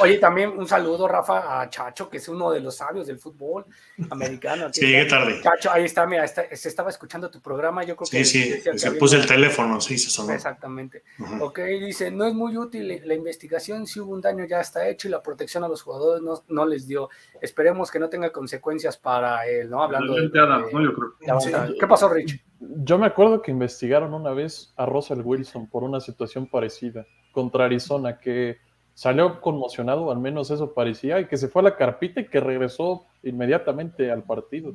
Oye, 0.00 0.18
también 0.18 0.50
un 0.50 0.66
saludo, 0.66 1.08
Rafa, 1.08 1.60
a 1.60 1.68
Chacho, 1.68 2.08
que 2.08 2.18
es 2.18 2.28
uno 2.28 2.50
de 2.50 2.60
los 2.60 2.76
sabios 2.76 3.06
del 3.06 3.18
fútbol 3.18 3.64
americano. 4.10 4.68
sí, 4.72 4.86
llegué 4.86 5.06
tarde. 5.06 5.40
Chacho, 5.42 5.70
ahí 5.70 5.84
está, 5.84 6.06
mira, 6.06 6.26
se 6.26 6.68
estaba 6.68 6.90
escuchando 6.90 7.30
tu 7.30 7.40
programa, 7.40 7.82
yo 7.82 7.96
creo 7.96 8.08
que... 8.10 8.24
Sí, 8.24 8.54
sí, 8.54 8.78
se 8.78 8.92
puse 8.92 9.16
el 9.16 9.26
teléfono, 9.26 9.80
sí, 9.80 9.98
se 9.98 10.10
sonó. 10.10 10.32
Exactamente. 10.32 11.02
Ok, 11.40 11.60
dice, 11.80 12.10
no 12.10 12.26
es 12.26 12.34
muy 12.34 12.56
útil 12.56 13.02
la 13.04 13.14
investigación, 13.14 13.86
si 13.86 14.00
hubo 14.00 14.12
un 14.12 14.20
daño 14.20 14.44
ya 14.44 14.60
está 14.60 14.88
hecho 14.88 15.08
y 15.08 15.10
la 15.10 15.22
protección 15.22 15.64
a 15.64 15.68
los 15.68 15.82
jugadores 15.82 16.22
no, 16.22 16.42
no 16.48 16.66
les 16.66 16.86
dio. 16.86 17.08
Esperemos 17.40 17.90
que 17.90 17.98
no 17.98 18.08
tenga 18.08 18.30
consecuencias 18.30 18.96
para 18.96 19.46
él, 19.46 19.70
¿no? 19.70 19.82
Hablando 19.82 20.14
de... 20.14 20.30
¿Qué 21.78 21.86
pasó, 21.86 22.08
Rich? 22.08 22.42
Yo 22.60 22.98
me 22.98 23.06
acuerdo 23.06 23.42
que 23.42 23.50
investigaron 23.50 24.14
una 24.14 24.32
vez 24.32 24.72
a 24.76 24.86
Russell 24.86 25.20
Wilson 25.22 25.68
por 25.68 25.82
una 25.82 26.00
situación 26.00 26.46
parecida 26.48 27.06
contra 27.32 27.64
Arizona, 27.64 28.18
que 28.18 28.58
salió 28.94 29.40
conmocionado, 29.40 30.10
al 30.10 30.18
menos 30.18 30.50
eso 30.50 30.72
parecía, 30.74 31.20
y 31.20 31.26
que 31.26 31.36
se 31.36 31.48
fue 31.48 31.62
a 31.62 31.64
la 31.64 31.76
carpita 31.76 32.20
y 32.20 32.28
que 32.28 32.40
regresó 32.40 33.04
inmediatamente 33.22 34.10
al 34.10 34.22
partido. 34.22 34.74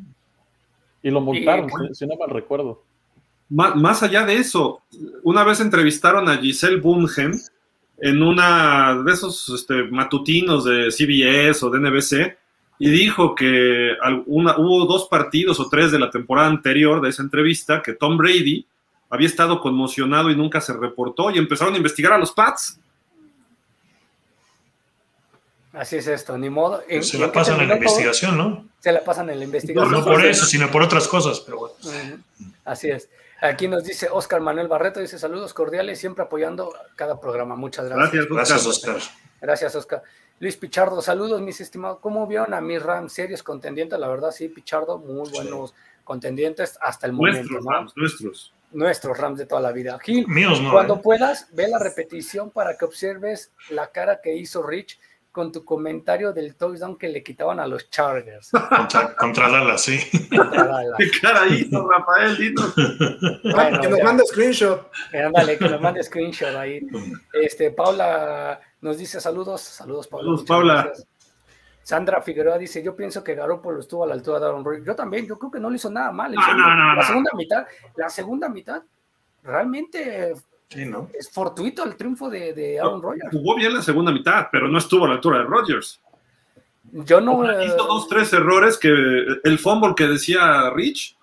Y 1.03 1.11
lo 1.11 1.21
multaron, 1.21 1.69
si, 1.93 2.07
no 2.07 2.15
mal 2.15 2.29
recuerdo. 2.29 2.83
Más, 3.49 4.03
allá 4.03 4.25
de 4.25 4.35
eso, 4.35 4.81
una 5.23 5.43
vez 5.43 5.61
entrevistaron 5.61 6.27
a 6.27 6.37
Giselle 6.37 6.81
Bundchen 6.81 7.33
en 7.99 8.21
una 8.21 9.01
de 9.03 9.11
esos 9.11 9.49
este, 9.49 9.83
matutinos 9.83 10.65
de 10.65 10.91
CBS 10.91 11.65
o 11.65 11.69
de 11.69 11.79
NBC 11.79 12.37
y 12.79 12.89
dijo 12.89 13.33
que 13.33 13.93
hubo 14.27 14.85
dos 14.85 15.07
partidos 15.09 15.59
o 15.59 15.69
tres 15.69 15.91
de 15.91 15.99
la 15.99 16.11
temporada 16.11 16.47
anterior 16.47 17.01
de 17.01 17.09
esa 17.09 17.23
entrevista 17.23 17.81
que 17.81 17.93
Tom 17.93 18.17
Brady 18.17 18.65
había 19.09 19.27
estado 19.27 19.59
conmocionado 19.61 20.29
y 20.29 20.35
nunca 20.35 20.61
se 20.61 20.73
reportó 20.73 21.31
y 21.31 21.37
empezaron 21.37 21.73
a 21.73 21.77
investigar 21.77 22.13
a 22.13 22.17
los 22.17 22.31
Pats. 22.31 22.79
Así 25.77 25.97
es 25.97 26.07
esto, 26.07 26.37
ni 26.39 26.49
modo. 26.49 26.81
se 27.01 27.19
la 27.19 27.31
pasan 27.31 27.61
en 27.61 27.67
la 27.67 27.75
investigación, 27.75 28.35
¿no? 28.35 28.65
Se 28.79 28.91
la 28.91 29.03
pasan 29.03 29.29
en 29.29 29.37
la 29.37 29.45
investigación. 29.45 29.91
No, 29.91 30.03
por 30.03 30.25
eso, 30.25 30.45
sino 30.45 30.71
por 30.71 30.81
otras 30.81 31.07
cosas, 31.07 31.39
pero 31.41 31.59
bueno. 31.59 32.23
Así 32.65 32.89
es. 32.89 33.09
Aquí 33.39 33.67
nos 33.67 33.83
dice 33.83 34.07
Oscar 34.11 34.41
Manuel 34.41 34.67
Barreto, 34.67 34.99
dice 34.99 35.19
saludos 35.19 35.53
cordiales, 35.53 35.99
siempre 35.99 36.23
apoyando 36.23 36.73
cada 36.95 37.21
programa. 37.21 37.55
Muchas 37.55 37.87
gracias. 37.87 38.25
Gracias, 38.27 38.65
Oscar. 38.65 38.97
Gracias, 39.39 39.75
Oscar. 39.75 40.01
Luis 40.39 40.57
Pichardo, 40.57 40.99
saludos, 41.03 41.41
mis 41.41 41.61
estimados. 41.61 41.99
¿Cómo 42.01 42.25
vieron 42.25 42.55
a 42.55 42.61
mis 42.61 42.81
Rams 42.81 43.13
serios 43.13 43.43
contendientes? 43.43 43.99
La 43.99 44.07
verdad, 44.07 44.31
sí, 44.31 44.49
Pichardo, 44.49 44.97
muy 44.97 45.29
buenos 45.29 45.75
contendientes 46.03 46.79
hasta 46.81 47.05
el 47.05 47.13
momento. 47.13 47.41
Nuestros 47.41 47.65
Rams, 47.65 47.93
nuestros. 47.95 48.53
Nuestros 48.71 49.17
Rams 49.17 49.37
de 49.37 49.45
toda 49.45 49.61
la 49.61 49.71
vida. 49.71 49.99
Gil, 49.99 50.27
Míos 50.27 50.59
no, 50.59 50.71
cuando 50.71 50.95
¿eh? 50.95 51.01
puedas, 51.03 51.47
ve 51.53 51.67
la 51.67 51.77
repetición 51.77 52.49
para 52.49 52.75
que 52.75 52.85
observes 52.85 53.51
la 53.69 53.91
cara 53.91 54.19
que 54.21 54.35
hizo 54.35 54.63
Rich 54.63 54.99
con 55.37 55.51
tu 55.51 55.63
comentario 55.63 56.33
del 56.33 56.55
touchdown 56.55 56.97
que 56.97 57.07
le 57.09 57.21
quitaban 57.21 57.59
a 57.59 57.67
los 57.67 57.91
Chargers. 57.91 58.49
Contra, 58.49 59.15
contra 59.15 59.49
Dallas, 59.51 59.83
sí. 59.83 59.99
Contra 60.35 60.65
Dallas. 60.65 60.97
¿Qué 60.97 61.69
Rafael? 61.71 62.55
Bueno, 63.43 63.79
que 63.81 63.87
nos 63.87 64.01
mande 64.01 64.25
screenshot. 64.25 64.89
Ándale, 65.13 65.59
que 65.59 65.69
nos 65.69 65.79
mande 65.79 66.03
screenshot 66.03 66.55
ahí. 66.55 66.81
Este, 67.33 67.69
Paula 67.69 68.59
nos 68.81 68.97
dice 68.97 69.21
saludos, 69.21 69.61
saludos 69.61 70.07
Paula. 70.07 70.23
Saludos, 70.25 70.43
Paula. 70.47 70.73
gracias. 70.85 71.07
Sandra 71.83 72.19
Figueroa 72.23 72.57
dice, 72.57 72.81
yo 72.81 72.95
pienso 72.95 73.23
que 73.23 73.35
Garoppolo 73.35 73.79
estuvo 73.79 74.03
a 74.03 74.07
la 74.07 74.15
altura 74.15 74.39
de 74.39 74.47
Aaron 74.47 74.65
Rodgers. 74.65 74.85
Yo 74.87 74.95
también, 74.95 75.27
yo 75.27 75.37
creo 75.37 75.51
que 75.51 75.59
no 75.59 75.69
le 75.69 75.75
hizo 75.75 75.91
nada 75.91 76.11
mal. 76.11 76.33
en 76.33 76.39
No, 76.39 76.45
serio. 76.47 76.63
no, 76.63 76.75
no, 76.75 76.95
la 76.95 77.01
no. 77.01 77.07
segunda 77.07 77.31
mitad, 77.35 77.65
la 77.95 78.09
segunda 78.09 78.49
mitad, 78.49 78.81
realmente 79.43 80.33
Sí, 80.69 80.85
¿no? 80.85 81.09
es 81.17 81.31
fortuito 81.31 81.83
el 81.85 81.95
triunfo 81.95 82.29
de, 82.29 82.53
de 82.53 82.79
Aaron 82.79 83.01
Rodgers. 83.01 83.29
Jugó 83.31 83.55
bien 83.55 83.73
la 83.73 83.81
segunda 83.81 84.11
mitad, 84.11 84.47
pero 84.51 84.67
no 84.67 84.77
estuvo 84.77 85.05
a 85.05 85.07
la 85.07 85.13
altura 85.15 85.39
de 85.39 85.43
Rodgers. 85.45 86.01
Yo 86.91 87.21
no... 87.21 87.49
eh, 87.49 87.65
Hizo 87.65 87.85
dos, 87.85 88.07
tres 88.07 88.31
errores 88.33 88.77
que 88.77 88.89
el 88.89 89.59
fumble 89.59 89.93
que 89.95 90.07
decía 90.07 90.69
Rich, 90.71 91.17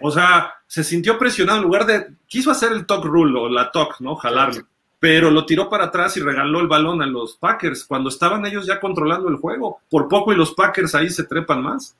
o 0.00 0.10
sea, 0.10 0.54
se 0.66 0.82
sintió 0.82 1.18
presionado 1.18 1.58
en 1.58 1.64
lugar 1.64 1.86
de, 1.86 2.08
quiso 2.26 2.50
hacer 2.50 2.72
el 2.72 2.84
talk 2.84 3.04
rule 3.04 3.38
o 3.38 3.48
la 3.48 3.70
talk, 3.70 4.00
¿no? 4.00 4.16
Jalarlo, 4.16 4.62
pero 4.98 5.30
lo 5.30 5.46
tiró 5.46 5.68
para 5.68 5.84
atrás 5.84 6.16
y 6.16 6.20
regaló 6.20 6.60
el 6.60 6.66
balón 6.66 7.00
a 7.00 7.06
los 7.06 7.36
Packers 7.36 7.84
cuando 7.84 8.08
estaban 8.08 8.44
ellos 8.44 8.66
ya 8.66 8.80
controlando 8.80 9.28
el 9.28 9.36
juego. 9.36 9.80
Por 9.88 10.08
poco 10.08 10.32
y 10.32 10.36
los 10.36 10.52
Packers 10.54 10.94
ahí 10.96 11.10
se 11.10 11.24
trepan 11.24 11.62
más. 11.62 11.96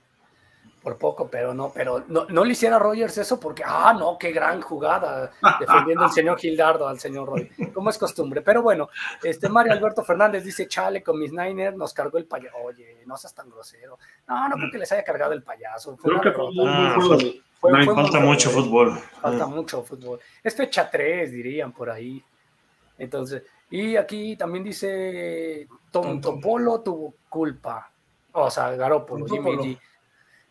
Por 0.85 0.99
poco, 0.99 1.29
pero 1.29 1.55
no, 1.55 1.73
pero 1.75 2.05
no, 2.09 2.27
no 2.29 2.45
le 2.45 2.53
hiciera 2.53 2.77
a 2.77 2.79
Rogers 2.79 3.17
eso 3.17 3.41
porque, 3.41 3.63
ah, 3.67 3.97
no, 3.99 4.19
qué 4.19 4.33
gran 4.33 4.61
jugada 4.61 5.33
defendiendo 5.59 6.05
al 6.05 6.13
señor 6.13 6.39
Gildardo, 6.39 6.87
al 6.87 7.01
señor 7.01 7.27
Roy, 7.27 7.49
como 7.73 7.89
es 7.89 7.97
costumbre. 7.97 8.43
Pero 8.43 8.63
bueno, 8.63 8.91
este 9.23 9.49
Mario 9.49 9.73
Alberto 9.73 10.05
Fernández 10.05 10.45
dice, 10.45 10.69
chale, 10.69 11.03
con 11.03 11.19
mis 11.19 11.33
Niners 11.33 11.75
nos 11.75 11.95
cargó 11.95 12.19
el 12.19 12.27
payaso. 12.27 12.59
Oye, 12.63 13.03
no 13.07 13.17
seas 13.17 13.35
tan 13.35 13.49
grosero. 13.49 13.99
No, 14.29 14.47
no 14.51 14.57
creo 14.57 14.71
que 14.71 14.77
les 14.79 14.93
haya 14.93 15.03
cargado 15.03 15.33
el 15.33 15.43
payaso. 15.43 15.97
Fue 15.97 16.11
Creo 16.11 16.21
que 16.23 16.33
fue 16.33 16.45
Ah, 16.69 16.95
juego. 16.97 17.19
Fue- 17.19 17.41
fue 17.61 17.73
muy 17.73 17.87
Falta 17.87 18.21
mucho 18.21 18.51
fútbol. 18.51 18.99
Falta 19.23 19.45
Ah. 19.45 19.47
mucho 19.47 19.83
fútbol. 19.83 20.21
Es 20.43 20.55
fecha 20.55 20.91
3, 20.91 21.33
dirían 21.33 21.73
por 21.73 21.89
ahí. 21.89 22.23
Entonces, 22.99 23.43
y 23.71 23.97
aquí 23.97 24.37
también 24.37 24.63
dice 24.63 25.67
Tontopolo 25.91 26.81
tuvo 26.83 27.15
culpa. 27.31 27.91
O 28.33 28.51
sea, 28.51 28.73
Garópolo, 28.77 29.25
Jimmy. 29.27 29.57
G. 29.57 29.79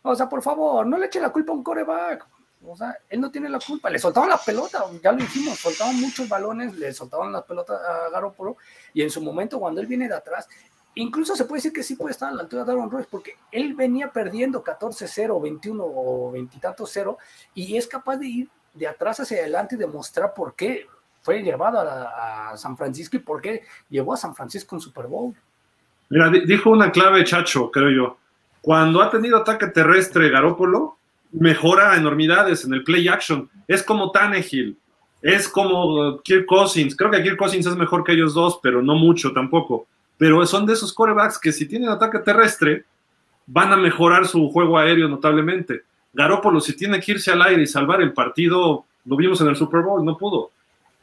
O 0.04 0.16
sea, 0.16 0.30
por 0.30 0.42
favor, 0.42 0.86
no 0.86 0.98
le 0.98 1.08
eche 1.08 1.20
la 1.20 1.32
culpa 1.32 1.52
a 1.52 1.56
un 1.56 1.64
coreback. 1.64 2.28
O 2.66 2.78
sea, 2.78 2.96
él 3.10 3.20
no 3.20 3.30
tiene 3.32 3.50
la 3.50 3.60
culpa. 3.60 3.90
Le 3.90 4.00
soltaban 4.00 4.30
la 4.30 4.38
pelota, 4.38 4.86
ya 5.02 5.12
lo 5.12 5.24
hicimos, 5.24 5.60
soltaban 5.60 6.00
muchos 6.00 6.30
balones, 6.30 6.76
le 6.76 6.94
soltaban 6.94 7.32
la 7.32 7.44
pelota 7.46 7.74
a 7.74 8.10
Garópolo. 8.10 8.58
Y 8.94 9.02
en 9.02 9.10
su 9.10 9.22
momento, 9.22 9.60
cuando 9.60 9.82
él 9.82 9.88
viene 9.88 10.08
de 10.08 10.16
atrás, 10.16 10.48
incluso 10.96 11.36
se 11.36 11.46
puede 11.46 11.58
decir 11.58 11.74
que 11.74 11.84
sí 11.84 11.96
puede 11.96 12.12
estar 12.12 12.30
a 12.30 12.34
la 12.34 12.44
altura 12.44 12.64
de 12.64 12.72
Aaron 12.72 12.90
Rodgers, 12.90 13.10
porque 13.10 13.36
él 13.52 13.74
venía 13.74 14.12
perdiendo 14.12 14.64
14-0, 14.64 15.42
21 15.42 15.84
o 15.84 16.32
20 16.32 16.56
y 16.56 16.60
tantos 16.60 16.90
0, 16.94 17.18
y 17.54 17.76
es 17.76 17.88
capaz 17.88 18.18
de 18.18 18.28
ir 18.28 18.50
de 18.74 18.88
atrás 18.88 19.20
hacia 19.20 19.40
adelante 19.40 19.76
y 19.76 19.78
demostrar 19.78 20.34
por 20.34 20.56
qué 20.56 20.88
fue 21.22 21.42
llevado 21.42 21.80
a, 21.80 22.56
San 22.58 22.78
Francisco 22.78 23.16
y 23.18 23.20
por 23.20 23.42
qué 23.42 23.64
llevó 23.90 24.14
a 24.14 24.18
San 24.18 24.36
Francisco 24.36 24.76
en 24.76 24.82
Super 24.82 25.08
Bowl. 25.08 25.34
Mira, 26.10 26.30
di- 26.30 26.46
dijo 26.46 26.70
una 26.70 26.92
clave, 26.92 27.24
Chacho, 27.24 27.72
creo 27.72 27.90
yo. 27.90 28.18
Cuando 28.64 29.02
ha 29.02 29.12
tenido 29.12 29.36
ataque 29.36 29.68
terrestre 29.68 30.30
Garópolo, 30.30 30.96
mejora 31.34 31.98
enormidades 31.98 32.64
en 32.64 32.74
el 32.74 32.86
play 32.86 33.10
action. 33.10 33.50
Es 33.68 33.84
como 33.84 34.10
Tannehill, 34.12 34.78
es 35.22 35.50
como 35.50 35.96
uh, 35.96 36.22
Kirk 36.22 36.46
Cousins. 36.46 36.96
Creo 36.96 37.12
que 37.12 37.22
Kirk 37.22 37.36
Cousins 37.36 37.66
es 37.66 37.76
mejor 37.76 38.06
que 38.06 38.14
ellos 38.14 38.34
dos, 38.34 38.62
pero 38.64 38.82
no 38.82 38.96
mucho 38.96 39.34
tampoco. 39.34 39.86
Pero 40.18 40.46
son 40.46 40.66
de 40.66 40.72
esos 40.72 40.94
corebacks 40.94 41.38
que 41.38 41.52
si 41.52 41.66
tienen 41.66 41.90
ataque 41.90 42.20
terrestre, 42.20 42.86
van 43.46 43.74
a 43.74 43.76
mejorar 43.76 44.28
su 44.28 44.50
juego 44.50 44.78
aéreo 44.78 45.10
notablemente. 45.10 45.82
Garópolo, 46.14 46.62
si 46.62 46.74
tiene 46.74 47.02
que 47.02 47.12
irse 47.12 47.34
al 47.34 47.42
aire 47.42 47.64
y 47.64 47.68
salvar 47.68 48.02
el 48.02 48.14
partido, 48.14 48.86
lo 49.04 49.18
vimos 49.18 49.42
en 49.42 49.48
el 49.48 49.58
Super 49.58 49.82
Bowl, 49.82 50.06
no 50.06 50.18
pudo. 50.18 50.52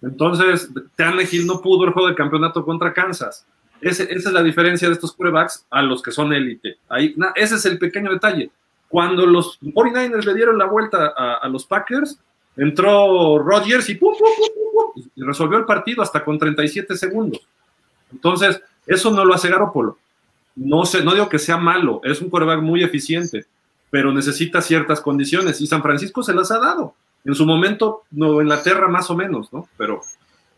Entonces, 0.01 0.71
Tannehill 0.97 1.47
no 1.47 1.61
pudo 1.61 1.85
el 1.85 1.93
juego 1.93 2.09
de 2.09 2.15
campeonato 2.15 2.65
contra 2.65 2.95
Kansas. 2.95 3.45
Esa 3.81 4.05
es 4.05 4.25
la 4.33 4.43
diferencia 4.43 4.89
de 4.89 4.95
estos 4.95 5.13
quarterbacks 5.13 5.67
a 5.71 5.83
los 5.83 6.03
que 6.03 6.11
son 6.11 6.33
élite. 6.33 6.77
Ahí, 6.89 7.15
ese 7.35 7.55
es 7.55 7.65
el 7.67 7.79
pequeño 7.79 8.13
detalle. 8.13 8.51
Cuando 8.89 9.25
los 9.25 9.61
49ers 9.61 10.25
le 10.25 10.35
dieron 10.35 10.59
la 10.59 10.67
vuelta 10.67 11.15
a, 11.17 11.49
los 11.49 11.65
Packers, 11.65 12.19
entró 12.57 13.39
Rodgers 13.39 13.89
y, 13.89 13.95
pum, 13.95 14.15
y 15.15 15.23
resolvió 15.23 15.59
el 15.59 15.65
partido 15.65 16.03
hasta 16.03 16.25
con 16.25 16.39
37 16.39 16.97
segundos. 16.97 17.41
Entonces, 18.13 18.61
eso 18.87 19.11
no 19.13 19.25
lo 19.25 19.35
hace 19.35 19.49
Garoppolo. 19.49 19.97
No, 20.57 20.85
sé, 20.85 21.05
no 21.05 21.13
digo 21.15 21.29
que 21.29 21.39
sea 21.39 21.57
malo, 21.57 22.01
es 22.03 22.21
un 22.21 22.29
quarterback 22.29 22.61
muy 22.61 22.83
eficiente, 22.83 23.47
pero 23.89 24.13
necesita 24.13 24.61
ciertas 24.61 25.01
condiciones 25.01 25.61
y 25.61 25.67
San 25.67 25.83
Francisco 25.83 26.23
se 26.23 26.35
las 26.35 26.51
ha 26.51 26.59
dado. 26.59 26.95
En 27.25 27.35
su 27.35 27.47
momento, 27.47 28.03
Nueva 28.11 28.43
Inglaterra 28.43 28.89
más 28.89 29.09
o 29.11 29.17
menos, 29.17 29.53
¿no? 29.53 29.69
Pero 29.77 30.03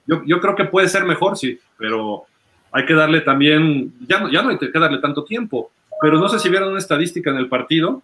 yo, 0.06 0.22
yo 0.24 0.40
creo 0.40 0.56
que 0.56 0.64
puede 0.64 0.88
ser 0.88 1.04
mejor, 1.04 1.36
sí, 1.36 1.60
pero 1.76 2.24
hay 2.72 2.86
que 2.86 2.94
darle 2.94 3.20
también, 3.20 3.92
ya 4.08 4.20
no, 4.20 4.30
ya 4.30 4.42
no 4.42 4.48
hay 4.48 4.58
que 4.58 4.70
darle 4.72 4.98
tanto 4.98 5.24
tiempo, 5.24 5.70
pero 6.00 6.18
no 6.18 6.28
sé 6.28 6.38
si 6.38 6.48
vieron 6.48 6.70
una 6.70 6.78
estadística 6.78 7.30
en 7.30 7.36
el 7.36 7.48
partido, 7.48 8.02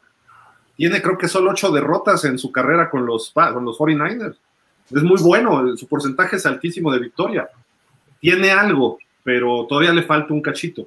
tiene 0.77 1.03
creo 1.03 1.19
que 1.19 1.27
solo 1.27 1.51
ocho 1.51 1.73
derrotas 1.73 2.25
en 2.25 2.39
su 2.39 2.53
carrera 2.53 2.89
con 2.89 3.05
los, 3.05 3.33
con 3.33 3.65
los 3.65 3.77
49ers. 3.79 4.37
Es 4.95 5.03
muy 5.03 5.21
bueno, 5.21 5.77
su 5.77 5.89
porcentaje 5.89 6.37
es 6.37 6.47
altísimo 6.47 6.93
de 6.93 7.01
victoria. 7.01 7.49
Tiene 8.21 8.53
algo, 8.53 8.99
pero 9.25 9.67
todavía 9.67 9.93
le 9.93 10.05
falta 10.05 10.33
un 10.33 10.41
cachito. 10.41 10.87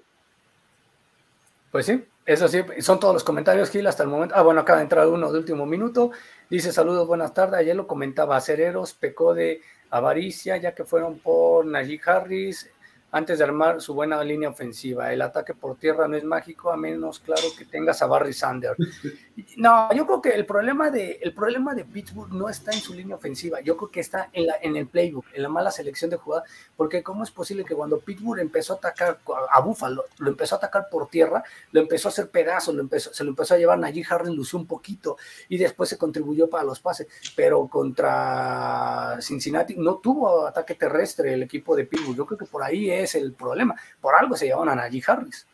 Pues 1.71 1.85
sí, 1.85 2.03
eso 2.25 2.47
sí, 2.47 2.61
son 2.79 2.99
todos 2.99 3.13
los 3.13 3.23
comentarios, 3.23 3.69
Gil, 3.69 3.85
hasta 3.85 4.03
el 4.03 4.09
momento. 4.09 4.33
Ah, 4.35 4.41
bueno, 4.41 4.61
acaba 4.61 4.77
de 4.77 4.83
entrar 4.83 5.07
uno 5.07 5.31
de 5.31 5.39
último 5.39 5.65
minuto. 5.65 6.11
Dice 6.49 6.71
saludos, 6.71 7.07
buenas 7.07 7.33
tardes. 7.33 7.59
Ayer 7.59 7.75
lo 7.75 7.87
comentaba, 7.87 8.37
Acereros 8.37 8.93
pecó 8.93 9.33
de 9.33 9.61
avaricia, 9.89 10.57
ya 10.57 10.73
que 10.73 10.85
fueron 10.85 11.19
por 11.19 11.65
Najee 11.65 11.99
Harris. 12.05 12.69
Antes 13.11 13.39
de 13.39 13.43
armar 13.43 13.81
su 13.81 13.93
buena 13.93 14.23
línea 14.23 14.49
ofensiva. 14.49 15.11
El 15.11 15.21
ataque 15.21 15.53
por 15.53 15.75
tierra 15.75 16.07
no 16.07 16.15
es 16.15 16.23
mágico, 16.23 16.71
a 16.71 16.77
menos 16.77 17.19
claro 17.19 17.43
que 17.57 17.65
tengas 17.65 18.01
a 18.01 18.07
Barry 18.07 18.33
Sanders. 18.33 18.77
No, 19.57 19.91
yo 19.93 20.05
creo 20.05 20.21
que 20.21 20.29
el 20.29 20.45
problema 20.45 20.91
de, 20.91 21.19
el 21.21 21.33
problema 21.33 21.73
de 21.73 21.83
Pittsburgh 21.83 22.31
no 22.31 22.47
está 22.47 22.71
en 22.71 22.79
su 22.79 22.93
línea 22.93 23.15
ofensiva, 23.15 23.59
yo 23.61 23.75
creo 23.75 23.89
que 23.89 23.99
está 23.99 24.29
en, 24.33 24.45
la, 24.45 24.55
en 24.61 24.75
el 24.75 24.87
playbook, 24.87 25.25
en 25.33 25.41
la 25.41 25.49
mala 25.49 25.71
selección 25.71 26.11
de 26.11 26.17
jugadas, 26.17 26.49
porque 26.75 27.01
cómo 27.01 27.23
es 27.23 27.31
posible 27.31 27.65
que 27.65 27.73
cuando 27.73 27.99
Pittsburgh 27.99 28.39
empezó 28.39 28.73
a 28.73 28.75
atacar 28.77 29.19
a 29.49 29.61
Buffalo, 29.61 30.05
lo 30.19 30.29
empezó 30.29 30.55
a 30.55 30.57
atacar 30.57 30.89
por 30.91 31.09
tierra, 31.09 31.43
lo 31.71 31.81
empezó 31.81 32.07
a 32.07 32.11
hacer 32.11 32.29
pedazos, 32.29 32.75
lo 32.75 32.81
empezó, 32.81 33.13
se 33.13 33.23
lo 33.23 33.31
empezó 33.31 33.55
a 33.55 33.57
llevar 33.57 33.79
Najee 33.79 34.05
Harris, 34.07 34.35
lució 34.35 34.59
un 34.59 34.67
poquito 34.67 35.17
y 35.49 35.57
después 35.57 35.89
se 35.89 35.97
contribuyó 35.97 36.49
para 36.49 36.63
los 36.63 36.79
pases, 36.79 37.07
pero 37.35 37.67
contra 37.67 39.17
Cincinnati 39.21 39.75
no 39.75 39.95
tuvo 39.95 40.45
ataque 40.45 40.75
terrestre 40.75 41.33
el 41.33 41.43
equipo 41.43 41.75
de 41.75 41.85
Pittsburgh, 41.85 42.17
yo 42.17 42.25
creo 42.25 42.37
que 42.37 42.45
por 42.45 42.61
ahí 42.63 42.91
es 42.91 43.00
el 43.15 43.33
problema. 43.33 43.75
Por 43.99 44.15
algo 44.15 44.35
se 44.35 44.45
llevaron 44.45 44.69
a 44.69 44.75
Najee 44.75 45.03
Harris. 45.05 45.47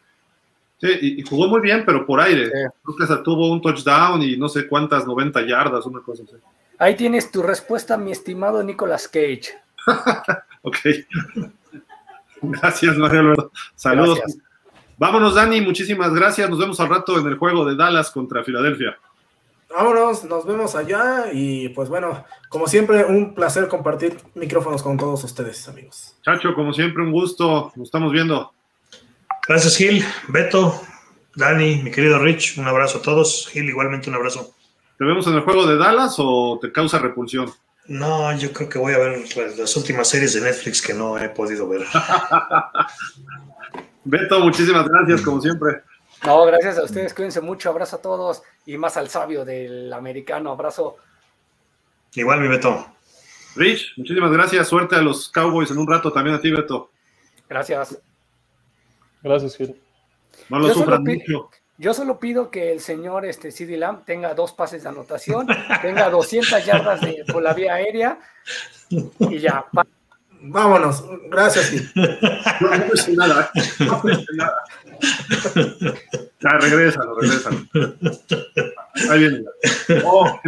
Sí, 0.80 0.90
y, 1.02 1.22
jugó 1.24 1.48
muy 1.48 1.62
bien, 1.62 1.84
pero 1.86 2.06
por 2.06 2.20
aire. 2.20 2.52
Creo 2.52 2.96
que 2.98 3.08
se 3.08 3.18
tuvo 3.18 3.52
un 3.52 3.62
touchdown 3.62 4.22
y 4.22 4.38
no 4.38 4.48
sé 4.48 4.68
cuántas 4.68 5.08
90 5.08 5.48
yardas, 5.48 5.86
una 5.86 6.02
cosa 6.02 6.24
así. 6.24 6.36
Ahí 6.78 6.96
tienes 6.96 7.32
tu 7.32 7.42
respuesta, 7.42 7.98
mi 7.98 8.12
estimado 8.12 8.62
Nicolas 8.64 9.08
Cage. 9.08 9.58
ok. 10.62 10.78
gracias, 12.42 12.98
Mario 12.98 13.22
Alberto. 13.22 13.52
Saludos. 13.76 14.20
Vámonos, 14.98 15.34
Dani, 15.34 15.62
muchísimas 15.62 16.14
gracias. 16.14 16.50
Nos 16.50 16.60
vemos 16.60 16.80
al 16.80 16.90
rato 16.90 17.20
en 17.20 17.28
el 17.28 17.38
juego 17.38 17.66
de 17.66 17.76
Dallas 17.76 18.12
contra 18.12 18.44
Filadelfia. 18.44 18.98
Vámonos, 19.70 20.24
nos 20.24 20.46
vemos 20.46 20.76
allá 20.76 21.26
y 21.32 21.70
pues 21.70 21.90
bueno, 21.90 22.26
como 22.50 22.68
siempre, 22.68 23.04
un 23.04 23.36
placer 23.36 23.68
compartir 23.68 24.18
micrófonos 24.34 24.82
con 24.82 24.98
todos 24.98 25.24
ustedes, 25.24 25.68
amigos. 25.68 26.16
Chacho, 26.24 26.54
como 26.56 26.74
siempre, 26.74 27.04
un 27.04 27.12
gusto, 27.12 27.72
nos 27.76 27.88
estamos 27.88 28.12
viendo. 28.12 28.54
Gracias, 29.48 29.76
Gil, 29.78 30.04
Beto, 30.30 30.82
Dani, 31.36 31.82
mi 31.84 31.92
querido 31.92 32.18
Rich, 32.20 32.58
un 32.58 32.68
abrazo 32.68 33.00
a 33.00 33.02
todos. 33.02 33.48
Gil, 33.52 33.66
igualmente 33.66 34.10
un 34.10 34.16
abrazo. 34.16 34.54
¿Te 34.98 35.06
vemos 35.06 35.28
en 35.28 35.36
el 35.36 35.42
juego 35.42 35.68
de 35.68 35.78
Dallas 35.78 36.16
o 36.18 36.58
te 36.62 36.72
causa 36.72 36.98
repulsión? 36.98 37.52
No, 37.88 38.36
yo 38.38 38.52
creo 38.52 38.68
que 38.68 38.80
voy 38.80 38.94
a 38.94 38.98
ver 38.98 39.24
las 39.58 39.76
últimas 39.78 40.10
series 40.10 40.34
de 40.34 40.42
Netflix 40.42 40.82
que 40.82 40.94
no 40.94 41.18
he 41.18 41.30
podido 41.30 41.68
ver. 41.70 41.86
Beto, 44.04 44.40
muchísimas 44.40 44.88
gracias, 44.88 45.22
como 45.22 45.42
siempre. 45.42 45.84
No, 46.26 46.46
gracias 46.46 46.78
a 46.78 46.84
ustedes, 46.84 47.14
cuídense 47.14 47.42
mucho, 47.42 47.70
abrazo 47.70 47.98
a 47.98 48.02
todos 48.02 48.44
y 48.66 48.78
más 48.78 48.98
al 48.98 49.10
sabio 49.10 49.46
del 49.46 49.92
americano, 49.94 50.52
abrazo. 50.52 50.98
Igual, 52.14 52.42
mi 52.42 52.48
Beto. 52.48 52.88
Rich, 53.56 53.94
muchísimas 53.98 54.32
gracias, 54.32 54.68
suerte 54.68 54.96
a 54.96 55.02
los 55.02 55.30
Cowboys 55.30 55.72
en 55.72 55.78
un 55.78 55.88
rato, 55.88 56.12
también 56.12 56.36
a 56.36 56.42
ti, 56.42 56.52
Beto. 56.52 56.92
Gracias. 57.50 58.00
Gracias, 59.22 59.56
Gil. 59.58 59.76
No 60.50 60.60
lo 60.60 60.74
sufran 60.74 61.04
mucho. 61.04 61.50
Yo 61.80 61.94
solo 61.94 62.20
pido 62.20 62.50
que 62.50 62.72
el 62.72 62.80
señor 62.80 63.26
este, 63.26 63.52
CD 63.52 63.78
Lamb 63.78 64.04
tenga 64.04 64.34
dos 64.34 64.52
pases 64.52 64.84
de 64.84 64.90
anotación, 64.90 65.48
tenga 65.82 66.10
200 66.10 66.66
yardas 66.66 67.02
de, 67.02 67.24
por 67.32 67.44
la 67.44 67.54
vía 67.54 67.76
aérea 67.76 68.20
y 68.90 69.38
ya. 69.38 69.66
Vámonos, 70.42 71.04
gracias. 71.30 71.72
No, 72.60 72.70
no 72.70 72.94
es 72.94 73.10
nada. 73.10 73.52
No 73.80 74.02
nada. 74.34 74.64
Ya, 76.40 76.50
regrésalo, 76.60 77.20
regrésalo. 77.20 77.58
Ahí 79.12 79.20
viene. 79.20 79.44
Oh, 80.04 80.40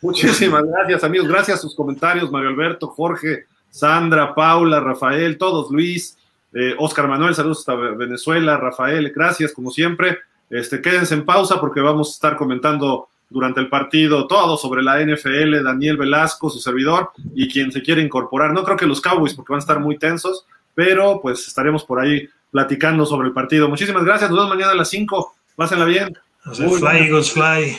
Muchísimas 0.00 0.62
gracias, 0.64 1.02
amigos. 1.02 1.28
Gracias 1.28 1.58
a 1.58 1.62
sus 1.62 1.74
comentarios, 1.74 2.30
Mario 2.30 2.50
Alberto, 2.50 2.86
Jorge, 2.88 3.46
Sandra, 3.70 4.34
Paula, 4.34 4.78
Rafael, 4.80 5.38
todos, 5.38 5.70
Luis, 5.70 6.16
eh, 6.52 6.74
Oscar 6.78 7.08
Manuel, 7.08 7.34
saludos 7.34 7.60
hasta 7.60 7.74
Venezuela, 7.74 8.56
Rafael, 8.56 9.12
gracias, 9.14 9.52
como 9.52 9.70
siempre. 9.70 10.18
Este, 10.50 10.80
quédense 10.80 11.14
en 11.14 11.24
pausa 11.24 11.60
porque 11.60 11.80
vamos 11.80 12.10
a 12.10 12.12
estar 12.12 12.36
comentando 12.36 13.08
durante 13.30 13.60
el 13.60 13.68
partido 13.68 14.26
todo 14.26 14.56
sobre 14.56 14.82
la 14.82 15.00
NFL, 15.00 15.62
Daniel 15.62 15.96
Velasco, 15.96 16.50
su 16.50 16.60
servidor, 16.60 17.10
y 17.34 17.48
quien 17.48 17.70
se 17.72 17.82
quiere 17.82 18.02
incorporar. 18.02 18.52
No 18.52 18.64
creo 18.64 18.76
que 18.76 18.86
los 18.86 19.00
Cowboys 19.00 19.34
porque 19.34 19.52
van 19.52 19.58
a 19.58 19.60
estar 19.60 19.80
muy 19.80 19.98
tensos, 19.98 20.46
pero 20.74 21.20
pues 21.20 21.46
estaremos 21.46 21.84
por 21.84 22.00
ahí 22.00 22.28
platicando 22.50 23.04
sobre 23.04 23.28
el 23.28 23.34
partido. 23.34 23.68
Muchísimas 23.68 24.04
gracias, 24.04 24.30
nos 24.30 24.38
vemos 24.38 24.54
mañana 24.54 24.72
a 24.72 24.76
las 24.76 24.88
5. 24.90 25.34
Pásenla 25.56 25.84
bien. 25.84 26.16
fly, 26.54 26.98
Eagles, 26.98 27.32
fly. 27.32 27.78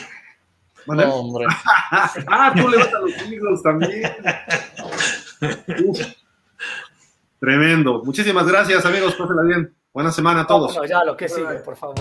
No, 0.86 1.14
hombre. 1.14 1.46
ah, 2.28 2.52
tú 2.56 2.68
le 2.68 2.78
vas 2.78 2.94
a 2.94 3.00
los 3.00 3.12
Eagles 3.12 3.62
también. 3.62 4.02
Tremendo. 7.40 8.02
Muchísimas 8.04 8.46
gracias, 8.46 8.84
amigos. 8.84 9.14
Pásenla 9.14 9.42
bien. 9.42 9.74
Buena 9.92 10.12
semana 10.12 10.42
a 10.42 10.46
todos. 10.46 10.78
ya, 10.88 11.04
lo 11.04 11.16
que 11.16 11.28
sigue, 11.28 11.54
por 11.64 11.76
favor. 11.76 11.96